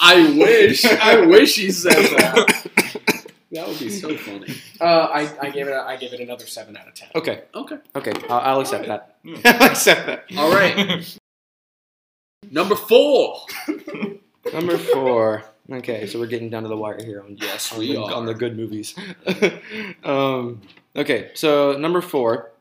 I 0.00 0.34
wish. 0.38 0.84
I 0.86 1.26
wish 1.26 1.56
he 1.56 1.70
said 1.70 1.92
that. 2.16 2.66
That 3.52 3.68
would 3.68 3.78
be 3.78 3.90
so 3.90 4.16
funny. 4.16 4.54
uh, 4.80 4.84
I, 4.84 5.30
I 5.40 5.50
gave 5.50 5.66
it 5.68 5.72
a, 5.72 5.82
I 5.82 5.96
gave 5.96 6.12
it 6.14 6.20
another 6.20 6.46
seven 6.46 6.76
out 6.76 6.88
of 6.88 6.94
ten. 6.94 7.08
okay, 7.14 7.42
Okay. 7.54 7.76
okay, 7.94 8.12
I'll, 8.30 8.40
I'll 8.40 8.60
accept 8.60 8.86
that. 8.88 9.18
Hmm. 9.24 9.34
I'll 9.44 9.62
accept 9.70 10.06
that. 10.06 10.24
All 10.38 10.50
right. 10.52 11.18
Number 12.50 12.74
four. 12.76 13.40
Number 14.52 14.78
four. 14.78 15.44
Okay, 15.70 16.06
so 16.06 16.18
we're 16.18 16.26
getting 16.26 16.50
down 16.50 16.62
to 16.64 16.68
the 16.68 16.76
wire 16.76 17.02
here 17.02 17.20
on 17.22 17.36
Yes, 17.40 17.76
we 17.76 17.92
the, 17.92 17.98
are. 18.02 18.12
on 18.14 18.26
the 18.26 18.34
good 18.34 18.56
movies. 18.56 18.94
um, 20.04 20.60
okay, 20.96 21.30
so 21.34 21.72
number 21.78 22.00
four, 22.00 22.52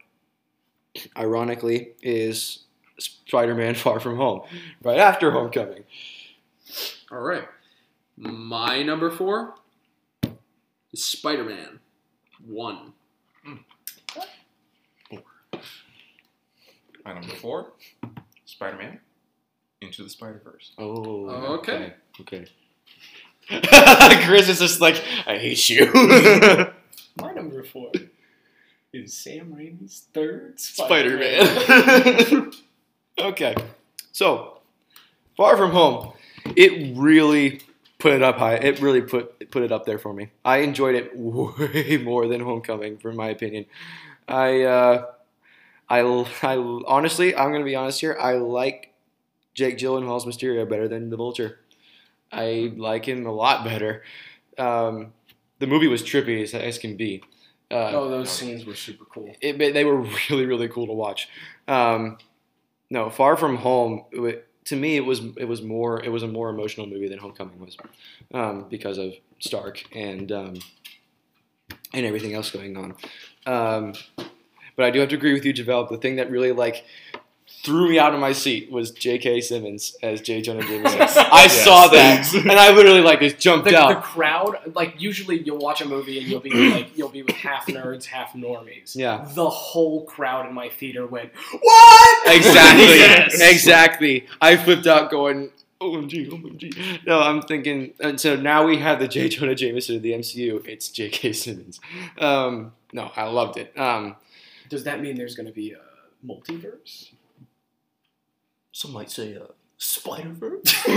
ironically, 1.17 1.93
is 2.01 2.63
Spider-Man: 2.97 3.75
Far 3.75 3.99
From 3.99 4.17
Home, 4.17 4.41
right 4.83 4.99
after 4.99 5.31
Homecoming. 5.31 5.83
All 7.11 7.19
right. 7.19 7.47
My 8.15 8.83
number 8.83 9.09
four 9.09 9.55
is 10.91 11.03
Spider 11.03 11.43
Man 11.43 11.79
1. 12.45 12.93
My 17.05 17.13
number 17.13 17.33
four, 17.35 17.73
Spider-Man, 18.45 18.99
Into 19.81 20.03
the 20.03 20.09
Spider-Verse. 20.09 20.71
Oh, 20.77 21.55
Okay. 21.57 21.93
okay. 22.21 22.45
Chris 24.25 24.47
is 24.47 24.59
just 24.59 24.79
like, 24.79 25.03
I 25.27 25.37
hate 25.37 25.69
you. 25.69 25.91
My 27.19 27.33
number 27.33 27.63
four 27.63 27.91
is 28.93 29.13
Sam 29.15 29.55
Raimi's 29.57 30.07
third 30.13 30.59
Spider 30.59 31.17
Spider-Man. 31.17 32.29
Man. 32.29 32.51
okay, 33.19 33.55
so 34.11 34.59
Far 35.35 35.57
From 35.57 35.71
Home, 35.71 36.13
it 36.55 36.95
really 36.95 37.61
put 37.97 38.13
it 38.13 38.21
up 38.21 38.37
high. 38.37 38.55
It 38.55 38.79
really 38.79 39.01
put 39.01 39.49
put 39.49 39.63
it 39.63 39.71
up 39.71 39.85
there 39.85 39.97
for 39.97 40.13
me. 40.13 40.29
I 40.45 40.57
enjoyed 40.57 40.95
it 40.95 41.11
way 41.15 41.97
more 41.97 42.27
than 42.27 42.41
Homecoming, 42.41 42.99
for 42.99 43.11
my 43.11 43.29
opinion. 43.29 43.65
I, 44.27 44.61
uh, 44.61 45.05
I, 45.89 45.99
I 45.99 46.57
honestly, 46.87 47.35
I'm 47.35 47.51
gonna 47.51 47.65
be 47.65 47.75
honest 47.75 47.99
here. 47.99 48.15
I 48.19 48.33
like 48.35 48.93
Jake 49.55 49.77
Gyllenhaal's 49.77 50.25
Mysterio 50.25 50.69
better 50.69 50.87
than 50.87 51.09
the 51.09 51.17
Vulture. 51.17 51.59
I 52.31 52.73
like 52.77 53.07
him 53.07 53.25
a 53.25 53.31
lot 53.31 53.63
better. 53.63 54.03
Um, 54.57 55.13
the 55.59 55.67
movie 55.67 55.87
was 55.87 56.03
trippy 56.03 56.43
as, 56.43 56.53
as 56.53 56.77
can 56.77 56.95
be. 56.95 57.23
Uh, 57.73 57.91
oh, 57.93 58.09
those 58.09 58.31
scenes 58.31 58.65
were 58.65 58.75
super 58.75 59.05
cool. 59.05 59.35
it, 59.41 59.57
they 59.57 59.85
were 59.85 60.01
really 60.29 60.45
really 60.45 60.67
cool 60.67 60.87
to 60.87 60.93
watch. 60.93 61.29
Um, 61.67 62.17
no, 62.89 63.09
Far 63.09 63.35
From 63.35 63.57
Home. 63.57 64.05
it 64.11 64.47
to 64.65 64.75
me, 64.75 64.95
it 64.95 65.05
was 65.05 65.21
it 65.37 65.45
was 65.45 65.61
more 65.61 66.03
it 66.03 66.09
was 66.09 66.23
a 66.23 66.27
more 66.27 66.49
emotional 66.49 66.87
movie 66.87 67.07
than 67.07 67.19
Homecoming 67.19 67.59
was, 67.59 67.77
um, 68.33 68.67
because 68.69 68.97
of 68.97 69.13
Stark 69.39 69.83
and 69.95 70.31
um, 70.31 70.55
and 71.93 72.05
everything 72.05 72.33
else 72.33 72.51
going 72.51 72.77
on. 72.77 72.95
Um, 73.45 73.93
but 74.75 74.85
I 74.85 74.91
do 74.91 74.99
have 74.99 75.09
to 75.09 75.15
agree 75.15 75.33
with 75.33 75.45
you, 75.45 75.53
Javel. 75.53 75.85
The 75.85 75.97
thing 75.97 76.15
that 76.17 76.31
really 76.31 76.51
like 76.51 76.85
threw 77.63 77.89
me 77.89 77.97
out 77.99 78.13
of 78.13 78.19
my 78.19 78.31
seat 78.33 78.69
was 78.71 78.91
J.K. 78.91 79.39
Simmons 79.41 79.95
as 80.03 80.19
J. 80.21 80.41
Jonah 80.41 80.61
Jameson. 80.67 81.01
I 81.01 81.43
Yes. 81.43 81.63
saw 81.63 81.87
that 81.87 82.33
and 82.33 82.51
I 82.51 82.71
literally 82.71 83.01
like 83.01 83.19
just 83.21 83.39
jumped 83.39 83.65
The, 83.65 83.71
the 83.71 84.01
crowd, 84.01 84.73
like 84.75 84.95
usually 84.99 85.39
you'll 85.41 85.59
watch 85.59 85.79
a 85.81 85.85
movie 85.87 86.17
and 86.19 86.27
you'll 86.27 86.39
be 86.41 86.49
like 86.49 86.97
you'll 86.97 87.09
be 87.09 87.23
with 87.23 87.35
half 87.35 87.67
nerds, 87.67 88.05
half 88.05 88.33
normies. 88.33 88.95
Yeah. 88.95 89.25
The 89.33 89.49
whole 89.49 90.03
crowd 90.05 90.45
in 90.47 90.53
my 90.53 90.69
theater 90.69 91.05
went, 91.07 91.31
"What?" 91.61 92.27
Exactly. 92.35 92.83
Yes. 92.99 93.39
Exactly. 93.41 94.25
I 94.41 94.57
flipped 94.57 94.87
out 94.87 95.09
going, 95.11 95.51
OMG, 95.79 96.29
OMG. 96.29 97.05
No, 97.05 97.19
I'm 97.19 97.41
thinking, 97.41 97.93
and 97.99 98.19
so 98.19 98.35
now 98.35 98.65
we 98.65 98.77
have 98.77 98.99
the 98.99 99.07
J. 99.07 99.29
Jonah 99.29 99.55
Jameson 99.55 99.95
of 99.97 100.01
the 100.01 100.11
MCU. 100.13 100.65
It's 100.67 100.89
J.K. 100.89 101.33
Simmons. 101.33 101.79
Um, 102.17 102.73
no, 102.93 103.11
I 103.15 103.23
loved 103.25 103.57
it. 103.57 103.77
Um, 103.77 104.15
Does 104.69 104.83
that 104.85 105.01
mean 105.01 105.15
there's 105.17 105.35
going 105.35 105.47
to 105.47 105.51
be 105.53 105.71
a 105.73 105.79
multiverse? 106.25 107.09
Some 108.73 108.91
might 108.91 109.09
say 109.09 109.37
uh, 109.37 109.45
Spider 109.77 110.33
Verse. 110.33 110.73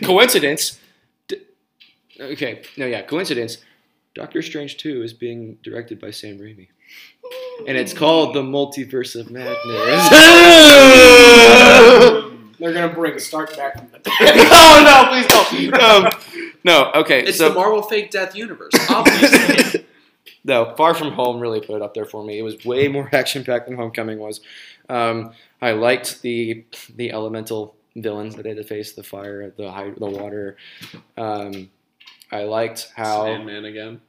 coincidence. 0.04 0.78
D- 1.28 1.40
okay, 2.20 2.62
no, 2.76 2.84
yeah, 2.86 3.02
coincidence. 3.02 3.58
Doctor 4.14 4.42
Strange 4.42 4.76
2 4.76 5.02
is 5.02 5.12
being 5.12 5.58
directed 5.62 6.00
by 6.00 6.10
Sam 6.10 6.38
Raimi. 6.38 6.68
And 7.66 7.76
it's 7.78 7.92
called 7.92 8.34
The 8.34 8.42
Multiverse 8.42 9.18
of 9.18 9.30
Madness. 9.30 9.56
They're 12.58 12.72
going 12.72 12.88
to 12.88 12.94
bring 12.94 13.18
Stark 13.18 13.56
back 13.56 13.76
from 13.78 13.88
the 13.90 13.98
dead. 13.98 14.12
oh 14.20 14.82
no, 14.84 15.06
please 15.10 15.26
don't. 15.26 15.74
Um, 15.82 16.08
no, 16.62 16.92
okay. 16.94 17.24
It's 17.24 17.38
so 17.38 17.48
the 17.48 17.54
Marvel 17.54 17.82
Fake 17.82 18.10
Death 18.10 18.36
universe, 18.36 18.72
obviously. 18.88 19.84
No, 20.44 20.74
Far 20.76 20.94
From 20.94 21.12
Home 21.12 21.40
really 21.40 21.60
put 21.60 21.76
it 21.76 21.82
up 21.82 21.94
there 21.94 22.04
for 22.04 22.22
me. 22.22 22.38
It 22.38 22.42
was 22.42 22.64
way 22.64 22.88
more 22.96 23.08
action 23.12 23.44
packed 23.44 23.66
than 23.66 23.76
Homecoming 23.76 24.18
was. 24.18 24.40
Um, 24.88 25.32
I 25.62 25.72
liked 25.72 26.22
the 26.22 26.64
the 26.94 27.10
elemental 27.12 27.74
villains 27.96 28.36
that 28.36 28.42
they 28.42 28.50
had 28.50 28.58
to 28.58 28.64
face: 28.64 28.92
the 28.92 29.02
fire, 29.02 29.50
the 29.56 29.70
high, 29.70 29.90
the 29.90 30.06
water. 30.06 30.56
Um, 31.16 31.70
I 32.30 32.44
liked 32.44 32.90
how 32.96 33.24
Sandman 33.24 33.64
again. 33.64 34.00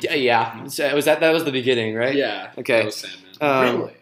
yeah, 0.00 0.14
yeah. 0.14 0.64
So 0.66 0.94
was 0.94 1.04
that 1.06 1.20
that 1.20 1.32
was 1.32 1.44
the 1.44 1.52
beginning, 1.52 1.94
right? 1.94 2.14
Yeah. 2.14 2.50
Okay. 2.58 2.78
That 2.78 2.84
was 2.86 2.96
Sandman. 2.96 3.32
Um, 3.40 3.80
really? 3.80 3.94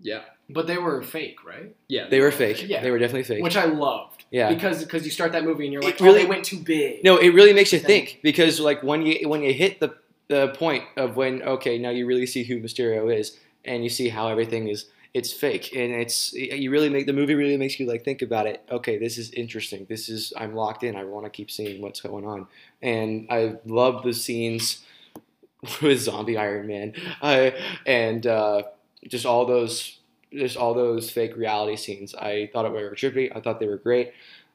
yeah. 0.00 0.20
But 0.48 0.66
they 0.68 0.78
were 0.78 1.02
fake, 1.02 1.44
right? 1.44 1.74
Yeah. 1.88 2.08
They 2.08 2.20
were 2.20 2.30
fake. 2.30 2.64
Yeah. 2.68 2.80
They 2.80 2.90
were 2.92 2.98
definitely 3.00 3.24
fake. 3.24 3.42
Which 3.42 3.56
I 3.56 3.64
loved. 3.64 4.24
yeah. 4.30 4.48
Because 4.48 4.84
because 4.84 5.04
you 5.04 5.10
start 5.10 5.32
that 5.32 5.44
movie 5.44 5.64
and 5.64 5.72
you're 5.72 5.82
like, 5.82 5.94
It 5.94 6.00
like, 6.00 6.06
really- 6.06 6.20
oh, 6.20 6.22
they 6.24 6.28
went 6.28 6.44
too 6.44 6.58
big. 6.58 7.02
No, 7.04 7.16
it 7.18 7.30
really 7.30 7.52
makes 7.52 7.72
you 7.72 7.78
think 7.80 8.20
because 8.22 8.60
like 8.60 8.82
when 8.82 9.02
you 9.04 9.28
when 9.28 9.42
you 9.42 9.52
hit 9.52 9.80
the 9.80 9.94
the 10.28 10.48
point 10.48 10.84
of 10.96 11.16
when 11.16 11.42
okay 11.42 11.78
now 11.78 11.90
you 11.90 12.06
really 12.06 12.26
see 12.26 12.44
who 12.44 12.60
Mysterio 12.60 13.14
is 13.14 13.38
and 13.64 13.82
you 13.82 13.90
see 13.90 14.08
how 14.08 14.28
everything 14.28 14.68
is 14.68 14.86
it's 15.14 15.32
fake 15.32 15.74
and 15.74 15.92
it's 15.94 16.32
you 16.34 16.70
really 16.70 16.90
make 16.90 17.06
the 17.06 17.12
movie 17.12 17.34
really 17.34 17.56
makes 17.56 17.80
you 17.80 17.86
like 17.86 18.04
think 18.04 18.22
about 18.22 18.46
it. 18.46 18.62
Okay 18.70 18.98
this 18.98 19.18
is 19.18 19.30
interesting. 19.32 19.86
This 19.88 20.08
is 20.08 20.32
I'm 20.36 20.54
locked 20.54 20.82
in. 20.82 20.96
I 20.96 21.04
want 21.04 21.24
to 21.24 21.30
keep 21.30 21.50
seeing 21.50 21.80
what's 21.80 22.00
going 22.00 22.26
on. 22.26 22.46
And 22.82 23.26
I 23.30 23.56
love 23.64 24.02
the 24.02 24.12
scenes 24.12 24.84
with 25.82 26.00
zombie 26.00 26.36
Iron 26.36 26.66
Man. 26.66 26.94
Uh, 27.22 27.50
and 27.86 28.26
uh, 28.26 28.62
just 29.08 29.26
all 29.26 29.46
those 29.46 29.98
just 30.32 30.56
all 30.56 30.74
those 30.74 31.10
fake 31.10 31.36
reality 31.36 31.76
scenes. 31.76 32.14
I 32.14 32.50
thought 32.52 32.66
it 32.66 32.72
were 32.72 32.90
trippy. 32.90 33.34
I 33.34 33.40
thought 33.40 33.60
they 33.60 33.68
were 33.68 33.78
great. 33.78 34.12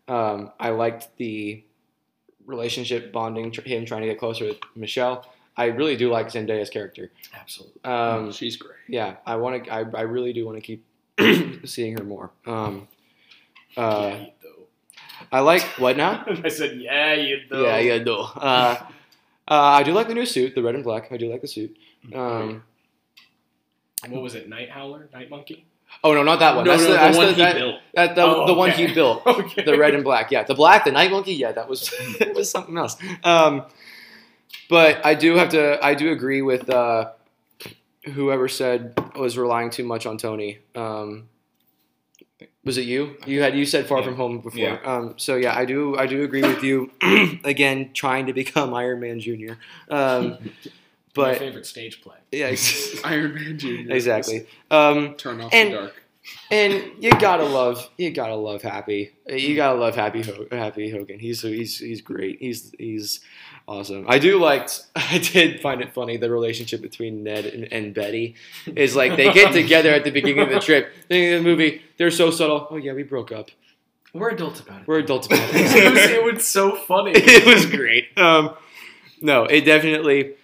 Um, 0.07 0.51
I 0.59 0.69
liked 0.69 1.15
the 1.17 1.63
relationship 2.45 3.11
bonding, 3.11 3.51
him 3.51 3.85
trying 3.85 4.01
to 4.01 4.07
get 4.07 4.19
closer 4.19 4.45
with 4.45 4.57
Michelle. 4.75 5.25
I 5.57 5.65
really 5.65 5.95
do 5.97 6.09
like 6.09 6.27
Zendaya's 6.27 6.69
character. 6.69 7.11
Absolutely. 7.39 7.83
Um, 7.83 8.31
She's 8.31 8.55
great. 8.55 8.77
yeah, 8.87 9.15
I 9.25 9.35
want 9.35 9.65
to. 9.65 9.71
I, 9.73 9.79
I 9.79 10.01
really 10.01 10.33
do 10.33 10.45
want 10.45 10.57
to 10.57 10.61
keep 10.61 10.85
seeing 11.67 11.97
her 11.97 12.03
more. 12.03 12.31
Um, 12.45 12.87
uh, 13.77 14.15
yeah, 14.19 14.25
though. 14.41 14.67
I 15.31 15.39
like 15.41 15.61
what 15.77 15.97
now? 15.97 16.23
I 16.43 16.47
said, 16.49 16.79
yeah, 16.79 17.13
you 17.13 17.37
do. 17.49 17.57
Yeah, 17.61 17.77
yeah, 17.79 17.97
no. 18.03 18.21
Uh, 18.21 18.75
uh, 19.47 19.53
I 19.53 19.83
do 19.83 19.91
like 19.93 20.07
the 20.07 20.13
new 20.13 20.25
suit, 20.25 20.55
the 20.55 20.63
red 20.63 20.75
and 20.75 20.83
black. 20.83 21.11
I 21.11 21.17
do 21.17 21.29
like 21.31 21.41
the 21.41 21.47
suit. 21.47 21.77
Um, 22.13 22.63
What 24.07 24.21
was 24.23 24.35
it? 24.35 24.49
Night 24.49 24.69
Howler? 24.69 25.09
Night 25.13 25.29
Monkey? 25.29 25.65
oh 26.05 26.13
no, 26.13 26.23
not 26.23 26.39
that 26.39 26.55
one. 26.55 26.63
no, 26.65 26.71
that's 26.71 26.83
no, 26.83 26.87
the, 26.87 26.93
the, 26.93 26.97
that's 26.99 27.17
one 27.17 27.27
the, 27.27 27.33
he 27.33 27.41
that, 27.41 27.55
built. 27.55 27.75
that- 27.93 28.15
the, 28.15 28.21
Oh, 28.23 28.47
the 28.47 28.53
one 28.53 28.71
okay. 28.71 28.87
he 28.87 28.93
built. 28.93 29.21
Okay. 29.27 29.63
The 29.63 29.77
red 29.77 29.93
and 29.93 30.03
black, 30.03 30.31
yeah. 30.31 30.43
The 30.43 30.55
black, 30.55 30.85
the 30.85 30.91
night 30.91 31.11
monkey, 31.11 31.33
yeah, 31.33 31.51
that 31.51 31.67
was 31.69 31.93
it 32.19 32.33
was 32.33 32.49
something 32.49 32.77
else. 32.77 32.95
Um, 33.23 33.65
but 34.71 35.05
I 35.05 35.13
do 35.13 35.35
have 35.35 35.49
to, 35.49 35.77
I 35.85 35.93
do 35.93 36.11
agree 36.11 36.41
with 36.41 36.69
uh, 36.69 37.11
whoever 38.05 38.47
said 38.47 38.93
was 39.15 39.37
relying 39.37 39.69
too 39.69 39.83
much 39.83 40.05
on 40.05 40.17
Tony. 40.17 40.59
Um, 40.73 41.27
was 42.63 42.77
it 42.77 42.85
you? 42.85 43.17
You 43.25 43.41
had 43.41 43.55
you 43.57 43.65
said 43.65 43.87
Far 43.87 43.99
Yeah. 43.99 44.05
From 44.05 44.15
Home 44.15 44.39
before. 44.39 44.59
Yeah. 44.59 44.79
Um, 44.83 45.13
so 45.17 45.35
yeah, 45.35 45.55
I 45.57 45.65
do, 45.65 45.97
I 45.97 46.05
do 46.07 46.23
agree 46.23 46.41
with 46.43 46.63
you. 46.63 46.91
Again, 47.43 47.91
trying 47.93 48.27
to 48.27 48.33
become 48.33 48.73
Iron 48.83 48.99
Man 48.99 49.19
Junior. 49.19 49.57
Um, 49.89 50.37
My 51.17 51.23
but 51.25 51.37
favorite 51.39 51.65
stage 51.65 52.01
play. 52.01 52.15
yeah, 52.31 52.55
Iron 53.03 53.35
Man 53.35 53.59
Jr. 53.59 53.91
exactly. 53.91 54.47
Um, 54.69 55.15
Turn 55.15 55.41
off 55.41 55.53
And- 55.53 55.73
the 55.73 55.77
dark. 55.77 55.95
and 56.51 56.73
you 56.99 57.09
gotta 57.19 57.43
love, 57.43 57.89
you 57.97 58.11
gotta 58.11 58.35
love 58.35 58.61
Happy. 58.61 59.11
You 59.27 59.55
gotta 59.55 59.77
love 59.79 59.95
Happy, 59.95 60.21
Ho- 60.21 60.45
Happy 60.51 60.89
Hogan. 60.89 61.19
He's 61.19 61.41
he's 61.41 61.79
he's 61.79 61.99
great. 62.01 62.37
He's 62.39 62.71
he's 62.79 63.19
awesome. 63.71 64.05
I 64.07 64.19
do 64.19 64.39
like. 64.39 64.69
I 64.95 65.17
did 65.17 65.61
find 65.61 65.81
it 65.81 65.93
funny 65.93 66.17
the 66.17 66.29
relationship 66.29 66.81
between 66.81 67.23
Ned 67.23 67.45
and, 67.45 67.71
and 67.71 67.93
Betty 67.93 68.35
is 68.75 68.95
like 68.95 69.15
they 69.15 69.31
get 69.31 69.53
together 69.53 69.91
at 69.91 70.03
the 70.03 70.11
beginning 70.11 70.43
of 70.43 70.49
the 70.49 70.59
trip. 70.59 70.93
Of 71.03 71.07
the 71.09 71.41
movie, 71.41 71.81
they're 71.97 72.09
so 72.09 72.31
subtle. 72.31 72.67
Oh 72.69 72.77
yeah, 72.77 72.93
we 72.93 73.03
broke 73.03 73.31
up. 73.33 73.49
We're 74.13 74.29
adults 74.29 74.61
about 74.61 74.81
it. 74.81 74.87
We're 74.87 74.99
adults 74.99 75.27
about 75.27 75.39
it, 75.53 75.91
was, 75.91 76.03
it. 76.03 76.11
it 76.11 76.23
was 76.23 76.47
so 76.47 76.75
funny. 76.75 77.11
it 77.13 77.45
was 77.45 77.65
great. 77.65 78.17
Um, 78.17 78.55
no, 79.21 79.43
it 79.43 79.61
definitely. 79.61 80.35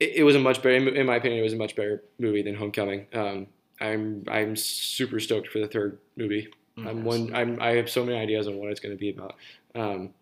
It, 0.00 0.16
it 0.16 0.22
was 0.24 0.36
a 0.36 0.38
much 0.38 0.62
better, 0.62 0.76
in 0.76 1.06
my 1.06 1.16
opinion, 1.16 1.40
it 1.40 1.42
was 1.42 1.52
a 1.52 1.56
much 1.56 1.76
better 1.76 2.02
movie 2.18 2.42
than 2.42 2.54
Homecoming. 2.54 3.06
Um, 3.12 3.46
I'm 3.78 4.24
I'm 4.28 4.56
super 4.56 5.20
stoked 5.20 5.48
for 5.48 5.58
the 5.58 5.68
third 5.68 5.98
movie. 6.16 6.48
I'm 6.78 7.04
one. 7.04 7.34
I'm. 7.34 7.60
I 7.60 7.76
have 7.76 7.88
so 7.88 8.04
many 8.04 8.18
ideas 8.18 8.48
on 8.48 8.56
what 8.56 8.70
it's 8.70 8.80
going 8.80 8.94
to 8.94 8.98
be 8.98 9.10
about. 9.10 9.34
Um, 9.74 10.14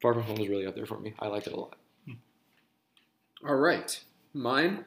Far 0.00 0.14
From 0.14 0.22
Home 0.24 0.38
is 0.38 0.48
really 0.48 0.66
up 0.66 0.74
there 0.74 0.86
for 0.86 0.98
me. 0.98 1.14
I 1.18 1.28
liked 1.28 1.46
it 1.46 1.52
a 1.52 1.56
lot. 1.56 1.76
All 3.44 3.56
right. 3.56 4.02
Mine 4.32 4.84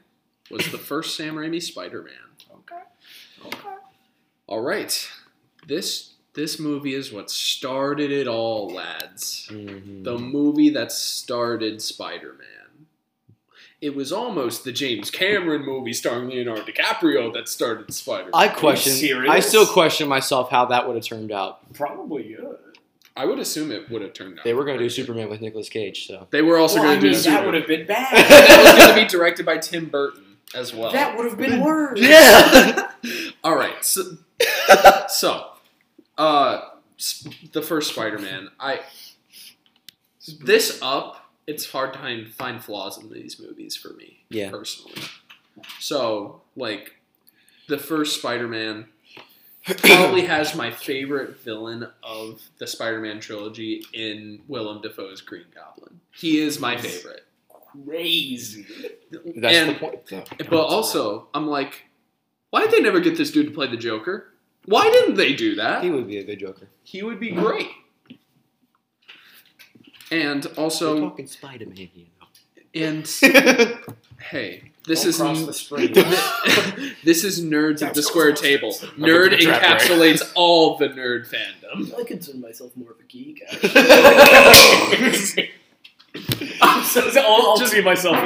was 0.50 0.72
the 0.72 0.78
first 0.78 1.16
Sam 1.16 1.36
Raimi 1.36 1.62
Spider-Man. 1.62 2.14
Okay. 2.52 2.82
Okay. 3.46 3.76
All 4.48 4.62
right. 4.62 5.10
This 5.68 6.14
this 6.34 6.60
movie 6.60 6.94
is 6.94 7.12
what 7.12 7.30
started 7.30 8.12
it 8.12 8.28
all, 8.28 8.70
lads. 8.74 9.50
Mm-hmm. 9.52 10.04
The 10.04 10.18
movie 10.18 10.70
that 10.70 10.92
started 10.92 11.82
Spider-Man. 11.82 12.86
It 13.82 13.96
was 13.96 14.12
almost 14.12 14.66
the 14.66 14.72
James 14.74 15.10
Cameron 15.10 15.66
movie 15.66 15.94
starring 15.94 16.30
Leonardo 16.30 16.64
DiCaprio 16.64 17.34
that 17.34 17.48
started 17.48 17.94
Spider-Man. 17.94 18.32
I 18.34 18.50
question. 18.50 19.30
I 19.30 19.40
still 19.40 19.66
question 19.66 20.10
myself 20.10 20.50
how 20.50 20.66
that 20.66 20.86
would 20.86 20.96
have 20.96 21.06
turned 21.06 21.32
out. 21.32 21.74
Probably 21.74 22.24
good. 22.24 22.58
I 23.20 23.26
would 23.26 23.38
assume 23.40 23.70
it 23.72 23.90
would 23.90 24.02
have 24.02 24.14
turned 24.14 24.40
out. 24.40 24.46
They 24.46 24.54
were 24.54 24.64
going 24.64 24.78
to 24.78 24.84
do. 24.84 24.90
Superman 24.90 25.30
with 25.30 25.42
Nicolas 25.42 25.68
Cage, 25.68 26.08
so 26.08 26.28
They 26.32 26.42
were 26.42 26.58
also 26.58 26.76
well, 26.80 26.86
going 26.90 27.02
to 27.02 27.10
do 27.10 27.14
mean, 27.14 27.24
that 27.24 27.46
would 27.46 27.54
have 27.54 27.68
been 27.68 27.86
bad. 27.96 28.16
that 28.16 28.64
was 28.64 28.86
going 28.86 28.96
to 28.96 29.02
be 29.04 29.08
directed 29.08 29.46
by 29.46 29.58
Tim 29.58 29.88
Burton 29.90 30.38
as 30.56 30.74
well. 30.74 30.92
that 30.94 31.18
would 31.18 31.26
have 31.28 31.38
been 31.38 31.62
worse. 31.62 32.00
yeah. 32.00 32.92
All 33.44 33.56
right, 33.56 33.84
so, 33.84 34.18
so 35.10 35.48
uh, 36.18 36.62
s- 36.98 37.28
the 37.52 37.62
first 37.62 37.92
Spider-Man. 37.92 38.50
I 38.60 38.80
this 40.42 40.80
up. 40.82 41.32
It's 41.48 41.72
hard 41.72 41.94
to 41.94 42.00
find, 42.00 42.28
find 42.34 42.64
flaws 42.64 42.98
in 43.02 43.12
these 43.12 43.40
movies 43.40 43.76
for 43.76 43.90
me, 43.94 44.20
Yeah. 44.30 44.52
personally. 44.52 45.02
So, 45.80 46.42
like, 46.56 46.92
the 47.68 47.78
first 47.80 48.20
Spider-Man 48.20 48.86
probably 49.66 50.22
has 50.26 50.56
my 50.56 50.72
favorite 50.72 51.40
villain 51.42 51.88
of 52.04 52.42
the 52.58 52.68
Spider-Man 52.68 53.20
trilogy 53.20 53.84
in 53.94 54.42
Willem 54.48 54.82
Dafoe's 54.82 55.22
Green 55.22 55.46
Goblin. 55.54 56.00
He 56.12 56.40
is 56.40 56.60
my 56.60 56.78
favorite. 56.78 57.26
Crazy. 57.86 58.66
That's 59.36 59.56
And- 59.58 59.70
the 59.76 59.80
point, 59.80 60.06
though. 60.08 60.24
But 60.50 60.54
also, 60.66 61.28
I'm 61.34 61.48
like, 61.48 61.84
why 62.50 62.62
did 62.62 62.72
they 62.72 62.82
never 62.82 63.00
get 63.00 63.16
this 63.18 63.32
dude 63.32 63.48
to 63.48 63.54
play 63.54 63.68
the 63.68 63.78
Joker? 63.78 64.34
Why 64.66 64.90
didn't 64.90 65.16
they 65.16 65.34
do 65.34 65.56
that? 65.56 65.84
He 65.84 65.90
would 65.92 66.08
be 66.08 66.18
a 66.18 66.24
good 66.24 66.40
Joker. 66.40 66.68
He 66.84 67.04
would 67.04 67.20
be 67.20 67.32
great. 67.32 67.68
And 70.12 70.46
also, 70.58 71.00
talking 71.10 71.28
Spider-Man, 71.28 71.90
you 71.94 72.06
and 72.74 73.08
hey, 74.20 74.72
this 74.90 75.02
Don't 75.04 75.10
is 75.10 75.18
cross 75.18 75.46
the 75.46 75.54
street. 75.54 75.94
this 77.06 77.24
is 77.24 77.42
nerds 77.42 77.82
at 77.82 77.94
the 77.94 78.02
square 78.04 78.34
table. 78.34 78.76
I'm 78.82 78.90
Nerd 78.98 79.32
looking 79.32 79.48
right? 79.48 79.62
encapsulates 79.62 80.32
all 80.36 80.78
the 80.78 80.90
nerd 80.90 81.28
fandom. 81.30 81.94
I 81.98 82.04
consider 82.04 82.40
myself 82.40 82.76
more 82.76 82.92
of 82.92 83.00
a 83.00 83.04
geek. 83.04 83.42
Actually. 83.54 85.52
I'm 86.62 86.84
so, 86.84 87.08
so 87.10 87.22
I'll, 87.22 87.50
I'll 87.52 87.58
Just- 87.58 87.72
see 87.72 87.82
myself. 87.82 88.18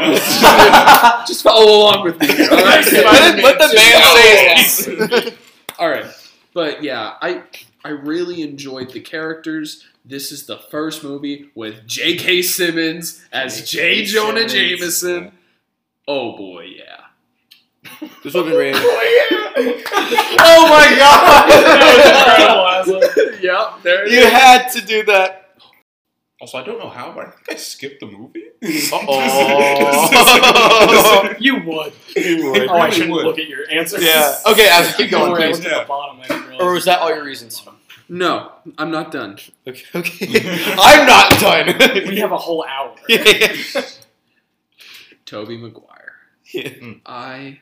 Just 1.28 1.44
follow 1.44 1.66
along 1.82 2.04
with 2.06 2.20
me. 2.20 2.28
All 2.30 2.58
right, 2.64 2.92
let, 2.92 3.44
let 3.44 3.58
the 3.60 3.74
man 3.76 4.04
say 4.16 4.56
Just 4.56 4.78
his 4.78 4.86
follow 4.86 4.98
along. 5.08 5.24
name. 5.26 5.34
All 5.80 5.90
right, 5.90 6.06
but 6.54 6.82
yeah, 6.84 7.16
I 7.22 7.44
I 7.84 7.90
really 7.90 8.42
enjoyed 8.42 8.92
the 8.92 9.02
characters. 9.02 9.84
This 10.06 10.32
is 10.32 10.46
the 10.46 10.58
first 10.58 11.04
movie 11.04 11.50
with 11.56 11.86
J.K. 11.88 12.42
Simmons 12.42 13.22
as 13.32 13.70
J. 13.70 14.04
J.K. 14.04 14.06
Jonah 14.06 14.50
Simmons. 14.50 14.54
Jameson. 14.54 15.32
Oh 16.08 16.36
boy, 16.38 16.66
yeah. 16.78 17.00
This 18.24 18.34
would 18.34 18.48
have 18.48 18.58
been 18.58 18.74
oh, 18.76 18.98
rated. 19.60 19.84
oh 20.40 20.68
my 20.70 20.96
god! 20.98 21.50
yep, 23.42 23.82
there 23.84 24.06
it 24.06 24.12
You 24.12 24.20
is. 24.20 24.32
had 24.32 24.68
to 24.70 24.82
do 24.82 25.04
that. 25.06 25.40
Also, 26.42 26.58
I 26.58 26.64
don't 26.64 26.80
know 26.80 26.90
how, 26.90 27.12
but 27.14 27.28
I 27.28 27.30
think 27.32 27.52
I 27.52 27.56
skipped 27.56 28.00
the 28.02 28.08
movie. 28.08 28.44
Uh-oh. 28.92 31.34
you 31.40 31.56
would. 31.66 31.94
You 32.18 32.52
would. 32.52 32.68
Oh, 32.68 32.74
I 32.74 32.76
Really 32.86 32.92
shouldn't 32.92 33.12
would. 33.14 33.26
look 33.26 33.40
at 33.40 33.48
your 33.48 33.70
answers. 33.72 34.04
Yeah. 34.04 34.36
Okay, 34.46 34.68
Alex, 34.70 34.96
keep 34.98 35.10
going, 35.12 35.32
worry, 35.32 35.44
I 35.44 35.46
please. 35.48 35.60
looked 35.60 35.72
at 35.72 35.80
the 35.84 35.88
bottom. 35.88 36.20
I 36.20 36.28
didn't 36.28 36.44
realize 36.50 36.62
Or 36.62 36.74
was 36.74 36.84
that 36.86 37.00
all 37.00 37.10
your 37.16 37.24
reasons? 37.24 37.64
No, 38.10 38.52
I'm 38.78 38.92
not 38.92 39.12
done. 39.14 39.38
Okay. 39.66 39.86
okay. 39.96 40.42
I'm 40.78 41.06
not 41.08 41.40
done. 41.40 41.68
We 42.10 42.18
have 42.20 42.34
a 42.34 42.38
whole 42.38 42.66
hour. 42.68 42.94
yeah. 43.08 43.56
Tobey 45.34 45.58
Maguire. 45.58 46.14
Mm. 46.54 47.02
I 47.08 47.60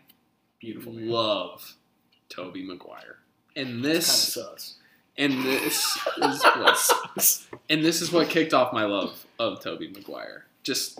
Beautiful. 0.59 0.91
love 0.91 1.75
Tobey 2.27 2.65
Maguire. 2.65 3.15
And 3.55 3.81
this 3.81 4.07
sus. 4.07 4.75
and 5.17 5.45
this 5.45 5.97
is 6.21 6.43
what 6.43 7.47
and 7.69 7.81
this 7.81 8.01
is 8.01 8.11
what 8.11 8.27
kicked 8.29 8.53
off 8.53 8.73
my 8.73 8.83
love 8.83 9.25
of 9.39 9.61
Tobey 9.61 9.87
Maguire. 9.87 10.47
Just 10.63 10.99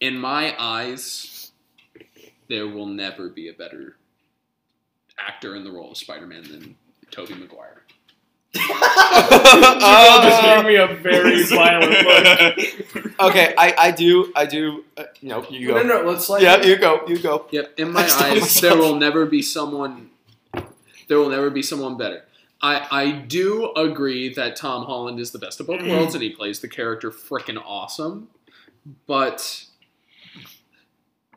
in 0.00 0.16
my 0.16 0.54
eyes, 0.60 1.50
there 2.48 2.68
will 2.68 2.86
never 2.86 3.28
be 3.28 3.48
a 3.48 3.52
better 3.52 3.96
actor 5.18 5.56
in 5.56 5.64
the 5.64 5.72
role 5.72 5.90
of 5.90 5.96
Spider-Man 5.96 6.44
than 6.44 6.76
Tobey 7.10 7.34
Maguire. 7.34 7.82
You 8.54 8.60
all 8.62 10.22
just 10.22 10.42
Uh, 10.42 10.56
gave 10.56 10.64
me 10.66 10.76
a 10.76 10.86
very 10.96 11.42
violent 11.48 11.90
look. 11.92 13.20
okay, 13.20 13.54
I, 13.56 13.74
I 13.78 13.90
do 13.90 14.32
I 14.34 14.46
do. 14.46 14.84
Uh, 14.96 15.04
no, 15.22 15.46
you 15.50 15.68
No, 15.68 15.74
go. 15.74 15.82
no, 16.02 16.10
let's 16.10 16.28
like. 16.28 16.42
Yeah, 16.42 16.62
you 16.62 16.76
go. 16.76 17.02
You 17.06 17.18
go. 17.18 17.46
Yep, 17.50 17.74
in 17.78 17.92
my 17.92 18.02
eyes, 18.04 18.18
myself. 18.40 18.60
there 18.62 18.76
will 18.76 18.96
never 18.96 19.26
be 19.26 19.42
someone. 19.42 20.10
There 21.08 21.18
will 21.18 21.28
never 21.30 21.50
be 21.50 21.62
someone 21.62 21.96
better. 21.96 22.24
I 22.60 22.86
I 22.90 23.10
do 23.12 23.72
agree 23.74 24.32
that 24.34 24.56
Tom 24.56 24.84
Holland 24.86 25.20
is 25.20 25.30
the 25.30 25.38
best 25.38 25.60
of 25.60 25.66
both 25.66 25.82
worlds, 25.82 26.14
and 26.14 26.22
he 26.22 26.30
plays 26.30 26.60
the 26.60 26.68
character 26.68 27.10
freaking 27.10 27.62
awesome. 27.64 28.28
But 29.06 29.64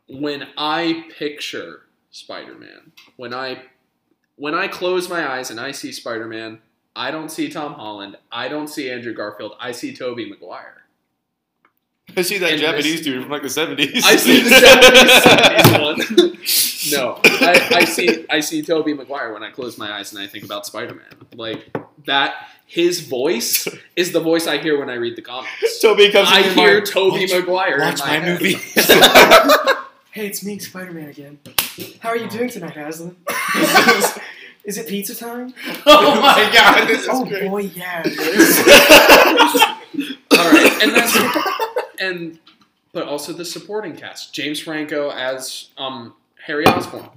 when 0.08 0.48
I 0.58 1.06
picture 1.18 1.84
Spider-Man, 2.12 2.92
when 3.18 3.34
I 3.34 3.64
when 4.38 4.56
I 4.56 4.68
close 4.68 5.10
my 5.10 5.30
eyes 5.30 5.52
and 5.52 5.60
I 5.60 5.72
see 5.72 5.92
Spider-Man, 5.92 6.60
I 6.96 7.12
don't 7.12 7.30
see 7.30 7.50
Tom 7.50 7.74
Holland. 7.74 8.18
I 8.32 8.48
don't 8.48 8.68
see 8.68 8.90
Andrew 8.92 9.14
Garfield. 9.14 9.54
I 9.60 9.72
see 9.72 9.94
Tobey 9.96 10.30
Maguire. 10.30 10.78
I 12.18 12.24
see 12.24 12.38
that 12.40 12.52
And 12.52 12.60
Japanese 12.62 12.96
this- 12.98 13.02
dude 13.02 13.22
from 13.24 13.32
like 13.32 13.42
the 13.44 13.50
seventies. 13.50 14.04
I 14.06 14.16
see 14.18 14.42
the 14.42 14.50
Japanese 14.50 15.12
70s 15.24 15.82
one. 15.82 16.38
No, 16.92 17.20
I, 17.24 17.70
I 17.82 17.86
see 17.86 18.26
I 18.30 18.40
see 18.42 18.62
Tobey 18.62 18.94
Maguire 18.94 19.32
when 19.34 19.44
I 19.44 19.52
close 19.52 19.78
my 19.78 19.92
eyes 19.94 20.12
and 20.12 20.22
I 20.22 20.28
think 20.28 20.44
about 20.44 20.66
Spider 20.66 20.96
Man. 20.96 21.06
Like 21.36 21.70
that, 22.06 22.48
his 22.66 23.00
voice 23.08 23.68
is 23.96 24.12
the 24.12 24.20
voice 24.20 24.48
I 24.48 24.58
hear 24.58 24.78
when 24.78 24.90
I 24.90 24.96
read 24.96 25.16
the 25.16 25.22
comics. 25.22 25.80
Tobey 25.80 26.12
comes. 26.12 26.28
I 26.30 26.42
hear 26.42 26.74
mind, 26.76 26.86
Tobey 26.88 27.22
watch, 27.22 27.32
Maguire. 27.32 27.76
in 27.76 27.82
Watch 27.82 28.00
my, 28.00 28.06
head. 28.08 28.42
movie. 28.42 28.58
Hey, 30.14 30.28
it's 30.28 30.44
me, 30.44 30.60
Spider-Man 30.60 31.08
again. 31.08 31.40
How 32.02 32.10
are 32.10 32.18
you 32.18 32.28
doing 32.28 32.50
tonight, 32.50 32.76
Aslan? 32.76 33.16
Is 34.64 34.78
it 34.78 34.88
pizza 34.88 35.16
time? 35.16 35.54
oh 35.86 36.22
my 36.22 36.50
god, 36.54 36.88
this 36.88 37.02
is 37.04 37.10
oh 37.12 37.26
great. 37.26 37.50
boy, 37.50 37.62
yeah. 37.62 38.04
All 40.32 40.52
right, 40.52 40.84
and 40.84 40.96
that's 40.96 41.18
and 42.00 42.40
but 42.94 43.08
also 43.08 43.34
the 43.34 43.46
supporting 43.46 43.96
cast. 43.96 44.34
James 44.34 44.60
Franco 44.60 45.10
as 45.12 45.70
um, 45.78 46.14
Harry 46.46 46.66
Osborn. 46.66 47.10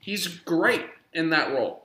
He's 0.00 0.26
great 0.26 0.86
in 1.12 1.30
that 1.30 1.52
role. 1.52 1.81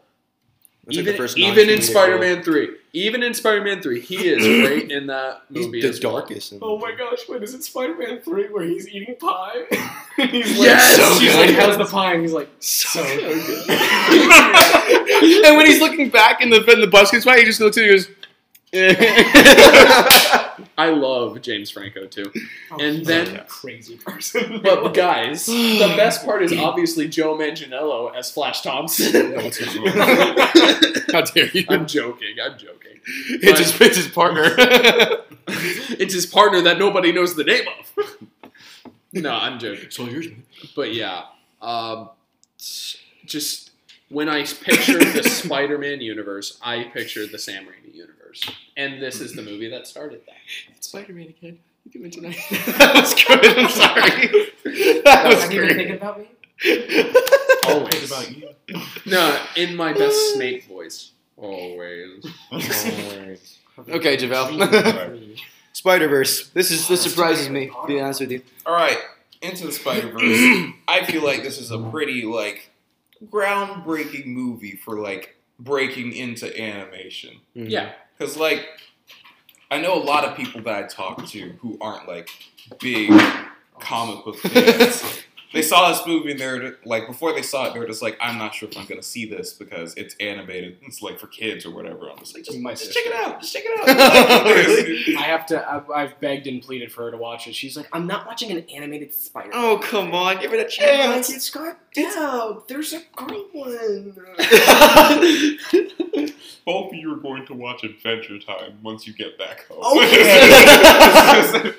That's 0.88 0.96
like 0.98 1.06
the 1.06 1.12
even 1.12 1.18
first 1.18 1.38
even 1.38 1.70
in 1.70 1.82
Spider-Man 1.82 2.44
three, 2.44 2.70
even 2.94 3.22
in 3.22 3.34
Spider-Man 3.34 3.82
three, 3.82 4.00
he 4.00 4.30
is 4.30 4.42
great 4.66 4.90
in 4.90 5.08
that 5.08 5.42
He's 5.54 5.66
movie. 5.66 5.82
the 5.82 5.90
as 5.90 6.02
well. 6.02 6.14
darkest. 6.14 6.54
in 6.54 6.60
Oh 6.62 6.78
my 6.80 6.94
gosh, 6.96 7.28
wait, 7.28 7.44
is 7.44 7.54
it 7.54 7.64
Spider-Man 7.64 8.22
3 8.22 8.48
where 8.50 8.64
he's 8.64 8.88
eating 8.88 9.16
pie? 9.20 9.64
he's 10.16 10.58
Yes! 10.58 10.96
so 10.96 11.04
So 11.04 11.20
she's 11.20 11.34
good. 11.34 11.50
like, 11.50 11.60
how's 11.60 11.78
the 11.78 11.84
pie? 11.86 12.14
And 12.14 12.22
he's 12.22 12.32
like, 12.32 12.50
So 12.60 13.04
so 13.04 13.04
good. 13.04 13.70
and 15.46 15.58
when 15.58 15.66
he's 15.66 15.82
looking 15.82 16.10
back 16.10 16.42
in 16.42 16.50
the 16.50 16.64
in 16.72 16.80
the 16.80 16.88
bus 16.88 17.12
gets 17.12 17.26
by, 17.26 17.38
he 17.38 17.44
just 17.44 17.60
looks 17.60 17.78
at 17.78 17.84
you 17.84 17.92
and 17.92 18.00
goes. 18.06 18.08
I 20.80 20.90
love 20.92 21.42
James 21.42 21.72
Franco 21.72 22.06
too. 22.06 22.32
Oh, 22.72 22.78
And 22.80 22.98
he's 23.00 23.08
then- 23.08 23.36
a 23.38 23.44
crazy 23.46 23.98
person. 23.98 24.60
But 24.64 24.94
guys, 24.94 25.46
the 25.48 25.94
best 25.98 26.24
part 26.26 26.44
is 26.44 26.54
obviously 26.54 27.08
Joe 27.08 27.36
Manganiello 27.36 28.16
as 28.16 28.30
Flash 28.32 28.62
Thompson. 28.62 29.34
How 31.12 31.22
dare 31.22 31.48
you? 31.54 31.66
I'm 31.70 31.88
joking. 31.88 32.36
I'm 32.44 32.58
joking. 32.58 33.00
It's 33.30 33.60
his, 33.60 33.82
it's 33.82 33.98
his 33.98 34.08
partner. 34.10 34.56
It's 35.48 36.14
his 36.14 36.26
partner 36.26 36.62
that 36.62 36.78
nobody 36.78 37.12
knows 37.12 37.36
the 37.36 37.44
name 37.46 37.66
of. 37.80 38.28
no, 39.14 39.32
I'm 39.34 39.58
joking. 39.60 39.90
Soldiers. 39.90 40.28
But 40.76 40.94
yeah, 40.94 41.24
um, 41.62 42.10
just 43.26 43.72
when 44.10 44.28
I 44.30 44.44
picture 44.44 45.00
the 45.00 45.24
Spider-Man 45.24 46.02
universe, 46.02 46.60
I 46.62 46.84
picture 46.86 47.26
the 47.26 47.38
Sam 47.40 47.64
Raimi 47.66 47.87
universe, 48.46 48.58
and 48.76 49.02
this 49.02 49.22
is 49.22 49.34
the 49.34 49.42
movie 49.50 49.70
that 49.70 49.88
started 49.88 50.22
that. 50.26 50.36
It's 50.76 50.88
Spider-Man 50.88 51.28
again. 51.30 51.60
You 51.86 51.92
can 51.92 52.02
mention 52.02 52.24
that. 52.24 52.36
that 52.78 52.96
was 52.96 53.14
good. 53.14 53.58
I'm 53.58 53.70
sorry. 53.70 54.44
That 55.06 55.28
was 55.28 55.44
Have 55.44 55.54
you 55.54 55.62
been 55.62 55.76
thinking 55.78 55.96
about 55.96 56.20
me? 56.20 56.28
Always. 57.68 58.12
about 58.12 58.36
you. 58.36 58.50
No, 59.06 59.40
in 59.56 59.78
my 59.78 59.94
best 59.94 60.18
uh, 60.18 60.36
Snake 60.36 60.66
voice. 60.68 61.12
Always. 61.38 62.26
Okay, 63.88 64.18
Javel. 64.18 64.50
Spider 65.72 66.10
Verse. 66.10 66.50
This 66.50 66.72
is 66.72 66.86
this 66.90 67.02
surprises 67.02 67.50
me. 67.50 67.68
To 67.68 67.88
be 67.88 68.02
honest 68.02 68.20
with 68.20 68.32
you. 68.32 68.42
All 68.66 68.74
right, 68.74 68.98
into 69.42 69.68
the 69.68 69.72
Spider 69.72 70.10
Verse. 70.10 70.74
I 70.90 71.06
feel 71.06 71.24
like 71.24 71.44
this 71.44 71.60
is 71.60 71.72
a 71.72 71.80
pretty 71.80 72.24
like 72.24 72.72
groundbreaking 73.26 74.26
movie 74.26 74.76
for 74.76 75.00
like 75.00 75.38
breaking 75.60 76.14
into 76.14 76.48
animation. 76.62 77.38
Yeah. 77.54 77.94
Because 78.18 78.38
like 78.38 78.68
I 79.70 79.80
know 79.80 79.96
a 79.96 80.04
lot 80.04 80.24
of 80.24 80.36
people 80.36 80.62
that 80.62 80.84
I 80.84 80.88
talk 80.88 81.26
to 81.28 81.50
who 81.60 81.78
aren't 81.82 82.08
like 82.08 82.30
big 82.80 83.12
comic 83.80 84.24
book 84.24 84.38
fans. 84.38 85.24
they 85.54 85.62
saw 85.62 85.90
this 85.90 86.06
movie 86.06 86.32
and 86.32 86.40
they're 86.40 86.76
like 86.86 87.08
before 87.08 87.34
they 87.34 87.42
saw 87.42 87.68
it 87.68 87.74
they 87.74 87.80
were 87.80 87.88
just 87.88 88.02
like 88.02 88.18
I'm 88.22 88.38
not 88.38 88.54
sure 88.54 88.70
if 88.70 88.78
I'm 88.78 88.86
gonna 88.86 89.02
see 89.02 89.26
this 89.30 89.54
because 89.54 89.94
it's 89.96 90.16
animated. 90.20 90.78
It's 90.84 91.02
like 91.02 91.20
for 91.20 91.28
kids 91.28 91.66
or 91.66 91.72
whatever. 91.72 92.10
I'm 92.10 92.18
just 92.20 92.36
like 92.36 92.44
just, 92.44 92.62
just 92.62 92.94
check 92.94 93.06
it 93.06 93.14
out. 93.16 93.40
Just 93.42 93.54
check 93.54 93.64
it 93.66 93.90
out. 93.90 94.46
Really? 94.58 95.16
I 95.16 95.22
have 95.22 95.46
to. 95.48 95.72
I've, 95.72 95.90
I've 95.90 96.20
begged 96.20 96.48
and 96.48 96.62
pleaded 96.62 96.92
for 96.92 97.04
her 97.04 97.12
to 97.12 97.18
watch 97.18 97.48
it. 97.48 97.56
She's 97.56 97.78
like, 97.78 97.88
I'm 97.94 98.08
not 98.08 98.26
watching 98.26 98.52
an 98.52 98.66
animated 98.74 99.14
Spider. 99.14 99.52
Oh 99.54 99.80
come 99.82 100.14
on, 100.14 100.40
give 100.40 100.54
it 100.54 100.58
a 100.58 100.60
I'm 100.60 101.10
like, 101.10 101.26
chance. 101.26 101.30
it's 101.30 101.50
got. 101.50 101.78
There's 101.96 102.94
a 102.94 103.02
girl 103.16 103.46
one. 103.54 104.16
Both 106.66 106.92
of 106.92 106.96
you 106.96 107.14
are 107.14 107.18
going 107.18 107.46
to 107.48 107.54
watch 107.54 107.84
Adventure 107.84 108.40
Time 108.40 108.78
once 108.84 109.08
you 109.08 109.14
get 109.14 109.38
back 109.38 109.66
home. 109.68 109.80
Oh, 109.82 110.00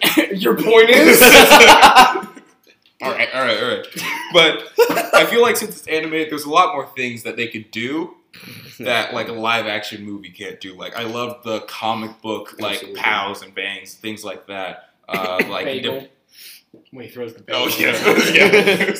okay. 0.06 0.34
Your 0.34 0.56
point 0.56 0.90
is. 0.90 1.20
All 3.02 3.12
right, 3.12 3.28
all 3.32 3.42
right, 3.42 3.62
all 3.62 3.68
right. 3.68 3.86
But 4.32 4.68
I 5.14 5.24
feel 5.26 5.40
like 5.40 5.56
since 5.56 5.78
it's 5.78 5.86
animated, 5.86 6.30
there's 6.30 6.44
a 6.44 6.50
lot 6.50 6.74
more 6.74 6.86
things 6.86 7.22
that 7.22 7.36
they 7.36 7.48
could 7.48 7.70
do 7.70 8.14
that 8.78 9.14
like 9.14 9.28
a 9.28 9.32
live 9.32 9.66
action 9.66 10.04
movie 10.04 10.30
can't 10.30 10.60
do. 10.60 10.74
Like 10.74 10.96
I 10.96 11.04
love 11.04 11.42
the 11.44 11.60
comic 11.60 12.20
book 12.20 12.60
like 12.60 12.74
Absolutely. 12.76 13.00
pows 13.00 13.42
and 13.42 13.54
bangs, 13.54 13.94
things 13.94 14.24
like 14.24 14.46
that. 14.48 14.90
Uh, 15.08 15.40
like 15.48 15.64
Bagel. 15.64 16.08
When 16.90 17.04
he 17.06 17.10
throws 17.10 17.34
the 17.34 17.42
bagel. 17.42 17.62
oh 17.62 17.68
yeah, 17.78 17.96
yeah. 18.86 18.94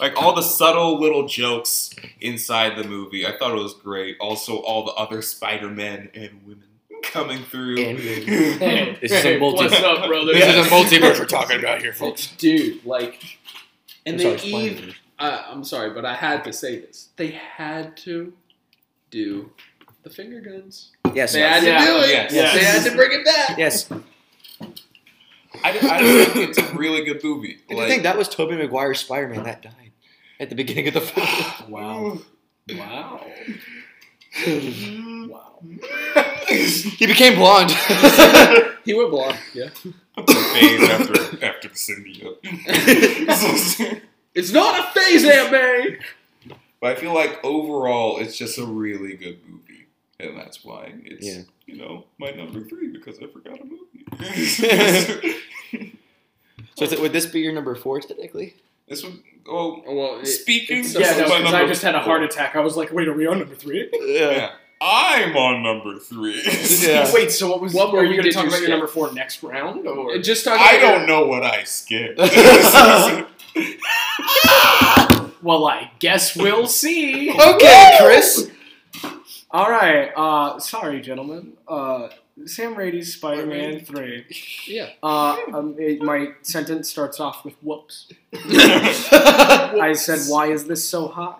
like 0.00 0.20
all 0.20 0.34
the 0.34 0.42
subtle 0.42 0.98
little 1.00 1.28
jokes 1.28 1.90
inside 2.20 2.76
the 2.76 2.88
movie. 2.88 3.26
I 3.26 3.36
thought 3.38 3.52
it 3.52 3.62
was 3.62 3.74
great. 3.74 4.16
Also, 4.20 4.56
all 4.56 4.84
the 4.84 4.92
other 4.92 5.22
Spider 5.22 5.68
Men 5.68 6.10
and 6.14 6.40
women 6.44 6.64
coming 7.02 7.42
through. 7.44 7.78
And 7.78 7.98
Hey, 7.98 8.98
This 9.02 9.12
is 9.12 9.24
a 9.24 9.28
hey, 9.28 9.38
multi- 9.38 9.64
What's 9.64 9.80
up, 9.82 10.06
brother? 10.06 10.32
This 10.32 10.46
is 10.54 10.66
a 10.66 10.70
multiverse 10.74 11.18
we're 11.18 11.26
talking 11.26 11.58
about 11.58 11.80
here, 11.80 11.92
folks. 11.92 12.28
Dude, 12.36 12.84
like, 12.84 13.38
and 14.06 14.14
I'm 14.14 14.18
they 14.18 14.36
sorry, 14.38 14.52
even. 14.52 14.94
Uh, 15.18 15.42
I'm 15.48 15.64
sorry, 15.64 15.90
but 15.90 16.04
I 16.04 16.14
had 16.14 16.44
to 16.44 16.52
say 16.52 16.78
this. 16.80 17.08
They 17.16 17.28
had 17.32 17.96
to 17.98 18.32
do 19.10 19.50
the 20.02 20.10
finger 20.10 20.40
guns. 20.40 20.92
Yes. 21.14 21.32
They 21.34 21.40
had 21.40 21.60
to 21.60 21.66
Yeah. 21.66 21.84
do 21.84 21.96
it. 21.98 22.08
Yes. 22.10 22.32
Yes. 22.32 22.54
They 22.54 22.64
had 22.64 22.84
to 22.90 22.96
bring 22.96 23.10
it 23.12 23.24
back. 23.24 23.58
Yes. 23.58 23.90
I, 23.92 23.98
I 25.64 25.72
think 26.32 26.48
it's 26.50 26.58
a 26.58 26.74
really 26.74 27.04
good 27.04 27.22
movie. 27.24 27.58
And 27.68 27.76
Like, 27.78 27.88
you 27.88 27.92
think 27.92 28.02
that 28.04 28.16
was 28.16 28.28
Tobey 28.28 28.56
Maguire's 28.56 29.00
Spider-Man 29.00 29.42
that 29.44 29.62
died 29.62 29.90
at 30.38 30.48
the 30.48 30.54
beginning 30.54 30.88
of 30.88 30.94
the 30.94 31.00
film? 31.00 31.70
Wow. 31.70 32.18
Wow. 32.70 33.26
Mm. 34.34 35.28
Wow. 35.28 35.58
he 36.48 37.06
became 37.06 37.34
blonde. 37.36 37.70
He 38.84 38.94
went 38.94 39.10
blonde. 39.10 39.38
Yeah. 39.52 39.68
phase 39.68 40.88
after 40.88 41.44
after 41.44 41.68
the 41.68 41.74
symbiote. 41.74 42.38
It's 44.34 44.52
not 44.52 44.80
a 44.80 44.90
phase, 44.98 45.24
Aunt 45.24 45.52
May. 45.52 45.98
but 46.80 46.90
I 46.90 46.94
feel 46.94 47.12
like 47.14 47.44
overall, 47.44 48.18
it's 48.18 48.36
just 48.38 48.56
a 48.58 48.64
really 48.64 49.16
good 49.16 49.38
movie, 49.46 49.86
and 50.18 50.38
that's 50.38 50.64
why 50.64 50.94
it's 51.04 51.26
Yeah. 51.26 51.42
you 51.66 51.76
know 51.76 52.06
my 52.18 52.30
number 52.30 52.62
three 52.64 52.88
because 52.88 53.18
I 53.18 53.26
forgot 53.26 53.60
a 53.60 53.64
movie. 53.64 54.06
so 56.74 56.84
is 56.84 56.92
it- 56.92 57.00
would 57.00 57.12
this 57.12 57.26
be 57.26 57.40
your 57.40 57.52
number 57.52 57.74
four 57.74 58.00
technically? 58.00 58.54
This 58.90 59.02
one, 59.02 59.22
oh, 59.48 59.82
Well, 59.86 60.20
it- 60.20 60.26
speaking. 60.26 60.80
it's- 60.80 60.94
Yeah, 60.94 61.16
no, 61.26 61.38
because 61.38 61.54
I 61.54 61.66
just 61.66 61.80
had 61.82 61.94
a 61.94 62.00
four. 62.00 62.18
heart 62.18 62.22
attack. 62.24 62.56
I 62.56 62.60
was 62.60 62.76
like, 62.76 62.92
wait, 62.92 63.08
are 63.08 63.14
we 63.14 63.26
on 63.26 63.38
number 63.38 63.54
three? 63.54 63.88
Yeah, 64.02 64.50
I'm 64.82 65.36
on 65.36 65.62
number 65.62 65.98
three. 65.98 66.42
Yeah. 66.86 67.10
Wait, 67.14 67.30
so 67.30 67.50
what 67.50 67.60
was? 67.60 67.72
What 67.74 67.94
are 67.94 68.04
you 68.04 68.12
going 68.14 68.24
to 68.24 68.32
talk 68.32 68.44
you 68.44 68.48
about 68.48 68.56
skip? 68.58 68.68
your 68.68 68.78
number 68.78 68.90
four 68.92 69.12
next 69.12 69.42
round, 69.42 69.86
or 69.86 70.18
just 70.18 70.44
talk 70.44 70.58
I 70.60 70.76
about 70.76 70.80
your- 70.80 70.98
don't 70.98 71.06
know 71.06 71.26
what 71.26 71.42
I 71.44 71.64
skipped. 71.64 72.18
well, 75.42 75.66
I 75.66 75.90
guess 75.98 76.36
we'll 76.36 76.66
see. 76.66 77.30
Okay, 77.30 77.96
Chris. 78.00 78.50
All 79.50 79.70
right. 79.70 80.10
Uh, 80.16 80.58
sorry, 80.60 81.00
gentlemen. 81.00 81.54
Uh, 81.68 82.08
Sam 82.46 82.74
Raimi's 82.74 83.14
Spider-Man 83.14 83.80
Three. 83.84 84.24
Yeah. 84.66 84.90
Uh, 85.02 85.36
um, 85.52 85.76
it, 85.78 86.00
my 86.02 86.28
sentence 86.42 86.88
starts 86.88 87.20
off 87.20 87.44
with 87.44 87.54
"whoops." 87.62 88.12
I 88.34 89.92
said, 89.94 90.20
"Why 90.30 90.46
is 90.52 90.66
this 90.66 90.88
so 90.88 91.08
high?" 91.08 91.36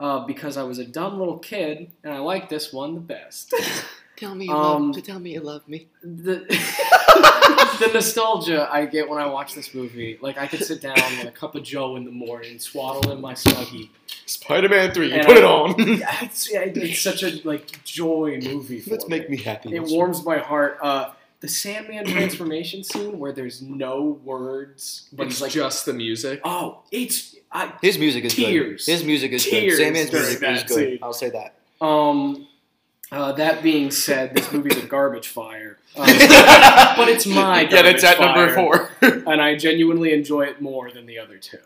Uh, 0.00 0.20
because 0.26 0.56
I 0.56 0.64
was 0.64 0.78
a 0.78 0.84
dumb 0.84 1.18
little 1.18 1.38
kid 1.38 1.90
and 2.02 2.12
I 2.12 2.18
like 2.18 2.48
this 2.48 2.72
one 2.72 2.94
the 2.94 3.00
best. 3.00 3.54
Tell 4.16 4.34
me 4.34 4.46
you 4.46 4.52
love- 4.54 4.76
Um, 4.76 4.92
tell 4.92 5.18
me 5.18 5.32
you 5.32 5.40
love 5.40 5.66
me. 5.68 5.88
the 6.02 6.44
the 7.78 7.90
nostalgia 7.92 8.68
I 8.70 8.86
get 8.86 9.08
when 9.08 9.18
I 9.20 9.26
watch 9.26 9.54
this 9.54 9.74
movie, 9.74 10.18
like 10.20 10.38
I 10.38 10.46
could 10.46 10.62
sit 10.64 10.80
down 10.80 10.94
with 10.94 11.26
a 11.26 11.30
cup 11.30 11.54
of 11.54 11.62
Joe 11.62 11.96
in 11.96 12.04
the 12.04 12.10
morning, 12.10 12.58
swaddle 12.58 13.10
in 13.12 13.20
my 13.20 13.34
snuggie. 13.34 13.88
Spider-Man 14.26 14.92
three. 14.92 15.12
And 15.12 15.26
put 15.26 15.36
I- 15.36 15.38
it 15.40 15.44
on. 15.44 15.74
Yeah, 15.98 16.16
It's, 16.22 16.52
yeah, 16.52 16.60
it's 16.64 17.00
such 17.10 17.22
a 17.22 17.40
like 17.46 17.82
joy 17.84 18.38
movie. 18.42 18.80
For 18.80 18.90
Let's 18.90 19.06
me. 19.08 19.18
make 19.18 19.30
me 19.30 19.36
happy. 19.36 19.74
It 19.74 19.82
warms 19.84 20.24
my 20.24 20.38
heart. 20.38 20.78
Uh, 20.80 21.10
the 21.40 21.48
Sandman 21.48 22.06
transformation 22.06 22.82
scene 22.82 23.18
where 23.18 23.32
there's 23.32 23.60
no 23.60 24.18
words, 24.24 25.08
but 25.12 25.26
It's 25.26 25.36
he's 25.36 25.42
like, 25.42 25.50
just 25.52 25.84
the 25.84 25.92
music. 25.92 26.40
oh, 26.42 26.80
it's 26.90 27.36
I, 27.52 27.70
His 27.82 27.98
music 27.98 28.24
is 28.24 28.34
Tears. 28.34 28.86
good. 28.86 28.92
His 28.92 29.04
music 29.04 29.32
is 29.32 29.44
Tears 29.44 29.76
good. 29.76 29.84
Sandman's 29.84 30.10
during 30.10 30.24
music 30.24 30.40
that 30.40 30.54
is 30.54 30.62
good. 30.64 30.74
scene. 30.90 30.98
I'll 31.02 31.12
say 31.12 31.30
that. 31.30 31.54
um. 31.84 32.46
Uh, 33.12 33.32
that 33.32 33.62
being 33.62 33.90
said, 33.90 34.34
this 34.34 34.50
movie's 34.52 34.76
a 34.82 34.86
garbage 34.86 35.28
fire. 35.28 35.78
Um, 35.96 36.06
but 36.96 37.08
it's 37.08 37.24
my 37.24 37.60
Yet 37.60 37.86
it's 37.86 38.02
at 38.02 38.18
garbage 38.18 38.56
number 38.56 38.90
four. 39.00 39.22
and 39.32 39.40
I 39.40 39.54
genuinely 39.56 40.12
enjoy 40.12 40.42
it 40.46 40.60
more 40.60 40.90
than 40.90 41.06
the 41.06 41.20
other 41.20 41.38
two. 41.38 41.58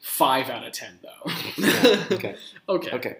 Five 0.00 0.48
out 0.48 0.66
of 0.66 0.72
ten, 0.72 0.98
though. 1.02 1.30
okay. 2.16 2.36
okay. 2.70 2.90
Okay. 2.92 3.16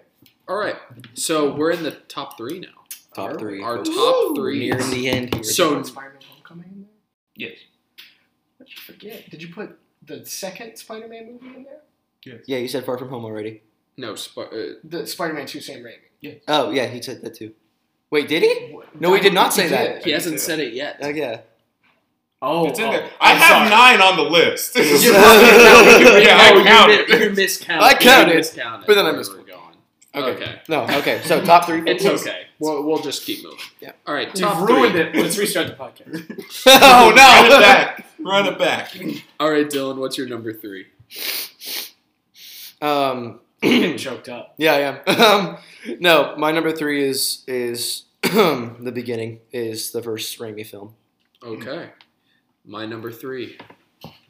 All 0.47 0.55
right. 0.57 0.75
So 1.13 1.53
we're 1.53 1.69
in 1.71 1.83
the 1.83 1.91
top 1.91 2.37
three 2.37 2.59
now. 2.59 2.69
Top 3.13 3.31
Our- 3.33 3.37
three. 3.39 3.61
Our 3.61 3.77
folks. 3.77 3.89
top 3.89 4.35
three. 4.35 4.59
Nearing 4.69 4.89
the 4.89 5.09
end 5.09 5.35
here. 5.35 5.43
So- 5.43 5.83
Spider-Man 5.83 6.21
Homecoming 6.27 6.65
in 6.71 6.81
there? 6.81 6.89
yes. 7.49 7.57
What 8.57 8.67
did 8.67 8.75
you 8.75 8.81
forget? 8.81 9.29
Did 9.29 9.43
you 9.43 9.53
put 9.53 9.77
the 10.03 10.25
second 10.25 10.75
Spider-Man 10.77 11.33
movie 11.33 11.55
in 11.55 11.63
there? 11.65 11.81
Yes. 12.25 12.39
yeah, 12.47 12.57
you 12.57 12.67
said 12.67 12.83
Far 12.83 12.97
From 12.97 13.09
Home 13.09 13.25
already. 13.25 13.61
No, 13.95 14.15
Sp- 14.17 14.39
uh, 14.51 14.57
The 14.83 15.05
Spider-Man 15.05 15.45
Two 15.45 15.61
Sam 15.61 15.83
Raimi. 15.83 16.06
Oh 16.47 16.71
yeah, 16.71 16.87
he 16.87 17.01
said 17.01 17.21
that 17.21 17.35
too. 17.35 17.53
Wait, 18.09 18.27
did 18.27 18.43
he? 18.43 18.77
No, 18.99 19.13
he 19.13 19.21
did 19.21 19.33
not 19.33 19.53
say 19.53 19.67
that. 19.67 20.03
he 20.03 20.11
hasn't 20.11 20.39
said 20.39 20.59
it 20.59 20.73
yet. 20.73 20.99
Oh 21.01 21.09
yeah. 21.09 21.41
Oh, 22.41 22.67
It's 22.67 22.77
in 22.77 22.85
oh, 22.85 22.91
there. 22.91 23.09
I 23.19 23.31
I'm 23.31 23.37
have 23.37 23.49
sorry. 23.49 23.69
nine 23.69 24.01
on 24.01 24.15
the 24.15 24.23
list. 24.29 24.75
Yeah, 24.77 26.19
yeah, 26.19 26.37
I 26.37 26.63
counted. 26.63 27.09
you, 27.09 27.17
you 27.17 27.29
miscounted. 27.31 27.83
I 27.83 27.93
counted, 27.95 28.31
You 28.33 28.37
miscounted 28.37 28.85
but 28.85 28.93
then 28.93 29.05
I 29.07 29.11
missed 29.11 29.33
we're 29.35 29.43
going. 29.43 29.75
Okay. 30.13 30.43
Okay. 30.43 30.61
No. 30.69 30.83
Okay. 30.83 31.21
So 31.23 31.43
top 31.43 31.65
three. 31.65 31.81
It's 31.89 32.03
films? 32.03 32.21
okay. 32.21 32.43
We'll, 32.59 32.83
we'll 32.83 32.99
just 33.01 33.23
keep 33.25 33.43
moving. 33.43 33.59
Yeah. 33.79 33.91
All 34.05 34.13
right. 34.13 34.27
You've 34.37 34.61
ruined 34.61 34.93
three. 34.93 35.01
it. 35.01 35.15
Let's 35.15 35.37
restart 35.37 35.67
the 35.67 35.73
podcast. 35.73 36.63
oh 36.67 37.13
no! 37.15 37.23
Run 37.23 37.45
it 37.45 37.49
no. 37.49 37.59
back. 37.59 38.05
Run 38.19 38.45
it 38.47 38.59
back. 38.59 38.97
All 39.39 39.51
right, 39.51 39.67
Dylan. 39.67 39.97
What's 39.97 40.17
your 40.17 40.27
number 40.27 40.53
three? 40.53 40.87
um. 42.81 43.39
Getting 43.79 43.97
choked 43.97 44.29
up. 44.29 44.53
Yeah, 44.57 44.73
I 44.73 44.79
am. 44.79 44.97
Um, 45.07 45.57
no, 45.99 46.35
my 46.37 46.51
number 46.51 46.71
three 46.71 47.03
is 47.07 47.43
is 47.47 48.03
the 48.21 48.91
beginning. 48.93 49.39
Is 49.51 49.91
the 49.91 50.01
first 50.01 50.37
Raimi 50.39 50.65
film. 50.65 50.95
Okay. 51.43 51.91
My 52.65 52.85
number 52.85 53.11
three 53.11 53.57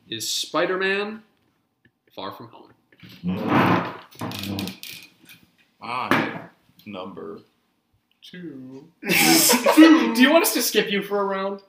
is 0.07 0.29
Spider-Man: 0.29 1.23
Far 2.15 2.31
From 2.31 2.49
Home. 2.49 2.73
My 5.79 6.41
number 6.85 7.39
two. 8.21 8.89
Do 9.07 10.21
you 10.21 10.31
want 10.31 10.43
us 10.43 10.53
to 10.53 10.61
skip 10.61 10.91
you 10.91 11.01
for 11.01 11.21
a 11.21 11.25
round? 11.25 11.61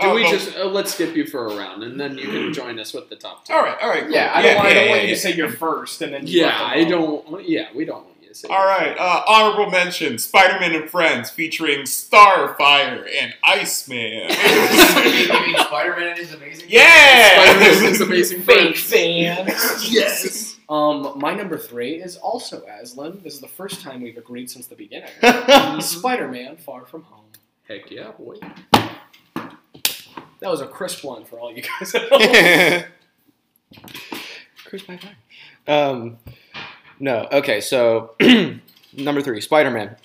Do 0.00 0.06
Oh, 0.08 0.14
we 0.14 0.22
no. 0.22 0.30
just 0.30 0.56
uh, 0.56 0.64
let's 0.66 0.94
skip 0.94 1.16
you 1.16 1.26
for 1.26 1.46
a 1.46 1.56
round, 1.56 1.82
and 1.82 1.98
then 1.98 2.16
you 2.16 2.26
can 2.26 2.52
join 2.52 2.78
us 2.78 2.94
with 2.94 3.08
the 3.08 3.16
top 3.16 3.44
two. 3.44 3.52
All 3.52 3.62
right, 3.62 3.76
all 3.82 3.88
right. 3.88 4.04
cool. 4.04 4.12
Yeah, 4.12 4.30
I 4.32 4.42
don't, 4.42 4.54
want, 4.56 4.68
I 4.68 4.74
don't 4.74 4.84
yeah, 4.84 4.90
want 4.90 5.02
you 5.02 5.08
yeah. 5.08 5.14
to 5.14 5.20
say 5.20 5.34
you're 5.34 5.48
first 5.50 6.02
and 6.02 6.12
then. 6.14 6.26
you 6.26 6.42
Yeah, 6.42 6.56
I 6.56 6.84
don't. 6.84 7.48
Yeah, 7.48 7.68
we 7.74 7.84
don't 7.84 8.04
want 8.04 8.16
you 8.22 8.28
to 8.28 8.34
say. 8.34 8.48
All 8.48 8.64
right, 8.64 8.96
uh, 8.96 9.22
honorable 9.26 9.70
mention: 9.72 10.18
Spider-Man 10.18 10.72
and 10.74 10.88
Friends, 10.88 11.30
featuring 11.30 11.80
Starfire 11.80 13.08
and 13.20 13.34
Iceman. 13.42 14.30
Spider-Man 14.30 16.18
is 16.18 16.32
amazing? 16.32 16.66
yeah, 16.68 17.42
Spider-Man 17.58 17.92
is 17.92 18.00
amazing 18.00 18.42
Fake 18.42 18.76
fan. 18.76 19.46
Yes. 19.88 20.56
Um, 20.68 21.14
my 21.16 21.34
number 21.34 21.56
three 21.56 21.94
is 21.94 22.16
also 22.18 22.62
Aslan. 22.66 23.20
This 23.24 23.34
is 23.34 23.40
the 23.40 23.48
first 23.48 23.80
time 23.80 24.02
we've 24.02 24.18
agreed 24.18 24.50
since 24.50 24.66
the 24.66 24.76
beginning. 24.76 25.08
Spider-Man: 25.80 26.58
Far 26.58 26.84
From 26.84 27.02
Home. 27.04 27.24
Heck 27.66 27.90
yeah, 27.90 28.12
boy. 28.12 28.36
That 30.40 30.50
was 30.50 30.60
a 30.60 30.66
crisp 30.66 31.04
one 31.04 31.24
for 31.24 31.38
all 31.40 31.52
you 31.52 31.62
guys. 31.62 31.94
at 31.94 32.08
home. 32.10 32.84
Chris 34.64 34.82
by 34.82 34.96
fire. 34.98 35.16
Um, 35.66 36.18
no. 37.00 37.28
Okay, 37.32 37.60
so 37.60 38.14
number 38.92 39.22
three, 39.22 39.40
Spider 39.40 39.70
Man. 39.70 39.96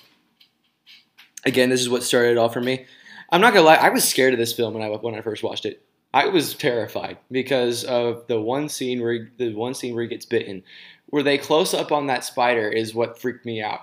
Again, 1.45 1.69
this 1.69 1.81
is 1.81 1.89
what 1.89 2.03
started 2.03 2.31
it 2.31 2.37
all 2.37 2.49
for 2.49 2.61
me. 2.61 2.85
I'm 3.29 3.41
not 3.41 3.53
gonna 3.53 3.65
lie, 3.65 3.75
I 3.75 3.89
was 3.89 4.07
scared 4.07 4.33
of 4.33 4.39
this 4.39 4.53
film 4.53 4.73
when 4.73 4.83
I 4.83 4.89
when 4.89 5.15
I 5.15 5.21
first 5.21 5.43
watched 5.43 5.65
it. 5.65 5.83
I 6.13 6.27
was 6.27 6.53
terrified 6.53 7.17
because 7.31 7.83
of 7.83 8.27
the 8.27 8.39
one 8.39 8.69
scene 8.69 9.01
where 9.01 9.13
he- 9.13 9.27
the 9.37 9.53
one 9.55 9.73
scene 9.73 9.95
where 9.95 10.03
he 10.03 10.09
gets 10.09 10.25
bitten, 10.25 10.63
where 11.07 11.23
they 11.23 11.37
close 11.37 11.73
up 11.73 11.91
on 11.91 12.07
that 12.07 12.23
spider 12.23 12.69
is 12.69 12.93
what 12.93 13.19
freaked 13.19 13.45
me 13.45 13.61
out. 13.61 13.79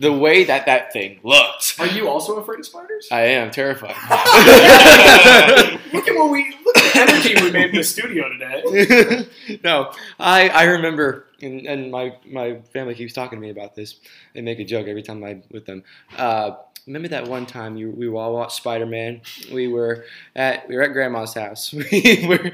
The 0.00 0.12
way 0.24 0.44
that 0.44 0.66
that 0.66 0.92
thing 0.92 1.20
looked. 1.22 1.76
Are 1.78 1.86
you 1.86 2.08
also 2.08 2.36
afraid 2.36 2.60
of 2.60 2.66
spiders? 2.66 3.08
I 3.12 3.22
am 3.22 3.50
terrified. 3.50 3.94
look 5.92 6.08
at 6.08 6.14
what 6.16 6.30
we 6.30 6.54
look 6.64 6.76
at 6.78 6.92
the 6.94 7.00
energy 7.00 7.34
we 7.42 7.50
made 7.50 7.70
in 7.70 7.76
the 7.76 7.84
studio 7.84 8.28
today. 8.28 9.26
no, 9.64 9.92
I 10.18 10.48
I 10.48 10.64
remember, 10.64 11.26
and, 11.40 11.66
and 11.66 11.90
my 11.90 12.16
my 12.26 12.56
family 12.72 12.94
keeps 12.94 13.12
talking 13.12 13.38
to 13.38 13.40
me 13.40 13.50
about 13.50 13.74
this. 13.74 13.96
They 14.34 14.40
make 14.40 14.58
a 14.58 14.64
joke 14.64 14.86
every 14.88 15.02
time 15.02 15.22
I'm 15.24 15.42
with 15.50 15.66
them. 15.66 15.84
Uh, 16.16 16.52
remember 16.86 17.08
that 17.08 17.28
one 17.28 17.46
time 17.46 17.76
you, 17.76 17.90
we 17.90 18.08
all 18.08 18.34
watched 18.34 18.56
Spider 18.56 18.86
Man? 18.86 19.20
We 19.52 19.68
were 19.68 20.04
at 20.34 20.68
we 20.68 20.76
were 20.76 20.82
at 20.82 20.92
Grandma's 20.92 21.34
house. 21.34 21.72
We 21.92 22.26
were 22.26 22.52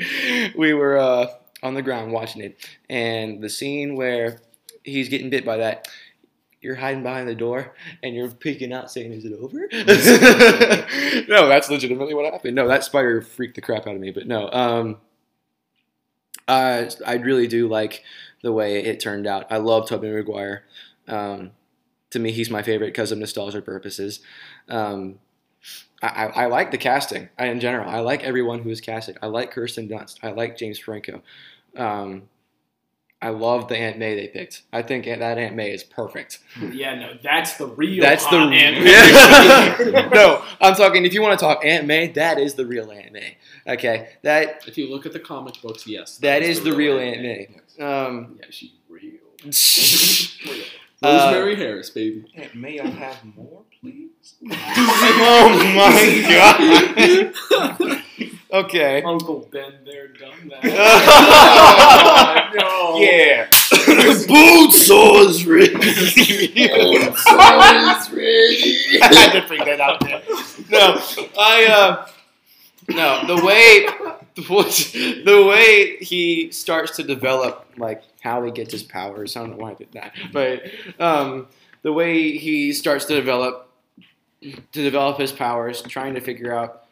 we 0.57 0.75
were 0.75 0.99
uh, 0.99 1.27
on 1.63 1.75
the 1.75 1.83
ground 1.83 2.13
watching 2.13 2.43
it, 2.43 2.69
and 2.89 3.43
the 3.43 3.49
scene 3.49 3.97
where 3.97 4.41
he's 4.85 5.09
getting 5.09 5.31
bit 5.31 5.45
by 5.45 5.59
that. 5.59 5.89
You're 6.61 6.75
hiding 6.75 7.05
behind 7.05 7.29
the 7.29 7.37
door 7.37 7.73
and 8.03 8.17
you're 8.17 8.31
peeking 8.31 8.73
out 8.73 8.91
saying, 8.91 9.13
Is 9.13 9.25
it 9.25 9.33
over? 9.33 9.69
no, 11.29 11.47
that's 11.49 11.71
legitimately 11.71 12.15
what 12.15 12.33
happened. 12.33 12.57
No, 12.57 12.67
that 12.67 12.83
spider 12.83 13.23
freaked 13.23 13.55
the 13.55 13.61
crap 13.61 13.87
out 13.87 13.95
of 13.95 14.01
me. 14.01 14.11
But 14.11 14.27
no, 14.27 14.51
um, 14.51 14.97
uh, 16.49 16.91
I 17.07 17.15
really 17.15 17.47
do 17.47 17.69
like 17.69 18.03
the 18.43 18.53
way 18.53 18.83
it 18.83 18.99
turned 18.99 19.27
out. 19.27 19.47
I 19.51 19.59
love 19.59 19.89
Tobey 19.89 20.11
Maguire. 20.11 20.65
Um, 21.07 21.53
to 22.11 22.19
me, 22.19 22.33
he's 22.33 22.51
my 22.51 22.63
favorite 22.63 22.89
because 22.89 23.13
of 23.13 23.19
nostalgia 23.19 23.63
purposes. 23.63 24.21
Um, 24.69 25.19
I, 26.03 26.07
I, 26.07 26.25
I 26.27 26.47
like 26.47 26.71
the 26.71 26.79
casting 26.79 27.29
I, 27.39 27.47
in 27.47 27.61
general. 27.61 27.89
I 27.89 28.01
like 28.01 28.23
everyone 28.25 28.63
who 28.63 28.71
is 28.71 28.81
casted. 28.81 29.19
I 29.23 29.27
like 29.27 29.51
Kirsten 29.51 29.89
Dunst. 29.89 30.19
I 30.23 30.31
like 30.31 30.57
James 30.57 30.79
Franco. 30.79 31.23
Um, 31.77 32.29
I 33.21 33.31
love 33.31 33.67
the 33.67 33.77
Aunt 33.77 33.99
May 33.99 34.15
they 34.15 34.29
picked. 34.29 34.63
I 34.73 34.83
think 34.83 35.07
that 35.07 35.21
Aunt 35.21 35.57
May 35.57 35.73
is 35.73 35.83
perfect. 35.83 36.39
Yeah, 36.61 36.95
no, 36.95 37.15
that's 37.21 37.57
the 37.57 37.67
real. 37.67 38.01
That's 38.01 38.25
the 38.25 38.39
hot 38.39 38.53
Aunt 38.53 38.77
Yeah. 38.77 40.09
no. 40.15 40.45
I'm 40.61 40.77
talking. 40.77 41.05
If 41.05 41.13
you 41.13 41.21
want 41.21 41.37
to 41.39 41.45
talk 41.45 41.65
Aunt 41.65 41.87
May, 41.87 42.13
that 42.13 42.39
is 42.39 42.55
the 42.55 42.65
real 42.65 42.93
Aunt 42.93 43.13
May. 43.13 43.37
Okay, 43.67 44.11
that 44.23 44.63
If 44.69 44.79
you 44.79 44.89
look 44.89 45.05
at 45.05 45.13
the 45.13 45.19
comic 45.19 45.61
books, 45.61 45.85
yes, 45.85 46.19
that 46.19 46.43
is 46.43 46.63
the 46.63 46.73
real 46.73 46.99
Aunt 46.99 47.21
May. 47.21 47.49
Um, 47.81 48.39
Yeah, 48.39 48.47
she's 48.51 48.71
real. 48.89 49.15
oh 50.49 50.65
Rosemary 51.03 51.57
Harris, 51.57 51.91
baby. 51.91 52.25
May 52.55 52.81
I 52.81 52.87
have 52.89 53.25
more, 53.37 53.63
please? 53.81 54.35
oh 54.51 55.49
my 55.77 56.03
god. 57.61 58.65
okay. 58.65 59.03
Uncle 59.03 59.49
Ben 59.53 59.75
there 59.85 60.09
done 60.09 60.51
that. 60.51 60.65
Oh, 62.61 62.97
no. 62.97 62.99
Yeah. 63.01 63.47
Bone 64.27 64.73
saw's 64.73 65.45
ready. 65.45 65.75
I 69.01 69.15
had 69.15 69.33
to 69.41 69.45
bring 69.47 69.65
that 69.65 69.81
out 69.81 70.01
there. 70.01 70.23
No, 70.71 71.01
I 71.39 71.67
uh, 71.67 72.07
no 72.89 73.27
the 73.27 73.45
way 73.45 73.87
the 75.25 75.47
way 75.49 75.97
he 76.01 76.51
starts 76.51 76.97
to 76.97 77.03
develop 77.03 77.67
like 77.77 78.03
how 78.29 78.45
he 78.45 78.51
gets 78.51 78.73
his 78.73 78.83
powers. 78.83 79.37
I 79.37 79.41
don't 79.41 79.51
know 79.51 79.57
why 79.57 79.73
I 79.73 79.75
did 79.75 79.93
that, 79.93 80.13
but 80.33 80.63
um, 80.99 81.49
the 81.83 81.93
way 81.93 82.37
he 82.37 82.73
starts 82.73 83.07
to 83.07 83.15
develop 83.15 83.71
to 84.41 84.83
develop 84.83 85.19
his 85.19 85.33
powers, 85.33 85.83
trying 85.83 86.15
to 86.15 86.21
figure 86.21 86.55
out 86.55 86.85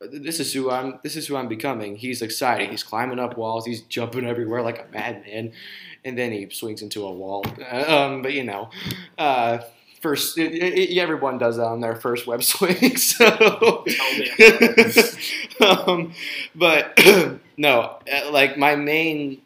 this 0.00 0.38
is 0.38 0.52
who 0.52 0.70
I'm. 0.70 1.00
This 1.02 1.16
is 1.16 1.26
who 1.26 1.36
I'm 1.36 1.48
becoming. 1.48 1.96
He's 1.96 2.22
excited. 2.22 2.70
He's 2.70 2.84
climbing 2.84 3.18
up 3.18 3.36
walls. 3.36 3.66
He's 3.66 3.82
jumping 3.82 4.24
everywhere 4.24 4.62
like 4.62 4.78
a 4.78 4.86
madman, 4.92 5.52
and 6.04 6.16
then 6.16 6.30
he 6.30 6.48
swings 6.50 6.82
into 6.82 7.04
a 7.04 7.12
wall. 7.12 7.44
Um, 7.70 8.22
but 8.22 8.32
you 8.32 8.44
know, 8.44 8.70
uh, 9.18 9.58
first 10.00 10.38
it, 10.38 10.52
it, 10.54 10.96
everyone 10.98 11.38
does 11.38 11.56
that 11.56 11.66
on 11.66 11.80
their 11.80 11.96
first 11.96 12.28
web 12.28 12.42
swing. 12.44 12.96
So, 12.96 13.84
um, 15.60 16.12
but 16.54 16.98
no, 17.56 17.98
uh, 18.12 18.30
like 18.30 18.56
my 18.56 18.76
main. 18.76 19.42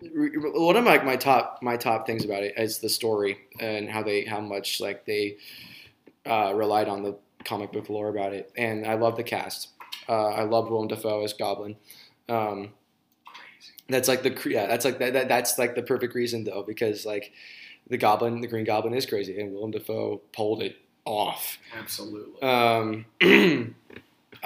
One 0.00 0.76
of 0.76 0.84
my, 0.84 1.02
my 1.02 1.16
top 1.16 1.58
my 1.60 1.76
top 1.76 2.06
things 2.06 2.24
about 2.24 2.42
it 2.42 2.54
is 2.56 2.78
the 2.78 2.88
story 2.88 3.38
and 3.58 3.90
how 3.90 4.02
they 4.02 4.24
how 4.24 4.40
much 4.40 4.80
like 4.80 5.04
they 5.04 5.38
uh, 6.24 6.52
relied 6.54 6.88
on 6.88 7.02
the 7.02 7.16
comic 7.44 7.72
book 7.72 7.88
lore 7.88 8.08
about 8.08 8.32
it, 8.32 8.52
and 8.56 8.86
I 8.86 8.94
love 8.94 9.16
the 9.16 9.24
cast. 9.24 9.70
Uh, 10.08 10.28
I 10.28 10.44
love 10.44 10.70
Willem 10.70 10.88
Dafoe 10.88 11.24
as 11.24 11.32
Goblin. 11.32 11.76
Um, 12.28 12.70
that's 13.88 14.06
like 14.06 14.22
the 14.22 14.36
yeah, 14.48 14.66
that's 14.66 14.84
like 14.84 14.98
that, 14.98 15.14
that 15.14 15.28
that's 15.28 15.58
like 15.58 15.74
the 15.74 15.82
perfect 15.82 16.14
reason 16.14 16.44
though 16.44 16.62
because 16.62 17.04
like 17.04 17.32
the 17.88 17.96
Goblin, 17.96 18.40
the 18.40 18.46
Green 18.46 18.64
Goblin 18.64 18.94
is 18.94 19.06
crazy, 19.06 19.40
and 19.40 19.52
Willem 19.52 19.72
Dafoe 19.72 20.20
pulled 20.32 20.62
it 20.62 20.76
off. 21.04 21.58
Absolutely. 21.76 22.40
Um, 22.42 23.04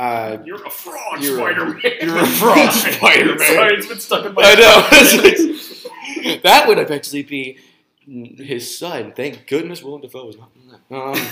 uh, 0.03 0.43
you're 0.45 0.65
a 0.65 0.71
fraud, 0.71 1.23
you're 1.23 1.37
Spider-Man. 1.37 1.81
you're 2.01 2.19
a 2.19 2.27
fraud, 2.27 2.73
Spider-Man. 2.73 3.39
Sorry, 3.39 3.75
it's 3.75 3.87
been 3.87 4.01
stuck 4.01 4.27
in 4.27 4.35
my 4.35 4.43
I 4.45 4.55
know. 4.55 6.39
that 6.43 6.67
would 6.67 6.79
eventually 6.79 7.23
be 7.23 7.59
his 8.05 8.77
son. 8.77 9.13
Thank 9.15 9.47
goodness 9.47 9.81
Willem 9.81 10.01
Dafoe 10.01 10.27
was 10.27 10.37
not 10.37 10.51
in 10.57 10.71
that. 10.71 10.97
Um, 10.97 11.27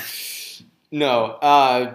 no, 0.92 1.24
uh, 1.24 1.94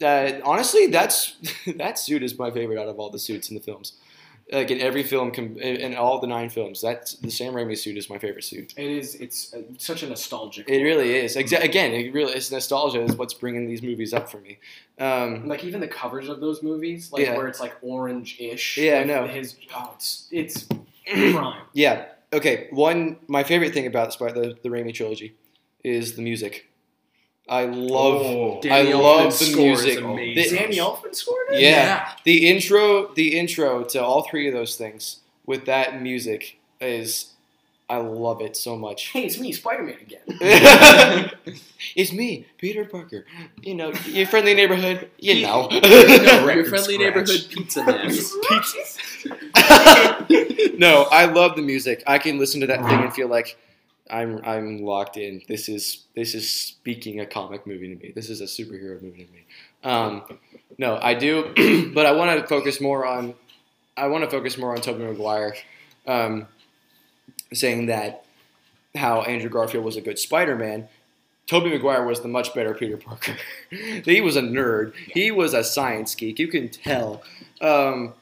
that 0.00 0.42
honestly, 0.42 0.88
that's 0.88 1.36
that 1.76 2.00
suit 2.00 2.24
is 2.24 2.36
my 2.36 2.50
favorite 2.50 2.80
out 2.80 2.88
of 2.88 2.98
all 2.98 3.10
the 3.10 3.20
suits 3.20 3.48
in 3.48 3.54
the 3.54 3.62
films. 3.62 3.92
Like 4.52 4.70
in 4.70 4.80
every 4.80 5.02
film, 5.02 5.32
in 5.34 5.56
in 5.58 5.96
all 5.96 6.20
the 6.20 6.28
nine 6.28 6.50
films, 6.50 6.80
that's 6.80 7.14
the 7.14 7.30
Sam 7.32 7.52
Raimi 7.52 7.76
suit 7.76 7.96
is 7.96 8.08
my 8.08 8.16
favorite 8.18 8.44
suit. 8.44 8.74
It 8.76 8.84
is. 8.90 9.16
It's 9.16 9.52
uh, 9.52 9.62
such 9.76 10.04
a 10.04 10.08
nostalgic. 10.08 10.68
It 10.68 10.82
really 10.84 11.16
is. 11.16 11.34
Exa- 11.34 11.64
again, 11.64 11.92
it 11.92 12.14
really 12.14 12.32
it's 12.32 12.52
nostalgia 12.52 13.02
is 13.02 13.16
what's 13.16 13.34
bringing 13.34 13.66
these 13.66 13.82
movies 13.82 14.14
up 14.14 14.30
for 14.30 14.38
me. 14.38 14.58
Um, 15.00 15.48
like 15.48 15.64
even 15.64 15.80
the 15.80 15.88
covers 15.88 16.28
of 16.28 16.40
those 16.40 16.62
movies, 16.62 17.10
like 17.10 17.22
Yeah. 17.24 17.36
where 17.36 17.48
it's 17.48 17.58
like 17.58 17.74
orange-ish. 17.82 18.78
Yeah, 18.78 18.94
I 18.94 18.98
with 19.00 19.06
know. 19.08 19.26
His 19.26 19.56
oh, 19.74 19.90
it's 19.96 20.28
it's 20.30 20.66
prime. 21.32 21.62
Yeah. 21.72 22.06
okay, 22.32 22.68
one 22.70 23.16
my 23.26 23.42
favorite 23.42 23.74
thing 23.74 23.86
about 23.88 24.16
the 24.16 24.56
the 24.62 24.68
Raimi 24.68 24.94
trilogy 24.94 25.34
is 25.82 26.14
the 26.14 26.22
music. 26.22 26.68
I 27.48 27.64
love 27.66 28.22
Oh. 28.24 28.60
Danny 28.60 28.92
I 28.92 28.96
love 28.96 29.38
the 29.38 29.54
music. 29.56 30.00
amazing. 30.02 30.58
Danny 30.58 30.76
Elfman 30.78 31.14
scored 31.14 31.46
it. 31.50 31.60
yeah, 31.60 32.12
the 32.24 32.48
intro 32.48 33.12
the 33.14 33.38
intro 33.38 33.84
to 33.84 34.02
all 34.02 34.22
three 34.28 34.48
of 34.48 34.54
those 34.54 34.74
things 34.76 35.20
with 35.46 35.66
that 35.66 36.02
music 36.02 36.58
is 36.80 37.32
I 37.88 37.98
love 37.98 38.40
it 38.40 38.56
so 38.56 38.76
much. 38.76 39.10
Hey, 39.10 39.26
it's 39.26 39.38
me, 39.38 39.52
Spider-Man 39.52 39.94
again. 40.00 40.20
it's 41.94 42.12
me, 42.12 42.46
Peter 42.58 42.84
Parker. 42.84 43.24
You 43.62 43.76
know, 43.76 43.92
your 44.06 44.26
friendly 44.26 44.54
neighborhood. 44.54 45.08
You 45.20 45.34
He- 45.34 45.42
know. 45.44 45.68
no, 45.70 45.78
your 46.52 46.64
friendly 46.64 46.94
scratch. 46.94 46.98
neighborhood 46.98 47.46
pizza 47.48 47.84
man. 47.86 48.10
no, 50.78 51.06
I 51.12 51.26
love 51.26 51.54
the 51.56 51.62
music. 51.62 52.02
I 52.08 52.18
can 52.18 52.38
listen 52.38 52.60
to 52.62 52.66
that 52.66 52.84
thing 52.84 53.00
and 53.00 53.12
feel 53.14 53.28
like 53.28 53.56
I'm 54.10 54.40
I'm 54.44 54.82
locked 54.82 55.16
in. 55.16 55.42
This 55.48 55.68
is 55.68 56.04
this 56.14 56.34
is 56.34 56.48
speaking 56.48 57.20
a 57.20 57.26
comic 57.26 57.66
movie 57.66 57.94
to 57.94 58.02
me. 58.02 58.12
This 58.14 58.30
is 58.30 58.40
a 58.40 58.44
superhero 58.44 59.00
movie 59.02 59.24
to 59.24 59.32
me. 59.32 59.44
Um, 59.84 60.22
no, 60.78 60.98
I 61.00 61.14
do, 61.14 61.90
but 61.94 62.06
I 62.06 62.12
want 62.12 62.40
to 62.40 62.46
focus 62.46 62.80
more 62.80 63.06
on 63.06 63.34
I 63.96 64.08
want 64.08 64.24
to 64.24 64.30
focus 64.30 64.58
more 64.58 64.72
on 64.72 64.82
Tobey 64.82 65.04
Maguire, 65.04 65.54
um, 66.06 66.46
saying 67.52 67.86
that 67.86 68.24
how 68.94 69.22
Andrew 69.22 69.48
Garfield 69.48 69.84
was 69.84 69.96
a 69.96 70.00
good 70.00 70.18
Spider-Man. 70.18 70.88
Tobey 71.46 71.70
Maguire 71.70 72.04
was 72.04 72.20
the 72.20 72.28
much 72.28 72.54
better 72.54 72.74
Peter 72.74 72.96
Parker. 72.96 73.36
he 73.70 74.20
was 74.20 74.36
a 74.36 74.42
nerd. 74.42 74.94
He 74.94 75.30
was 75.30 75.54
a 75.54 75.62
science 75.64 76.14
geek. 76.14 76.38
You 76.38 76.48
can 76.48 76.68
tell. 76.68 77.22
Um, 77.60 78.14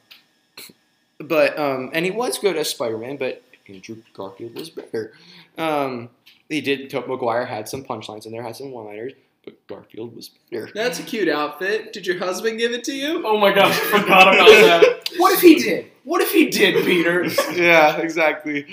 but 1.17 1.57
um, 1.57 1.89
and 1.93 2.05
he 2.05 2.11
was 2.11 2.37
good 2.37 2.55
as 2.55 2.69
Spider-Man, 2.69 3.17
but 3.17 3.43
Andrew 3.67 3.97
Garfield 4.13 4.55
was 4.55 4.69
better. 4.69 5.13
Um, 5.57 6.09
he 6.49 6.61
did. 6.61 6.89
Tobey 6.89 7.07
Maguire 7.07 7.45
had 7.45 7.67
some 7.67 7.83
punchlines 7.83 8.25
in 8.25 8.31
there, 8.31 8.43
had 8.43 8.55
some 8.55 8.71
one-liners, 8.71 9.13
but 9.43 9.65
Garfield 9.67 10.15
was 10.15 10.29
better. 10.51 10.69
That's 10.73 10.99
a 10.99 11.03
cute 11.03 11.29
outfit. 11.29 11.93
Did 11.93 12.05
your 12.07 12.17
husband 12.19 12.59
give 12.59 12.71
it 12.71 12.83
to 12.85 12.93
you? 12.93 13.25
Oh 13.25 13.37
my 13.37 13.51
gosh, 13.53 13.77
I 13.79 13.99
forgot 13.99 14.33
about 14.33 14.47
that. 14.47 14.91
What 15.17 15.33
if 15.33 15.39
he 15.41 15.55
did? 15.55 15.91
What 16.03 16.21
if 16.21 16.31
he 16.31 16.49
did, 16.49 16.83
Peter? 16.85 17.23
yeah, 17.53 17.97
exactly. 17.97 18.65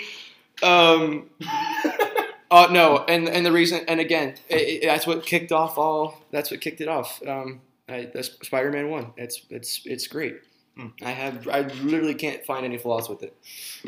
Um, 0.62 1.30
uh, 2.50 2.68
no, 2.70 3.04
and 3.08 3.28
and 3.28 3.46
the 3.46 3.52
reason, 3.52 3.82
and 3.88 4.00
again, 4.00 4.34
it, 4.48 4.54
it- 4.56 4.82
that's 4.84 5.06
what 5.06 5.24
kicked 5.24 5.52
off 5.52 5.78
all. 5.78 6.20
That's 6.30 6.50
what 6.50 6.60
kicked 6.60 6.80
it 6.80 6.88
off. 6.88 7.22
Um, 7.26 7.60
I, 7.88 8.10
that's 8.12 8.30
Spider-Man 8.42 8.90
One. 8.90 9.12
It's 9.16 9.42
it's 9.50 9.82
it's 9.84 10.06
great. 10.06 10.36
Hmm. 10.76 10.86
I 11.02 11.10
have 11.10 11.48
I 11.48 11.60
literally 11.82 12.14
can't 12.14 12.44
find 12.44 12.64
any 12.64 12.78
flaws 12.78 13.08
with 13.08 13.22
it. 13.22 13.36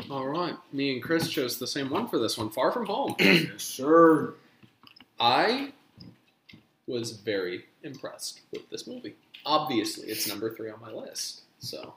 All 0.09 0.27
right. 0.27 0.55
Me 0.71 0.93
and 0.93 1.01
Chris 1.01 1.29
chose 1.29 1.57
the 1.57 1.67
same 1.67 1.89
one 1.89 2.07
for 2.07 2.19
this 2.19 2.37
one. 2.37 2.49
Far 2.51 2.71
from 2.71 2.85
home. 2.85 3.15
yes, 3.19 3.63
sir. 3.63 4.35
I 5.19 5.73
was 6.87 7.11
very 7.11 7.65
impressed 7.83 8.41
with 8.51 8.69
this 8.69 8.87
movie. 8.87 9.15
Obviously, 9.45 10.07
it's 10.09 10.27
number 10.27 10.53
three 10.53 10.69
on 10.69 10.79
my 10.81 10.91
list. 10.91 11.41
So, 11.59 11.95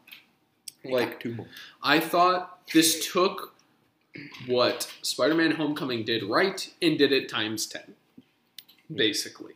like, 0.85 1.20
two 1.20 1.35
more. 1.35 1.47
I 1.82 2.01
thought 2.01 2.60
this 2.73 3.10
took 3.12 3.55
what 4.47 4.90
Spider 5.02 5.35
Man 5.35 5.52
Homecoming 5.52 6.05
did 6.05 6.23
right 6.23 6.73
and 6.81 6.97
did 6.98 7.12
it 7.12 7.28
times 7.28 7.66
10, 7.66 7.94
basically. 8.94 9.55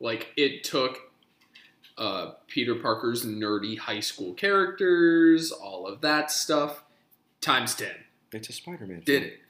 Like, 0.00 0.28
it 0.36 0.62
took 0.62 1.07
uh, 1.98 2.32
Peter 2.46 2.74
Parker's 2.76 3.24
nerdy 3.26 3.76
high 3.78 4.00
school 4.00 4.32
characters, 4.34 5.50
all 5.52 5.86
of 5.86 6.00
that 6.00 6.30
stuff, 6.30 6.82
times 7.40 7.74
10 7.74 7.88
It's 8.32 8.48
a 8.48 8.52
Spider-Man. 8.52 9.02
did 9.04 9.22
it. 9.24 9.40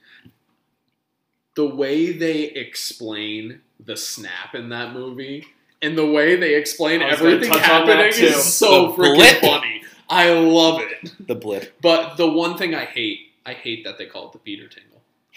The 1.55 1.67
way 1.67 2.13
they 2.13 2.45
explain 2.45 3.61
the 3.85 3.97
snap 3.97 4.55
in 4.55 4.69
that 4.71 4.93
movie 4.93 5.47
and 5.83 5.97
the 5.99 6.07
way 6.07 6.37
they 6.37 6.55
explain 6.55 7.03
I 7.03 7.11
was 7.11 7.19
gonna 7.21 7.33
everything 7.35 7.53
touch 7.53 7.65
happening 7.65 8.07
is 8.09 8.55
so 8.55 8.89
The 8.89 8.93
freaking 9.03 9.15
blip. 9.17 9.41
funny. 9.41 9.83
I 10.09 10.31
love 10.33 10.81
it. 10.81 11.13
The 11.27 11.35
blip. 11.35 11.81
But 11.83 12.17
the 12.17 12.27
one 12.31 12.57
thing 12.57 12.75
I 12.75 12.85
hate, 12.87 13.21
I 13.45 13.53
hate 13.53 13.85
that 13.85 13.99
they 13.99 14.07
call 14.07 14.27
it 14.29 14.33
the 14.33 14.39
Peter 14.39 14.67
tingle. 14.69 14.88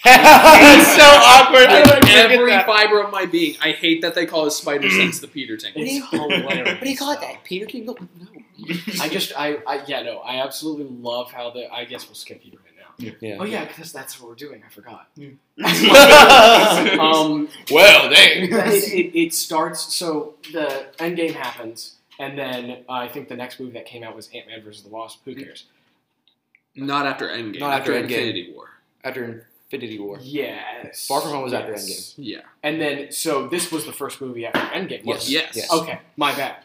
It's 0.03 0.95
so 0.95 1.03
awkward. 1.03 1.67
I 1.67 1.83
Like, 1.83 2.01
don't 2.01 2.09
every 2.09 2.51
fiber 2.63 3.01
of 3.01 3.11
my 3.11 3.25
being, 3.25 3.55
I 3.61 3.71
hate 3.71 4.01
that 4.01 4.15
they 4.15 4.25
call 4.25 4.45
his 4.45 4.55
spider 4.55 4.89
sense 4.99 5.19
the 5.19 5.27
Peter 5.27 5.57
tingle. 5.57 5.83
It's 5.85 6.09
hilarious. 6.09 6.67
What 6.67 6.81
do 6.81 6.89
you 6.89 6.97
call 6.97 7.11
it? 7.11 7.21
That 7.21 7.43
Peter 7.43 7.65
Tingle? 7.65 7.97
No. 8.19 8.75
I 9.01 9.09
just, 9.09 9.33
I, 9.37 9.57
I, 9.67 9.83
yeah, 9.87 10.01
no, 10.03 10.19
I 10.19 10.43
absolutely 10.43 10.85
love 10.85 11.31
how 11.31 11.49
the. 11.51 11.71
I 11.71 11.85
guess 11.85 12.07
we'll 12.07 12.15
skip 12.15 12.41
you 12.43 12.51
right 12.51 13.09
now. 13.09 13.15
Yeah. 13.21 13.37
Oh 13.39 13.43
yeah, 13.43 13.65
because 13.65 13.91
that's 13.91 14.19
what 14.19 14.29
we're 14.29 14.35
doing. 14.35 14.61
I 14.65 14.69
forgot. 14.69 15.07
um, 15.17 15.39
um, 16.99 17.49
well, 17.71 18.09
dang. 18.09 18.43
it, 18.43 18.51
it, 18.93 19.17
it 19.19 19.33
starts. 19.33 19.93
So 19.93 20.35
the 20.51 20.85
Endgame 20.97 21.33
happens, 21.33 21.95
and 22.19 22.37
then 22.37 22.83
uh, 22.87 22.93
I 22.93 23.07
think 23.07 23.29
the 23.29 23.35
next 23.35 23.59
movie 23.59 23.73
that 23.73 23.85
came 23.85 24.03
out 24.03 24.15
was 24.15 24.29
Ant 24.33 24.47
Man 24.47 24.61
versus 24.63 24.83
the 24.83 24.89
Wasp. 24.89 25.21
Who 25.25 25.33
cares? 25.35 25.65
Not 26.75 27.05
after 27.07 27.27
Endgame. 27.29 27.59
Not 27.59 27.73
after 27.79 27.93
Endgame. 27.93 28.03
Infinity 28.03 28.53
War. 28.53 28.69
After 29.03 29.47
Infinity 29.72 29.99
War. 29.99 30.19
Yes. 30.22 31.07
Far 31.07 31.22
From 31.22 31.31
Home 31.31 31.43
was 31.43 31.53
after 31.53 31.72
Yes. 31.72 32.14
Yeah. 32.18 32.39
And 32.61 32.81
then, 32.81 33.11
so 33.11 33.48
this 33.48 33.72
was 33.72 33.85
the 33.85 33.93
first 33.93 34.19
movie 34.19 34.45
after 34.45 34.60
Endgame. 34.60 35.02
Yes. 35.06 35.30
Yes. 35.30 35.56
Yes. 35.56 35.72
Okay, 35.73 35.99
my 36.18 36.34
bad. 36.35 36.57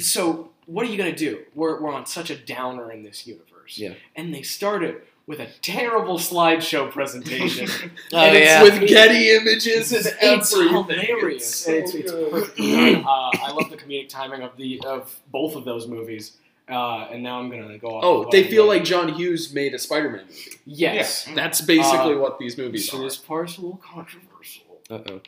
So, 0.00 0.50
what 0.66 0.86
are 0.86 0.90
you 0.90 0.96
gonna 0.96 1.14
do? 1.14 1.40
We're, 1.54 1.80
we're 1.80 1.92
on 1.92 2.06
such 2.06 2.30
a 2.30 2.36
downer 2.36 2.90
in 2.90 3.02
this 3.02 3.26
universe. 3.26 3.76
Yeah. 3.76 3.94
And 4.16 4.34
they 4.34 4.42
started 4.42 5.02
with 5.26 5.40
a 5.40 5.46
terrible 5.60 6.18
slideshow 6.18 6.90
presentation. 6.90 7.68
Oh, 8.12 8.18
And 8.18 8.36
it's 8.36 8.46
yeah. 8.46 8.62
With 8.62 8.88
Getty 8.88 9.30
images 9.30 9.92
and 9.92 10.06
it's 10.22 10.52
everything. 10.54 10.74
hilarious. 10.98 11.66
It's 11.68 11.92
so 11.92 11.98
it's, 11.98 12.12
it's 12.12 12.12
good. 12.12 12.96
Uh, 13.04 13.30
I 13.42 13.52
love 13.52 13.70
the 13.70 13.76
comedic 13.76 14.08
timing 14.08 14.42
of 14.42 14.56
the 14.56 14.80
of 14.86 15.18
both 15.30 15.54
of 15.54 15.64
those 15.64 15.86
movies. 15.86 16.32
Uh, 16.68 17.08
and 17.10 17.22
now 17.22 17.38
I'm 17.40 17.50
gonna 17.50 17.76
go 17.78 17.88
off. 17.88 18.04
Oh, 18.04 18.28
they 18.30 18.44
feel 18.44 18.66
like 18.66 18.84
John 18.84 19.08
Hughes 19.12 19.52
made 19.52 19.74
a 19.74 19.78
Spider-Man 19.78 20.24
movie. 20.26 20.40
yes. 20.64 21.28
That's 21.34 21.60
basically 21.60 22.14
Uh, 22.14 22.18
what 22.18 22.38
these 22.38 22.56
movies 22.56 22.88
So 22.90 22.98
are. 22.98 23.02
this 23.04 23.16
part's 23.16 23.58
a 23.58 23.62
little 23.62 23.78
controversial. 23.84 24.64
Uh-oh. 24.88 25.20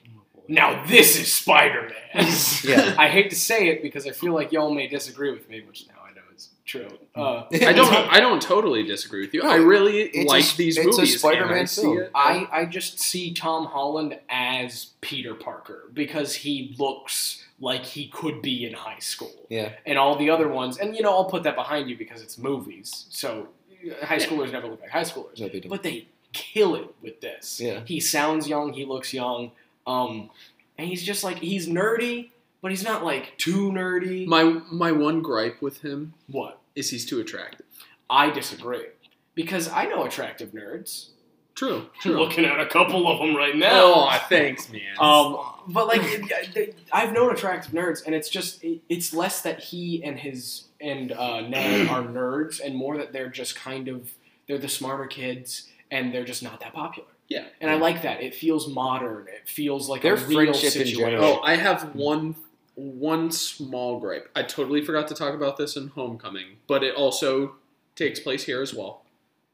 Now 0.48 0.85
this 0.86 1.19
is 1.19 1.32
Spider-Man. 1.32 1.93
Yeah. 2.65 2.94
I 2.98 3.09
hate 3.09 3.31
to 3.31 3.36
say 3.36 3.69
it 3.69 3.82
because 3.82 4.06
I 4.06 4.11
feel 4.12 4.32
like 4.32 4.52
y'all 4.52 4.73
may 4.73 4.86
disagree 4.89 5.31
with 5.32 5.48
me, 5.48 5.62
which 5.66 5.86
now 5.89 5.94
I 6.09 6.15
know 6.15 6.23
is 6.35 6.51
true. 6.65 6.89
Uh, 7.15 7.44
I 7.52 7.73
don't. 7.73 7.93
I 7.93 8.20
don't 8.20 8.40
totally 8.40 8.82
disagree 8.85 9.23
with 9.23 9.35
you. 9.35 9.43
I 9.43 9.56
really 9.56 10.01
It's 10.02 10.31
like 10.31 10.44
a- 10.44 10.56
these 10.56 10.77
it's 10.78 10.86
a 10.86 10.90
movies. 11.01 11.19
Spider-Man 11.19 11.51
and 11.52 11.61
I 11.61 11.65
see 11.65 11.82
film. 11.82 11.98
it. 11.98 12.11
I, 12.15 12.48
I 12.52 12.65
just 12.66 13.01
see 13.01 13.35
Tom 13.35 13.66
Holland 13.66 14.19
as 14.28 14.93
Peter 15.01 15.35
Parker 15.35 15.90
because 15.93 16.35
he 16.36 16.74
looks 16.78 17.44
like 17.65 17.82
he 17.82 18.09
could 18.09 18.43
be 18.43 18.66
in 18.66 18.74
high 18.74 18.99
school. 18.99 19.32
Yeah. 19.49 19.73
And 19.86 19.97
all 19.99 20.16
the 20.16 20.28
other 20.28 20.49
ones, 20.49 20.77
and 20.77 20.95
you 20.95 21.03
know, 21.03 21.11
I'll 21.11 21.24
put 21.24 21.45
that 21.45 21.57
behind 21.57 21.89
you 21.89 21.97
because 21.97 22.20
it's 22.20 22.36
movies. 22.36 23.07
So 23.09 23.49
uh, 23.91 24.05
high 24.05 24.19
schoolers 24.19 24.53
never 24.53 24.69
look 24.69 24.82
like 24.82 24.91
high 24.91 25.03
schoolers. 25.03 25.41
No, 25.41 25.49
they 25.49 25.61
don't. 25.61 25.70
But 25.70 25.82
they 25.82 26.09
kill 26.35 26.74
it 26.74 26.95
with 27.01 27.23
this. 27.23 27.59
Yeah. 27.61 27.81
He 27.86 28.01
sounds 28.01 28.47
young, 28.47 28.74
he 28.74 28.85
looks 28.85 29.15
young. 29.15 29.53
Um, 29.86 30.28
and 30.77 30.89
he's 30.89 31.03
just 31.03 31.24
like, 31.24 31.39
he's 31.39 31.66
nerdy, 31.66 32.31
but 32.61 32.70
he's 32.70 32.85
not 32.85 33.03
like 33.03 33.39
too 33.39 33.70
nerdy. 33.73 34.27
My 34.27 34.61
my 34.70 34.93
one 34.93 35.23
gripe 35.23 35.62
with 35.62 35.81
him 35.81 36.12
what? 36.27 36.61
is 36.74 36.91
he's 36.91 37.07
too 37.07 37.19
attractive. 37.19 37.65
I 38.11 38.28
disagree. 38.28 38.89
Because 39.35 39.70
I 39.70 39.86
know 39.86 40.05
attractive 40.05 40.51
nerds. 40.51 41.09
True. 41.55 41.87
True. 42.01 42.19
Looking 42.19 42.45
at 42.45 42.59
a 42.59 42.67
couple 42.67 43.07
of 43.09 43.21
them 43.21 43.37
right 43.37 43.55
now. 43.57 43.71
Oh, 43.73 44.19
thanks, 44.29 44.71
man. 44.73 44.81
Um, 44.99 45.39
but 45.69 45.87
like, 45.87 46.01
it- 46.03 46.77
I've 46.93 47.13
known 47.13 47.33
attractive 47.33 47.73
nerds, 47.73 48.05
and 48.05 48.15
it's 48.15 48.29
just 48.29 48.63
it, 48.65 48.81
it's 48.89 49.15
less 49.15 49.41
that 49.43 49.61
he 49.61 50.03
and 50.03 50.19
his 50.19 50.65
and 50.81 51.13
uh, 51.13 51.41
Ned 51.43 51.89
are 51.91 52.03
nerds, 52.03 52.61
and 52.65 52.75
more 52.75 52.97
that 52.99 53.13
they're 53.13 53.29
just 53.29 53.55
kind 53.55 53.87
of 53.89 54.11
they're 54.49 54.59
the 54.59 54.69
smarter 54.69 55.07
kids, 55.07 55.69
and 55.91 56.13
they're 56.13 56.25
just 56.25 56.43
not 56.43 56.59
that 56.61 56.75
popular. 56.75 57.09
Yeah. 57.29 57.45
and 57.61 57.71
I 57.71 57.77
like 57.77 58.03
that. 58.03 58.23
It 58.23 58.35
feels 58.35 58.69
modern. 58.69 59.29
It 59.29 59.49
feels 59.49 59.89
like 59.89 60.03
Their 60.03 60.15
a 60.15 60.21
real 60.27 60.39
friendship 60.53 60.65
in 60.65 60.71
situation. 60.73 60.99
general- 60.99 61.25
oh, 61.25 61.41
I 61.43 61.55
have 61.57 61.95
one 61.95 62.35
one 62.75 63.31
small 63.31 64.01
gripe. 64.01 64.29
I 64.35 64.43
totally 64.43 64.85
forgot 64.85 65.07
to 65.09 65.15
talk 65.15 65.35
about 65.35 65.57
this 65.57 65.77
in 65.77 65.89
Homecoming, 65.89 66.57
but 66.67 66.83
it 66.83 66.97
also 66.97 67.55
takes 67.95 68.19
place 68.19 68.43
here 68.45 68.61
as 68.61 68.75
well. 68.75 69.04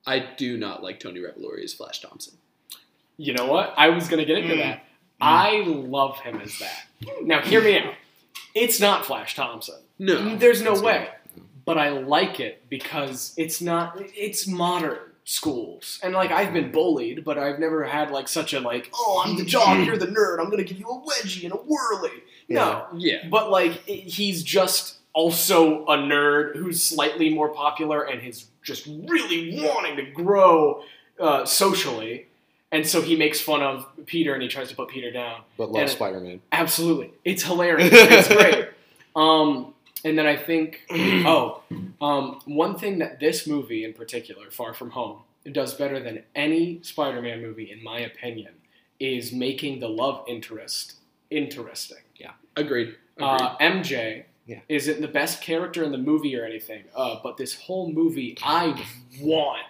I 0.07 0.19
do 0.37 0.57
not 0.57 0.83
like 0.83 0.99
Tony 1.01 1.21
Revolori 1.21 1.63
as 1.65 1.75
Flash 1.75 2.01
Thompson. 2.01 2.35
You 3.17 3.35
know 3.35 3.47
what? 3.47 3.75
I 3.77 3.91
was 3.91 4.09
gonna 4.09 4.25
get 4.25 4.39
into 4.39 4.55
Mm. 4.55 4.59
that. 4.59 4.85
I 5.21 5.63
love 5.67 6.19
him 6.21 6.41
as 6.41 6.59
that. 6.59 6.87
Now, 7.23 7.43
hear 7.43 7.61
me 7.63 7.79
out. 7.79 7.95
It's 8.55 8.81
not 8.81 9.05
Flash 9.05 9.35
Thompson. 9.37 9.77
No. 9.99 10.37
There's 10.37 10.63
no 10.63 10.73
It's 10.73 10.81
way. 10.83 11.09
But 11.67 11.77
I 11.77 11.91
like 11.91 12.41
it 12.41 12.65
because 12.71 13.35
it's 13.37 13.61
not 13.61 13.97
it's 14.17 14.47
modern 14.47 14.99
schools. 15.25 16.01
And 16.03 16.15
like 16.15 16.31
I've 16.33 16.53
been 16.55 16.73
bullied, 16.73 17.25
but 17.25 17.37
I've 17.39 17.59
never 17.59 17.85
had 17.85 18.11
like 18.11 18.27
such 18.29 18.55
a 18.55 18.61
like, 18.61 18.91
oh 18.95 19.23
I'm 19.25 19.37
the 19.37 19.45
jock, 19.45 19.85
you're 19.87 19.99
the 19.99 20.07
nerd, 20.07 20.41
I'm 20.41 20.51
gonna 20.51 20.65
give 20.65 20.79
you 20.79 20.87
a 20.89 21.01
wedgie 21.01 21.45
and 21.45 21.53
a 21.53 21.57
whirly. 21.57 22.11
No. 22.49 22.87
Yeah. 22.97 23.29
But 23.29 23.51
like 23.51 23.87
it- 23.87 24.09
he's 24.09 24.43
just 24.43 24.97
also 25.13 25.85
a 25.87 25.97
nerd 25.97 26.57
who's 26.57 26.83
slightly 26.83 27.33
more 27.33 27.49
popular 27.49 28.03
and 28.03 28.27
is 28.27 28.47
just 28.63 28.87
really 28.87 29.61
wanting 29.63 29.97
to 29.97 30.11
grow 30.13 30.83
uh, 31.19 31.45
socially, 31.45 32.27
and 32.73 32.87
so 32.87 33.03
he 33.03 33.17
makes 33.17 33.41
fun 33.41 33.63
of 33.63 33.87
Peter 34.07 34.33
and 34.35 34.43
he 34.43 34.49
tries 34.49 34.69
to 34.69 34.77
put 34.77 34.89
Peter 34.89 35.11
down. 35.11 35.43
But 35.59 35.73
love 35.73 35.83
And- 35.83 35.91
Spider 35.91 36.21
Man. 36.21 36.41
Absolutely, 36.53 37.11
it's 37.25 37.43
hilarious. 37.43 37.91
it's 37.93 38.29
great. 38.29 38.69
Um, 39.17 39.75
and 40.05 40.17
then 40.17 40.25
I 40.25 40.37
think, 40.37 40.83
oh, 40.91 41.63
um, 42.01 42.41
one 42.45 42.79
thing 42.79 43.01
that 43.01 43.19
this 43.19 43.45
movie 43.45 43.85
in 43.85 43.93
particular, 43.93 44.53
Far 44.53 44.73
From 44.73 44.91
Home, 44.91 45.19
does 45.51 45.75
better 45.75 45.99
than 45.99 46.23
any 46.37 46.81
Spider-Man 46.83 47.43
movie, 47.43 47.73
in 47.73 47.83
my 47.83 47.99
opinion, 47.99 48.53
is 49.01 49.33
making 49.33 49.81
the 49.81 49.89
love 49.89 50.25
interest 50.29 50.95
interesting. 51.29 51.99
Agreed. 52.57 52.95
Agreed. 52.95 52.97
Uh, 53.21 53.57
MJ 53.59 54.25
Yeah. 54.51 54.59
isn't 54.69 55.01
the 55.01 55.07
best 55.09 55.43
character 55.43 55.85
in 55.85 55.93
the 55.93 55.99
movie 55.99 56.37
or 56.37 56.45
anything, 56.45 56.83
uh, 56.97 57.21
but 57.23 57.37
this 57.37 57.55
whole 57.55 57.93
movie, 57.93 58.37
I 58.43 58.85
want 59.21 59.63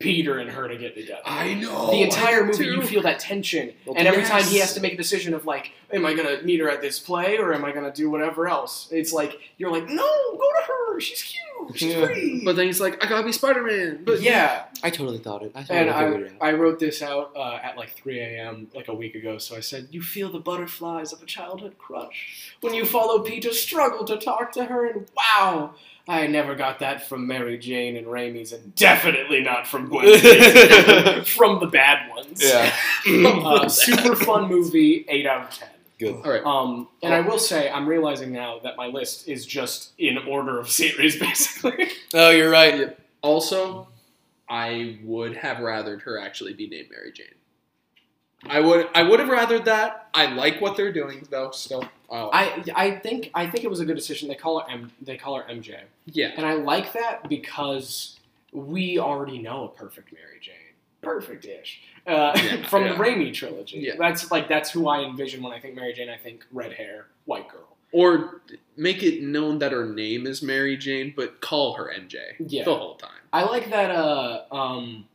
Peter 0.00 0.38
and 0.38 0.50
her 0.50 0.66
to 0.66 0.76
get 0.76 0.96
together. 0.96 1.20
I 1.24 1.54
know. 1.54 1.92
the 1.92 2.02
entire 2.02 2.44
movie, 2.44 2.64
you 2.64 2.82
feel 2.82 3.02
that 3.02 3.20
tension, 3.20 3.72
Well, 3.86 3.94
and 3.96 4.08
every 4.08 4.24
time 4.24 4.42
he 4.42 4.58
has 4.58 4.74
to 4.74 4.80
make 4.80 4.94
a 4.94 4.96
decision 4.96 5.34
of 5.34 5.46
like, 5.46 5.70
am 5.92 6.04
I 6.04 6.14
gonna 6.14 6.42
meet 6.42 6.58
her 6.58 6.68
at 6.68 6.80
this 6.80 6.98
play 6.98 7.38
or 7.38 7.54
am 7.54 7.64
I 7.64 7.70
gonna 7.70 7.92
do 7.92 8.10
whatever 8.10 8.48
else? 8.48 8.88
It's 8.90 9.12
like 9.12 9.38
you're 9.56 9.70
like, 9.70 9.86
no, 9.88 10.32
go 10.32 10.50
to 10.58 10.66
her. 10.66 11.00
She's 11.00 11.22
cute. 11.22 11.43
She's 11.74 11.92
Yeah. 11.94 12.04
pretty. 12.06 12.44
But 12.44 12.56
then 12.56 12.66
he's 12.66 12.80
like, 12.80 13.02
I 13.04 13.08
gotta 13.08 13.24
be 13.26 13.32
Spider 13.32 13.62
Man. 13.62 14.02
But 14.04 14.20
yeah, 14.22 14.64
I 14.82 14.90
totally 14.90 15.18
thought 15.18 15.42
it. 15.42 15.52
I 15.54 15.62
totally 15.62 15.88
and 15.88 15.94
figured 16.14 16.32
it 16.32 16.38
I. 16.40 16.50
I 16.50 16.52
wrote 16.52 16.78
this 16.78 17.02
out 17.02 17.32
uh, 17.36 17.58
at 17.62 17.76
like 17.76 17.90
3 17.90 18.20
a.m. 18.20 18.68
like 18.74 18.88
a 18.88 18.94
week 18.94 19.14
ago. 19.14 19.38
So 19.38 19.56
I 19.56 19.60
said, 19.60 19.88
you 19.90 20.02
feel 20.02 20.30
the 20.30 20.38
butterflies 20.38 21.12
of 21.12 21.22
a 21.22 21.26
childhood 21.26 21.78
crush 21.78 22.52
when 22.60 22.74
you 22.74 22.84
follow 22.84 23.20
Peter's 23.20 23.60
struggle 23.60 24.04
to 24.04 24.16
talk 24.16 24.52
to 24.52 24.64
her, 24.66 24.86
and 24.86 25.06
wow. 25.16 25.74
I 26.06 26.26
never 26.26 26.54
got 26.54 26.80
that 26.80 27.08
from 27.08 27.26
Mary 27.26 27.56
Jane 27.56 27.96
and 27.96 28.06
Raimi's, 28.06 28.52
and 28.52 28.74
definitely 28.74 29.40
not 29.40 29.66
from 29.66 29.88
Gwen 29.88 30.18
Stacy. 30.18 31.24
from 31.24 31.60
the 31.60 31.66
bad 31.66 32.10
ones. 32.10 32.42
Yeah. 32.44 32.70
uh, 33.08 33.68
super 33.70 34.14
fun 34.14 34.50
movie, 34.50 35.06
eight 35.08 35.26
out 35.26 35.44
of 35.44 35.50
ten. 35.58 35.68
Good. 36.04 36.26
All 36.26 36.32
right. 36.32 36.44
Um, 36.44 36.88
and 37.02 37.14
I 37.14 37.20
will 37.20 37.38
say, 37.38 37.70
I'm 37.70 37.88
realizing 37.88 38.32
now 38.32 38.58
that 38.60 38.76
my 38.76 38.86
list 38.86 39.28
is 39.28 39.46
just 39.46 39.92
in 39.98 40.18
order 40.18 40.58
of 40.58 40.68
series, 40.80 41.18
basically. 41.18 41.88
Oh, 42.12 42.30
you're 42.30 42.50
right. 42.50 42.96
Also, 43.22 43.88
I 44.48 44.98
would 45.02 45.36
have 45.36 45.58
rathered 45.58 46.02
her 46.02 46.18
actually 46.18 46.52
be 46.52 46.68
named 46.68 46.88
Mary 46.90 47.12
Jane. 47.12 47.26
I 48.46 48.60
would. 48.60 48.88
I 48.94 49.02
would 49.02 49.20
have 49.20 49.28
rathered 49.28 49.64
that. 49.64 50.08
I 50.12 50.26
like 50.26 50.60
what 50.60 50.76
they're 50.76 50.92
doing 50.92 51.26
though. 51.30 51.50
Still. 51.50 51.84
Oh, 52.10 52.28
I 52.32 52.62
I 52.74 52.90
think 52.90 53.30
I 53.34 53.46
think 53.46 53.64
it 53.64 53.70
was 53.70 53.80
a 53.80 53.86
good 53.86 53.96
decision. 53.96 54.28
They 54.28 54.34
call 54.34 54.60
her 54.60 54.70
M. 54.70 54.92
They 55.00 55.16
call 55.16 55.36
her 55.36 55.44
MJ, 55.50 55.80
yeah. 56.06 56.32
and 56.36 56.44
I 56.44 56.54
like 56.54 56.92
that 56.92 57.26
because 57.28 58.20
we 58.52 58.98
already 58.98 59.38
know 59.38 59.64
a 59.64 59.68
perfect 59.68 60.12
Mary 60.12 60.38
Jane, 60.40 60.54
perfect-ish, 61.02 61.80
uh, 62.06 62.32
Yeah, 62.36 62.66
from 62.68 62.84
yeah. 62.84 62.92
the 62.92 62.98
Raimi 63.02 63.32
trilogy. 63.32 63.78
Yeah. 63.78 63.94
That's 63.98 64.30
like 64.30 64.48
that's 64.48 64.70
who 64.70 64.88
I 64.88 65.02
envision 65.02 65.42
when 65.42 65.52
I 65.52 65.60
think 65.60 65.74
Mary 65.74 65.92
Jane. 65.92 66.08
I 66.10 66.16
think 66.16 66.44
red 66.52 66.72
hair, 66.72 67.06
white 67.24 67.48
girl. 67.48 67.68
Or 67.92 68.40
make 68.76 69.02
it 69.04 69.22
known 69.22 69.58
that 69.60 69.70
her 69.72 69.86
name 69.86 70.26
is 70.26 70.42
Mary 70.42 70.76
Jane, 70.76 71.12
but 71.16 71.40
call 71.40 71.74
her 71.74 71.92
MJ 71.96 72.16
Yeah. 72.40 72.64
the 72.64 72.74
whole 72.74 72.96
time. 72.96 73.10
I 73.32 73.44
like 73.44 73.70
that. 73.70 73.90
Uh, 73.92 74.42
um, 74.50 75.06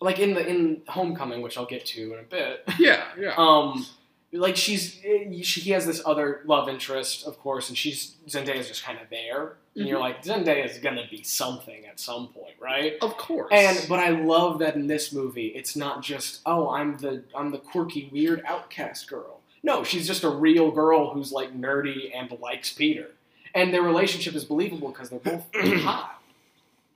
like 0.00 0.18
in 0.18 0.34
the 0.34 0.46
in 0.46 0.82
Homecoming, 0.88 1.42
which 1.42 1.58
I'll 1.58 1.66
get 1.66 1.84
to 1.86 2.14
in 2.14 2.20
a 2.20 2.22
bit. 2.22 2.64
Yeah. 2.78 3.04
Yeah. 3.18 3.34
Um, 3.38 3.84
like 4.32 4.56
she's 4.56 5.00
eh, 5.04 5.42
she 5.42 5.60
he 5.60 5.70
has 5.72 5.86
this 5.86 6.00
other 6.06 6.42
love 6.44 6.68
interest, 6.68 7.26
of 7.26 7.38
course, 7.40 7.68
and 7.68 7.76
she's 7.76 8.14
Zendaya's 8.28 8.68
just 8.68 8.84
kind 8.84 8.98
of 9.00 9.10
there, 9.10 9.54
and 9.74 9.88
you're 9.88 9.98
mm-hmm. 9.98 10.02
like 10.02 10.24
Zendaya's 10.24 10.78
gonna 10.78 11.06
be 11.10 11.22
something 11.22 11.84
at 11.86 11.98
some 11.98 12.28
point, 12.28 12.54
right? 12.60 12.94
Of 13.02 13.16
course. 13.16 13.50
And 13.52 13.86
but 13.88 13.98
I 13.98 14.10
love 14.10 14.60
that 14.60 14.76
in 14.76 14.86
this 14.86 15.12
movie, 15.12 15.48
it's 15.48 15.74
not 15.74 16.02
just 16.02 16.42
oh 16.46 16.70
I'm 16.70 16.96
the 16.98 17.24
I'm 17.34 17.50
the 17.50 17.58
quirky 17.58 18.08
weird 18.12 18.42
outcast 18.46 19.08
girl. 19.08 19.40
No, 19.62 19.82
she's 19.84 20.06
just 20.06 20.22
a 20.22 20.30
real 20.30 20.70
girl 20.70 21.12
who's 21.12 21.32
like 21.32 21.58
nerdy 21.58 22.10
and 22.14 22.30
likes 22.40 22.72
Peter, 22.72 23.08
and 23.54 23.74
their 23.74 23.82
relationship 23.82 24.34
is 24.34 24.44
believable 24.44 24.90
because 24.90 25.10
they're 25.10 25.18
both 25.18 25.44
hot. 25.82 26.22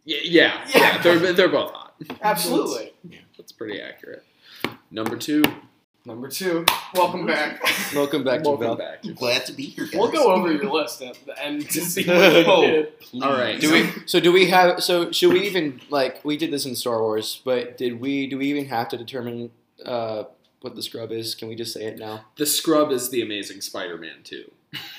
yeah, 0.05 0.19
yeah, 0.23 0.69
Yeah. 0.73 1.03
They're 1.03 1.33
they're 1.33 1.49
both 1.49 1.73
hot. 1.73 1.95
Absolutely. 2.23 2.93
Yeah, 3.09 3.19
That's 3.37 3.53
pretty 3.53 3.81
accurate. 3.81 4.25
Number 4.91 5.17
two. 5.17 5.43
Number 6.07 6.29
two, 6.29 6.67
welcome 6.95 7.25
back. 7.25 7.63
Welcome 7.95 8.25
back 8.25 8.45
Welcome 8.45 8.61
Bell. 8.61 8.77
back. 8.77 9.03
Glad 9.17 9.47
to 9.47 9.55
be 9.55 9.63
here, 9.63 9.87
guys. 9.87 9.95
We'll 9.95 10.11
go 10.11 10.35
over 10.35 10.53
your 10.53 10.71
list 10.71 11.01
at 11.01 11.17
the 11.25 11.43
end 11.43 11.63
to 11.71 11.81
see 11.81 12.07
what 12.07 12.33
you 12.35 12.45
did. 12.45 12.93
All 13.23 13.33
right. 13.33 13.59
Do 13.59 13.73
we? 13.73 13.89
So 14.05 14.21
do 14.21 14.31
we 14.31 14.51
have? 14.51 14.83
So 14.83 15.11
should 15.13 15.33
we 15.33 15.47
even 15.47 15.81
like? 15.89 16.23
We 16.23 16.37
did 16.37 16.51
this 16.51 16.67
in 16.67 16.77
Star 16.77 17.01
Wars, 17.01 17.41
but 17.43 17.79
did 17.79 18.03
we? 18.03 18.27
Do 18.27 18.37
we 18.37 18.49
even 18.51 18.67
have 18.67 18.91
to 18.91 18.99
determine 18.99 19.51
uh, 19.87 20.25
what 20.61 20.75
the 20.77 20.83
scrub 20.83 21.11
is? 21.11 21.35
Can 21.35 21.49
we 21.49 21.55
just 21.55 21.73
say 21.73 21.87
it 21.87 21.99
now? 21.99 22.27
The 22.37 22.45
Scrub 22.45 22.93
is 22.93 23.09
the 23.09 23.23
Amazing 23.23 23.63
Spider-Man 23.63 24.25
2. 24.25 24.51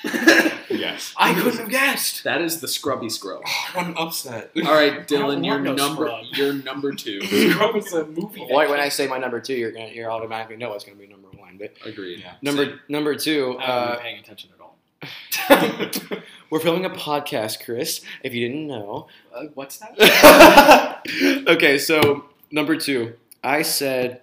Yes. 0.68 1.14
I 1.16 1.32
couldn't 1.34 1.58
have 1.58 1.68
guessed. 1.68 2.24
That 2.24 2.40
is 2.42 2.60
the 2.60 2.68
Scrubby 2.68 3.08
Scrub. 3.08 3.42
What 3.72 3.86
an 3.86 3.94
upset. 3.96 4.50
All 4.56 4.74
right, 4.74 5.06
Dylan, 5.06 5.44
you're 5.44 5.58
no 5.60 5.74
number 5.74 6.06
Scrub. 6.06 6.24
you're 6.32 6.52
number 6.54 6.92
two. 6.92 7.20
Scrub 7.52 7.76
is 7.76 7.92
a 7.92 8.04
movie. 8.06 8.40
that 8.48 8.68
when 8.68 8.80
I 8.80 8.88
say 8.88 9.06
my 9.06 9.18
number 9.18 9.40
two, 9.40 9.54
you're 9.54 9.72
gonna 9.72 9.88
you're 9.88 10.10
automatically 10.10 10.56
know 10.56 10.72
it's 10.74 10.84
gonna 10.84 10.96
be 10.96 11.06
number 11.06 11.28
one. 11.36 11.56
But 11.58 11.74
Agreed. 11.84 12.20
Yeah. 12.20 12.34
number 12.42 12.80
number 12.88 13.14
two, 13.14 13.56
I 13.60 13.64
haven't 13.64 13.82
uh, 13.88 13.92
been 13.94 14.02
paying 14.02 14.18
attention 14.18 14.50
at 14.54 14.60
all. 14.60 16.22
we're 16.50 16.60
filming 16.60 16.84
a 16.84 16.90
podcast, 16.90 17.64
Chris. 17.64 18.00
If 18.22 18.34
you 18.34 18.48
didn't 18.48 18.66
know. 18.66 19.08
Uh, 19.34 19.44
what's 19.54 19.78
that? 19.78 21.00
okay, 21.46 21.78
so 21.78 22.24
number 22.50 22.76
two, 22.76 23.14
I 23.42 23.62
said 23.62 24.22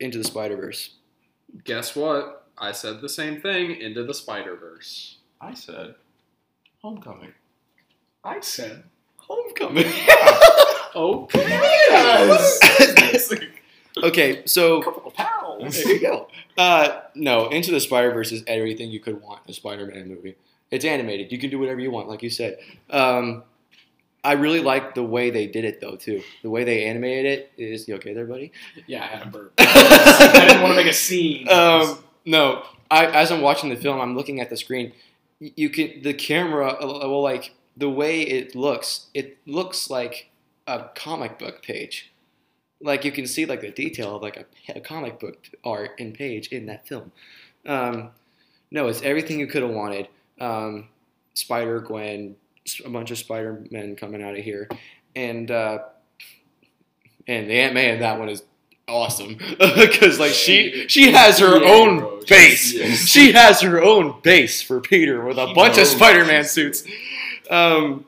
into 0.00 0.18
the 0.18 0.24
Spider 0.24 0.56
Verse. 0.56 0.94
Guess 1.64 1.94
what? 1.94 2.41
I 2.62 2.70
said 2.70 3.00
the 3.00 3.08
same 3.08 3.40
thing 3.40 3.72
into 3.80 4.04
the 4.04 4.14
Spider 4.14 4.54
Verse. 4.54 5.16
I 5.40 5.52
said 5.52 5.96
Homecoming. 6.80 7.32
I 8.24 8.40
said. 8.40 8.84
Homecoming. 9.18 9.90
Oh, 10.94 11.26
Yes. 11.34 12.60
okay, 14.02 14.42
so 14.44 14.82
couple 14.82 15.06
of 15.06 15.14
pals. 15.14 15.82
There 15.82 15.90
you 15.94 16.00
go. 16.02 16.28
Uh, 16.58 17.00
no, 17.14 17.48
Into 17.48 17.70
the 17.70 17.80
Spider 17.80 18.12
Verse 18.12 18.30
is 18.30 18.44
everything 18.46 18.90
you 18.90 19.00
could 19.00 19.22
want 19.22 19.40
in 19.46 19.52
a 19.52 19.54
Spider 19.54 19.86
Man 19.86 20.06
movie. 20.06 20.36
It's 20.70 20.84
animated. 20.84 21.32
You 21.32 21.38
can 21.38 21.48
do 21.48 21.58
whatever 21.58 21.80
you 21.80 21.90
want, 21.90 22.08
like 22.08 22.22
you 22.22 22.28
said. 22.28 22.58
Um, 22.90 23.42
I 24.22 24.32
really 24.32 24.60
like 24.60 24.94
the 24.94 25.02
way 25.02 25.30
they 25.30 25.46
did 25.46 25.64
it, 25.64 25.80
though, 25.80 25.96
too. 25.96 26.22
The 26.42 26.50
way 26.50 26.62
they 26.64 26.84
animated 26.84 27.24
it 27.24 27.52
is 27.56 27.88
you 27.88 27.94
okay 27.94 28.12
there, 28.12 28.26
buddy? 28.26 28.52
Yeah, 28.86 29.02
I 29.02 29.06
had 29.06 29.26
a 29.26 29.30
burp. 29.30 29.54
I 29.58 30.44
didn't 30.46 30.62
want 30.62 30.72
to 30.72 30.76
make 30.76 30.92
a 30.92 30.92
scene. 30.92 31.48
Um, 31.48 32.04
no, 32.24 32.64
I, 32.90 33.06
as 33.06 33.30
I'm 33.30 33.40
watching 33.40 33.70
the 33.70 33.76
film, 33.76 34.00
I'm 34.00 34.16
looking 34.16 34.40
at 34.40 34.50
the 34.50 34.56
screen. 34.56 34.92
You 35.40 35.70
can 35.70 36.02
the 36.02 36.14
camera, 36.14 36.68
uh, 36.68 36.86
well, 37.08 37.22
like 37.22 37.54
the 37.76 37.90
way 37.90 38.22
it 38.22 38.54
looks, 38.54 39.06
it 39.14 39.38
looks 39.46 39.90
like 39.90 40.30
a 40.66 40.84
comic 40.94 41.38
book 41.38 41.62
page. 41.62 42.12
Like 42.80 43.04
you 43.04 43.12
can 43.12 43.26
see 43.26 43.46
like 43.46 43.60
the 43.60 43.70
detail 43.70 44.16
of 44.16 44.22
like 44.22 44.36
a, 44.36 44.44
a 44.76 44.80
comic 44.80 45.18
book 45.18 45.38
art 45.64 45.92
and 45.98 46.14
page 46.14 46.48
in 46.48 46.66
that 46.66 46.86
film. 46.86 47.12
Um, 47.66 48.10
no, 48.70 48.88
it's 48.88 49.02
everything 49.02 49.38
you 49.38 49.46
could 49.46 49.62
have 49.62 49.72
wanted. 49.72 50.08
Um, 50.40 50.88
Spider 51.34 51.80
Gwen, 51.80 52.36
a 52.84 52.88
bunch 52.88 53.10
of 53.10 53.18
Spider 53.18 53.64
Men 53.70 53.96
coming 53.96 54.22
out 54.22 54.36
of 54.36 54.44
here, 54.44 54.68
and 55.14 55.50
uh, 55.50 55.78
and 57.26 57.48
the 57.48 57.54
Aunt 57.54 57.74
May. 57.74 57.96
that 57.96 58.18
one 58.18 58.28
is 58.28 58.42
awesome 58.88 59.36
because 59.76 60.18
like 60.18 60.32
she 60.32 60.86
she 60.88 61.12
has 61.12 61.38
her 61.38 61.62
Yeah, 61.62 61.70
own 61.70 61.98
bro. 62.00 62.20
base. 62.28 62.74
Yes. 62.74 63.06
She 63.06 63.32
has 63.32 63.60
her 63.62 63.82
own 63.82 64.20
base 64.22 64.60
for 64.62 64.80
Peter 64.80 65.24
with 65.24 65.38
a 65.38 65.46
She 65.48 65.54
bunch 65.54 65.78
of 65.78 65.86
Spider-Man 65.86 66.44
suits. 66.44 66.84
Um, 67.50 68.06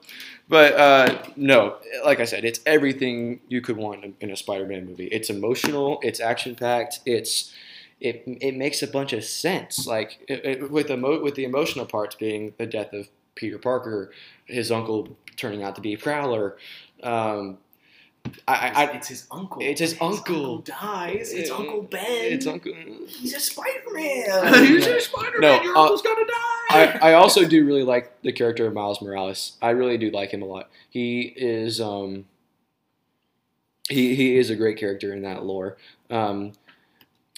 but 0.48 0.74
uh, 0.74 1.22
no, 1.36 1.76
like 2.04 2.20
I 2.20 2.24
said, 2.26 2.44
it's 2.44 2.60
everything 2.66 3.40
you 3.48 3.60
could 3.62 3.76
want 3.76 4.14
in- 4.20 4.30
a 4.30 4.36
Spider-Man 4.36 4.86
movie. 4.86 5.06
It's 5.06 5.30
emotional. 5.30 5.98
It's 6.02 6.20
action-packed. 6.20 7.00
It's 7.06 7.52
it, 8.00 8.24
it 8.26 8.54
makes 8.56 8.82
a 8.82 8.86
bunch 8.86 9.12
of 9.14 9.24
sense. 9.24 9.86
Like 9.86 10.18
it, 10.28 10.44
it, 10.44 10.70
with 10.70 10.90
emo- 10.90 11.22
with 11.22 11.34
the 11.36 11.44
emotional 11.44 11.86
parts 11.86 12.14
being 12.14 12.52
the 12.58 12.66
death 12.66 12.92
of 12.92 13.08
Peter 13.34 13.58
Parker, 13.58 14.12
his 14.44 14.70
uncle 14.70 15.16
turning 15.36 15.62
out 15.62 15.74
to 15.76 15.80
be 15.80 15.96
Prowler. 15.96 16.56
Um, 17.02 17.58
I, 18.46 18.54
I, 18.54 18.84
I 18.84 18.84
it's 18.92 19.08
his 19.08 19.26
uncle. 19.30 19.60
it's 19.62 19.80
his 19.80 19.92
uncle. 20.00 20.14
uncle. 20.16 20.58
dies. 20.58 21.32
It's 21.32 21.50
Uh, 21.50 21.56
Uncle 21.58 21.82
Ben. 21.82 22.02
it's 22.32 22.46
Uncle. 22.46 22.72
He's 23.06 23.34
a 23.34 23.40
Spider-Man. 23.40 24.64
He's 24.66 24.86
your 24.86 25.00
Spider-Man. 25.00 25.40
No, 25.40 25.62
Your 25.62 25.76
uh, 25.76 25.80
uncle's 25.82 26.02
gonna 26.02 26.26
die. 26.26 26.98
I, 27.02 27.10
I 27.10 27.12
also 27.14 27.46
do 27.46 27.64
really 27.66 27.82
like 27.84 28.20
the 28.22 28.32
character 28.32 28.66
of 28.66 28.72
Miles 28.74 29.00
Morales. 29.02 29.52
I 29.62 29.70
really 29.70 29.98
do 29.98 30.10
like 30.10 30.30
him 30.30 30.42
a 30.42 30.46
lot. 30.46 30.70
He 30.90 31.32
is 31.36 31.80
um 31.80 32.24
he 33.88 34.14
he 34.14 34.36
is 34.36 34.50
a 34.50 34.56
great 34.56 34.78
character 34.78 35.12
in 35.12 35.22
that 35.22 35.44
lore. 35.44 35.76
Um, 36.10 36.52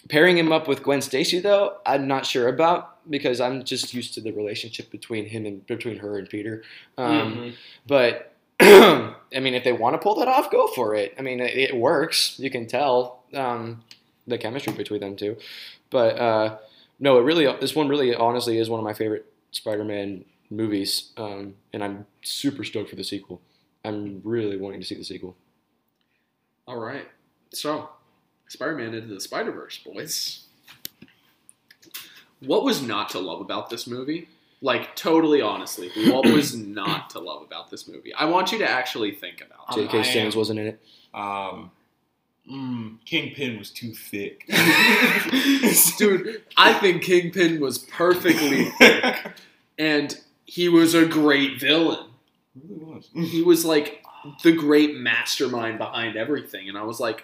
pairing 0.09 0.39
him 0.39 0.53
up 0.53 0.69
with 0.69 0.83
Gwen 0.83 1.03
Stacy 1.03 1.41
though, 1.41 1.79
I'm 1.85 2.07
not 2.07 2.25
sure 2.27 2.49
about 2.49 3.11
because 3.11 3.41
I'm 3.41 3.65
just 3.65 3.93
used 3.95 4.15
to 4.15 4.21
the 4.21 4.33
relationship 4.33 4.91
between 4.91 5.27
him 5.27 5.47
and 5.47 5.67
between 5.67 5.99
her 5.99 6.19
and 6.19 6.29
Peter. 6.29 6.63
Um, 6.97 7.35
Mhm. 7.35 7.55
But 7.87 8.33
I 8.61 9.41
mean, 9.41 9.55
if 9.55 9.65
they 9.65 9.73
want 9.73 9.95
to 9.95 9.99
pull 9.99 10.15
that 10.16 10.28
off, 10.28 10.51
go 10.51 10.66
for 10.69 10.95
it. 10.95 11.15
I 11.19 11.23
mean, 11.23 11.41
it, 11.41 11.57
it 11.57 11.77
works. 11.77 12.39
You 12.39 12.51
can 12.51 12.66
tell 12.66 13.24
um, 13.35 13.83
the 14.27 14.39
chemistry 14.39 14.73
between 14.73 15.01
them 15.01 15.16
two. 15.16 15.37
But 15.91 16.19
uh, 16.19 16.59
no, 16.99 17.19
it 17.19 17.23
really 17.23 17.45
this 17.61 17.74
one 17.74 17.89
really 17.89 18.15
honestly 18.15 18.59
is 18.59 18.70
one 18.70 18.81
of 18.81 18.85
my 18.85 18.95
favorite 18.95 19.27
Spider-Man 19.51 20.24
movies, 20.51 21.12
um, 21.16 21.55
and 21.73 21.83
I'm 21.83 22.07
super 22.23 22.65
stoked 22.65 22.91
for 22.91 22.97
the 22.97 23.05
sequel. 23.05 23.41
I'm 23.85 24.20
really 24.24 24.57
wanting 24.57 24.81
to 24.81 24.87
see 24.87 24.95
the 24.95 25.05
sequel. 25.05 25.37
All 26.66 26.78
right. 26.78 27.07
So, 27.53 27.91
Spider-Man 28.49 28.95
into 28.95 29.15
the 29.15 29.20
Spider-Verse, 29.20 29.78
boys. 29.78 30.47
What 32.41 32.65
was 32.65 32.83
not 32.83 33.09
to 33.11 33.19
love 33.19 33.41
about 33.41 33.70
this 33.70 33.87
movie? 33.87 34.28
Like, 34.67 34.97
totally 34.97 35.41
honestly, 35.41 35.93
what 36.11 36.27
was 36.33 36.57
not 36.57 37.11
to 37.11 37.21
love 37.21 37.41
about 37.43 37.71
this 37.71 37.87
movie? 37.87 38.13
I 38.13 38.25
want 38.25 38.51
you 38.51 38.59
to 38.59 38.69
actually 38.69 39.13
think 39.13 39.41
about 39.41 39.79
it. 39.79 39.83
Um, 39.83 39.87
J.K. 39.87 39.99
I 40.01 40.03
Simmons 40.03 40.35
wasn't 40.35 40.59
in 40.59 40.67
it. 40.67 40.81
Um, 41.15 41.71
mm, 42.51 42.97
Kingpin 43.05 43.61
was 43.61 43.71
too 43.71 43.95
thick. 43.95 44.45
Dude, 45.99 46.43
I 46.57 46.73
think 46.81 47.05
Kingpin 47.05 47.61
was 47.61 47.79
perfectly 47.79 48.65
thick, 48.71 49.35
and 49.79 50.21
he 50.47 50.69
was 50.69 50.95
a 50.95 51.07
great 51.07 51.61
villain. 51.61 52.09
really 52.69 52.85
was. 52.85 53.09
He 53.15 53.43
was 53.43 53.65
like 53.65 54.05
the 54.43 54.51
great 54.51 54.97
mastermind 54.97 55.79
behind 55.79 56.17
everything, 56.17 56.69
and 56.69 56.77
I 56.77 56.83
was 56.83 56.99
like, 56.99 57.23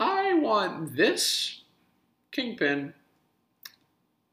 I 0.00 0.34
want 0.34 0.96
this 0.96 1.60
Kingpin 2.32 2.92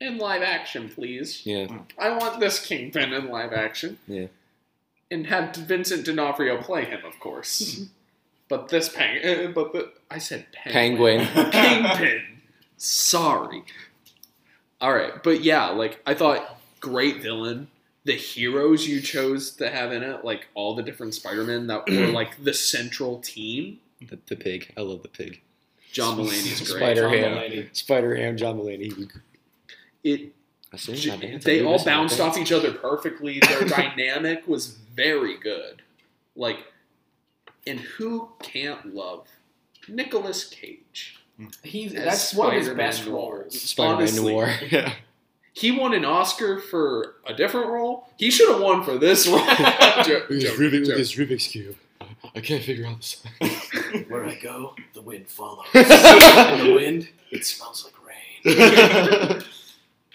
in 0.04 0.18
live 0.18 0.42
action, 0.42 0.90
please. 0.90 1.46
Yeah. 1.46 1.68
I 1.98 2.10
want 2.18 2.40
this 2.40 2.64
Kingpin 2.64 3.14
in 3.14 3.30
live 3.30 3.54
action. 3.54 3.98
Yeah. 4.08 4.28
And 5.10 5.28
have 5.28 5.56
Vincent 5.56 6.06
D'Onofrio 6.06 6.62
play 6.62 6.86
him, 6.86 7.06
of 7.06 7.20
course. 7.20 7.86
but 8.50 8.70
this 8.70 8.90
penguin. 8.90 9.48
uh, 9.48 9.52
but 9.52 9.74
the 9.74 9.92
I 10.12 10.18
said 10.18 10.48
penguin. 10.52 11.26
Penguin. 11.26 11.52
Kingpin. 11.52 12.24
Sorry. 12.78 13.64
All 14.82 14.94
right, 14.94 15.24
but 15.24 15.44
yeah, 15.44 15.70
like 15.70 16.02
I 16.06 16.14
thought, 16.14 16.60
great 16.82 17.22
villain. 17.22 17.70
The 18.04 18.14
heroes 18.14 18.86
you 18.86 19.00
chose 19.00 19.52
to 19.52 19.70
have 19.70 19.94
in 19.94 20.04
it, 20.04 20.26
like 20.26 20.48
all 20.56 20.76
the 20.76 20.84
different 20.84 21.14
Spider-Men 21.14 21.68
that 21.68 21.88
were 21.90 22.08
like 22.08 22.44
the 22.44 22.54
central 22.54 23.20
team. 23.20 23.80
The, 24.02 24.20
the 24.28 24.36
pig. 24.36 24.74
I 24.76 24.82
love 24.82 25.02
the 25.02 25.08
pig. 25.08 25.42
John 25.94 26.18
Mulaney's 26.18 26.70
great. 26.70 26.82
Spider 26.82 27.02
John 27.04 27.14
Ham. 27.14 27.38
Mulaney. 27.38 27.76
Spider 27.76 28.16
Ham. 28.16 28.36
John 28.36 28.58
Mulaney. 28.58 29.10
It 30.04 30.34
I 30.72 30.78
see 30.78 31.10
my 31.10 31.38
they 31.44 31.64
all 31.64 31.74
this 31.74 31.86
in 31.86 31.92
my 31.92 31.98
bounced 31.98 32.20
off 32.20 32.38
each 32.38 32.52
other 32.52 32.72
perfectly. 32.74 33.40
Their 33.40 33.62
dynamic 33.68 34.48
was 34.48 34.68
very 34.68 35.38
good. 35.38 35.82
Like, 36.36 36.58
and 37.68 37.80
who 37.80 38.30
can't 38.42 38.94
love 38.96 39.28
Nicolas 39.88 40.46
Cage? 40.46 41.20
He's 41.64 41.94
As 41.94 42.04
that's 42.06 42.34
one 42.34 42.50
of 42.50 42.54
his 42.54 42.70
best 42.70 43.06
Noir. 43.08 43.42
roles. 43.42 43.60
Spider-Man 43.62 43.98
honestly. 43.98 44.34
Noir. 44.34 44.54
Yeah. 44.72 44.94
He 45.56 45.70
won 45.72 45.94
an 45.94 46.04
Oscar 46.04 46.60
for 46.60 47.16
a 47.28 47.34
different 47.36 47.68
role. 47.68 48.10
He 48.18 48.32
should 48.32 48.50
have 48.50 48.60
won 48.60 48.84
for 48.84 48.98
this 48.98 49.28
one. 49.28 49.46
Joke, 50.04 50.28
joke, 50.28 50.58
Rubik, 50.58 50.88
joke. 50.88 50.98
this 50.98 51.14
Rubik's 51.14 51.46
cube. 51.46 51.76
I 52.36 52.40
can't 52.42 52.64
figure 52.64 52.88
out 52.88 52.98
this. 52.98 53.24
Where 54.08 54.26
I 54.26 54.34
go, 54.42 54.74
the 54.94 55.02
wind 55.04 55.28
follows. 55.28 55.68
and 55.76 56.68
the 56.68 56.74
wind, 56.74 57.08
it 57.30 57.46
smells 57.46 57.86
like 57.86 57.94
rain. 58.04 59.44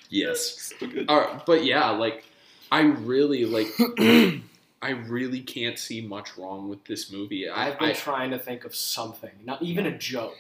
Yes. 0.09 0.73
All 1.09 1.21
right, 1.21 1.45
but 1.47 1.65
yeah, 1.65 1.91
like 1.91 2.25
I 2.73 2.81
really 2.81 3.45
like. 3.45 3.69
I 4.81 4.91
really 4.91 5.41
can't 5.41 5.77
see 5.77 6.01
much 6.01 6.39
wrong 6.39 6.69
with 6.69 6.85
this 6.85 7.11
movie. 7.11 7.49
I, 7.49 7.69
I've 7.71 7.81
been 7.81 7.89
I 7.89 7.93
trying 7.95 8.31
to 8.31 8.39
think 8.39 8.65
of 8.65 8.77
something, 8.77 9.33
not 9.45 9.61
even 9.61 9.87
a 9.87 9.99
joke. 9.99 10.37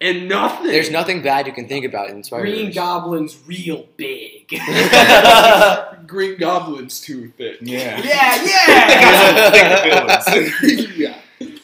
and 0.00 0.28
nothing. 0.30 0.68
There's 0.68 0.90
nothing 0.90 1.20
bad 1.22 1.46
you 1.46 1.52
can 1.52 1.68
think 1.68 1.84
about 1.84 2.08
in 2.08 2.24
Spider-Man. 2.24 2.54
Green 2.54 2.72
Goblin's 2.72 3.38
real 3.46 3.86
big. 3.98 4.48
Green 6.06 6.38
Goblin's 6.38 7.00
too 7.02 7.28
thick. 7.36 7.58
Yeah. 7.60 8.00
yeah, 8.02 9.50
Thick 9.50 10.62
villains. 10.64 10.96
yeah. 10.96 11.18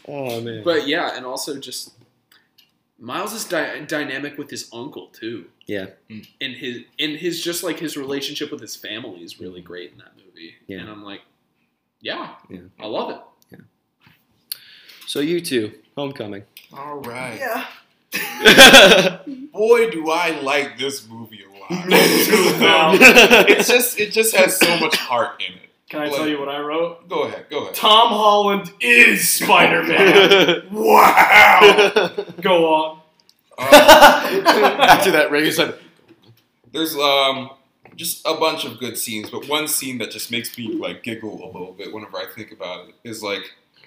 Oh 0.06 0.40
man. 0.42 0.62
But 0.64 0.86
yeah, 0.86 1.16
and 1.16 1.24
also 1.24 1.58
just 1.58 1.92
Miles 2.98 3.32
is 3.32 3.44
dy- 3.46 3.84
dynamic 3.86 4.36
with 4.36 4.50
his 4.50 4.68
uncle 4.72 5.06
too. 5.08 5.46
Yeah. 5.66 5.86
Mm. 6.10 6.26
And 6.40 6.54
his 6.54 6.82
and 6.98 7.16
his 7.16 7.42
just 7.42 7.62
like 7.62 7.78
his 7.78 7.96
relationship 7.96 8.50
with 8.50 8.60
his 8.60 8.76
family 8.76 9.22
is 9.22 9.40
really 9.40 9.60
great 9.60 9.92
in 9.92 9.98
that 9.98 10.12
movie. 10.16 10.54
Yeah. 10.66 10.78
And 10.80 10.90
I'm 10.90 11.04
like, 11.04 11.20
yeah, 12.00 12.34
Yeah. 12.48 12.60
I 12.80 12.86
love 12.86 13.10
it. 13.50 13.60
so 15.06 15.20
you 15.20 15.40
two, 15.40 15.72
Homecoming. 15.96 16.44
All 16.72 16.96
right. 17.00 17.38
yeah. 17.38 17.66
Boy, 19.52 19.90
do 19.90 20.10
I 20.10 20.40
like 20.40 20.78
this 20.78 21.06
movie 21.08 21.42
a 21.44 21.48
lot. 21.48 21.70
Um, 22.62 22.98
it's 23.48 23.68
just 23.68 23.98
it 23.98 24.12
just 24.12 24.34
has 24.36 24.56
so 24.58 24.78
much 24.78 24.96
heart 24.96 25.42
in 25.46 25.54
it. 25.54 25.68
Can 25.88 26.00
I 26.02 26.08
tell 26.08 26.26
you 26.26 26.38
what 26.40 26.48
I 26.48 26.58
wrote? 26.60 27.08
Go 27.08 27.24
ahead, 27.24 27.46
go 27.50 27.62
ahead. 27.64 27.74
Tom 27.74 28.08
Holland 28.08 28.72
is 28.80 29.28
Spider 29.28 29.82
Man. 29.82 30.62
wow. 30.72 32.14
Go 32.40 32.74
on. 32.74 33.01
Um, 33.58 33.66
After 33.70 35.10
that, 35.12 35.30
Ray 35.30 35.50
said, 35.50 35.78
there's 36.72 36.96
um 36.96 37.50
just 37.96 38.26
a 38.26 38.34
bunch 38.34 38.64
of 38.64 38.78
good 38.78 38.96
scenes, 38.96 39.30
but 39.30 39.48
one 39.48 39.68
scene 39.68 39.98
that 39.98 40.10
just 40.10 40.30
makes 40.30 40.56
me 40.56 40.74
like 40.74 41.02
giggle 41.02 41.44
a 41.44 41.46
little 41.46 41.72
bit 41.72 41.92
whenever 41.92 42.16
I 42.16 42.26
think 42.34 42.52
about 42.52 42.88
it 42.88 42.94
is 43.04 43.22
like 43.22 43.42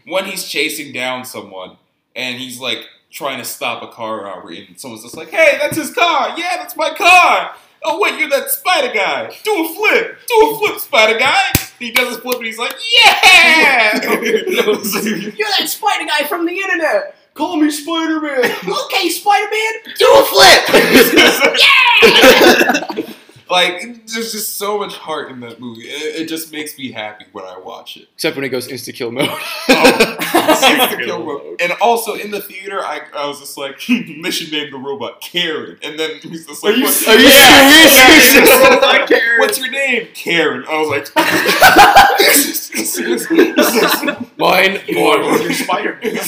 when 0.05 0.25
he's 0.25 0.47
chasing 0.47 0.93
down 0.93 1.25
someone 1.25 1.77
and 2.15 2.37
he's 2.39 2.59
like 2.59 2.85
trying 3.11 3.39
to 3.39 3.45
stop 3.45 3.81
a 3.81 3.87
car 3.87 4.23
robbery 4.23 4.67
and 4.67 4.79
someone's 4.79 5.03
just 5.03 5.17
like, 5.17 5.29
"Hey, 5.29 5.57
that's 5.59 5.77
his 5.77 5.93
car. 5.93 6.37
Yeah, 6.37 6.57
that's 6.57 6.75
my 6.75 6.93
car." 6.93 7.55
Oh 7.83 7.99
wait, 7.99 8.19
you're 8.19 8.29
that 8.29 8.49
spider 8.51 8.93
guy. 8.93 9.35
Do 9.43 9.65
a 9.65 9.73
flip. 9.73 10.17
Do 10.27 10.51
a 10.51 10.59
flip, 10.59 10.79
spider 10.79 11.17
guy. 11.19 11.51
He 11.79 11.91
does 11.91 12.09
his 12.09 12.17
flip 12.17 12.37
and 12.37 12.45
he's 12.45 12.57
like, 12.57 12.73
"Yeah." 12.95 13.99
You're 14.23 15.47
that 15.59 15.67
Spider 15.67 16.05
guy 16.05 16.25
from 16.27 16.45
the 16.45 16.53
internet. 16.53 17.15
Call 17.35 17.57
me 17.57 17.69
Spider 17.69 18.19
Man. 18.21 18.43
okay, 18.85 19.09
Spider 19.09 19.47
Man. 19.51 19.73
"Do 19.97 20.07
a 20.09 20.23
flip!" 20.25 20.69
like 23.49 24.07
there's 24.07 24.31
just 24.31 24.55
so 24.57 24.77
much 24.79 24.95
heart 24.95 25.29
in 25.29 25.41
that 25.41 25.59
movie. 25.59 25.83
It, 25.83 26.21
it 26.21 26.29
just 26.29 26.51
makes 26.53 26.77
me 26.77 26.91
happy 26.93 27.25
when 27.33 27.43
I 27.45 27.57
watch 27.59 27.97
it. 27.97 28.07
Except 28.15 28.35
when 28.37 28.45
it 28.45 28.49
goes 28.49 28.67
insta 28.69 28.93
kill 28.93 29.11
mode. 29.11 29.27
Oh. 29.29 30.17
Insta 30.35 30.97
kill 31.05 31.23
mode. 31.25 31.61
And 31.61 31.73
also 31.81 32.13
in 32.15 32.31
the 32.31 32.41
theater, 32.41 32.79
I, 32.81 33.01
I 33.15 33.27
was 33.27 33.39
just 33.39 33.57
like, 33.57 33.79
they 33.87 34.31
should 34.31 34.51
name 34.51 34.71
the 34.71 34.77
robot 34.77 35.21
Karen. 35.21 35.77
And 35.83 35.97
then 35.99 36.17
he's 36.21 36.45
just 36.45 36.63
like, 36.63 36.73
Are 36.73 36.77
you 36.77 36.83
"What- 36.85 37.07
Are 37.07 37.17
you 37.19 37.25
Yeah, 37.27 37.87
serious? 37.89 38.33
yeah, 38.49 38.69
the 38.69 38.75
robot 38.75 39.07
Karen. 39.07 39.39
What's 39.39 39.57
your 39.59 39.69
name? 39.71 40.07
Karen. 40.13 40.65
I 40.67 40.79
was 40.79 40.89
like, 40.89 41.09
Mine. 44.37 44.81
You're 44.87 45.53
Spider 45.53 45.99
Man. 46.03 46.19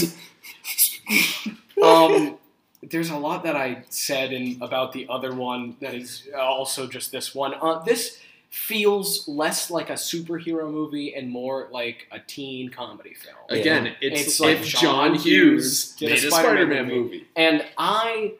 um, 1.83 2.37
there's 2.83 3.09
a 3.09 3.17
lot 3.17 3.43
that 3.43 3.55
I 3.55 3.83
said 3.89 4.33
in 4.33 4.61
about 4.61 4.93
the 4.93 5.07
other 5.09 5.33
one 5.33 5.75
that 5.81 5.93
is 5.93 6.27
also 6.37 6.87
just 6.87 7.11
this 7.11 7.33
one. 7.33 7.53
Uh, 7.59 7.79
this 7.83 8.19
feels 8.49 9.27
less 9.27 9.69
like 9.69 9.89
a 9.89 9.93
superhero 9.93 10.71
movie 10.71 11.13
and 11.13 11.29
more 11.29 11.67
like 11.71 12.07
a 12.11 12.19
teen 12.19 12.69
comedy 12.69 13.13
film. 13.13 13.35
Again, 13.49 13.95
it's, 14.01 14.21
It's 14.21 14.39
if 14.39 14.59
like 14.59 14.61
John 14.63 14.81
John 14.81 15.13
Hughes 15.15 15.23
Hughes 15.23 15.95
did 15.95 16.09
a 16.09 16.13
made 16.13 16.23
a 16.23 16.31
Spider-Man 16.31 16.55
Spider-Man 16.55 16.87
movie. 16.87 17.03
movie. 17.03 17.27
And 17.35 17.65
I 17.77 18.33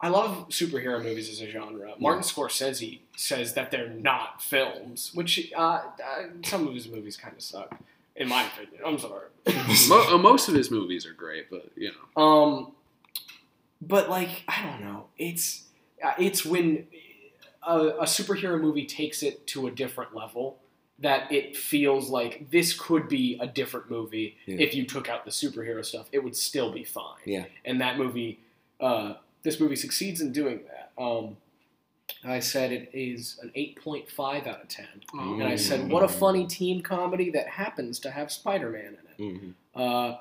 I 0.00 0.08
love 0.08 0.48
superhero 0.48 1.02
movies 1.02 1.28
as 1.28 1.42
a 1.42 1.50
genre. 1.50 1.92
Martin 1.98 2.22
Scorsese 2.22 3.00
says 3.16 3.52
that 3.52 3.70
they're 3.70 3.90
not 3.90 4.40
films, 4.42 5.10
which 5.12 5.52
uh, 5.54 5.60
uh, 5.60 5.82
some 6.42 6.66
of 6.66 6.72
his 6.72 6.88
movies 6.88 7.18
kind 7.18 7.36
of 7.36 7.42
suck, 7.42 7.78
in 8.20 8.28
my 8.28 8.44
opinion. 8.46 8.80
I'm 8.86 8.98
sorry. 8.98 9.26
Uh, 10.12 10.18
most 10.18 10.48
of 10.48 10.54
his 10.54 10.70
movies 10.70 11.06
are 11.06 11.12
great, 11.14 11.50
but 11.50 11.70
you 11.76 11.90
know. 12.16 12.22
Um, 12.22 12.72
but 13.80 14.08
like 14.10 14.44
I 14.46 14.62
don't 14.62 14.80
know, 14.82 15.06
it's 15.18 15.64
uh, 16.04 16.12
it's 16.18 16.44
when 16.44 16.86
a, 17.66 17.76
a 18.00 18.04
superhero 18.04 18.60
movie 18.60 18.84
takes 18.86 19.22
it 19.22 19.46
to 19.48 19.66
a 19.66 19.70
different 19.70 20.14
level 20.14 20.58
that 20.98 21.32
it 21.32 21.56
feels 21.56 22.10
like 22.10 22.50
this 22.50 22.74
could 22.78 23.08
be 23.08 23.38
a 23.40 23.46
different 23.46 23.90
movie 23.90 24.36
Yeah. 24.46 24.56
if 24.58 24.74
you 24.74 24.84
took 24.84 25.08
out 25.08 25.24
the 25.24 25.30
superhero 25.30 25.82
stuff. 25.84 26.06
It 26.12 26.22
would 26.22 26.36
still 26.36 26.70
be 26.70 26.84
fine. 26.84 27.16
Yeah. 27.24 27.44
And 27.64 27.80
that 27.80 27.96
movie, 27.96 28.38
uh, 28.80 29.14
this 29.42 29.58
movie 29.58 29.76
succeeds 29.76 30.20
in 30.20 30.30
doing 30.32 30.60
that. 30.68 30.92
Um, 31.02 31.38
I 32.24 32.38
said 32.40 32.72
it 32.72 32.90
is 32.92 33.38
an 33.42 33.50
8.5 33.56 34.46
out 34.46 34.62
of 34.62 34.68
10. 34.68 34.86
And 35.14 35.42
I 35.42 35.56
said, 35.56 35.90
what 35.90 36.02
a 36.02 36.08
funny 36.08 36.46
teen 36.46 36.82
comedy 36.82 37.30
that 37.30 37.48
happens 37.48 37.98
to 38.00 38.10
have 38.10 38.30
Spider 38.32 38.70
Man 38.70 38.96
in 39.18 39.26
it. 39.26 39.40
Mhm. 39.40 39.54
Uh, 39.74 40.18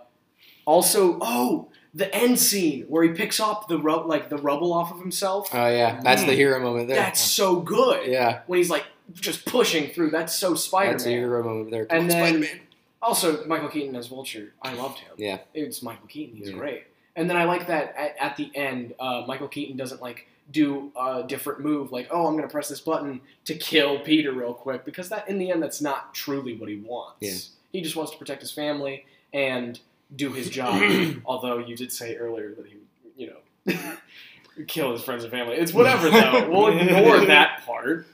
also, 0.65 1.17
oh, 1.21 1.69
the 1.93 2.13
end 2.13 2.39
scene 2.39 2.83
where 2.83 3.03
he 3.03 3.09
picks 3.09 3.39
up 3.39 3.67
the 3.67 3.79
rub, 3.79 4.05
like 4.05 4.29
the 4.29 4.37
rubble 4.37 4.71
off 4.73 4.91
of 4.91 4.99
himself. 4.99 5.49
Oh 5.53 5.67
yeah, 5.67 5.99
that's 6.03 6.23
the 6.23 6.31
Mm. 6.33 6.35
hero 6.35 6.59
moment 6.59 6.87
there. 6.87 6.97
That's 6.97 7.19
so 7.21 7.59
good. 7.59 8.07
yeah. 8.07 8.41
When 8.47 8.57
he's 8.57 8.69
like, 8.69 8.85
just 9.13 9.45
pushing 9.45 9.89
through. 9.89 10.11
That's 10.11 10.35
so 10.37 10.53
Spider 10.53 10.89
Man. 10.89 10.93
That's 10.97 11.05
a 11.07 11.09
hero 11.09 11.43
moment 11.43 11.71
there. 11.71 11.87
And 11.89 12.09
then- 12.09 12.23
Spider-Man. 12.43 12.59
Also, 13.01 13.45
Michael 13.47 13.69
Keaton 13.69 13.95
as 13.95 14.07
Vulture, 14.07 14.53
I 14.61 14.73
loved 14.73 14.99
him. 14.99 15.13
Yeah. 15.17 15.39
it's 15.53 15.81
Michael 15.81 16.05
Keaton. 16.07 16.35
He's 16.37 16.49
Yeah. 16.49 16.57
great. 16.57 16.83
And 17.15 17.29
then 17.29 17.37
I 17.37 17.45
like 17.45 17.65
that 17.67 17.95
at, 17.97 18.15
at 18.19 18.35
the 18.37 18.51
end, 18.55 18.93
uh, 18.99 19.23
Michael 19.25 19.47
Keaton 19.47 19.77
doesn't 19.77 20.01
like 20.01 20.27
do 20.51 20.91
a 20.99 21.23
different 21.27 21.59
move, 21.61 21.91
like 21.91 22.07
oh, 22.11 22.27
I'm 22.27 22.35
gonna 22.35 22.47
press 22.47 22.69
this 22.69 22.81
button 22.81 23.21
to 23.45 23.55
kill 23.55 23.99
Peter 23.99 24.31
real 24.31 24.53
quick, 24.53 24.85
because 24.85 25.09
that 25.09 25.27
in 25.29 25.37
the 25.37 25.51
end, 25.51 25.61
that's 25.61 25.81
not 25.81 26.13
truly 26.13 26.55
what 26.57 26.69
he 26.69 26.77
wants. 26.77 27.17
Yeah. 27.21 27.33
He 27.71 27.81
just 27.81 27.95
wants 27.95 28.11
to 28.11 28.17
protect 28.17 28.41
his 28.41 28.51
family 28.51 29.05
and 29.33 29.79
do 30.15 30.31
his 30.31 30.49
job. 30.49 30.81
Although 31.25 31.59
you 31.59 31.75
did 31.75 31.91
say 31.91 32.15
earlier 32.15 32.53
that 32.55 32.65
he, 32.65 32.77
you 33.15 33.31
know, 33.31 33.95
kill 34.67 34.91
his 34.91 35.03
friends 35.03 35.23
and 35.23 35.31
family. 35.31 35.55
It's 35.55 35.73
whatever 35.73 36.09
though. 36.09 36.49
We'll 36.49 36.77
ignore 36.77 37.25
that 37.25 37.63
part. 37.65 38.07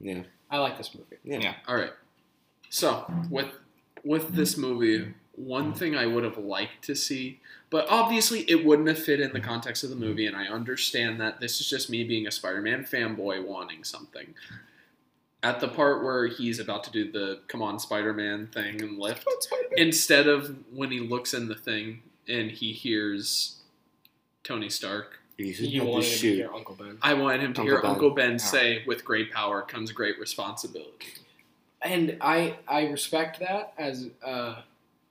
Yeah. 0.00 0.22
I 0.50 0.58
like 0.58 0.78
this 0.78 0.94
movie. 0.94 1.16
Yeah. 1.24 1.54
All 1.66 1.74
right. 1.74 1.92
So 2.70 3.10
with 3.30 3.48
with 4.04 4.34
this 4.34 4.56
movie, 4.56 5.14
one 5.36 5.72
thing 5.72 5.96
I 5.96 6.06
would 6.06 6.24
have 6.24 6.38
liked 6.38 6.84
to 6.84 6.94
see, 6.94 7.40
but 7.70 7.86
obviously 7.88 8.40
it 8.50 8.64
wouldn't 8.64 8.88
have 8.88 9.02
fit 9.02 9.20
in 9.20 9.32
the 9.32 9.40
context 9.40 9.84
of 9.84 9.90
the 9.90 9.96
movie, 9.96 10.26
and 10.26 10.36
I 10.36 10.46
understand 10.46 11.20
that 11.20 11.40
this 11.40 11.60
is 11.60 11.68
just 11.68 11.90
me 11.90 12.04
being 12.04 12.26
a 12.26 12.30
Spider-Man 12.30 12.84
fanboy 12.84 13.44
wanting 13.44 13.84
something. 13.84 14.34
At 15.42 15.60
the 15.60 15.68
part 15.68 16.02
where 16.02 16.26
he's 16.26 16.58
about 16.58 16.84
to 16.84 16.90
do 16.90 17.10
the 17.10 17.40
"Come 17.48 17.60
on, 17.60 17.78
Spider-Man" 17.78 18.46
thing 18.46 18.80
and 18.80 18.98
lift, 18.98 19.26
instead 19.76 20.26
of 20.26 20.56
when 20.72 20.90
he 20.90 21.00
looks 21.00 21.34
in 21.34 21.48
the 21.48 21.54
thing 21.54 22.02
and 22.26 22.50
he 22.50 22.72
hears 22.72 23.56
Tony 24.42 24.70
Stark, 24.70 25.18
You 25.36 25.46
You 25.46 25.84
wanted 25.84 26.06
to 26.06 26.34
hear 26.34 26.50
Uncle 26.54 26.76
Ben. 26.76 26.96
I 27.02 27.12
wanted 27.12 27.42
him 27.42 27.52
to 27.54 27.60
Uncle 27.60 27.74
hear 27.74 27.82
Ben. 27.82 27.90
Uncle 27.90 28.10
Ben 28.10 28.38
say, 28.38 28.84
"With 28.86 29.04
great 29.04 29.32
power 29.32 29.60
comes 29.60 29.92
great 29.92 30.18
responsibility." 30.18 31.08
and 31.84 32.16
I 32.20 32.56
I 32.66 32.86
respect 32.86 33.38
that 33.40 33.74
as 33.78 34.08
uh, 34.24 34.62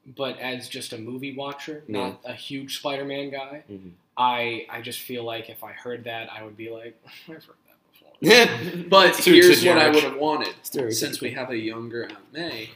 but 0.05 0.37
as 0.39 0.67
just 0.67 0.93
a 0.93 0.97
movie 0.97 1.35
watcher, 1.35 1.83
not 1.87 2.19
a 2.25 2.33
huge 2.33 2.77
Spider-Man 2.79 3.29
guy, 3.29 3.63
Mhm. 3.71 3.91
I 4.17 4.65
I 4.69 4.81
just 4.81 4.99
feel 4.99 5.23
like 5.23 5.49
if 5.49 5.63
I 5.63 5.71
heard 5.71 6.03
that, 6.03 6.31
I 6.31 6.43
would 6.43 6.57
be 6.57 6.69
like, 6.69 6.99
I've 7.29 7.43
heard 7.45 7.55
that 7.67 7.77
before. 7.91 8.83
But 8.89 9.15
Too 9.15 9.33
here's 9.33 9.63
what 9.65 9.77
I 9.77 9.89
would 9.89 10.03
have 10.03 10.17
wanted. 10.17 10.53
Since 10.93 11.21
we 11.21 11.31
have 11.31 11.49
a 11.49 11.57
younger 11.57 12.03
Aunt 12.05 12.31
May, 12.33 12.69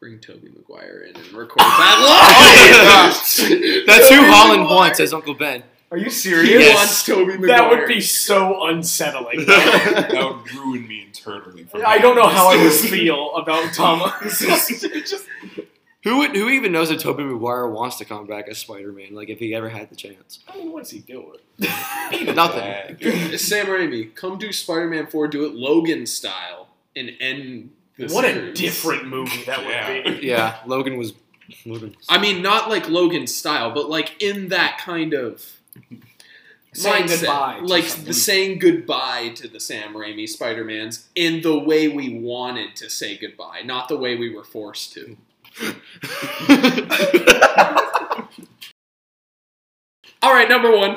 bring 0.00 0.18
Tobey 0.18 0.50
Maguire 0.54 1.06
in 1.08 1.16
and 1.16 1.32
record 1.32 1.58
that 1.60 3.14
live. 3.38 3.86
That's 3.86 4.08
who 4.10 4.16
Holland 4.26 4.62
Maguire. 4.62 4.76
wants 4.76 5.00
as 5.00 5.12
Uncle 5.14 5.34
Ben. 5.34 5.62
Are 5.90 5.96
you 5.98 6.10
serious? 6.10 6.50
Yes. 6.50 6.74
wants 6.76 7.04
Tobey 7.06 7.38
Maguire. 7.38 7.46
That 7.48 7.70
would 7.70 7.86
be 7.88 8.00
so 8.00 8.66
unsettling. 8.66 9.46
that 9.46 10.12
would 10.12 10.52
ruin 10.54 10.86
me 10.86 11.04
internally. 11.06 11.66
I 11.84 11.98
don't 11.98 12.16
know 12.16 12.26
how 12.28 12.48
I 12.48 12.56
would 12.62 12.72
feel 12.72 13.34
about 13.36 13.72
Thomas. 13.72 14.40
Just- 14.40 15.26
Who 16.06 16.18
would, 16.18 16.36
who 16.36 16.48
even 16.50 16.70
knows 16.70 16.90
if 16.92 17.00
Tobey 17.02 17.24
Maguire 17.24 17.66
wants 17.68 17.96
to 17.96 18.04
come 18.04 18.26
back 18.28 18.46
as 18.48 18.58
Spider-Man? 18.58 19.12
Like 19.14 19.28
if 19.28 19.40
he 19.40 19.54
ever 19.56 19.68
had 19.68 19.90
the 19.90 19.96
chance. 19.96 20.38
I 20.46 20.56
mean, 20.56 20.70
what's 20.70 20.90
he 20.90 21.00
doing? 21.00 21.38
Nothing. 21.58 22.60
Bad. 22.60 23.40
Sam 23.40 23.66
Raimi, 23.66 24.14
come 24.14 24.38
do 24.38 24.52
Spider-Man 24.52 25.08
4, 25.08 25.26
do 25.26 25.44
it 25.46 25.54
Logan 25.54 26.06
style, 26.06 26.68
and 26.94 27.10
end 27.18 27.70
the 27.98 28.06
What 28.06 28.24
a 28.24 28.52
different 28.52 29.08
movie 29.08 29.42
that 29.46 29.62
Yeah. 29.64 30.04
would 30.04 30.20
be. 30.20 30.26
Yeah, 30.28 30.58
Logan 30.66 30.96
was. 30.96 31.12
Logan. 31.64 31.96
I 32.08 32.18
mean, 32.18 32.40
not 32.40 32.68
like 32.68 32.88
Logan 32.88 33.26
style, 33.26 33.72
but 33.72 33.88
like 33.90 34.22
in 34.22 34.48
that 34.48 34.78
kind 34.78 35.12
of 35.12 35.44
Saying 36.72 37.04
mindset. 37.06 37.20
goodbye. 37.20 37.58
like 37.62 37.84
something. 37.84 38.04
the 38.06 38.12
saying 38.14 38.58
goodbye 38.58 39.30
to 39.36 39.48
the 39.48 39.58
Sam 39.60 39.94
Raimi 39.94 40.28
Spider-Mans 40.28 41.08
in 41.14 41.40
the 41.42 41.58
way 41.58 41.88
we 41.88 42.18
wanted 42.18 42.76
to 42.76 42.90
say 42.90 43.16
goodbye, 43.16 43.62
not 43.64 43.88
the 43.88 43.96
way 43.96 44.14
we 44.16 44.32
were 44.32 44.44
forced 44.44 44.92
to. 44.94 45.16
All 50.22 50.32
right, 50.32 50.48
number 50.48 50.70
one. 50.76 50.96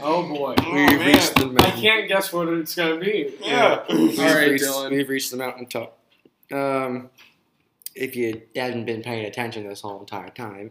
Oh 0.00 0.28
boy. 0.28 0.54
Oh, 0.60 0.72
We've 0.72 0.98
man. 0.98 1.06
reached 1.06 1.34
the 1.34 1.46
I 1.46 1.48
mountain. 1.50 1.80
can't 1.80 2.08
guess 2.08 2.32
what 2.32 2.48
it's 2.48 2.74
gonna 2.74 2.98
be. 3.00 3.34
Yeah. 3.40 3.82
We've 3.90 4.18
All 4.18 4.24
right, 4.26 4.50
reached, 4.50 4.64
Dylan. 4.64 4.90
We've 4.90 5.08
reached 5.08 5.30
the 5.32 5.36
mountaintop. 5.36 5.98
Um, 6.52 7.10
if 7.96 8.14
you 8.14 8.42
hadn't 8.54 8.84
been 8.84 9.02
paying 9.02 9.24
attention 9.26 9.66
this 9.68 9.80
whole 9.80 9.98
entire 10.00 10.28
time, 10.30 10.70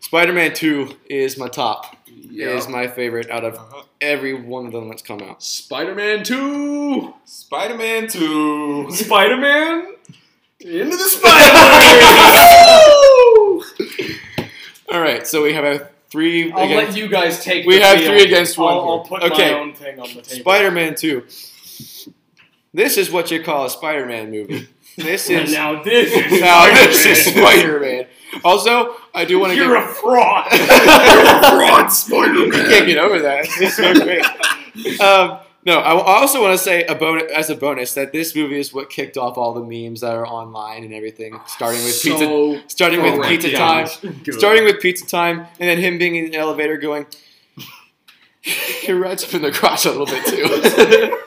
Spider-Man 0.00 0.54
Two 0.54 0.96
is 1.10 1.36
my 1.36 1.48
top. 1.48 1.96
Is 2.32 2.68
my 2.68 2.86
favorite 2.86 3.28
out 3.30 3.44
of 3.44 3.54
Uh-huh. 3.56 3.82
every 4.00 4.32
one 4.34 4.64
of 4.66 4.72
them 4.72 4.88
that's 4.88 5.02
come 5.02 5.20
out. 5.20 5.42
Spider-Man 5.42 6.22
2. 6.24 7.12
Spider-Man 7.24 8.06
2. 8.08 8.90
Spider-Man 8.92 9.94
into 10.60 10.96
the 10.96 11.08
Spider-Man. 11.08 12.00
All 14.92 15.00
right, 15.00 15.26
so 15.26 15.42
we 15.42 15.52
have 15.52 15.64
a 15.64 15.88
three. 16.10 16.50
I'll 16.52 16.64
against, 16.64 16.96
let 16.96 16.98
you 16.98 17.08
guys 17.08 17.44
take. 17.44 17.66
We 17.66 17.78
the 17.78 17.84
have 17.84 17.98
field. 17.98 18.10
three 18.12 18.22
against 18.24 18.58
one 18.58 18.72
I'll, 18.72 18.80
I'll 18.80 19.04
here. 19.04 19.18
put 19.20 19.32
Okay. 19.32 19.52
my 19.52 19.58
own 19.60 19.74
thing 19.74 20.00
on 20.00 20.08
the 20.08 20.22
table. 20.22 20.40
Spider-Man 20.42 20.94
Two. 20.96 21.24
This 22.72 22.96
is 22.98 23.10
what 23.10 23.30
you 23.30 23.42
call 23.42 23.64
a 23.66 23.70
Spider-Man 23.70 24.30
movie. 24.30 24.68
This 24.96 25.28
And 25.30 25.44
is 25.46 25.52
now 25.52 25.82
this 25.82 26.12
is 26.12 26.40
now 26.40 26.66
this 26.66 27.04
is 27.06 27.24
Spider-Man. 27.26 28.04
Spider-Man. 28.04 28.06
Also, 28.44 28.94
I 29.14 29.24
do 29.24 29.38
want 29.40 29.52
to 29.52 29.56
You're 29.56 29.76
give. 29.80 29.90
a 29.90 29.94
fraud. 29.94 30.46
You're 30.52 30.62
a 30.62 31.50
fraud, 31.50 31.92
Spider-Man. 31.92 32.46
You 32.46 32.52
can't 32.52 32.86
get 32.86 32.98
over 32.98 33.18
that. 33.20 33.46
It's 33.58 33.76
so 33.76 33.92
great. 33.94 34.24
Um, 35.00 35.38
no, 35.66 35.78
I 35.78 36.20
also 36.20 36.40
want 36.40 36.52
to 36.52 36.58
say 36.58 36.84
a 36.84 36.94
bonus, 36.94 37.30
as 37.32 37.50
a 37.50 37.54
bonus 37.54 37.92
that 37.94 38.12
this 38.12 38.34
movie 38.34 38.58
is 38.58 38.72
what 38.72 38.88
kicked 38.88 39.18
off 39.18 39.36
all 39.36 39.52
the 39.52 39.62
memes 39.62 40.00
that 40.00 40.14
are 40.14 40.26
online 40.26 40.84
and 40.84 40.94
everything, 40.94 41.38
starting 41.46 41.82
with 41.84 42.00
pizza, 42.02 42.62
starting 42.68 43.02
with 43.02 43.22
pizza 43.26 43.52
time, 43.52 43.86
good. 44.24 44.34
starting 44.34 44.64
with 44.64 44.80
pizza 44.80 45.06
time, 45.06 45.40
and 45.58 45.68
then 45.68 45.78
him 45.78 45.98
being 45.98 46.16
in 46.16 46.26
an 46.26 46.34
elevator 46.34 46.76
going. 46.76 47.06
He 48.42 48.90
rides 48.92 49.22
up 49.22 49.34
in 49.34 49.42
the 49.42 49.52
crotch 49.52 49.84
a 49.84 49.90
little 49.90 50.06
bit 50.06 50.24
too. 50.24 51.18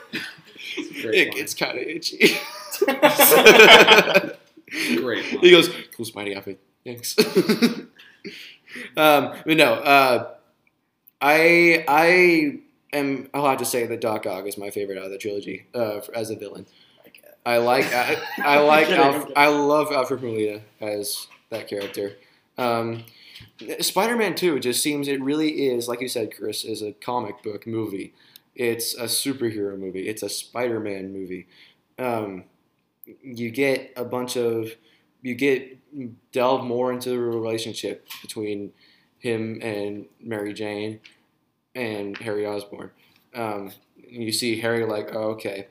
It 0.76 1.28
line. 1.28 1.36
gets 1.36 1.54
kind 1.54 1.78
of 1.78 1.84
itchy. 1.86 2.36
Great 4.96 5.32
line. 5.32 5.40
he 5.40 5.50
goes, 5.50 5.68
"Cool, 5.96 6.06
Spidey 6.06 6.36
outfit, 6.36 6.58
thanks." 6.82 7.16
um, 8.96 9.32
but 9.46 9.56
no, 9.56 9.74
uh, 9.74 10.30
I 11.20 11.84
I 11.86 12.58
am 12.94 13.28
allowed 13.34 13.58
to 13.58 13.64
say 13.64 13.86
that 13.86 14.00
Doc 14.00 14.26
Ock 14.26 14.46
is 14.46 14.58
my 14.58 14.70
favorite 14.70 14.98
out 14.98 15.04
of 15.04 15.10
the 15.10 15.18
trilogy 15.18 15.66
uh, 15.74 16.00
as 16.14 16.30
a 16.30 16.36
villain. 16.36 16.66
I 17.46 17.58
like 17.58 17.84
I, 17.92 18.16
I 18.38 18.60
like 18.60 18.86
kidding, 18.86 19.02
Alf. 19.02 19.30
I 19.36 19.48
love 19.48 19.92
Alfred 19.92 20.22
Molina 20.22 20.60
as 20.80 21.26
that 21.50 21.68
character. 21.68 22.12
Um, 22.56 23.04
Spider-Man 23.80 24.34
Two 24.34 24.58
just 24.60 24.82
seems 24.82 25.08
it 25.08 25.20
really 25.20 25.66
is 25.66 25.88
like 25.88 26.00
you 26.00 26.08
said, 26.08 26.34
Chris, 26.34 26.64
is 26.64 26.82
a 26.82 26.92
comic 26.92 27.42
book 27.42 27.66
movie. 27.66 28.14
It's 28.54 28.94
a 28.94 29.04
superhero 29.04 29.78
movie. 29.78 30.08
It's 30.08 30.22
a 30.22 30.28
Spider-Man 30.28 31.12
movie. 31.12 31.48
Um, 31.98 32.44
you 33.22 33.50
get 33.50 33.92
a 33.96 34.04
bunch 34.04 34.36
of 34.36 34.72
you 35.22 35.34
get 35.34 35.78
delve 36.32 36.64
more 36.64 36.92
into 36.92 37.10
the 37.10 37.18
relationship 37.18 38.06
between 38.22 38.72
him 39.18 39.58
and 39.62 40.06
Mary 40.20 40.52
Jane 40.52 41.00
and 41.74 42.16
Harry 42.18 42.46
Osborn. 42.46 42.90
Um, 43.34 43.72
you 44.08 44.32
see 44.32 44.60
Harry 44.60 44.84
like, 44.84 45.14
oh, 45.14 45.30
okay. 45.30 45.66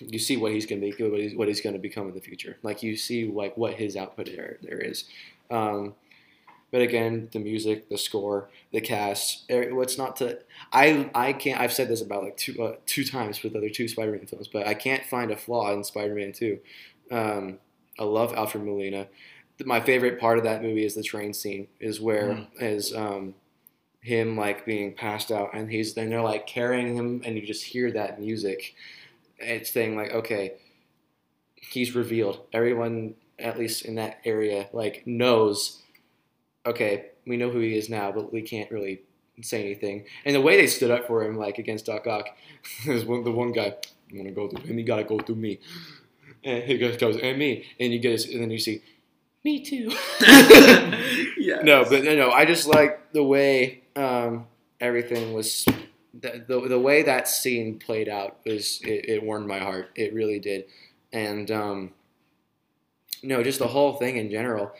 You 0.00 0.18
see 0.18 0.36
what 0.36 0.52
he's 0.52 0.66
gonna 0.66 0.80
be, 0.80 0.92
what 0.98 1.20
he's, 1.20 1.34
what 1.36 1.48
he's 1.48 1.60
gonna 1.60 1.78
become 1.78 2.08
in 2.08 2.14
the 2.14 2.20
future. 2.20 2.56
Like 2.62 2.82
you 2.82 2.96
see 2.96 3.26
like 3.30 3.56
what 3.56 3.74
his 3.74 3.96
output 3.96 4.26
there 4.26 4.58
there 4.62 4.78
is. 4.78 5.04
Um, 5.50 5.94
but 6.72 6.80
again, 6.82 7.28
the 7.32 7.38
music, 7.38 7.88
the 7.88 7.96
score, 7.98 8.48
the 8.72 8.80
cast. 8.80 9.44
eh, 9.50 9.70
What's 9.70 9.96
not 9.96 10.16
to 10.16 10.38
I 10.72 11.10
I 11.14 11.32
can't. 11.32 11.60
I've 11.60 11.72
said 11.72 11.88
this 11.88 12.02
about 12.02 12.24
like 12.24 12.36
two 12.36 12.60
uh, 12.62 12.76
two 12.86 13.04
times 13.04 13.42
with 13.42 13.52
the 13.52 13.58
other 13.58 13.70
two 13.70 13.86
Spider-Man 13.88 14.26
films, 14.26 14.48
but 14.48 14.66
I 14.66 14.74
can't 14.74 15.04
find 15.04 15.30
a 15.30 15.36
flaw 15.36 15.72
in 15.72 15.84
Spider-Man 15.84 16.32
Two. 16.32 16.58
Um, 17.10 17.58
I 17.98 18.04
love 18.04 18.34
Alfred 18.34 18.64
Molina. 18.64 19.06
My 19.64 19.80
favorite 19.80 20.18
part 20.20 20.38
of 20.38 20.44
that 20.44 20.62
movie 20.62 20.84
is 20.84 20.94
the 20.94 21.02
train 21.02 21.32
scene. 21.32 21.68
Is 21.80 22.00
where 22.00 22.46
is 22.60 22.94
um, 22.94 23.34
him 24.06 24.36
like 24.36 24.64
being 24.64 24.94
passed 24.94 25.32
out, 25.32 25.50
and 25.52 25.68
he's 25.68 25.94
then 25.94 26.10
they're 26.10 26.22
like 26.22 26.46
carrying 26.46 26.94
him, 26.94 27.22
and 27.24 27.34
you 27.34 27.44
just 27.44 27.64
hear 27.64 27.90
that 27.90 28.20
music. 28.20 28.76
It's 29.38 29.72
saying 29.72 29.96
like, 29.96 30.12
okay, 30.12 30.52
he's 31.56 31.96
revealed. 31.96 32.40
Everyone, 32.52 33.14
at 33.36 33.58
least 33.58 33.84
in 33.84 33.96
that 33.96 34.20
area, 34.24 34.68
like 34.72 35.02
knows. 35.06 35.82
Okay, 36.64 37.06
we 37.26 37.36
know 37.36 37.50
who 37.50 37.58
he 37.58 37.76
is 37.76 37.90
now, 37.90 38.12
but 38.12 38.32
we 38.32 38.42
can't 38.42 38.70
really 38.70 39.02
say 39.42 39.64
anything. 39.64 40.04
And 40.24 40.36
the 40.36 40.40
way 40.40 40.56
they 40.56 40.68
stood 40.68 40.92
up 40.92 41.08
for 41.08 41.24
him, 41.24 41.36
like 41.36 41.58
against 41.58 41.86
Doc 41.86 42.06
Ock, 42.06 42.28
is 42.86 43.04
one, 43.04 43.24
the 43.24 43.32
one 43.32 43.50
guy, 43.50 43.74
you 44.08 44.20
want 44.20 44.28
to 44.28 44.34
go 44.34 44.48
through 44.48 44.70
him, 44.70 44.78
you 44.78 44.84
got 44.84 44.96
to 44.96 45.04
go 45.04 45.18
through 45.18 45.34
me. 45.34 45.58
And 46.44 46.62
he 46.62 46.78
goes, 46.78 46.96
goes, 46.96 47.16
and 47.16 47.36
me. 47.36 47.66
And 47.80 47.92
you 47.92 47.98
get 47.98 48.12
his, 48.12 48.26
and 48.26 48.40
then 48.40 48.52
you 48.52 48.58
see, 48.58 48.82
me 49.42 49.64
too. 49.64 49.90
yeah. 51.38 51.62
no, 51.62 51.84
but 51.84 52.04
no, 52.04 52.14
no, 52.14 52.30
I 52.30 52.44
just 52.44 52.68
like 52.68 53.12
the 53.12 53.24
way 53.24 53.82
um, 53.96 54.46
everything 54.80 55.32
was 55.32 55.64
the, 56.14 56.44
the 56.46 56.68
the 56.68 56.78
way 56.78 57.02
that 57.02 57.28
scene 57.28 57.78
played 57.78 58.08
out 58.08 58.38
was 58.46 58.80
it, 58.82 59.08
it 59.08 59.22
warmed 59.22 59.46
my 59.46 59.58
heart. 59.58 59.90
It 59.94 60.14
really 60.14 60.38
did, 60.38 60.64
and 61.12 61.50
um, 61.50 61.92
no, 63.22 63.42
just 63.42 63.58
the 63.58 63.68
whole 63.68 63.94
thing 63.94 64.16
in 64.16 64.30
general. 64.30 64.72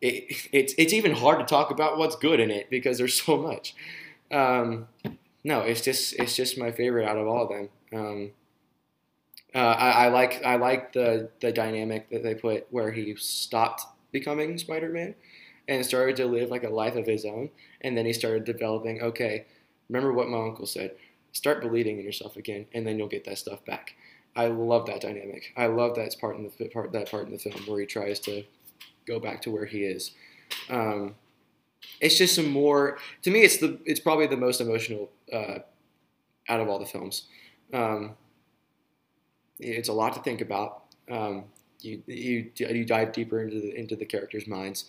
It, 0.00 0.48
it's 0.52 0.74
it's 0.76 0.92
even 0.92 1.12
hard 1.12 1.38
to 1.38 1.44
talk 1.44 1.70
about 1.70 1.98
what's 1.98 2.16
good 2.16 2.40
in 2.40 2.50
it 2.50 2.70
because 2.70 2.98
there's 2.98 3.20
so 3.22 3.36
much. 3.36 3.74
Um, 4.30 4.88
no, 5.44 5.60
it's 5.60 5.80
just 5.80 6.14
it's 6.14 6.36
just 6.36 6.58
my 6.58 6.70
favorite 6.72 7.08
out 7.08 7.16
of 7.16 7.26
all 7.26 7.44
of 7.44 7.48
them. 7.48 7.68
Um, 7.94 8.30
uh, 9.54 9.58
I, 9.58 9.90
I 9.90 10.08
like 10.08 10.42
I 10.44 10.56
like 10.56 10.92
the 10.92 11.30
the 11.40 11.52
dynamic 11.52 12.10
that 12.10 12.22
they 12.22 12.34
put 12.34 12.66
where 12.70 12.92
he 12.92 13.14
stopped 13.16 13.82
becoming 14.12 14.58
Spider-Man 14.58 15.14
and 15.68 15.84
started 15.84 16.16
to 16.16 16.26
live 16.26 16.50
like 16.50 16.64
a 16.64 16.68
life 16.68 16.96
of 16.96 17.06
his 17.06 17.24
own, 17.24 17.50
and 17.80 17.96
then 17.96 18.06
he 18.06 18.12
started 18.12 18.44
developing. 18.44 19.02
Okay, 19.02 19.46
remember 19.88 20.12
what 20.12 20.28
my 20.28 20.38
uncle 20.38 20.66
said: 20.66 20.92
start 21.32 21.60
believing 21.60 21.98
in 21.98 22.04
yourself 22.04 22.36
again, 22.36 22.66
and 22.72 22.86
then 22.86 22.98
you'll 22.98 23.08
get 23.08 23.24
that 23.24 23.38
stuff 23.38 23.64
back. 23.64 23.94
I 24.34 24.48
love 24.48 24.86
that 24.86 25.00
dynamic. 25.00 25.52
I 25.56 25.66
love 25.66 25.96
that 25.96 26.14
part 26.20 26.36
in 26.36 26.50
the 26.58 26.68
part 26.68 26.92
that 26.92 27.10
part 27.10 27.26
in 27.26 27.32
the 27.32 27.38
film 27.38 27.60
where 27.66 27.80
he 27.80 27.86
tries 27.86 28.20
to 28.20 28.44
go 29.06 29.18
back 29.18 29.40
to 29.42 29.50
where 29.50 29.64
he 29.64 29.84
is. 29.84 30.12
Um, 30.68 31.14
it's 32.00 32.18
just 32.18 32.34
some 32.34 32.50
more. 32.50 32.98
To 33.22 33.30
me, 33.30 33.40
it's 33.40 33.58
the 33.58 33.78
it's 33.84 34.00
probably 34.00 34.26
the 34.26 34.36
most 34.36 34.60
emotional 34.60 35.10
uh, 35.32 35.58
out 36.48 36.60
of 36.60 36.68
all 36.68 36.78
the 36.78 36.86
films. 36.86 37.24
Um, 37.72 38.16
it's 39.58 39.88
a 39.88 39.92
lot 39.92 40.14
to 40.14 40.20
think 40.20 40.40
about. 40.40 40.82
Um, 41.10 41.44
you, 41.80 42.02
you 42.06 42.50
you 42.56 42.84
dive 42.84 43.12
deeper 43.12 43.40
into 43.40 43.60
the 43.60 43.74
into 43.74 43.96
the 43.96 44.04
characters' 44.04 44.46
minds, 44.46 44.86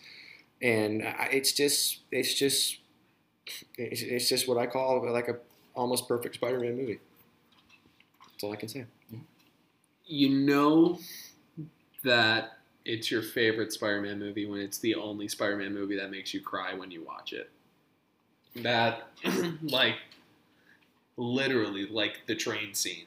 and 0.61 1.01
it's 1.31 1.51
just 1.51 1.99
it's 2.11 2.34
just 2.34 2.79
it's, 3.77 4.01
it's 4.01 4.29
just 4.29 4.47
what 4.47 4.57
I 4.57 4.67
call 4.67 5.11
like 5.11 5.27
a 5.27 5.38
almost 5.75 6.07
perfect 6.07 6.35
Spider-Man 6.35 6.75
movie. 6.75 6.99
That's 8.31 8.43
all 8.43 8.51
I 8.51 8.55
can 8.55 8.69
say. 8.69 8.85
You 10.05 10.29
know 10.29 10.99
that 12.03 12.57
it's 12.85 13.11
your 13.11 13.21
favorite 13.21 13.73
Spider-Man 13.73 14.19
movie 14.19 14.45
when 14.45 14.61
it's 14.61 14.77
the 14.79 14.95
only 14.95 15.27
Spider-Man 15.27 15.73
movie 15.73 15.97
that 15.97 16.09
makes 16.09 16.34
you 16.34 16.41
cry 16.41 16.73
when 16.73 16.89
you 16.89 17.03
watch 17.03 17.34
it. 17.34 17.49
That, 18.55 19.09
like, 19.61 19.95
literally, 21.17 21.85
like 21.85 22.21
the 22.25 22.35
train 22.35 22.73
scene. 22.73 23.05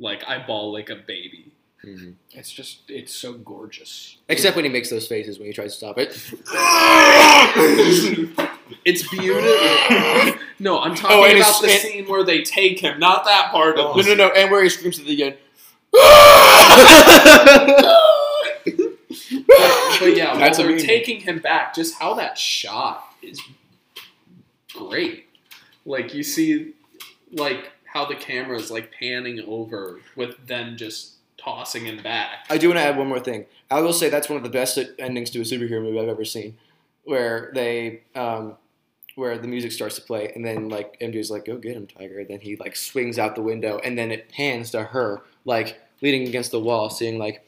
Like 0.00 0.24
I 0.28 0.44
ball 0.44 0.72
like 0.72 0.90
a 0.90 0.96
baby. 0.96 1.52
Hmm 1.84 2.10
It's 2.32 2.50
just 2.50 2.80
it's 2.88 3.14
so 3.14 3.34
gorgeous. 3.34 4.16
Except 4.28 4.56
when 4.56 4.64
he 4.64 4.70
makes 4.70 4.90
those 4.90 5.06
faces 5.06 5.38
when 5.38 5.46
he 5.46 5.52
tries 5.52 5.72
to 5.72 5.76
stop 5.78 5.98
it. 5.98 6.14
It's 8.86 9.06
beautiful. 9.08 10.40
no, 10.58 10.80
I'm 10.80 10.94
talking 10.94 11.16
Oh, 11.16 11.24
about 11.24 11.60
the 11.60 11.68
it's- 11.68 11.82
scene 11.82 12.06
where 12.06 12.24
they 12.24 12.42
take 12.42 12.80
him, 12.80 12.98
not 12.98 13.24
that 13.26 13.50
part 13.50 13.78
of 13.78 13.96
no, 13.96 14.02
no, 14.02 14.14
no, 14.14 14.28
and 14.30 14.50
where 14.50 14.62
he 14.62 14.68
screams 14.70 14.98
at 14.98 15.04
the 15.06 15.22
end. 15.22 15.36
But, 15.92 16.00
but 20.00 20.16
yeah, 20.16 20.26
while 20.32 20.38
That's 20.40 20.58
they're 20.58 20.68
amazing. 20.68 20.88
taking 20.88 21.20
him 21.20 21.38
back, 21.40 21.74
just 21.74 21.94
how 21.98 22.14
that 22.14 22.38
shot 22.38 23.04
is 23.22 23.40
great. 24.74 25.26
Like 25.86 26.14
you 26.14 26.22
see, 26.22 26.72
like 27.32 27.70
how 27.84 28.04
the 28.06 28.14
camera 28.14 28.56
is 28.58 28.70
like 28.70 28.90
panning 28.98 29.40
over 29.46 30.00
with 30.16 30.46
them 30.46 30.76
just 30.76 31.12
tossing 31.44 31.84
him 31.84 32.02
back. 32.02 32.46
I 32.48 32.58
do 32.58 32.68
want 32.68 32.78
to 32.78 32.84
add 32.84 32.96
one 32.96 33.08
more 33.08 33.20
thing. 33.20 33.46
I 33.70 33.80
will 33.80 33.92
say 33.92 34.08
that's 34.08 34.28
one 34.28 34.36
of 34.36 34.42
the 34.42 34.50
best 34.50 34.78
endings 34.98 35.30
to 35.30 35.40
a 35.40 35.44
superhero 35.44 35.82
movie 35.82 36.00
I've 36.00 36.08
ever 36.08 36.24
seen, 36.24 36.56
where 37.04 37.50
they, 37.54 38.02
um, 38.14 38.56
where 39.14 39.38
the 39.38 39.46
music 39.46 39.72
starts 39.72 39.96
to 39.96 40.02
play, 40.02 40.32
and 40.34 40.44
then 40.44 40.68
like 40.68 40.98
MJ's 41.00 41.30
like, 41.30 41.44
"Go 41.44 41.56
get 41.58 41.76
him, 41.76 41.86
Tiger," 41.86 42.20
and 42.20 42.28
then 42.28 42.40
he 42.40 42.56
like 42.56 42.76
swings 42.76 43.18
out 43.18 43.34
the 43.34 43.42
window, 43.42 43.78
and 43.84 43.96
then 43.98 44.10
it 44.10 44.28
pans 44.28 44.70
to 44.72 44.82
her 44.82 45.22
like 45.44 45.80
leaning 46.00 46.26
against 46.26 46.50
the 46.50 46.60
wall, 46.60 46.90
seeing 46.90 47.18
like, 47.18 47.46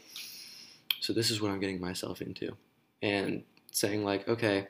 "So 1.01 1.13
this 1.13 1.31
is 1.31 1.41
what 1.41 1.51
I'm 1.51 1.61
getting 1.61 1.81
myself 1.81 2.21
into," 2.21 2.57
and 3.03 3.45
saying 3.73 4.05
like, 4.05 4.29
"Okay." 4.29 4.69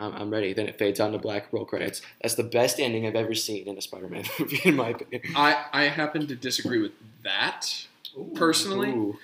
I'm, 0.00 0.12
I'm 0.14 0.30
ready. 0.30 0.52
Then 0.52 0.68
it 0.68 0.78
fades 0.78 1.00
on 1.00 1.10
to 1.10 1.18
black 1.18 1.52
roll 1.52 1.64
credits. 1.64 2.02
That's 2.22 2.36
the 2.36 2.44
best 2.44 2.78
ending 2.78 3.04
I've 3.04 3.16
ever 3.16 3.34
seen 3.34 3.66
in 3.66 3.76
a 3.76 3.80
Spider-Man 3.80 4.24
movie, 4.38 4.60
in 4.64 4.76
my 4.76 4.90
opinion. 4.90 5.22
I 5.34 5.64
I 5.72 5.82
happen 5.84 6.28
to 6.28 6.36
disagree 6.36 6.80
with 6.80 6.92
that 7.24 7.86
personally. 8.34 8.90
Ooh. 8.90 9.18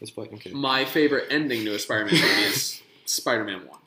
That's 0.00 0.10
fine. 0.10 0.28
Okay. 0.34 0.50
My 0.52 0.84
favorite 0.84 1.26
ending 1.30 1.64
to 1.64 1.74
a 1.74 1.78
Spider-Man 1.78 2.14
movie 2.14 2.26
is 2.42 2.82
Spider-Man 3.06 3.60
One, 3.66 3.78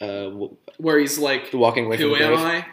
Uh, 0.00 0.24
w- 0.30 0.56
where 0.76 0.98
he's 0.98 1.18
like, 1.18 1.50
the 1.50 1.58
walking 1.58 1.86
away 1.86 1.96
from 1.96 2.10
"Who 2.10 2.18
the 2.18 2.24
am 2.24 2.34
grave. 2.34 2.44
I? 2.46 2.66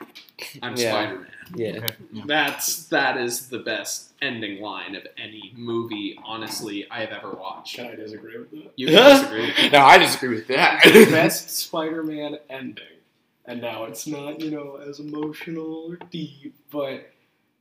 I'm 0.68 0.76
Yeah. 0.78 0.92
Spider-Man." 0.92 1.28
Yeah. 1.56 1.70
Okay. 1.78 1.88
Yeah. 2.12 2.24
That's 2.26 2.86
that 2.88 3.18
is 3.18 3.50
the 3.50 3.60
best 3.60 4.12
ending 4.22 4.62
line 4.62 4.96
of 4.96 5.06
any 5.18 5.54
movie, 5.56 6.18
honestly, 6.24 6.88
I 6.90 7.02
have 7.02 7.12
ever 7.12 7.32
watched. 7.32 7.76
Can 7.76 7.86
I 7.88 7.96
disagree 7.96 8.38
with 8.38 8.50
that? 8.52 8.72
You 8.76 8.88
can 8.88 8.96
disagree. 8.96 9.70
no, 9.72 9.80
I 9.80 9.98
disagree 10.00 10.30
with 10.36 10.48
that. 10.48 10.82
the 10.84 11.06
best 11.12 11.50
Spider-Man 11.52 12.40
ending, 12.50 12.84
and 13.46 13.62
now 13.62 13.86
it's 13.86 14.06
not 14.08 14.40
you 14.42 14.52
know 14.52 14.78
as 14.88 15.00
emotional 15.00 15.88
or 15.92 15.96
deep, 16.12 16.56
but 16.72 17.12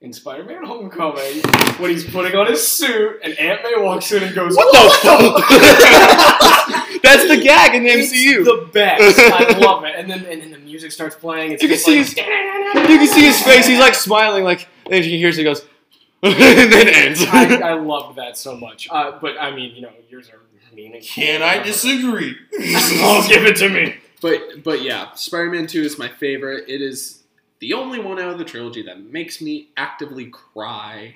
in 0.05 0.13
Spider-Man: 0.13 0.65
Homecoming, 0.65 1.41
when 1.79 1.91
he's 1.91 2.05
putting 2.05 2.35
on 2.37 2.47
his 2.47 2.67
suit 2.67 3.21
and 3.25 3.37
Aunt 3.39 3.63
May 3.63 3.75
walks 3.83 4.13
in 4.13 4.23
and 4.23 4.35
goes, 4.35 4.55
what 4.55 4.71
the 4.73 4.91
fuck? 5.09 5.49
That's 7.03 7.27
the 7.29 7.41
gag 7.43 7.75
in 7.75 7.83
the 7.85 7.91
It's 7.91 8.13
MCU. 8.13 8.45
the 8.45 8.69
best. 8.73 9.19
I 9.19 9.59
love 9.59 9.85
it. 9.85 9.95
And 9.97 10.09
then 10.11 10.25
and 10.27 10.41
then 10.43 10.51
the 10.51 10.59
music 10.59 10.93
starts 10.93 11.17
playing. 11.17 11.53
It's 11.53 11.63
You 11.63 11.69
can 11.69 11.79
see 11.79 11.99
like, 11.99 12.07
his- 12.09 12.17
you 12.17 12.99
can 12.99 13.07
see 13.09 13.25
his 13.25 13.43
face. 13.45 13.67
He's 13.67 13.79
like 13.79 13.95
smiling, 13.95 14.45
like, 14.45 14.69
and 14.91 15.05
he 15.05 15.19
hears 15.19 15.37
it 15.39 15.41
He 15.41 15.45
goes, 15.45 15.65
and 16.23 16.73
then 16.73 16.89
ends. 16.89 17.25
I, 17.31 17.57
I 17.61 17.73
loved 17.75 18.17
that 18.19 18.37
so 18.39 18.57
much. 18.57 18.89
Uh, 18.91 19.19
but 19.21 19.37
I 19.41 19.55
mean, 19.55 19.75
you 19.75 19.83
know, 19.83 19.91
yours 20.09 20.31
are 20.31 20.41
meaningful. 20.75 21.01
Can 21.23 21.43
I 21.43 21.63
disagree? 21.63 22.37
oh, 22.61 23.27
give 23.29 23.45
it 23.45 23.57
to 23.57 23.69
me. 23.69 23.97
But 24.23 24.63
but 24.63 24.83
yeah, 24.83 25.13
Spider-Man 25.15 25.67
2 25.67 25.83
is 25.83 25.99
my 25.99 26.09
favorite. 26.09 26.65
It 26.69 26.81
is 26.81 27.23
the 27.65 27.73
only 27.73 27.99
one 27.99 28.19
out 28.19 28.29
of 28.31 28.37
the 28.39 28.45
trilogy 28.45 28.83
that 28.83 29.01
makes 29.11 29.41
me 29.41 29.69
actively 29.79 30.27
cry. 30.27 31.15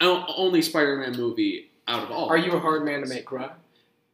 O- 0.00 0.24
Only 0.36 0.62
Spider-Man 0.62 1.16
movie 1.16 1.70
out 1.88 2.04
of 2.04 2.12
all. 2.12 2.28
Are 2.28 2.36
you 2.38 2.52
a 2.52 2.60
hard 2.60 2.84
man 2.84 3.00
to 3.02 3.08
make 3.08 3.24
cry? 3.24 3.50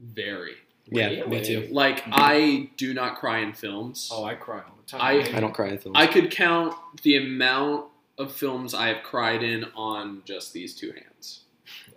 very 0.01 0.55
yeah, 0.87 1.25
me 1.27 1.43
too. 1.43 1.69
like 1.71 2.01
hmm. 2.05 2.11
I 2.13 2.69
do 2.79 2.93
not 2.95 3.17
cry 3.19 3.39
in 3.41 3.53
films. 3.53 4.09
Oh, 4.13 4.25
I 4.25 4.35
cry 4.35 4.59
all 4.59 4.77
the 4.83 4.91
time. 4.91 5.01
I- 5.03 5.37
I 5.37 5.41
don't 5.41 5.53
cry 5.55 5.69
in 5.69 5.79
films. 5.79 5.97
I 5.99 6.07
could 6.07 6.31
count 6.31 6.75
the 7.03 7.17
amount 7.19 7.87
of 8.19 8.33
films 8.33 8.73
I 8.75 8.89
have 8.89 9.03
cried 9.03 9.43
in 9.43 9.65
on 9.77 10.23
just 10.25 10.53
these 10.55 10.75
two 10.75 10.93
hands. 10.93 11.41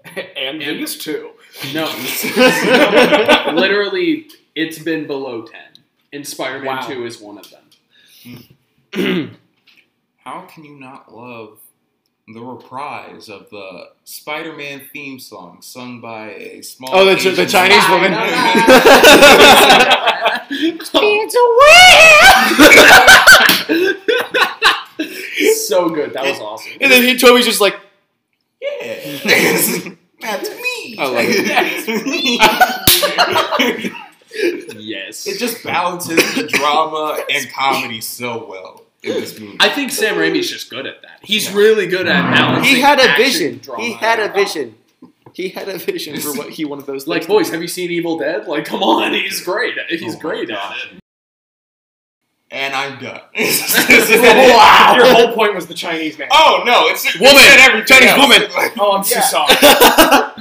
and 0.35 0.61
And- 0.61 0.79
these 0.79 0.97
two. 0.97 1.31
No, 1.73 1.85
literally, 3.55 4.27
it's 4.53 4.79
been 4.79 5.07
below 5.07 5.43
ten, 5.43 5.71
and 6.11 6.27
Spider-Man 6.27 6.65
Wow. 6.77 6.87
Two 6.87 7.05
is 7.05 7.19
one 7.21 7.37
of 7.37 7.49
them. 7.49 9.37
How 10.27 10.41
can 10.41 10.65
you 10.65 10.75
not 10.77 11.15
love 11.15 11.57
the 12.27 12.41
reprise 12.41 13.29
of 13.29 13.49
the 13.49 13.91
Spider-Man 14.03 14.81
theme 14.91 15.19
song 15.19 15.61
sung 15.61 16.01
by 16.01 16.31
a 16.31 16.61
small? 16.61 16.89
Oh, 16.91 17.05
the- 17.05 17.11
Asian 17.11 17.33
the 17.33 17.45
Chinese 17.45 17.87
woman. 17.87 18.11
so 25.55 25.89
good. 25.91 26.11
That 26.11 26.25
was 26.25 26.41
awesome. 26.41 26.73
and 26.81 26.91
then 26.91 27.03
he, 27.03 27.17
Tobey's 27.17 27.45
just 27.45 27.61
like, 27.61 27.79
Yeah, 28.61 28.69
that's 30.19 30.49
me. 30.49 30.97
I 30.99 31.05
love 31.05 31.25
it. 31.25 31.47
That's 31.47 31.87
me. 33.87 33.93
Yes. 34.79 35.25
it 35.25 35.39
just 35.39 35.63
balances 35.63 36.17
the 36.35 36.43
drama 36.43 37.23
and 37.33 37.49
comedy 37.51 38.01
so 38.01 38.45
well 38.47 38.83
in 39.07 39.13
this 39.21 39.39
movie. 39.39 39.57
I 39.59 39.69
think 39.69 39.91
Sam 39.91 40.15
Raimi's 40.15 40.49
just 40.49 40.69
good 40.69 40.85
at 40.85 41.01
that. 41.01 41.19
He's 41.21 41.49
Yeah. 41.49 41.55
really 41.57 41.87
good 41.87 42.07
at 42.07 42.31
balancing. 42.33 42.75
he 42.75 42.81
had 42.81 42.99
a 42.99 43.15
vision. 43.17 43.61
He 43.77 43.93
had 43.93 44.19
a 44.19 44.23
and- 44.25 44.33
vision. 44.33 44.75
He 45.33 45.49
had 45.49 45.67
a 45.69 45.77
vision 45.77 46.19
for 46.19 46.33
what 46.33 46.49
he 46.49 46.65
wanted 46.65 46.87
those. 46.87 47.05
Like, 47.05 47.27
boys, 47.27 47.49
have 47.51 47.61
you 47.61 47.67
seen 47.67 47.91
Evil 47.91 48.17
Dead? 48.17 48.47
Like, 48.47 48.65
come 48.65 48.81
on, 48.81 49.13
he's 49.13 49.39
great. 49.41 49.75
He's 49.89 50.15
Oh 50.15 50.19
great 50.19 50.49
at 50.49 50.75
it. 50.77 50.99
and 52.49 52.73
I'm 52.73 52.97
done. 52.99 53.21
wow. 53.35 54.95
Your 54.97 55.05
whole 55.13 55.33
point 55.35 55.53
was 55.53 55.67
the 55.67 55.75
Chinese 55.75 56.17
man. 56.17 56.29
Oh 56.31 56.63
no, 56.65 56.87
it's 56.87 57.05
it 57.05 57.19
Woman! 57.21 57.37
said 57.37 57.59
everything 57.59 57.97
Chinese 57.97 58.09
else. 58.09 58.21
woman! 58.21 58.41
Like, 58.55 58.73
Oh, 58.79 58.93
I'm 58.97 59.03
so 59.03 59.15
Yeah. 59.15 59.21
sorry. 59.21 59.53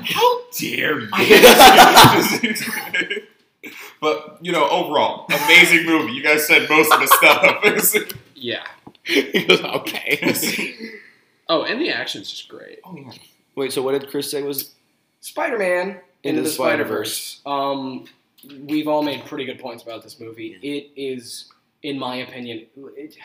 How 0.06 0.40
dare 0.58 1.00
you? 1.00 1.08
but 4.00 4.38
you 4.40 4.52
know, 4.52 4.66
overall, 4.68 5.26
amazing 5.28 5.84
movie. 5.84 6.12
You 6.12 6.22
guys 6.22 6.46
said 6.46 6.68
most 6.70 6.90
of 6.92 7.00
the 7.00 7.06
stuff. 7.08 7.60
Yeah. 8.46 8.64
he 9.04 9.44
goes, 9.44 9.60
okay. 9.60 10.74
Oh, 11.48 11.62
and 11.62 11.80
the 11.80 11.90
action's 11.90 12.28
just 12.28 12.48
great. 12.48 12.80
oh 12.84 12.96
yeah. 12.96 13.12
Wait, 13.54 13.72
so 13.72 13.80
what 13.80 13.92
did 13.92 14.10
Chris 14.10 14.28
say 14.28 14.42
was? 14.42 14.74
Spider-Man 15.20 15.88
Into 15.90 16.00
Into 16.24 16.42
the 16.42 16.48
the 16.48 16.52
Spider-Verse. 16.54 17.40
Um, 17.46 18.06
we've 18.66 18.88
all 18.88 19.02
made 19.04 19.24
pretty 19.26 19.44
good 19.44 19.60
points 19.60 19.84
about 19.84 20.02
this 20.02 20.18
movie. 20.18 20.58
It 20.60 20.90
is, 21.00 21.48
in 21.84 22.00
my 22.00 22.16
opinion, 22.16 22.66
it, 22.96 23.16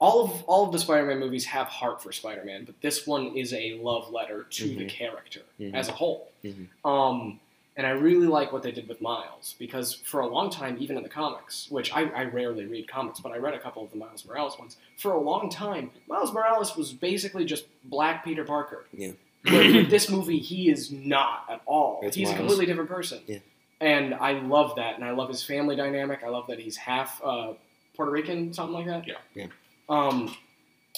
all 0.00 0.24
of 0.24 0.42
all 0.48 0.66
of 0.66 0.72
the 0.72 0.80
Spider-Man 0.80 1.20
movies 1.20 1.44
have 1.44 1.68
heart 1.68 2.02
for 2.02 2.10
Spider-Man, 2.10 2.64
but 2.64 2.80
this 2.80 3.06
one 3.06 3.36
is 3.36 3.52
a 3.52 3.78
love 3.80 4.10
letter 4.12 4.46
to 4.50 4.64
the 4.68 4.84
Mhm. 4.86 4.88
character 4.88 5.42
Mhm. 5.60 5.74
as 5.74 5.88
a 5.88 5.92
whole. 5.92 6.32
Mhm. 6.44 6.66
Um, 6.84 7.38
and 7.76 7.86
I 7.86 7.90
really 7.90 8.26
like 8.26 8.52
what 8.52 8.62
they 8.62 8.70
did 8.70 8.88
with 8.88 9.00
Miles 9.00 9.56
because 9.58 9.94
for 9.94 10.20
a 10.20 10.26
long 10.26 10.50
time, 10.50 10.76
even 10.78 10.96
in 10.96 11.02
the 11.02 11.08
comics, 11.08 11.68
which 11.70 11.92
I, 11.92 12.04
I 12.04 12.24
rarely 12.24 12.66
read 12.66 12.88
comics, 12.88 13.20
but 13.20 13.32
I 13.32 13.38
read 13.38 13.54
a 13.54 13.58
couple 13.58 13.82
of 13.82 13.90
the 13.90 13.96
Miles 13.96 14.24
Morales 14.24 14.58
ones. 14.58 14.76
For 14.96 15.12
a 15.12 15.20
long 15.20 15.50
time, 15.50 15.90
Miles 16.08 16.32
Morales 16.32 16.76
was 16.76 16.92
basically 16.92 17.44
just 17.44 17.66
Black 17.84 18.24
Peter 18.24 18.44
Parker. 18.44 18.84
Yeah. 18.92 19.12
But 19.44 19.66
with 19.74 19.90
this 19.90 20.08
movie, 20.08 20.38
he 20.38 20.70
is 20.70 20.90
not 20.90 21.46
at 21.50 21.60
all. 21.66 22.00
It's 22.02 22.16
He's 22.16 22.30
a 22.30 22.36
completely 22.36 22.66
different 22.66 22.88
person. 22.88 23.20
Yeah. 23.26 23.38
And 23.80 24.14
I 24.14 24.32
love 24.32 24.76
that, 24.76 24.94
and 24.94 25.04
I 25.04 25.10
love 25.10 25.28
his 25.28 25.42
family 25.42 25.76
dynamic. 25.76 26.22
I 26.24 26.28
love 26.28 26.46
that 26.46 26.58
he's 26.58 26.76
half 26.76 27.20
uh, 27.22 27.52
Puerto 27.96 28.10
Rican, 28.10 28.52
something 28.54 28.74
like 28.74 28.86
that. 28.86 29.06
Yeah. 29.06 29.14
Yeah. 29.34 29.46
Um, 29.88 30.34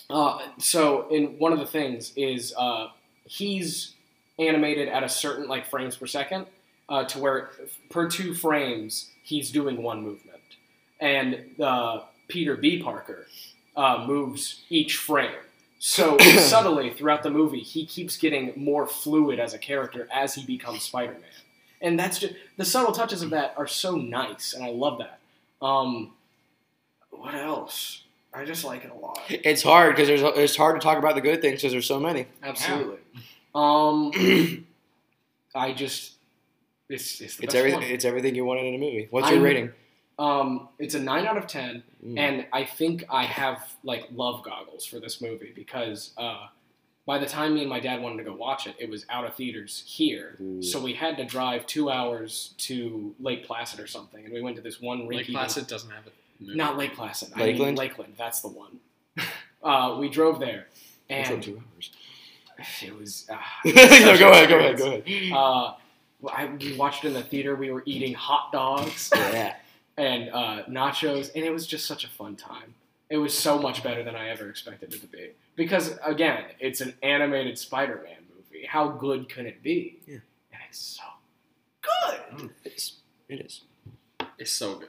uh, 0.08 0.38
so, 0.58 1.08
in 1.08 1.38
one 1.38 1.52
of 1.52 1.58
the 1.58 1.66
things 1.66 2.12
is 2.16 2.54
uh, 2.56 2.88
he's 3.24 3.94
animated 4.38 4.88
at 4.88 5.02
a 5.02 5.08
certain 5.08 5.48
like 5.48 5.66
frames 5.66 5.96
per 5.96 6.06
second, 6.06 6.46
uh, 6.88 7.04
to 7.04 7.18
where 7.18 7.50
per 7.90 8.08
two 8.08 8.34
frames 8.34 9.10
he's 9.22 9.50
doing 9.50 9.82
one 9.82 10.02
movement, 10.02 10.40
and 11.00 11.60
uh, 11.60 12.00
Peter 12.28 12.56
B. 12.56 12.82
Parker 12.82 13.26
uh, 13.76 14.04
moves 14.06 14.62
each 14.70 14.96
frame. 14.96 15.30
So 15.78 16.18
subtly 16.38 16.90
throughout 16.90 17.22
the 17.22 17.30
movie, 17.30 17.60
he 17.60 17.86
keeps 17.86 18.16
getting 18.16 18.52
more 18.56 18.86
fluid 18.86 19.38
as 19.38 19.54
a 19.54 19.58
character 19.58 20.08
as 20.12 20.34
he 20.34 20.44
becomes 20.44 20.82
Spider-Man, 20.82 21.22
and 21.80 21.98
that's 21.98 22.18
just 22.18 22.34
the 22.56 22.64
subtle 22.64 22.92
touches 22.92 23.22
of 23.22 23.30
that 23.30 23.54
are 23.56 23.66
so 23.66 23.96
nice, 23.96 24.54
and 24.54 24.64
I 24.64 24.70
love 24.70 24.98
that. 24.98 25.18
Um, 25.60 26.12
what 27.10 27.34
else? 27.34 28.02
I 28.32 28.44
just 28.44 28.64
like 28.64 28.84
it 28.84 28.90
a 28.90 28.94
lot. 28.94 29.18
It's 29.30 29.62
hard 29.62 29.96
because 29.96 30.08
there's 30.08 30.20
it's 30.36 30.56
hard 30.56 30.78
to 30.78 30.84
talk 30.84 30.98
about 30.98 31.14
the 31.14 31.22
good 31.22 31.40
things 31.40 31.62
because 31.62 31.72
there's 31.72 31.86
so 31.86 31.98
many. 31.98 32.26
Absolutely. 32.42 32.98
Um, 33.54 34.12
I 35.54 35.72
just 35.72 36.15
it's 36.88 37.20
it's 37.20 37.36
the 37.36 37.44
It's 37.44 37.54
best 37.54 37.56
everything. 37.56 37.80
one. 37.80 37.90
It's 37.90 38.04
everything 38.04 38.34
you 38.34 38.44
wanted 38.44 38.66
in 38.66 38.74
a 38.74 38.78
movie. 38.78 39.08
What's 39.10 39.28
your 39.28 39.36
I'm- 39.38 39.44
rating? 39.44 39.72
Um, 40.18 40.68
it's 40.78 40.94
a 40.94 41.00
nine 41.00 41.26
out 41.26 41.36
of 41.36 41.46
ten, 41.46 41.82
Mm. 42.02 42.18
and 42.18 42.46
I 42.52 42.64
think 42.64 43.04
I 43.10 43.24
have 43.24 43.70
like 43.82 44.08
love 44.14 44.42
goggles 44.42 44.86
for 44.86 44.98
this 44.98 45.20
movie 45.20 45.52
because 45.54 46.12
uh, 46.16 46.46
by 47.04 47.18
the 47.18 47.26
time 47.26 47.52
me 47.54 47.60
and 47.60 47.68
my 47.68 47.80
dad 47.80 48.00
wanted 48.00 48.16
to 48.18 48.24
go 48.24 48.34
watch 48.34 48.66
it, 48.66 48.76
it 48.78 48.88
was 48.88 49.04
out 49.10 49.26
of 49.26 49.34
theaters 49.34 49.84
here. 49.86 50.36
Ooh. 50.40 50.62
So 50.62 50.80
we 50.80 50.94
had 50.94 51.18
to 51.18 51.24
drive 51.26 51.66
two 51.66 51.90
hours 51.90 52.54
to 52.58 53.14
Lake 53.20 53.44
Placid 53.46 53.78
or 53.78 53.86
something, 53.86 54.24
and 54.24 54.32
we 54.32 54.40
went 54.40 54.56
to 54.56 54.62
this 54.62 54.80
one 54.80 55.06
Lake 55.06 55.26
rinky. 55.26 55.32
Placid 55.32 55.66
doesn't 55.66 55.90
have 55.90 56.06
a 56.06 56.10
movie. 56.42 56.56
not 56.56 56.78
Lake 56.78 56.94
Placid. 56.94 57.32
I 57.34 57.38
mean 57.38 57.46
Lakeland? 57.48 57.76
Lakeland. 57.78 58.14
That's 58.16 58.40
the 58.40 58.48
one. 58.48 58.78
uh, 59.62 59.96
we 60.00 60.08
drove 60.08 60.40
there, 60.40 60.68
and 61.10 61.42
two 61.42 61.62
hours. 61.74 61.90
it 62.82 62.96
was. 62.98 63.26
Uh, 63.28 63.36
no, 63.66 64.16
go 64.18 64.30
ahead. 64.30 64.48
Go 64.48 64.58
ahead. 64.58 64.78
Go 64.78 64.86
ahead. 64.94 65.74
Well, 66.20 66.34
I, 66.36 66.46
we 66.46 66.76
watched 66.76 67.04
it 67.04 67.08
in 67.08 67.14
the 67.14 67.22
theater. 67.22 67.54
We 67.56 67.70
were 67.70 67.82
eating 67.86 68.14
hot 68.14 68.50
dogs 68.52 69.10
Yeah. 69.16 69.54
and 69.96 70.30
uh, 70.30 70.64
nachos, 70.68 71.30
and 71.34 71.44
it 71.44 71.52
was 71.52 71.66
just 71.66 71.86
such 71.86 72.04
a 72.04 72.08
fun 72.08 72.36
time. 72.36 72.74
It 73.10 73.18
was 73.18 73.36
so 73.38 73.58
much 73.58 73.82
better 73.84 74.02
than 74.02 74.16
I 74.16 74.28
ever 74.30 74.48
expected 74.50 74.92
it 74.94 75.00
to 75.00 75.06
be. 75.06 75.30
Because 75.54 75.96
again, 76.04 76.44
it's 76.58 76.80
an 76.80 76.94
animated 77.02 77.58
Spider-Man 77.58 78.16
movie. 78.34 78.66
How 78.66 78.88
good 78.88 79.28
can 79.28 79.46
it 79.46 79.62
be? 79.62 79.98
Yeah. 80.06 80.14
And 80.52 80.62
it's 80.68 80.78
so 80.78 81.02
good. 81.82 82.50
It's, 82.64 82.94
it 83.28 83.40
is. 83.40 83.62
It's 84.38 84.50
so 84.50 84.76
good. 84.76 84.88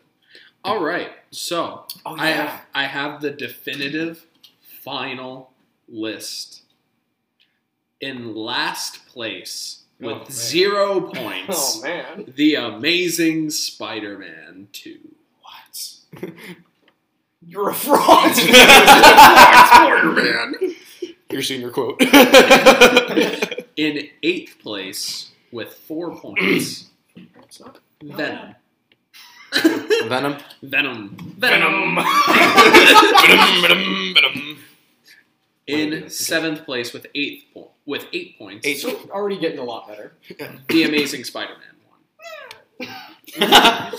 All 0.63 0.83
right, 0.83 1.11
so 1.31 1.85
Oh 2.05 2.15
I 2.17 2.27
have 2.31 2.61
I 2.73 2.85
have 2.87 3.21
the 3.21 3.31
definitive 3.31 4.25
final 4.83 5.51
list. 5.87 6.63
In 8.01 8.35
last 8.35 9.07
place 9.07 9.83
Oh, 10.01 10.05
with 10.07 10.15
Oh, 10.15 10.19
man. 10.19 10.29
zero 10.31 11.01
points, 11.13 11.79
Oh 11.79 11.81
man. 11.83 12.33
The 12.35 12.55
Amazing 12.55 13.49
Spider-Man 13.49 14.67
2. 14.71 14.97
What? 15.41 15.93
You're 17.47 17.69
a 17.69 17.73
fraud. 17.73 18.31
Spider-Man. 19.67 20.55
You're 21.29 21.41
seeing 21.41 21.61
your 21.61 21.71
senior 21.71 21.71
quote. 21.71 22.01
In 23.75 24.09
eighth 24.23 24.59
place 24.59 25.31
with 25.51 25.73
four 25.73 26.15
points, 26.15 26.85
It's 27.15 27.59
not- 27.59 27.79
Venom. 28.01 28.55
Venom. 29.53 30.37
Venom. 30.61 31.15
Venom. 31.37 31.95
Venom. 31.95 31.95
Venom. 33.61 34.13
Venom. 34.13 34.57
In 35.67 36.09
seventh 36.09 36.63
place 36.65 36.93
with 36.93 37.07
eighth 37.15 37.45
po- 37.53 37.71
with 37.87 38.05
eight 38.13 38.37
points, 38.37 38.67
Eight. 38.67 38.75
So 38.79 38.95
already 39.09 39.39
getting 39.39 39.57
a 39.57 39.63
lot 39.63 39.87
better. 39.87 40.11
The 40.67 40.83
Amazing 40.83 41.23
Spider-Man 41.23 41.75
one. 42.77 42.89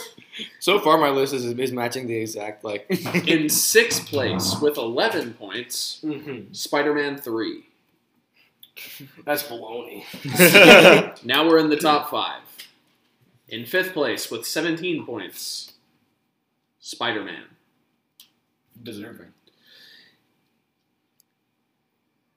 so 0.60 0.78
far, 0.78 0.98
my 0.98 1.08
list 1.10 1.32
is, 1.34 1.44
is 1.44 1.72
matching 1.72 2.06
the 2.06 2.14
exact 2.16 2.62
like. 2.62 2.86
In 3.26 3.48
sixth 3.48 4.06
place 4.06 4.54
with 4.60 4.76
eleven 4.76 5.34
points, 5.34 6.00
Mm-hmm. 6.04 6.52
Spider-Man 6.52 7.16
three. 7.16 7.64
That's 9.24 9.42
baloney. 9.42 10.04
Now 11.24 11.48
we're 11.48 11.58
in 11.58 11.68
the 11.68 11.76
top 11.76 12.10
five. 12.10 12.42
In 13.48 13.64
fifth 13.66 13.92
place 13.92 14.30
with 14.30 14.46
17 14.46 15.04
points, 15.04 15.72
Spider 16.78 17.24
Man. 17.24 17.42
Deserving. 18.80 19.32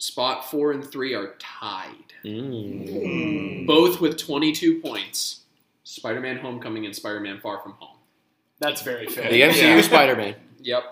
Spot 0.01 0.49
four 0.49 0.71
and 0.71 0.83
three 0.83 1.13
are 1.13 1.35
tied. 1.37 1.93
Mm. 2.25 3.67
Both 3.67 4.01
with 4.01 4.17
22 4.17 4.79
points 4.79 5.41
Spider 5.83 6.19
Man 6.19 6.37
Homecoming 6.37 6.87
and 6.87 6.95
Spider 6.95 7.19
Man 7.19 7.39
Far 7.39 7.59
From 7.59 7.73
Home. 7.73 7.97
That's 8.59 8.81
very 8.81 9.05
fair. 9.05 9.29
The 9.29 9.41
MCU 9.41 9.61
Yeah. 9.75 9.81
Spider-Man. 9.81 10.35
Yep. 10.63 10.83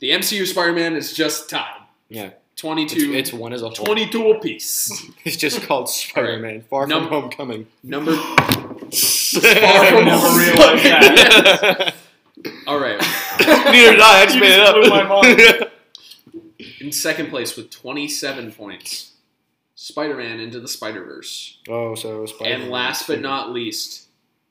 The 0.00 0.10
MCU 0.10 0.46
Spider 0.46 0.72
Man 0.74 0.96
is 0.96 1.14
just 1.14 1.48
tied. 1.48 1.80
Yeah. 2.10 2.30
22, 2.56 3.14
it's 3.14 3.32
one 3.32 3.54
as 3.54 3.62
a 3.62 3.70
whole. 3.70 3.86
22 3.86 4.32
apiece. 4.32 5.02
It's 5.24 5.36
just 5.36 5.62
called 5.62 5.88
Spider-Man. 5.88 6.62
Far 6.68 6.86
from 6.88 7.08
Homecoming. 7.08 7.66
Number. 7.82 8.16
Far 8.16 8.36
from 8.90 10.04
never 10.04 10.18
Home. 10.18 10.38
realized 10.38 10.84
that. 10.84 11.94
All 12.66 12.78
right. 12.78 12.98
Neither 13.40 13.92
did 13.92 14.00
I. 14.00 14.20
I 14.20 14.24
just 14.24 14.34
You 14.34 14.40
made 14.42 14.56
just 14.56 14.72
blew 14.74 14.88
my 14.90 15.20
it 15.24 15.62
up. 15.62 15.72
In 16.80 16.92
second 16.92 17.30
place 17.30 17.56
with 17.56 17.70
27 17.70 18.52
points, 18.52 19.12
Spider 19.74 20.16
Man 20.16 20.40
Into 20.40 20.60
the 20.60 20.68
Spider 20.68 21.04
Verse. 21.04 21.58
oh, 21.68 21.94
so 21.94 22.26
Spider-Man. 22.26 22.62
And 22.62 22.70
last 22.70 23.06
but 23.06 23.20
not 23.20 23.50
least, 23.52 24.08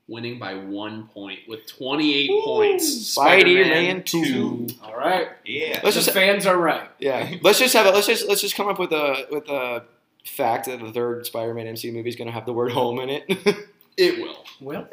winning 0.07 0.39
by 0.39 0.55
one 0.55 1.07
point 1.07 1.39
with 1.47 1.65
28 1.67 2.29
Ooh, 2.29 2.41
points. 2.43 3.07
Spider-Man 3.07 4.03
Spider-Man 4.03 4.03
2. 4.03 4.67
All 4.83 4.95
right. 4.95 5.27
Yeah. 5.45 5.81
Let's 5.83 5.95
the 5.95 6.01
just 6.03 6.11
fans 6.11 6.45
are 6.45 6.57
right. 6.57 6.89
yeah. 6.99 7.35
Let's 7.41 7.59
just 7.59 7.73
have 7.73 7.85
a 7.85 7.91
let's 7.91 8.07
just 8.07 8.27
let's 8.27 8.41
just 8.41 8.55
come 8.55 8.67
up 8.67 8.79
with 8.79 8.91
a 8.91 9.27
with 9.31 9.47
a 9.49 9.83
fact 10.25 10.65
that 10.67 10.79
the 10.79 10.91
third 10.91 11.25
Spider-Man 11.25 11.65
MCU 11.67 11.93
movie 11.93 12.09
is 12.09 12.15
going 12.15 12.27
to 12.27 12.33
have 12.33 12.45
the 12.45 12.53
word 12.53 12.71
home 12.71 12.99
in 12.99 13.09
it. 13.09 13.57
It 13.99 14.21
will. 14.21 14.45
Well, 14.61 14.87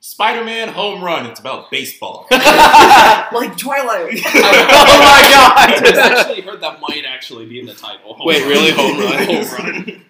Spider-Man 0.00 0.68
home 0.70 1.04
run. 1.04 1.26
It's 1.26 1.40
about 1.40 1.70
baseball. 1.70 2.26
like 2.30 3.56
Twilight. 3.56 4.20
oh 4.26 4.98
my 4.98 5.26
god! 5.30 5.86
I've 5.86 5.94
actually 5.94 6.40
heard 6.40 6.62
that 6.62 6.80
might 6.80 7.04
actually 7.06 7.46
be 7.46 7.60
in 7.60 7.66
the 7.66 7.74
title. 7.74 8.14
Home 8.14 8.26
Wait, 8.26 8.40
run. 8.40 8.48
really? 8.48 8.70
Home 8.72 8.98
run? 8.98 9.26
Home 9.26 9.46
run. 9.52 10.04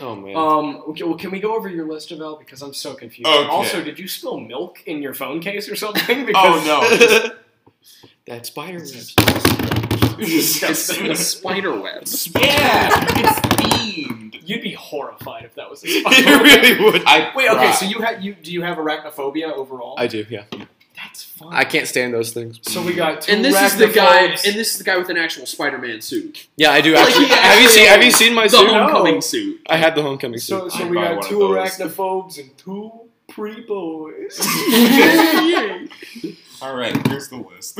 oh 0.00 0.16
man. 0.16 0.36
Um, 0.36 0.82
okay, 0.88 1.04
well, 1.04 1.16
can 1.16 1.30
we 1.30 1.38
go 1.38 1.54
over 1.54 1.68
your 1.68 1.86
list, 1.86 2.10
of 2.10 2.18
Javel? 2.18 2.36
Because 2.36 2.60
I'm 2.60 2.74
so 2.74 2.94
confused. 2.94 3.30
Okay. 3.30 3.48
Also, 3.48 3.84
did 3.84 4.00
you 4.00 4.08
spill 4.08 4.40
milk 4.40 4.82
in 4.86 5.00
your 5.00 5.14
phone 5.14 5.40
case 5.40 5.68
or 5.68 5.76
something? 5.76 6.26
Because 6.26 6.66
oh 6.66 7.30
no. 7.30 8.10
that 8.26 8.46
spider 8.46 8.78
webs. 8.78 9.14
It's 10.18 10.60
the 10.60 11.14
spider 11.14 11.80
webs. 11.80 12.28
Yeah. 12.34 13.49
It's 13.70 14.08
themed. 14.08 14.40
You'd 14.48 14.62
be 14.62 14.72
horrified 14.72 15.44
if 15.44 15.54
that 15.54 15.70
was 15.70 15.84
a 15.84 15.88
spider. 16.00 16.30
you 16.30 16.42
really 16.42 16.84
would. 16.84 17.02
I 17.06 17.32
Wait, 17.34 17.50
okay, 17.50 17.72
so 17.72 17.86
you 17.86 18.00
have 18.00 18.22
you 18.22 18.34
do 18.34 18.52
you 18.52 18.62
have 18.62 18.76
arachnophobia 18.78 19.52
overall? 19.52 19.94
I 19.98 20.06
do. 20.06 20.24
Yeah. 20.28 20.44
That's 20.96 21.22
fun. 21.24 21.54
I 21.54 21.64
can't 21.64 21.86
stand 21.88 22.12
those 22.12 22.32
things. 22.32 22.58
So 22.62 22.82
we 22.82 22.92
got 22.92 23.22
two 23.22 23.32
And 23.32 23.42
this 23.44 23.58
is 23.72 23.78
the 23.78 23.88
guy. 23.88 24.28
arachnophobes. 24.28 24.46
And 24.48 24.58
this 24.58 24.72
is 24.72 24.78
the 24.78 24.84
guy 24.84 24.98
with 24.98 25.08
an 25.08 25.16
actual 25.16 25.46
Spider-Man 25.46 26.02
suit. 26.02 26.46
Yeah, 26.56 26.72
I 26.72 26.82
do 26.82 26.92
Like, 26.94 27.06
actually. 27.06 27.24
he 27.26 27.30
have 27.32 27.58
you 27.58 27.58
actually 27.68 27.68
seen 27.72 27.86
Have 27.88 28.02
you 28.04 28.10
seen 28.10 28.34
my 28.34 28.46
suit? 28.48 28.58
The 28.58 28.64
suit? 28.68 28.72
homecoming 28.74 29.20
suit. 29.22 29.60
I 29.70 29.76
had 29.78 29.94
the 29.94 30.02
homecoming 30.02 30.40
So, 30.40 30.68
suit. 30.68 30.72
so 30.72 30.84
I'd 30.84 30.90
we 30.90 30.96
buy 30.96 31.02
got 31.04 31.10
one 31.16 31.24
of 31.24 31.30
two 31.30 31.38
those. 31.38 31.56
arachnophobes 31.56 32.38
and 32.38 32.58
two 32.58 32.92
pre 33.28 33.60
boys. 33.62 34.38
All 36.62 36.76
right. 36.76 36.94
Here's 37.08 37.28
the 37.28 37.36
list. 37.36 37.78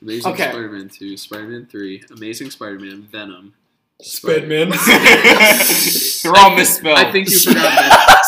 Amazing 0.00 0.32
Okay. 0.32 0.48
Spider-Man 0.50 0.88
2, 0.88 1.16
Spider-Man 1.18 1.66
3, 1.70 2.04
Amazing 2.16 2.50
Spider-Man, 2.50 3.02
Venom. 3.12 3.52
Spedman. 4.02 4.70
They're 6.22 6.34
all 6.36 6.54
misspelled. 6.56 6.98
I 6.98 7.10
think 7.12 7.30
you 7.30 7.38
forgot 7.38 7.62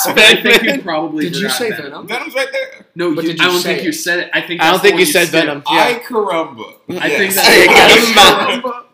Venom. 0.05 0.19
I 0.19 0.43
think 0.43 0.63
you 0.63 0.83
probably 0.83 1.25
Did 1.25 1.37
you 1.37 1.43
forgot 1.49 1.59
say 1.59 1.71
Venom. 1.71 1.85
Venom? 1.85 2.07
Venom's 2.07 2.35
right 2.35 2.49
there. 2.53 2.87
No, 2.95 3.15
But 3.15 3.25
you, 3.25 3.31
did 3.33 3.41
you 3.41 3.45
I 3.45 3.49
don't 3.49 3.61
say 3.61 3.75
think 3.75 3.85
you 3.87 3.93
said 3.93 4.19
it. 4.21 4.31
I 4.33 4.41
think 4.43 4.61
I 4.63 4.71
don't 4.71 4.73
that's 4.75 4.83
the 4.83 4.89
think 4.89 4.95
one 4.95 5.01
you 5.01 5.07
said 5.07 5.29
skipped. 5.29 5.45
Venom. 5.45 5.63
I 5.67 6.01
caramba. 6.07 6.75
I 7.01 7.09
think 7.11 7.35
Yes. 7.35 7.37
that's 7.37 8.65
Caramba. 8.65 8.85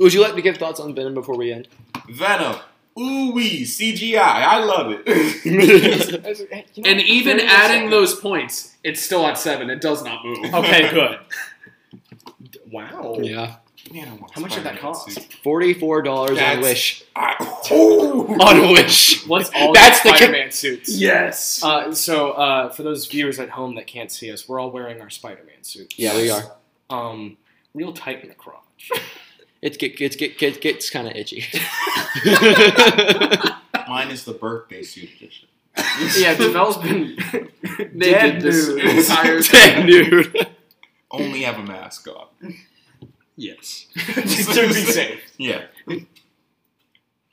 Would 0.00 0.12
you 0.12 0.20
like 0.20 0.34
to 0.34 0.42
give 0.42 0.58
thoughts 0.58 0.80
on 0.80 0.94
Venom 0.94 1.14
before 1.14 1.36
we 1.36 1.52
end? 1.52 1.68
Venom. 2.10 2.56
Ooh 2.98 3.32
wee, 3.32 3.62
CGI. 3.62 4.16
I 4.18 4.58
love 4.64 4.90
it. 4.90 5.06
And 6.86 7.00
even 7.00 7.40
adding 7.40 7.88
those 7.90 8.14
points, 8.14 8.74
it's 8.82 9.00
still 9.02 9.26
at 9.26 9.38
seven. 9.38 9.70
It 9.70 9.80
does 9.80 10.02
not 10.02 10.24
move. 10.24 10.52
Okay, 10.54 10.90
good. 10.90 11.18
Wow. 12.70 13.16
yeah. 13.20 13.56
Man, 13.96 14.08
I 14.08 14.14
want 14.14 14.32
How 14.34 14.40
much 14.42 14.54
did 14.54 14.64
that 14.64 14.78
cost? 14.78 15.32
Forty-four 15.42 16.02
dollars 16.02 16.30
on 16.32 16.36
That's- 16.36 16.62
Wish. 16.62 17.02
I- 17.16 17.68
Ooh. 17.72 18.26
On 18.38 18.72
Wish. 18.72 19.26
What's 19.26 19.50
all 19.54 19.72
That's 19.72 20.02
the 20.02 20.10
the 20.10 20.16
Spider-Man 20.18 20.50
suits? 20.52 20.94
Yes. 20.94 21.64
Uh, 21.64 21.94
so, 21.94 22.32
uh, 22.32 22.68
for 22.68 22.82
those 22.82 23.06
viewers 23.06 23.38
at 23.38 23.48
home 23.48 23.74
that 23.76 23.86
can't 23.86 24.12
see 24.12 24.30
us, 24.30 24.46
we're 24.46 24.60
all 24.60 24.70
wearing 24.70 25.00
our 25.00 25.08
Spider-Man 25.08 25.62
suits. 25.62 25.98
Yeah, 25.98 26.14
we 26.14 26.28
are. 26.30 26.42
Um, 26.90 27.38
real 27.72 27.94
tight 27.94 28.22
in 28.22 28.28
the 28.28 28.34
crotch. 28.34 28.90
It 29.62 29.78
get 29.78 29.96
gets 29.96 30.14
get, 30.16 30.36
get, 30.38 30.60
gets 30.60 30.90
kind 30.90 31.08
of 31.08 31.16
itchy. 31.16 31.42
Mine 33.88 34.10
is 34.10 34.24
the 34.24 34.34
birthday 34.38 34.82
suit 34.82 35.08
edition. 35.16 35.48
yeah, 36.18 36.34
Devel's 36.36 36.76
been 36.76 37.16
Naked 37.16 37.98
dead 37.98 38.40
this 38.42 38.68
nude. 38.68 38.84
entire 38.84 39.40
Damn, 39.40 39.86
dude. 39.86 40.46
Only 41.10 41.42
have 41.42 41.58
a 41.58 41.62
mask 41.62 42.06
on. 42.06 42.54
Yes. 43.36 43.86
Just 43.94 44.50
to 44.54 44.66
be 44.68 44.72
safe. 44.74 45.20
Yeah. 45.38 45.64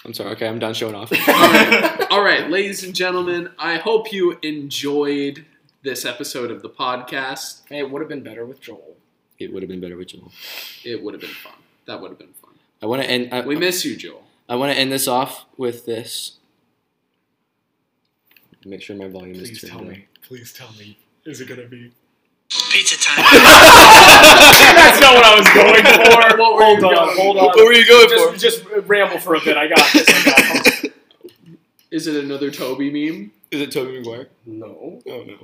I'm 0.05 0.13
sorry. 0.13 0.31
Okay, 0.31 0.47
I'm 0.47 0.59
done 0.59 0.73
showing 0.73 0.95
off. 0.95 1.11
All 1.11 1.17
right. 1.51 2.07
All 2.11 2.23
right, 2.23 2.49
ladies 2.49 2.83
and 2.83 2.93
gentlemen, 2.93 3.49
I 3.57 3.77
hope 3.77 4.11
you 4.11 4.37
enjoyed 4.43 5.45
this 5.81 6.05
episode 6.05 6.51
of 6.51 6.61
the 6.61 6.69
podcast. 6.69 7.61
Hey, 7.69 7.79
it 7.79 7.89
would 7.89 8.01
have 8.01 8.09
been 8.09 8.23
better 8.23 8.45
with 8.45 8.59
Joel. 8.59 8.97
It 9.39 9.53
would 9.53 9.63
have 9.63 9.69
been 9.69 9.81
better 9.81 9.97
with 9.97 10.09
Joel. 10.09 10.31
It 10.83 11.01
would 11.01 11.13
have 11.13 11.21
been 11.21 11.29
fun. 11.29 11.53
That 11.85 12.01
would 12.01 12.09
have 12.11 12.19
been 12.19 12.33
fun. 12.33 12.51
I 12.81 12.85
want 12.85 13.01
to 13.01 13.09
end. 13.09 13.33
I, 13.33 13.41
We 13.41 13.55
miss 13.55 13.85
you, 13.85 13.95
Joel. 13.95 14.23
I 14.49 14.55
want 14.55 14.73
to 14.73 14.77
end 14.77 14.91
this 14.91 15.07
off 15.07 15.45
with 15.57 15.85
this. 15.85 16.37
Make 18.65 18.81
sure 18.81 18.95
my 18.95 19.07
volume 19.07 19.35
is 19.35 19.61
turned 19.61 19.87
down. 19.89 20.03
Please 20.21 20.53
tell 20.53 20.71
me. 20.73 20.97
Is 21.25 21.41
it 21.41 21.47
gonna 21.47 21.65
be? 21.67 21.91
Pizza 22.49 22.97
time. 22.99 23.23
That's 24.75 24.99
not 25.01 25.13
what 25.15 25.25
I 25.25 25.35
was 25.37 25.49
going 25.49 25.83
for. 25.83 26.37
What 26.39 26.55
were 26.55 26.63
hold 26.63 26.79
you 26.79 26.87
on, 26.87 26.93
going 26.95 27.17
hold 27.17 27.35
What 27.37 27.55
were 27.55 27.73
you 27.73 27.87
going 27.87 28.09
Just, 28.09 28.29
for? 28.31 28.37
just 28.37 28.87
ramble 28.87 29.19
for 29.19 29.35
a 29.35 29.39
bit. 29.41 29.57
I 29.57 29.67
got 29.67 29.79
this. 29.93 30.07
I 30.09 30.23
got 30.25 30.65
this. 30.65 30.85
Is 31.91 32.07
it 32.07 32.23
another 32.23 32.49
Tobey 32.51 32.89
meme? 32.91 33.31
Is 33.51 33.61
it 33.61 33.71
Tobey 33.71 33.99
Maguire? 33.99 34.29
No. 34.45 34.99
Oh 35.07 35.23
no. 35.23 35.37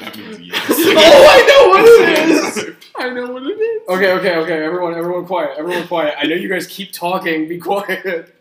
That 0.00 0.16
means 0.16 0.40
yes. 0.40 0.64
Oh, 0.70 1.26
I 1.30 1.40
know 1.46 1.68
what 1.68 1.84
it 1.84 2.28
is. 2.30 2.74
I 2.96 3.10
know 3.10 3.32
what 3.32 3.42
it 3.42 3.58
is. 3.58 3.88
Okay, 3.88 4.12
okay, 4.12 4.36
okay. 4.36 4.64
Everyone, 4.64 4.94
everyone, 4.94 5.26
quiet. 5.26 5.58
Everyone, 5.58 5.86
quiet. 5.86 6.14
I 6.18 6.26
know 6.26 6.34
you 6.36 6.48
guys 6.48 6.66
keep 6.66 6.92
talking. 6.92 7.48
Be 7.48 7.58
quiet. 7.58 8.34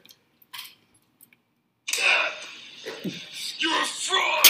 You're 3.60 3.82
a 3.82 3.86
fraud. 3.86 4.48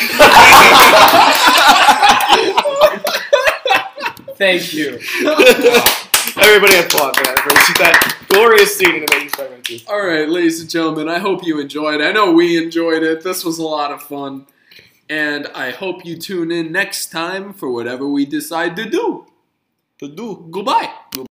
Thank 4.38 4.74
you. 4.74 5.00
Everybody 6.38 6.78
applaud 6.78 7.18
for 7.18 7.24
that. 7.24 7.40
For 7.40 7.74
that 7.80 8.26
glorious 8.30 8.78
scene 8.78 8.96
in 8.96 9.06
Amazing 9.12 9.30
Spider-Man 9.30 9.62
2. 9.64 9.80
All 9.88 10.06
right, 10.06 10.30
ladies 10.30 10.62
and 10.62 10.70
gentlemen, 10.70 11.10
I 11.10 11.18
hope 11.18 11.44
you 11.44 11.60
enjoyed. 11.60 12.02
I 12.02 12.12
know 12.12 12.32
we 12.32 12.62
enjoyed 12.62 13.02
it. 13.02 13.24
This 13.24 13.44
was 13.44 13.58
a 13.58 13.64
lot 13.64 13.92
of 13.92 14.04
fun. 14.04 14.46
And 15.10 15.48
I 15.56 15.72
hope 15.72 16.06
you 16.06 16.18
tune 16.18 16.52
in 16.52 16.72
next 16.72 17.12
time 17.12 17.54
for 17.54 17.72
whatever 17.72 18.08
we 18.08 18.26
decide 18.26 18.76
to 18.76 18.88
do. 18.88 19.26
To 20.00 20.08
do. 20.08 20.48
Goodbye. 20.52 20.94
Goodbye. 21.12 21.27